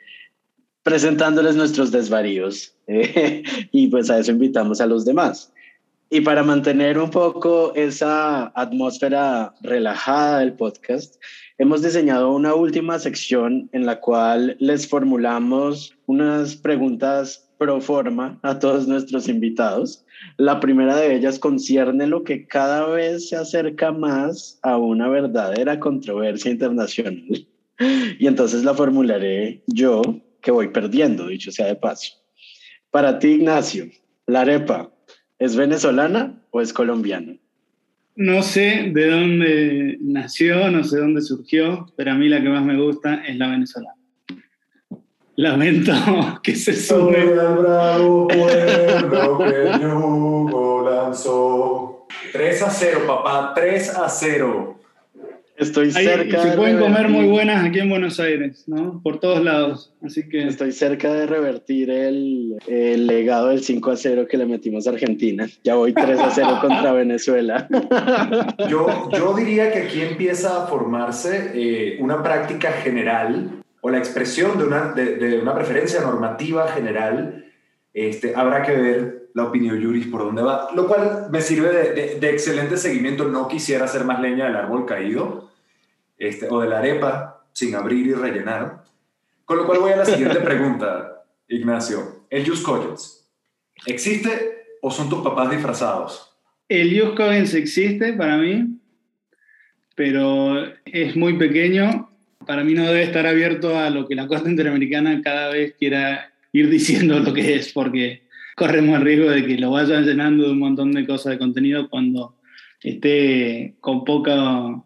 presentándoles 0.82 1.56
nuestros 1.56 1.90
desvaríos 1.90 2.74
eh, 2.86 3.42
y 3.72 3.88
pues 3.88 4.10
a 4.10 4.18
eso 4.18 4.30
invitamos 4.30 4.80
a 4.80 4.86
los 4.86 5.04
demás. 5.04 5.52
Y 6.12 6.22
para 6.22 6.42
mantener 6.42 6.98
un 6.98 7.10
poco 7.10 7.72
esa 7.76 8.48
atmósfera 8.56 9.54
relajada 9.62 10.40
del 10.40 10.54
podcast, 10.54 11.22
hemos 11.56 11.82
diseñado 11.82 12.32
una 12.32 12.54
última 12.54 12.98
sección 12.98 13.68
en 13.72 13.86
la 13.86 14.00
cual 14.00 14.56
les 14.58 14.88
formulamos 14.88 15.96
unas 16.06 16.56
preguntas 16.56 17.49
pro 17.60 17.78
forma 17.78 18.40
a 18.42 18.58
todos 18.58 18.88
nuestros 18.88 19.28
invitados. 19.28 20.06
La 20.38 20.60
primera 20.60 20.96
de 20.96 21.14
ellas 21.14 21.38
concierne 21.38 22.06
lo 22.06 22.24
que 22.24 22.46
cada 22.46 22.86
vez 22.86 23.28
se 23.28 23.36
acerca 23.36 23.92
más 23.92 24.58
a 24.62 24.78
una 24.78 25.08
verdadera 25.08 25.78
controversia 25.78 26.50
internacional. 26.50 27.46
Y 28.18 28.26
entonces 28.26 28.64
la 28.64 28.74
formularé 28.74 29.62
yo, 29.66 30.02
que 30.40 30.50
voy 30.50 30.68
perdiendo, 30.68 31.26
dicho 31.26 31.52
sea 31.52 31.66
de 31.66 31.76
paso. 31.76 32.14
Para 32.90 33.18
ti, 33.18 33.28
Ignacio, 33.28 33.90
la 34.26 34.40
arepa, 34.40 34.90
¿es 35.38 35.54
venezolana 35.54 36.42
o 36.50 36.62
es 36.62 36.72
colombiana? 36.72 37.36
No 38.16 38.42
sé 38.42 38.90
de 38.92 39.10
dónde 39.10 39.98
nació, 40.00 40.70
no 40.70 40.82
sé 40.82 40.98
dónde 40.98 41.20
surgió, 41.20 41.86
pero 41.96 42.12
a 42.12 42.14
mí 42.14 42.28
la 42.28 42.42
que 42.42 42.48
más 42.48 42.64
me 42.64 42.80
gusta 42.80 43.22
es 43.26 43.36
la 43.36 43.50
venezolana. 43.50 43.99
Lamento 45.40 45.92
que 46.42 46.54
se 46.54 46.74
sube. 46.74 47.16
al 47.40 47.56
bravo 47.56 48.28
pueblo 48.28 49.38
que 49.38 49.82
yugo 49.82 50.90
lanzó. 50.90 52.06
3 52.32 52.62
a 52.62 52.70
0, 52.70 53.00
papá, 53.06 53.52
3 53.54 53.96
a 53.96 54.08
0. 54.08 54.76
Estoy 55.56 55.86
Ahí 55.94 56.04
cerca 56.06 56.42
se 56.42 56.50
de 56.50 56.56
pueden 56.56 56.78
comer 56.78 57.06
revertir- 57.06 57.10
muy 57.10 57.26
buenas 57.28 57.64
aquí 57.64 57.78
en 57.80 57.88
Buenos 57.90 58.18
Aires, 58.20 58.64
¿no? 58.66 59.00
Por 59.02 59.18
todos 59.20 59.42
lados. 59.42 59.92
Así 60.04 60.28
que 60.28 60.46
Estoy 60.46 60.72
cerca 60.72 61.12
de 61.12 61.26
revertir 61.26 61.90
el, 61.90 62.56
el 62.66 63.06
legado 63.06 63.48
del 63.48 63.62
5 63.62 63.90
a 63.90 63.96
0 63.96 64.26
que 64.30 64.36
le 64.38 64.44
metimos 64.46 64.86
a 64.86 64.90
Argentina. 64.90 65.46
Ya 65.64 65.74
voy 65.74 65.92
3 65.94 66.18
a 66.18 66.30
0 66.30 66.58
contra 66.60 66.92
Venezuela. 66.92 67.66
Yo, 68.68 69.08
yo 69.10 69.34
diría 69.34 69.70
que 69.72 69.80
aquí 69.80 70.00
empieza 70.02 70.64
a 70.64 70.66
formarse 70.66 71.50
eh, 71.54 71.98
una 72.00 72.22
práctica 72.22 72.72
general 72.72 73.59
o 73.80 73.90
la 73.90 73.98
expresión 73.98 74.58
de 74.58 74.64
una, 74.64 74.92
de, 74.92 75.38
una 75.40 75.54
preferencia 75.54 76.00
normativa 76.00 76.68
general. 76.68 77.46
Este, 77.92 78.34
habrá 78.36 78.62
que 78.62 78.76
ver 78.76 79.30
la 79.34 79.44
opinión 79.44 79.82
juris 79.82 80.06
por 80.06 80.22
dónde 80.22 80.42
va, 80.42 80.68
lo 80.74 80.86
cual 80.86 81.26
me 81.30 81.40
sirve 81.40 81.68
de, 81.72 82.18
de- 82.20 82.30
excelente 82.30 82.76
seguimiento. 82.76 83.24
No 83.28 83.48
quisiera 83.48 83.84
hacer 83.84 84.04
más 84.04 84.20
leña 84.20 84.46
del 84.46 84.56
árbol 84.56 84.86
caído 84.86 85.50
este, 86.18 86.46
o 86.50 86.60
de 86.60 86.68
la 86.68 86.78
arepa 86.78 87.44
sin 87.52 87.74
abrir 87.74 88.06
y 88.06 88.12
rellenar. 88.14 88.84
Con 89.44 89.56
lo 89.56 89.66
cual 89.66 89.80
voy 89.80 89.92
a 89.92 89.96
la 89.96 90.04
siguiente 90.04 90.40
pregunta, 90.40 91.24
Ignacio. 91.48 92.24
El 92.30 92.48
Just 92.48 92.64
Coyotes, 92.64 93.28
¿existe 93.86 94.76
o 94.82 94.90
son 94.90 95.08
tus 95.08 95.22
papás 95.22 95.50
disfrazados? 95.50 96.26
el 96.68 96.96
Just 97.00 97.16
Coggins 97.16 97.52
existe 97.54 98.12
para 98.12 98.36
mí, 98.36 98.78
pero 99.96 100.66
es 100.84 101.16
muy 101.16 101.36
pequeño. 101.36 102.09
Para 102.50 102.64
mí 102.64 102.74
no 102.74 102.84
debe 102.84 103.04
estar 103.04 103.28
abierto 103.28 103.78
a 103.78 103.90
lo 103.90 104.08
que 104.08 104.16
la 104.16 104.26
Corte 104.26 104.50
Interamericana 104.50 105.22
cada 105.22 105.50
vez 105.50 105.76
quiera 105.78 106.32
ir 106.52 106.68
diciendo 106.68 107.20
lo 107.20 107.32
que 107.32 107.54
es, 107.54 107.72
porque 107.72 108.22
corremos 108.56 108.98
el 108.98 109.04
riesgo 109.04 109.30
de 109.30 109.46
que 109.46 109.56
lo 109.56 109.70
vayan 109.70 110.04
llenando 110.04 110.42
de 110.42 110.50
un 110.50 110.58
montón 110.58 110.90
de 110.90 111.06
cosas 111.06 111.30
de 111.30 111.38
contenido 111.38 111.88
cuando 111.88 112.34
esté 112.82 113.76
con 113.78 114.02
poca, 114.02 114.82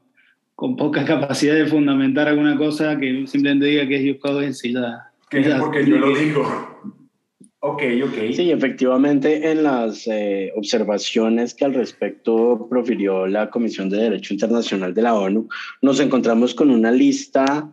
con 0.54 0.76
poca 0.76 1.06
capacidad 1.06 1.54
de 1.54 1.64
fundamentar 1.64 2.28
alguna 2.28 2.54
cosa 2.58 2.98
que 3.00 3.26
simplemente 3.26 3.64
diga 3.64 3.88
que 3.88 4.10
es 4.10 4.18
Coggins 4.18 4.62
y 4.62 4.74
ya. 4.74 5.10
Que 5.30 5.40
es 5.40 5.54
porque 5.54 5.86
yo 5.86 5.96
lo 5.96 6.14
digo. 6.14 6.82
Ok, 7.66 7.82
ok. 8.04 8.34
Sí, 8.34 8.50
efectivamente, 8.50 9.50
en 9.50 9.62
las 9.62 10.06
eh, 10.06 10.52
observaciones 10.54 11.54
que 11.54 11.64
al 11.64 11.72
respecto 11.72 12.66
profirió 12.68 13.26
la 13.26 13.48
Comisión 13.48 13.88
de 13.88 13.96
Derecho 13.96 14.34
Internacional 14.34 14.92
de 14.92 15.00
la 15.00 15.14
ONU, 15.14 15.48
nos 15.80 15.98
encontramos 15.98 16.54
con 16.54 16.68
una 16.68 16.90
lista 16.92 17.72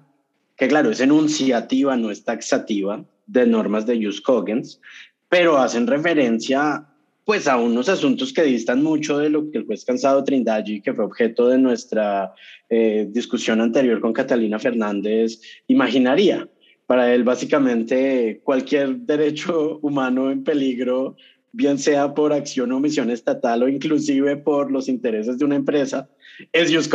que, 0.56 0.70
claro, 0.70 0.92
es 0.92 1.02
enunciativa, 1.02 1.98
no 1.98 2.10
es 2.10 2.24
taxativa, 2.24 3.04
de 3.28 3.46
normas 3.46 3.86
de 3.86 4.02
Jus 4.02 4.22
Cogens, 4.22 4.80
pero 5.28 5.58
hacen 5.58 5.86
referencia 5.88 6.88
pues 7.26 7.50
a 7.50 7.58
unos 7.58 7.90
asuntos 7.90 8.32
que 8.32 8.44
distan 8.44 8.82
mucho 8.82 9.18
de 9.18 9.30
lo 9.30 9.52
que 9.52 9.58
el 9.58 9.66
juez 9.66 9.84
Cansado 9.84 10.24
Trindaggi, 10.24 10.80
que 10.80 10.94
fue 10.94 11.04
objeto 11.04 11.50
de 11.50 11.58
nuestra 11.58 12.34
eh, 12.70 13.10
discusión 13.10 13.60
anterior 13.60 14.00
con 14.00 14.14
Catalina 14.14 14.58
Fernández, 14.58 15.42
imaginaría. 15.68 16.48
Para 16.92 17.16
él, 17.16 17.24
básicamente, 17.24 18.42
cualquier 18.44 18.98
derecho 18.98 19.80
humano 19.82 20.30
en 20.30 20.44
peligro, 20.44 21.16
bien 21.54 21.80
sea 21.80 22.14
por 22.14 22.34
acción 22.34 22.70
o 22.70 22.76
omisión 22.76 23.10
estatal 23.10 23.64
o 23.64 23.70
inclusive 23.70 24.36
por 24.36 24.70
los 24.70 24.90
intereses 24.90 25.38
de 25.38 25.46
una 25.46 25.56
empresa, 25.56 26.10
es 26.52 26.70
Jus 26.76 26.90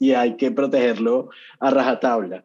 y 0.00 0.14
hay 0.14 0.34
que 0.34 0.50
protegerlo 0.50 1.28
a 1.60 1.70
rajatabla. 1.70 2.44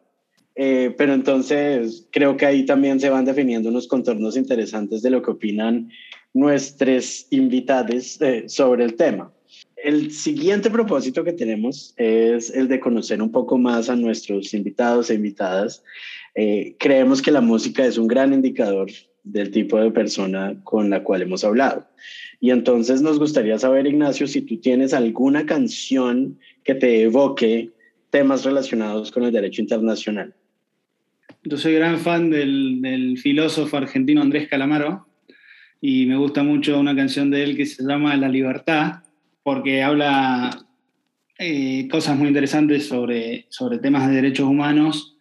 Eh, 0.54 0.94
pero 0.96 1.12
entonces 1.12 2.06
creo 2.12 2.36
que 2.36 2.46
ahí 2.46 2.64
también 2.64 3.00
se 3.00 3.10
van 3.10 3.24
definiendo 3.24 3.70
unos 3.70 3.88
contornos 3.88 4.36
interesantes 4.36 5.02
de 5.02 5.10
lo 5.10 5.22
que 5.22 5.32
opinan 5.32 5.90
nuestros 6.32 7.26
invitados 7.30 8.22
eh, 8.22 8.44
sobre 8.46 8.84
el 8.84 8.94
tema. 8.94 9.32
El 9.76 10.12
siguiente 10.12 10.70
propósito 10.70 11.24
que 11.24 11.32
tenemos 11.32 11.94
es 11.96 12.50
el 12.50 12.68
de 12.68 12.78
conocer 12.78 13.20
un 13.20 13.32
poco 13.32 13.58
más 13.58 13.88
a 13.88 13.96
nuestros 13.96 14.54
invitados 14.54 15.10
e 15.10 15.14
invitadas. 15.14 15.82
Eh, 16.34 16.76
creemos 16.78 17.20
que 17.20 17.30
la 17.30 17.40
música 17.40 17.84
es 17.84 17.98
un 17.98 18.08
gran 18.08 18.32
indicador 18.32 18.90
del 19.22 19.50
tipo 19.50 19.78
de 19.78 19.90
persona 19.90 20.56
con 20.64 20.90
la 20.90 21.02
cual 21.02 21.22
hemos 21.22 21.44
hablado. 21.44 21.86
Y 22.40 22.50
entonces 22.50 23.02
nos 23.02 23.18
gustaría 23.18 23.58
saber, 23.58 23.86
Ignacio, 23.86 24.26
si 24.26 24.42
tú 24.42 24.58
tienes 24.58 24.94
alguna 24.94 25.46
canción 25.46 26.38
que 26.64 26.74
te 26.74 27.02
evoque 27.02 27.70
temas 28.10 28.44
relacionados 28.44 29.10
con 29.10 29.24
el 29.24 29.32
derecho 29.32 29.62
internacional. 29.62 30.34
Yo 31.44 31.56
soy 31.56 31.74
gran 31.74 31.98
fan 31.98 32.30
del, 32.30 33.16
filósofo 33.20 33.76
argentino 33.76 34.22
Andrés 34.22 34.48
Calamaro 34.48 35.06
y 35.80 36.06
me 36.06 36.16
gusta 36.16 36.42
mucho 36.42 36.78
una 36.78 36.94
canción 36.94 37.30
de 37.30 37.42
él 37.42 37.56
que 37.56 37.66
se 37.66 37.82
llama 37.84 38.16
La 38.16 38.28
Libertad, 38.28 39.02
porque 39.42 39.82
habla 39.82 40.66
eh, 41.38 41.88
cosas 41.90 42.16
muy 42.16 42.28
interesantes 42.28 42.86
sobre, 42.86 43.46
sobre 43.48 43.78
temas 43.78 44.08
de 44.08 44.14
derechos 44.14 44.46
humanos 44.46 45.11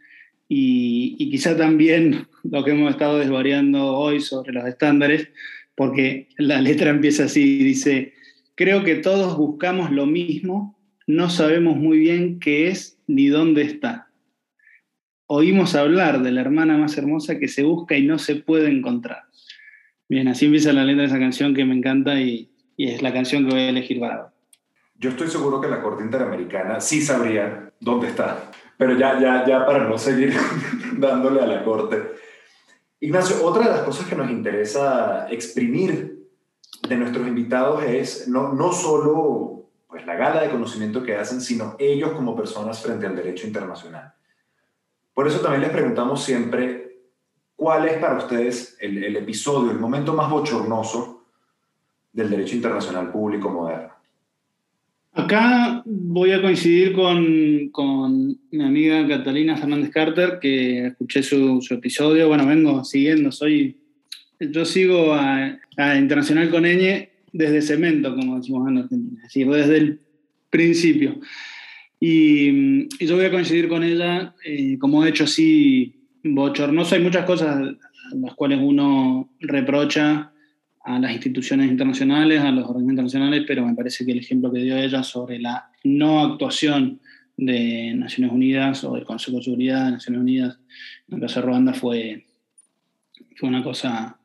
y, 0.53 1.30
quizá 1.30 1.56
también 1.56 2.28
lo 2.44 2.64
que 2.64 2.72
hemos 2.72 2.91
estado 2.91 3.19
desvariando 3.19 3.95
hoy 3.98 4.19
sobre 4.19 4.52
los 4.52 4.65
estándares, 4.65 5.30
porque 5.76 6.28
la 6.38 6.60
letra 6.61 6.90
empieza 6.90 7.23
así, 7.23 7.60
dice, 7.60 8.14
creo 8.56 8.84
que 8.84 8.95
todos 8.95 9.38
buscamos 9.38 9.91
lo 9.91 10.06
mismo, 10.06 10.78
no 11.07 11.30
sabemos 11.30 11.78
muy 11.78 11.99
bien 11.99 12.40
qué 12.40 12.68
es 12.68 12.99
ni 13.07 13.28
dónde 13.28 13.61
está 13.61 14.11
oímos 15.34 15.76
hablar 15.76 16.23
de 16.23 16.32
la 16.32 16.41
hermana 16.41 16.78
más 16.78 16.98
hermosa 16.98 17.40
que 17.40 17.48
se 17.48 17.64
busca 17.64 17.95
y 17.95 18.06
no 18.06 18.19
se 18.19 18.36
puede 18.36 18.69
encontrar. 18.69 19.23
Bien, 20.10 20.28
así 20.28 20.48
empieza 20.48 20.73
la 20.73 20.84
letra 20.84 21.03
de 21.03 21.07
esa 21.07 21.19
canción 21.19 21.53
que 21.53 21.64
me 21.64 21.73
encanta 21.73 22.19
y, 22.19 22.52
es 22.78 23.02
la 23.02 23.14
canción 23.14 23.45
que 23.45 23.52
voy 23.52 23.61
a 23.61 23.69
elegir 23.69 24.02
para. 24.02 24.34
Yo 24.95 25.11
estoy 25.11 25.30
seguro 25.30 25.61
que 25.61 25.69
la 25.69 25.82
Corte 25.82 26.03
Interamericana 26.03 26.82
sí 26.82 26.99
sabría 26.99 27.72
dónde 27.80 28.07
está, 28.07 28.51
pero 28.81 28.97
ya, 28.97 29.19
ya, 29.19 29.45
ya 29.45 29.63
para 29.63 29.87
no 29.87 29.95
seguir 29.95 30.33
dándole 30.97 31.39
a 31.39 31.45
la 31.45 31.63
Corte. 31.63 32.13
Ignacio, 32.99 33.45
otra 33.45 33.65
de 33.65 33.69
las 33.69 33.83
cosas 33.83 34.07
que 34.07 34.15
nos 34.15 34.31
interesa 34.31 35.27
exprimir 35.29 36.27
de 36.89 36.97
nuestros 36.97 37.27
invitados 37.27 37.83
es 37.83 38.27
no, 38.27 38.53
no 38.53 38.71
solo 38.71 39.69
pues, 39.85 40.03
la 40.07 40.15
gala 40.15 40.41
de 40.41 40.49
conocimiento 40.49 41.03
que 41.03 41.15
hacen, 41.15 41.41
sino 41.41 41.75
ellos 41.77 42.13
como 42.13 42.35
personas 42.35 42.81
frente 42.81 43.05
al 43.05 43.15
derecho 43.15 43.45
internacional. 43.45 44.15
Por 45.13 45.27
eso 45.27 45.41
también 45.41 45.61
les 45.61 45.69
preguntamos 45.69 46.23
siempre, 46.23 47.03
¿cuál 47.55 47.87
es 47.87 47.99
para 47.99 48.17
ustedes 48.17 48.77
el, 48.79 49.03
el 49.03 49.15
episodio, 49.15 49.69
el 49.69 49.77
momento 49.77 50.13
más 50.13 50.27
bochornoso 50.27 51.27
del 52.11 52.31
derecho 52.31 52.55
internacional 52.55 53.11
público 53.11 53.47
moderno? 53.47 54.01
Acá 55.13 55.83
voy 55.85 56.31
a 56.31 56.41
coincidir 56.41 56.93
con, 56.93 57.69
con 57.71 58.39
mi 58.49 58.63
amiga 58.63 59.05
Catalina 59.07 59.57
Fernández 59.57 59.89
Carter, 59.89 60.39
que 60.39 60.88
escuché 60.88 61.21
su, 61.21 61.59
episodio. 61.69 62.29
Bueno, 62.29 62.45
vengo 62.45 62.83
siguiendo, 62.85 63.31
soy. 63.31 63.77
Yo 64.39 64.63
sigo 64.63 65.13
a, 65.13 65.59
a 65.77 65.97
Internacional 65.97 66.49
con 66.49 66.63
desde 66.63 67.61
cemento, 67.61 68.15
como 68.15 68.38
decimos 68.38 68.69
en 68.69 68.77
Argentina, 68.77 69.17
es 69.17 69.23
decir, 69.23 69.47
desde 69.49 69.77
el 69.77 69.99
principio. 70.49 71.19
Y, 71.99 72.88
yo 73.05 73.15
voy 73.15 73.25
a 73.25 73.31
coincidir 73.31 73.67
con 73.67 73.83
ella, 73.83 74.33
eh, 74.45 74.77
como 74.79 75.05
he 75.05 75.09
hecho 75.09 75.25
así 75.25 76.07
bochornoso. 76.23 76.95
Hay 76.95 77.01
muchas 77.01 77.25
cosas 77.25 77.75
las 78.15 78.33
cuales 78.35 78.59
uno 78.61 79.29
reprocha 79.39 80.30
a 80.83 80.99
las 80.99 81.11
instituciones 81.11 81.69
internacionales, 81.69 82.41
a 82.41 82.51
los 82.51 82.65
organismos 82.65 82.93
internacionales, 82.93 83.43
pero 83.47 83.65
me 83.65 83.75
parece 83.75 84.05
que 84.05 84.11
el 84.11 84.19
ejemplo 84.19 84.51
que 84.51 84.59
dio 84.59 84.77
ella 84.77 85.03
sobre 85.03 85.39
la 85.39 85.69
no 85.83 86.21
actuación 86.21 86.99
de 87.37 87.93
Naciones 87.95 88.31
Unidas 88.31 88.83
o 88.83 88.95
del 88.95 89.05
Consejo 89.05 89.37
de 89.37 89.43
Seguridad 89.43 89.85
de 89.85 89.91
Naciones 89.91 90.21
Unidas 90.21 90.59
en 91.07 91.15
el 91.15 91.21
caso 91.21 91.39
de 91.39 91.45
Ruanda 91.45 91.73
fue, 91.73 92.25
fue 93.35 93.49
una 93.49 93.63
cosa 93.63 94.19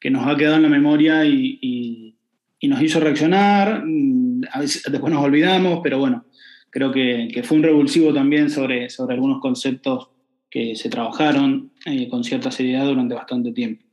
que 0.00 0.10
nos 0.10 0.26
ha 0.26 0.36
quedado 0.36 0.56
en 0.56 0.62
la 0.62 0.68
memoria 0.68 1.24
y, 1.24 1.58
y, 1.60 2.16
y 2.60 2.68
nos 2.68 2.80
hizo 2.80 3.00
reaccionar. 3.00 3.82
Mm, 3.84 4.42
a 4.52 4.60
veces, 4.60 4.84
después 4.90 5.12
nos 5.12 5.24
olvidamos, 5.24 5.80
pero 5.82 5.98
bueno, 5.98 6.26
creo 6.70 6.92
que, 6.92 7.28
que, 7.32 7.42
fue 7.42 7.56
un 7.56 7.64
revulsivo 7.64 8.14
también 8.14 8.50
sobre, 8.50 8.88
sobre 8.88 9.14
algunos 9.14 9.40
conceptos 9.40 10.10
que 10.48 10.76
se 10.76 10.88
trabajaron 10.88 11.72
eh, 11.84 12.08
con 12.08 12.22
cierta 12.22 12.50
seriedad 12.50 12.86
durante 12.86 13.14
bastante 13.14 13.52
tiempo. 13.52 13.84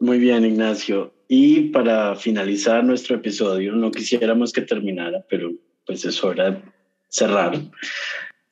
Muy 0.00 0.18
bien, 0.18 0.44
Ignacio. 0.44 1.15
Y 1.28 1.70
para 1.70 2.14
finalizar 2.14 2.84
nuestro 2.84 3.16
episodio, 3.16 3.72
no 3.72 3.90
quisiéramos 3.90 4.52
que 4.52 4.62
terminara, 4.62 5.24
pero 5.28 5.52
pues 5.84 6.04
es 6.04 6.22
hora 6.22 6.50
de 6.50 6.62
cerrar. 7.08 7.60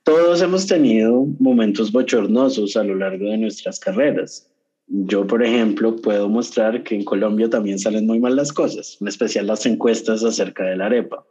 Todos 0.02 0.42
hemos 0.42 0.66
tenido 0.66 1.26
momentos 1.38 1.92
bochornosos 1.92 2.76
a 2.76 2.84
lo 2.84 2.94
largo 2.96 3.30
de 3.30 3.38
nuestras 3.38 3.78
carreras. 3.78 4.50
Yo, 4.86 5.26
por 5.26 5.42
ejemplo, 5.42 5.96
puedo 5.96 6.28
mostrar 6.28 6.82
que 6.82 6.94
en 6.94 7.04
Colombia 7.04 7.48
también 7.48 7.78
salen 7.78 8.06
muy 8.06 8.20
mal 8.20 8.36
las 8.36 8.52
cosas, 8.52 8.98
en 9.00 9.08
especial 9.08 9.46
las 9.46 9.64
encuestas 9.64 10.22
acerca 10.22 10.64
de 10.64 10.76
la 10.76 10.86
arepa. 10.86 11.24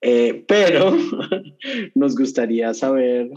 Eh, 0.00 0.44
pero 0.46 0.96
nos 1.94 2.14
gustaría 2.14 2.72
saber 2.74 3.30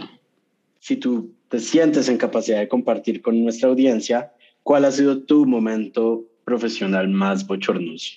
si 0.79 0.97
tú 0.97 1.33
te 1.49 1.59
sientes 1.59 2.09
en 2.09 2.17
capacidad 2.17 2.59
de 2.59 2.67
compartir 2.67 3.21
con 3.21 3.41
nuestra 3.41 3.69
audiencia 3.69 4.33
cuál 4.61 4.85
ha 4.85 4.91
sido 4.91 5.23
tu 5.23 5.45
momento 5.45 6.25
profesional 6.45 7.09
más 7.09 7.45
bochornoso. 7.45 8.13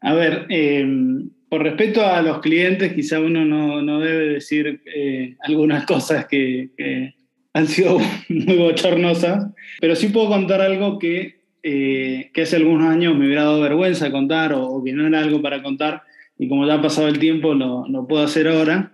A 0.00 0.14
ver, 0.14 0.46
em, 0.50 1.30
por 1.48 1.62
respeto 1.62 2.04
a 2.04 2.20
los 2.20 2.40
clientes, 2.40 2.92
quizá 2.92 3.20
uno 3.20 3.44
no, 3.44 3.80
no 3.80 4.00
debe 4.00 4.34
decir 4.34 4.82
eh, 4.84 5.36
algunas 5.40 5.86
cosas 5.86 6.26
que, 6.26 7.14
han 7.54 7.66
sido 7.68 7.98
muy 8.28 8.56
bochornosas, 8.56 9.46
pero 9.80 9.96
sí 9.96 10.08
puedo 10.08 10.28
contar 10.28 10.60
algo 10.60 10.98
que, 10.98 11.40
eh, 11.62 12.30
que 12.34 12.42
hace 12.42 12.56
algunos 12.56 12.86
años 12.86 13.16
me 13.16 13.24
hubiera 13.24 13.44
dado 13.44 13.62
vergüenza 13.62 14.10
contar 14.10 14.52
o, 14.52 14.62
o, 14.66 14.84
que 14.84 14.92
no 14.92 15.06
era 15.06 15.20
algo 15.20 15.40
para 15.40 15.62
contar, 15.62 16.02
y 16.38 16.48
como 16.48 16.66
ya 16.66 16.74
ha 16.74 16.82
pasado 16.82 17.08
el 17.08 17.18
tiempo, 17.18 17.54
lo, 17.54 17.88
lo 17.88 18.06
puedo 18.06 18.22
hacer 18.22 18.46
ahora. 18.46 18.92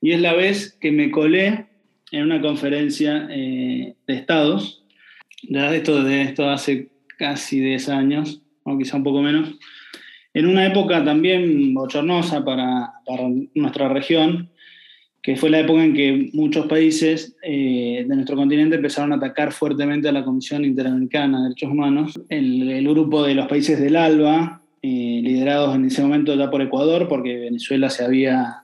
Y 0.00 0.12
es 0.12 0.20
la 0.20 0.34
vez 0.34 0.78
que 0.80 0.92
me 0.92 1.10
colé 1.10 1.66
en 2.12 2.22
una 2.22 2.40
conferencia 2.40 3.26
eh, 3.30 3.94
de 4.06 4.14
estados, 4.14 4.84
esto, 5.42 6.04
de 6.04 6.22
esto 6.22 6.48
hace 6.48 6.88
casi 7.18 7.60
10 7.60 7.88
años, 7.90 8.42
o 8.62 8.78
quizá 8.78 8.96
un 8.96 9.04
poco 9.04 9.20
menos, 9.20 9.58
en 10.32 10.46
una 10.46 10.66
época 10.66 11.04
también 11.04 11.74
bochornosa 11.74 12.44
para, 12.44 12.92
para 13.04 13.24
nuestra 13.54 13.88
región, 13.88 14.50
que 15.20 15.36
fue 15.36 15.50
la 15.50 15.60
época 15.60 15.84
en 15.84 15.94
que 15.94 16.30
muchos 16.32 16.66
países 16.66 17.36
eh, 17.42 18.04
de 18.08 18.14
nuestro 18.14 18.36
continente 18.36 18.76
empezaron 18.76 19.12
a 19.12 19.16
atacar 19.16 19.52
fuertemente 19.52 20.08
a 20.08 20.12
la 20.12 20.24
Comisión 20.24 20.64
Interamericana 20.64 21.38
de 21.38 21.44
Derechos 21.44 21.70
Humanos. 21.70 22.20
El, 22.28 22.82
grupo 22.88 23.24
de 23.24 23.34
los 23.34 23.46
países 23.46 23.80
del 23.80 23.96
ALBA, 23.96 24.62
eh, 24.80 25.20
liderados 25.22 25.74
en 25.74 25.86
ese 25.86 26.02
momento 26.02 26.34
ya 26.34 26.50
por 26.50 26.62
Ecuador, 26.62 27.08
porque 27.08 27.36
Venezuela 27.36 27.90
se 27.90 28.04
había, 28.04 28.62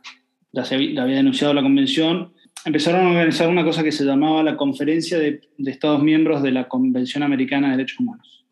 ya 0.53 0.65
se 0.65 0.77
había, 0.77 1.05
denunciado 1.05 1.53
la 1.53 1.63
convención, 1.63 2.33
empezaron 2.65 3.05
a 3.05 3.11
organizar 3.11 3.49
una 3.49 3.65
cosa 3.65 3.83
que 3.83 3.93
se 3.93 4.05
llamaba 4.05 4.43
la 4.43 4.57
Conferencia 4.57 5.19
de 5.19 5.41
Estados 5.59 6.03
Miembros 6.03 6.43
de 6.43 6.53
la 6.53 6.69
Convención 6.69 7.23
Americana 7.25 7.71
de 7.71 7.77
Derechos 7.79 8.01
Humanos. 8.01 8.44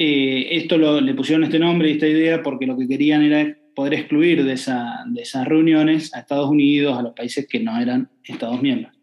Eh, 0.00 0.56
esto 0.56 0.78
le 1.00 1.14
pusieron 1.14 1.42
este 1.42 1.58
nombre 1.58 1.88
y 1.88 1.94
esta 1.94 2.06
idea 2.06 2.40
porque 2.40 2.66
lo 2.66 2.78
que 2.78 2.86
querían 2.86 3.20
era 3.20 3.58
poder 3.74 3.94
excluir 3.94 4.44
de, 4.44 4.52
esa, 4.52 5.02
de, 5.08 5.22
esas 5.22 5.44
reuniones 5.44 6.14
a 6.14 6.20
Estados 6.20 6.48
Unidos, 6.48 6.96
a 6.96 7.02
los 7.02 7.14
países 7.14 7.48
que 7.48 7.58
no 7.58 7.76
eran 7.80 8.08
Estados 8.22 8.62
miembros. 8.62 8.96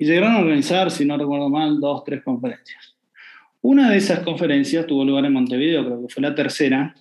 Y 0.00 0.04
llegaron 0.04 0.32
a 0.32 0.40
organizar, 0.40 0.90
si 0.90 1.04
no 1.04 1.16
recuerdo 1.16 1.48
mal, 1.48 1.78
dos, 1.78 2.02
tres 2.02 2.24
conferencias. 2.24 2.96
Una 3.60 3.88
de 3.88 3.98
esas 3.98 4.18
conferencias 4.24 4.84
tuvo 4.84 5.04
lugar 5.04 5.26
en 5.26 5.32
Montevideo, 5.32 5.84
creo 5.84 6.02
que 6.08 6.12
fue 6.12 6.22
la 6.24 6.34
tercera, 6.34 6.92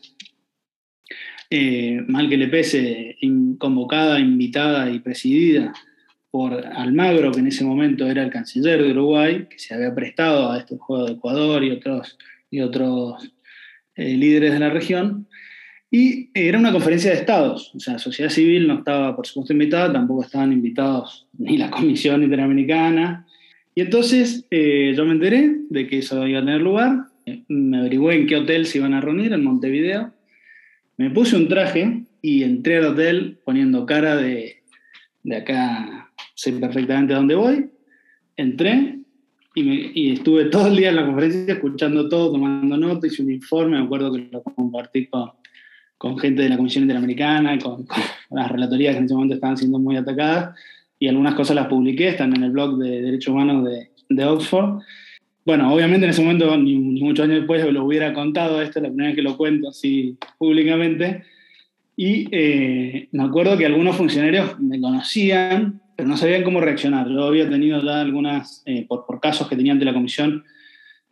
eh, 1.49 1.99
mal 2.07 2.29
que 2.29 2.37
le 2.37 2.47
pese, 2.47 3.17
convocada, 3.57 4.19
invitada 4.19 4.87
y 4.91 4.99
presidida 4.99 5.73
por 6.29 6.63
Almagro, 6.63 7.31
que 7.31 7.39
en 7.39 7.47
ese 7.47 7.65
momento 7.65 8.05
era 8.05 8.21
el 8.21 8.29
canciller 8.29 8.83
de 8.83 8.91
Uruguay, 8.91 9.47
que 9.49 9.57
se 9.57 9.73
había 9.73 9.95
prestado 9.95 10.51
a 10.51 10.59
este 10.59 10.77
juego 10.77 11.05
de 11.05 11.13
Ecuador 11.13 11.63
y 11.63 11.71
otros, 11.71 12.19
y 12.51 12.59
otros 12.59 13.33
eh, 13.95 14.15
líderes 14.15 14.53
de 14.53 14.59
la 14.59 14.69
región. 14.69 15.27
Y 15.89 16.29
era 16.33 16.59
una 16.59 16.71
conferencia 16.71 17.11
de 17.11 17.17
estados, 17.17 17.73
o 17.75 17.79
sea, 17.79 17.99
sociedad 17.99 18.29
civil 18.29 18.67
no 18.67 18.75
estaba, 18.75 19.15
por 19.15 19.25
supuesto, 19.25 19.51
invitada, 19.51 19.91
tampoco 19.91 20.23
estaban 20.23 20.53
invitados 20.53 21.27
ni 21.37 21.57
la 21.57 21.71
Comisión 21.71 22.21
Interamericana. 22.23 23.25
Y 23.73 23.81
entonces 23.81 24.45
eh, 24.51 24.93
yo 24.95 25.05
me 25.05 25.13
enteré 25.13 25.55
de 25.69 25.87
que 25.87 25.99
eso 25.99 26.27
iba 26.27 26.39
a 26.39 26.45
tener 26.45 26.61
lugar, 26.61 27.05
me 27.47 27.79
averigué 27.79 28.15
en 28.15 28.27
qué 28.27 28.35
hotel 28.35 28.65
se 28.65 28.77
iban 28.77 28.93
a 28.93 29.01
reunir, 29.01 29.33
en 29.33 29.43
Montevideo, 29.43 30.13
me 30.97 31.09
puse 31.09 31.35
un 31.35 31.47
traje 31.47 32.03
y 32.21 32.43
entré 32.43 32.77
al 32.77 32.85
hotel 32.85 33.39
poniendo 33.43 33.85
cara 33.85 34.17
de, 34.17 34.57
de 35.23 35.35
acá 35.35 36.11
sé 36.35 36.53
perfectamente 36.53 37.13
dónde 37.13 37.35
voy, 37.35 37.69
entré 38.35 39.00
y, 39.55 39.63
me, 39.63 39.91
y, 39.93 40.11
estuve 40.13 40.45
todo 40.45 40.67
el 40.67 40.77
día 40.77 40.89
en 40.89 40.95
la 40.95 41.05
conferencia 41.05 41.53
escuchando 41.53 42.07
todo, 42.07 42.31
tomando 42.31 42.77
notas, 42.77 43.11
hice 43.11 43.23
un 43.23 43.31
informe, 43.31 43.77
me 43.77 43.85
acuerdo 43.85 44.11
que 44.11 44.29
lo 44.31 44.41
compartí 44.43 45.07
con, 45.07 45.31
con 45.97 46.17
gente 46.17 46.43
de 46.43 46.49
la 46.49 46.57
Comisión 46.57 46.83
Interamericana, 46.83 47.57
con, 47.59 47.85
con, 47.85 47.99
las 48.31 48.51
relatorías 48.51 48.93
que 48.93 48.99
en 48.99 49.05
ese 49.05 49.13
momento 49.13 49.35
estaban 49.35 49.57
siendo 49.57 49.77
muy 49.79 49.97
atacadas, 49.97 50.57
y 50.97 51.07
algunas 51.07 51.35
cosas 51.35 51.55
las 51.55 51.67
publiqué, 51.67 52.09
están 52.09 52.35
en 52.35 52.43
el 52.43 52.51
blog 52.51 52.77
de 52.77 53.01
Derechos 53.01 53.33
Humanos 53.33 53.65
de, 53.65 53.89
de 54.09 54.25
Oxford. 54.25 54.81
Bueno, 55.45 55.73
obviamente 55.73 56.05
en 56.05 56.11
ese 56.11 56.21
momento, 56.21 56.55
ni, 56.57 56.75
ni, 56.75 57.01
muchos 57.01 57.25
años 57.25 57.39
después, 57.39 57.65
lo 57.73 57.85
hubiera 57.85 58.13
contado 58.13 58.61
esto, 58.61 58.79
la 58.79 58.89
primera 58.89 59.09
vez 59.09 59.15
que 59.15 59.23
lo 59.23 59.35
cuento 59.35 59.69
así 59.69 60.17
públicamente, 60.37 61.23
y 61.95 62.27
eh, 62.31 63.09
me 63.11 63.23
acuerdo 63.23 63.57
que 63.57 63.65
algunos 63.65 63.95
funcionarios 63.95 64.59
me 64.59 64.79
conocían, 64.79 65.81
pero 66.01 66.09
no 66.09 66.17
sabían 66.17 66.41
cómo 66.41 66.59
reaccionar. 66.59 67.07
Yo 67.07 67.25
había 67.25 67.47
tenido 67.47 67.79
ya 67.79 68.01
algunas, 68.01 68.63
eh, 68.65 68.87
por, 68.87 69.19
casos 69.21 69.47
que 69.47 69.55
tenía 69.55 69.73
ante 69.73 69.85
la 69.85 69.93
comisión, 69.93 70.43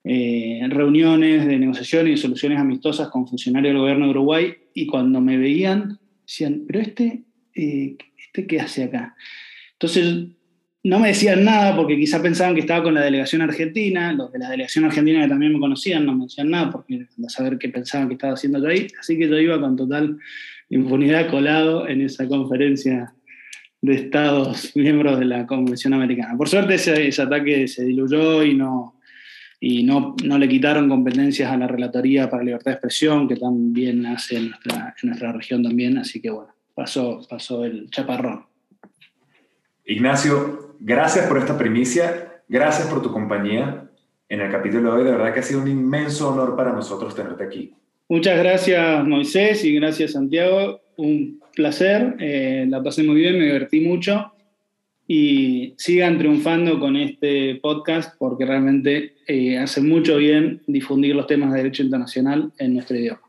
eh, 0.03 0.65
reuniones 0.67 1.45
de 1.45 1.59
negociaciones 1.59 2.13
y 2.13 2.17
soluciones 2.19 2.57
amistosas 2.57 3.09
con 3.09 3.27
funcionarios 3.27 3.71
del 3.71 3.81
gobierno 3.81 4.05
de 4.05 4.09
Uruguay 4.09 4.53
y 4.73 4.87
cuando 4.87 5.21
me 5.21 5.37
veían 5.37 5.99
decían, 6.25 6.63
pero 6.65 6.79
este, 6.79 7.21
eh, 7.53 7.97
¿este 8.17 8.47
qué 8.47 8.59
hace 8.59 8.85
acá? 8.85 9.15
Entonces 9.73 10.25
no 10.81 10.97
me 10.97 11.09
decían 11.09 11.43
nada 11.43 11.75
porque 11.75 11.95
quizá 11.95 12.19
pensaban 12.19 12.55
que 12.55 12.61
estaba 12.61 12.81
con 12.81 12.95
la 12.95 13.01
delegación 13.01 13.43
argentina, 13.43 14.11
los 14.13 14.31
de 14.31 14.39
la 14.39 14.49
delegación 14.49 14.85
argentina 14.85 15.21
que 15.21 15.29
también 15.29 15.53
me 15.53 15.59
conocían 15.59 16.03
no 16.03 16.15
me 16.15 16.23
decían 16.23 16.49
nada 16.49 16.71
porque 16.71 17.05
a 17.23 17.29
saber 17.29 17.59
qué 17.59 17.69
pensaban 17.69 18.07
que 18.07 18.15
estaba 18.15 18.33
haciendo 18.33 18.57
yo 18.57 18.69
ahí, 18.69 18.87
así 18.99 19.19
que 19.19 19.29
yo 19.29 19.37
iba 19.37 19.61
con 19.61 19.75
total 19.75 20.17
impunidad 20.67 21.29
colado 21.29 21.87
en 21.87 22.01
esa 22.01 22.27
conferencia 22.27 23.13
de 23.81 23.93
estados 23.93 24.71
miembros 24.75 25.19
de 25.19 25.25
la 25.25 25.45
Convención 25.45 25.93
Americana. 25.93 26.35
Por 26.37 26.49
suerte 26.49 26.75
ese, 26.75 27.07
ese 27.07 27.21
ataque 27.21 27.67
se 27.67 27.85
diluyó 27.85 28.43
y 28.43 28.53
no, 28.53 28.99
y 29.59 29.83
no, 29.83 30.15
no, 30.23 30.37
le 30.37 30.47
quitaron 30.47 30.89
competencias 30.89 31.51
a 31.51 31.57
la 31.57 31.67
Relatoría 31.67 32.29
para 32.29 32.43
Libertad 32.43 32.71
de 32.71 32.75
Expresión, 32.75 33.27
que 33.27 33.35
también 33.35 34.05
hace 34.05 34.37
en 34.37 34.49
nuestra, 34.49 34.95
en 35.01 35.09
nuestra 35.09 35.31
región 35.31 35.63
también, 35.63 35.97
así 35.97 36.21
que 36.21 36.29
bueno, 36.29 36.53
pasó, 36.73 37.21
pasó 37.29 37.65
el 37.65 37.89
chaparrón. 37.89 38.45
Ignacio, 39.85 40.75
gracias 40.79 41.27
por 41.27 41.37
esta 41.37 41.57
primicia, 41.57 42.41
gracias 42.47 42.87
por 42.87 43.01
tu 43.01 43.11
compañía 43.11 43.89
en 44.29 44.41
el 44.41 44.51
capítulo 44.51 44.91
de 44.91 44.99
hoy, 44.99 45.05
de 45.05 45.11
verdad 45.11 45.33
que 45.33 45.39
ha 45.39 45.43
sido 45.43 45.61
un 45.61 45.67
inmenso 45.67 46.29
honor 46.29 46.55
para 46.55 46.71
nosotros 46.71 47.15
tenerte 47.15 47.43
aquí. 47.43 47.73
Muchas 48.07 48.37
gracias 48.37 49.05
Moisés 49.05 49.65
y 49.65 49.75
gracias 49.75 50.13
Santiago, 50.13 50.79
un 50.99 51.39
placer, 51.55 52.15
eh, 52.19 52.65
la 52.67 52.83
pasé 52.83 53.03
muy 53.03 53.15
bien, 53.15 53.37
me 53.37 53.45
divertí 53.45 53.79
mucho 53.79 54.33
y 55.07 55.73
sigan 55.77 56.17
triunfando 56.17 56.79
con 56.79 56.95
este 56.95 57.55
podcast 57.55 58.15
porque 58.19 58.45
realmente 58.45 59.15
eh, 59.27 59.57
hace 59.57 59.81
mucho 59.81 60.17
bien 60.17 60.61
difundir 60.67 61.15
los 61.15 61.25
temas 61.25 61.51
de 61.51 61.57
derecho 61.57 61.83
internacional 61.83 62.51
en 62.59 62.73
nuestro 62.73 62.97
idioma. 62.97 63.21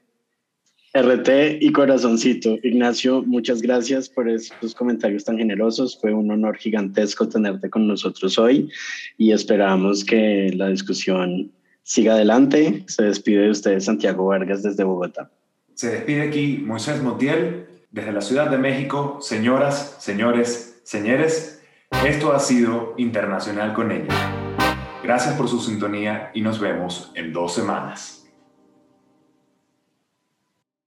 RT 0.92 1.58
y 1.60 1.70
corazoncito. 1.70 2.58
Ignacio, 2.64 3.22
muchas 3.22 3.62
gracias 3.62 4.08
por 4.08 4.28
estos 4.28 4.74
comentarios 4.74 5.24
tan 5.24 5.38
generosos. 5.38 5.96
Fue 6.00 6.12
un 6.12 6.28
honor 6.32 6.56
gigantesco 6.56 7.28
tenerte 7.28 7.70
con 7.70 7.86
nosotros 7.86 8.36
hoy 8.38 8.68
y 9.16 9.30
esperamos 9.30 10.04
que 10.04 10.52
la 10.56 10.68
discusión 10.68 11.52
siga 11.84 12.14
adelante. 12.14 12.82
Se 12.88 13.04
despide 13.04 13.42
de 13.42 13.50
ustedes 13.50 13.84
Santiago 13.84 14.26
Vargas 14.26 14.64
desde 14.64 14.82
Bogotá. 14.82 15.30
Se 15.80 15.90
despide 15.90 16.28
aquí 16.28 16.62
Moisés 16.62 17.02
Montiel 17.02 17.66
desde 17.90 18.12
la 18.12 18.20
Ciudad 18.20 18.50
de 18.50 18.58
México. 18.58 19.16
Señoras, 19.22 19.96
señores, 19.98 20.78
señores. 20.84 21.62
Esto 22.04 22.34
ha 22.34 22.38
sido 22.38 22.92
Internacional 22.98 23.72
con 23.72 23.90
ella. 23.90 24.14
Gracias 25.02 25.34
por 25.36 25.48
su 25.48 25.58
sintonía 25.58 26.32
y 26.34 26.42
nos 26.42 26.60
vemos 26.60 27.10
en 27.14 27.32
dos 27.32 27.54
semanas. 27.54 28.19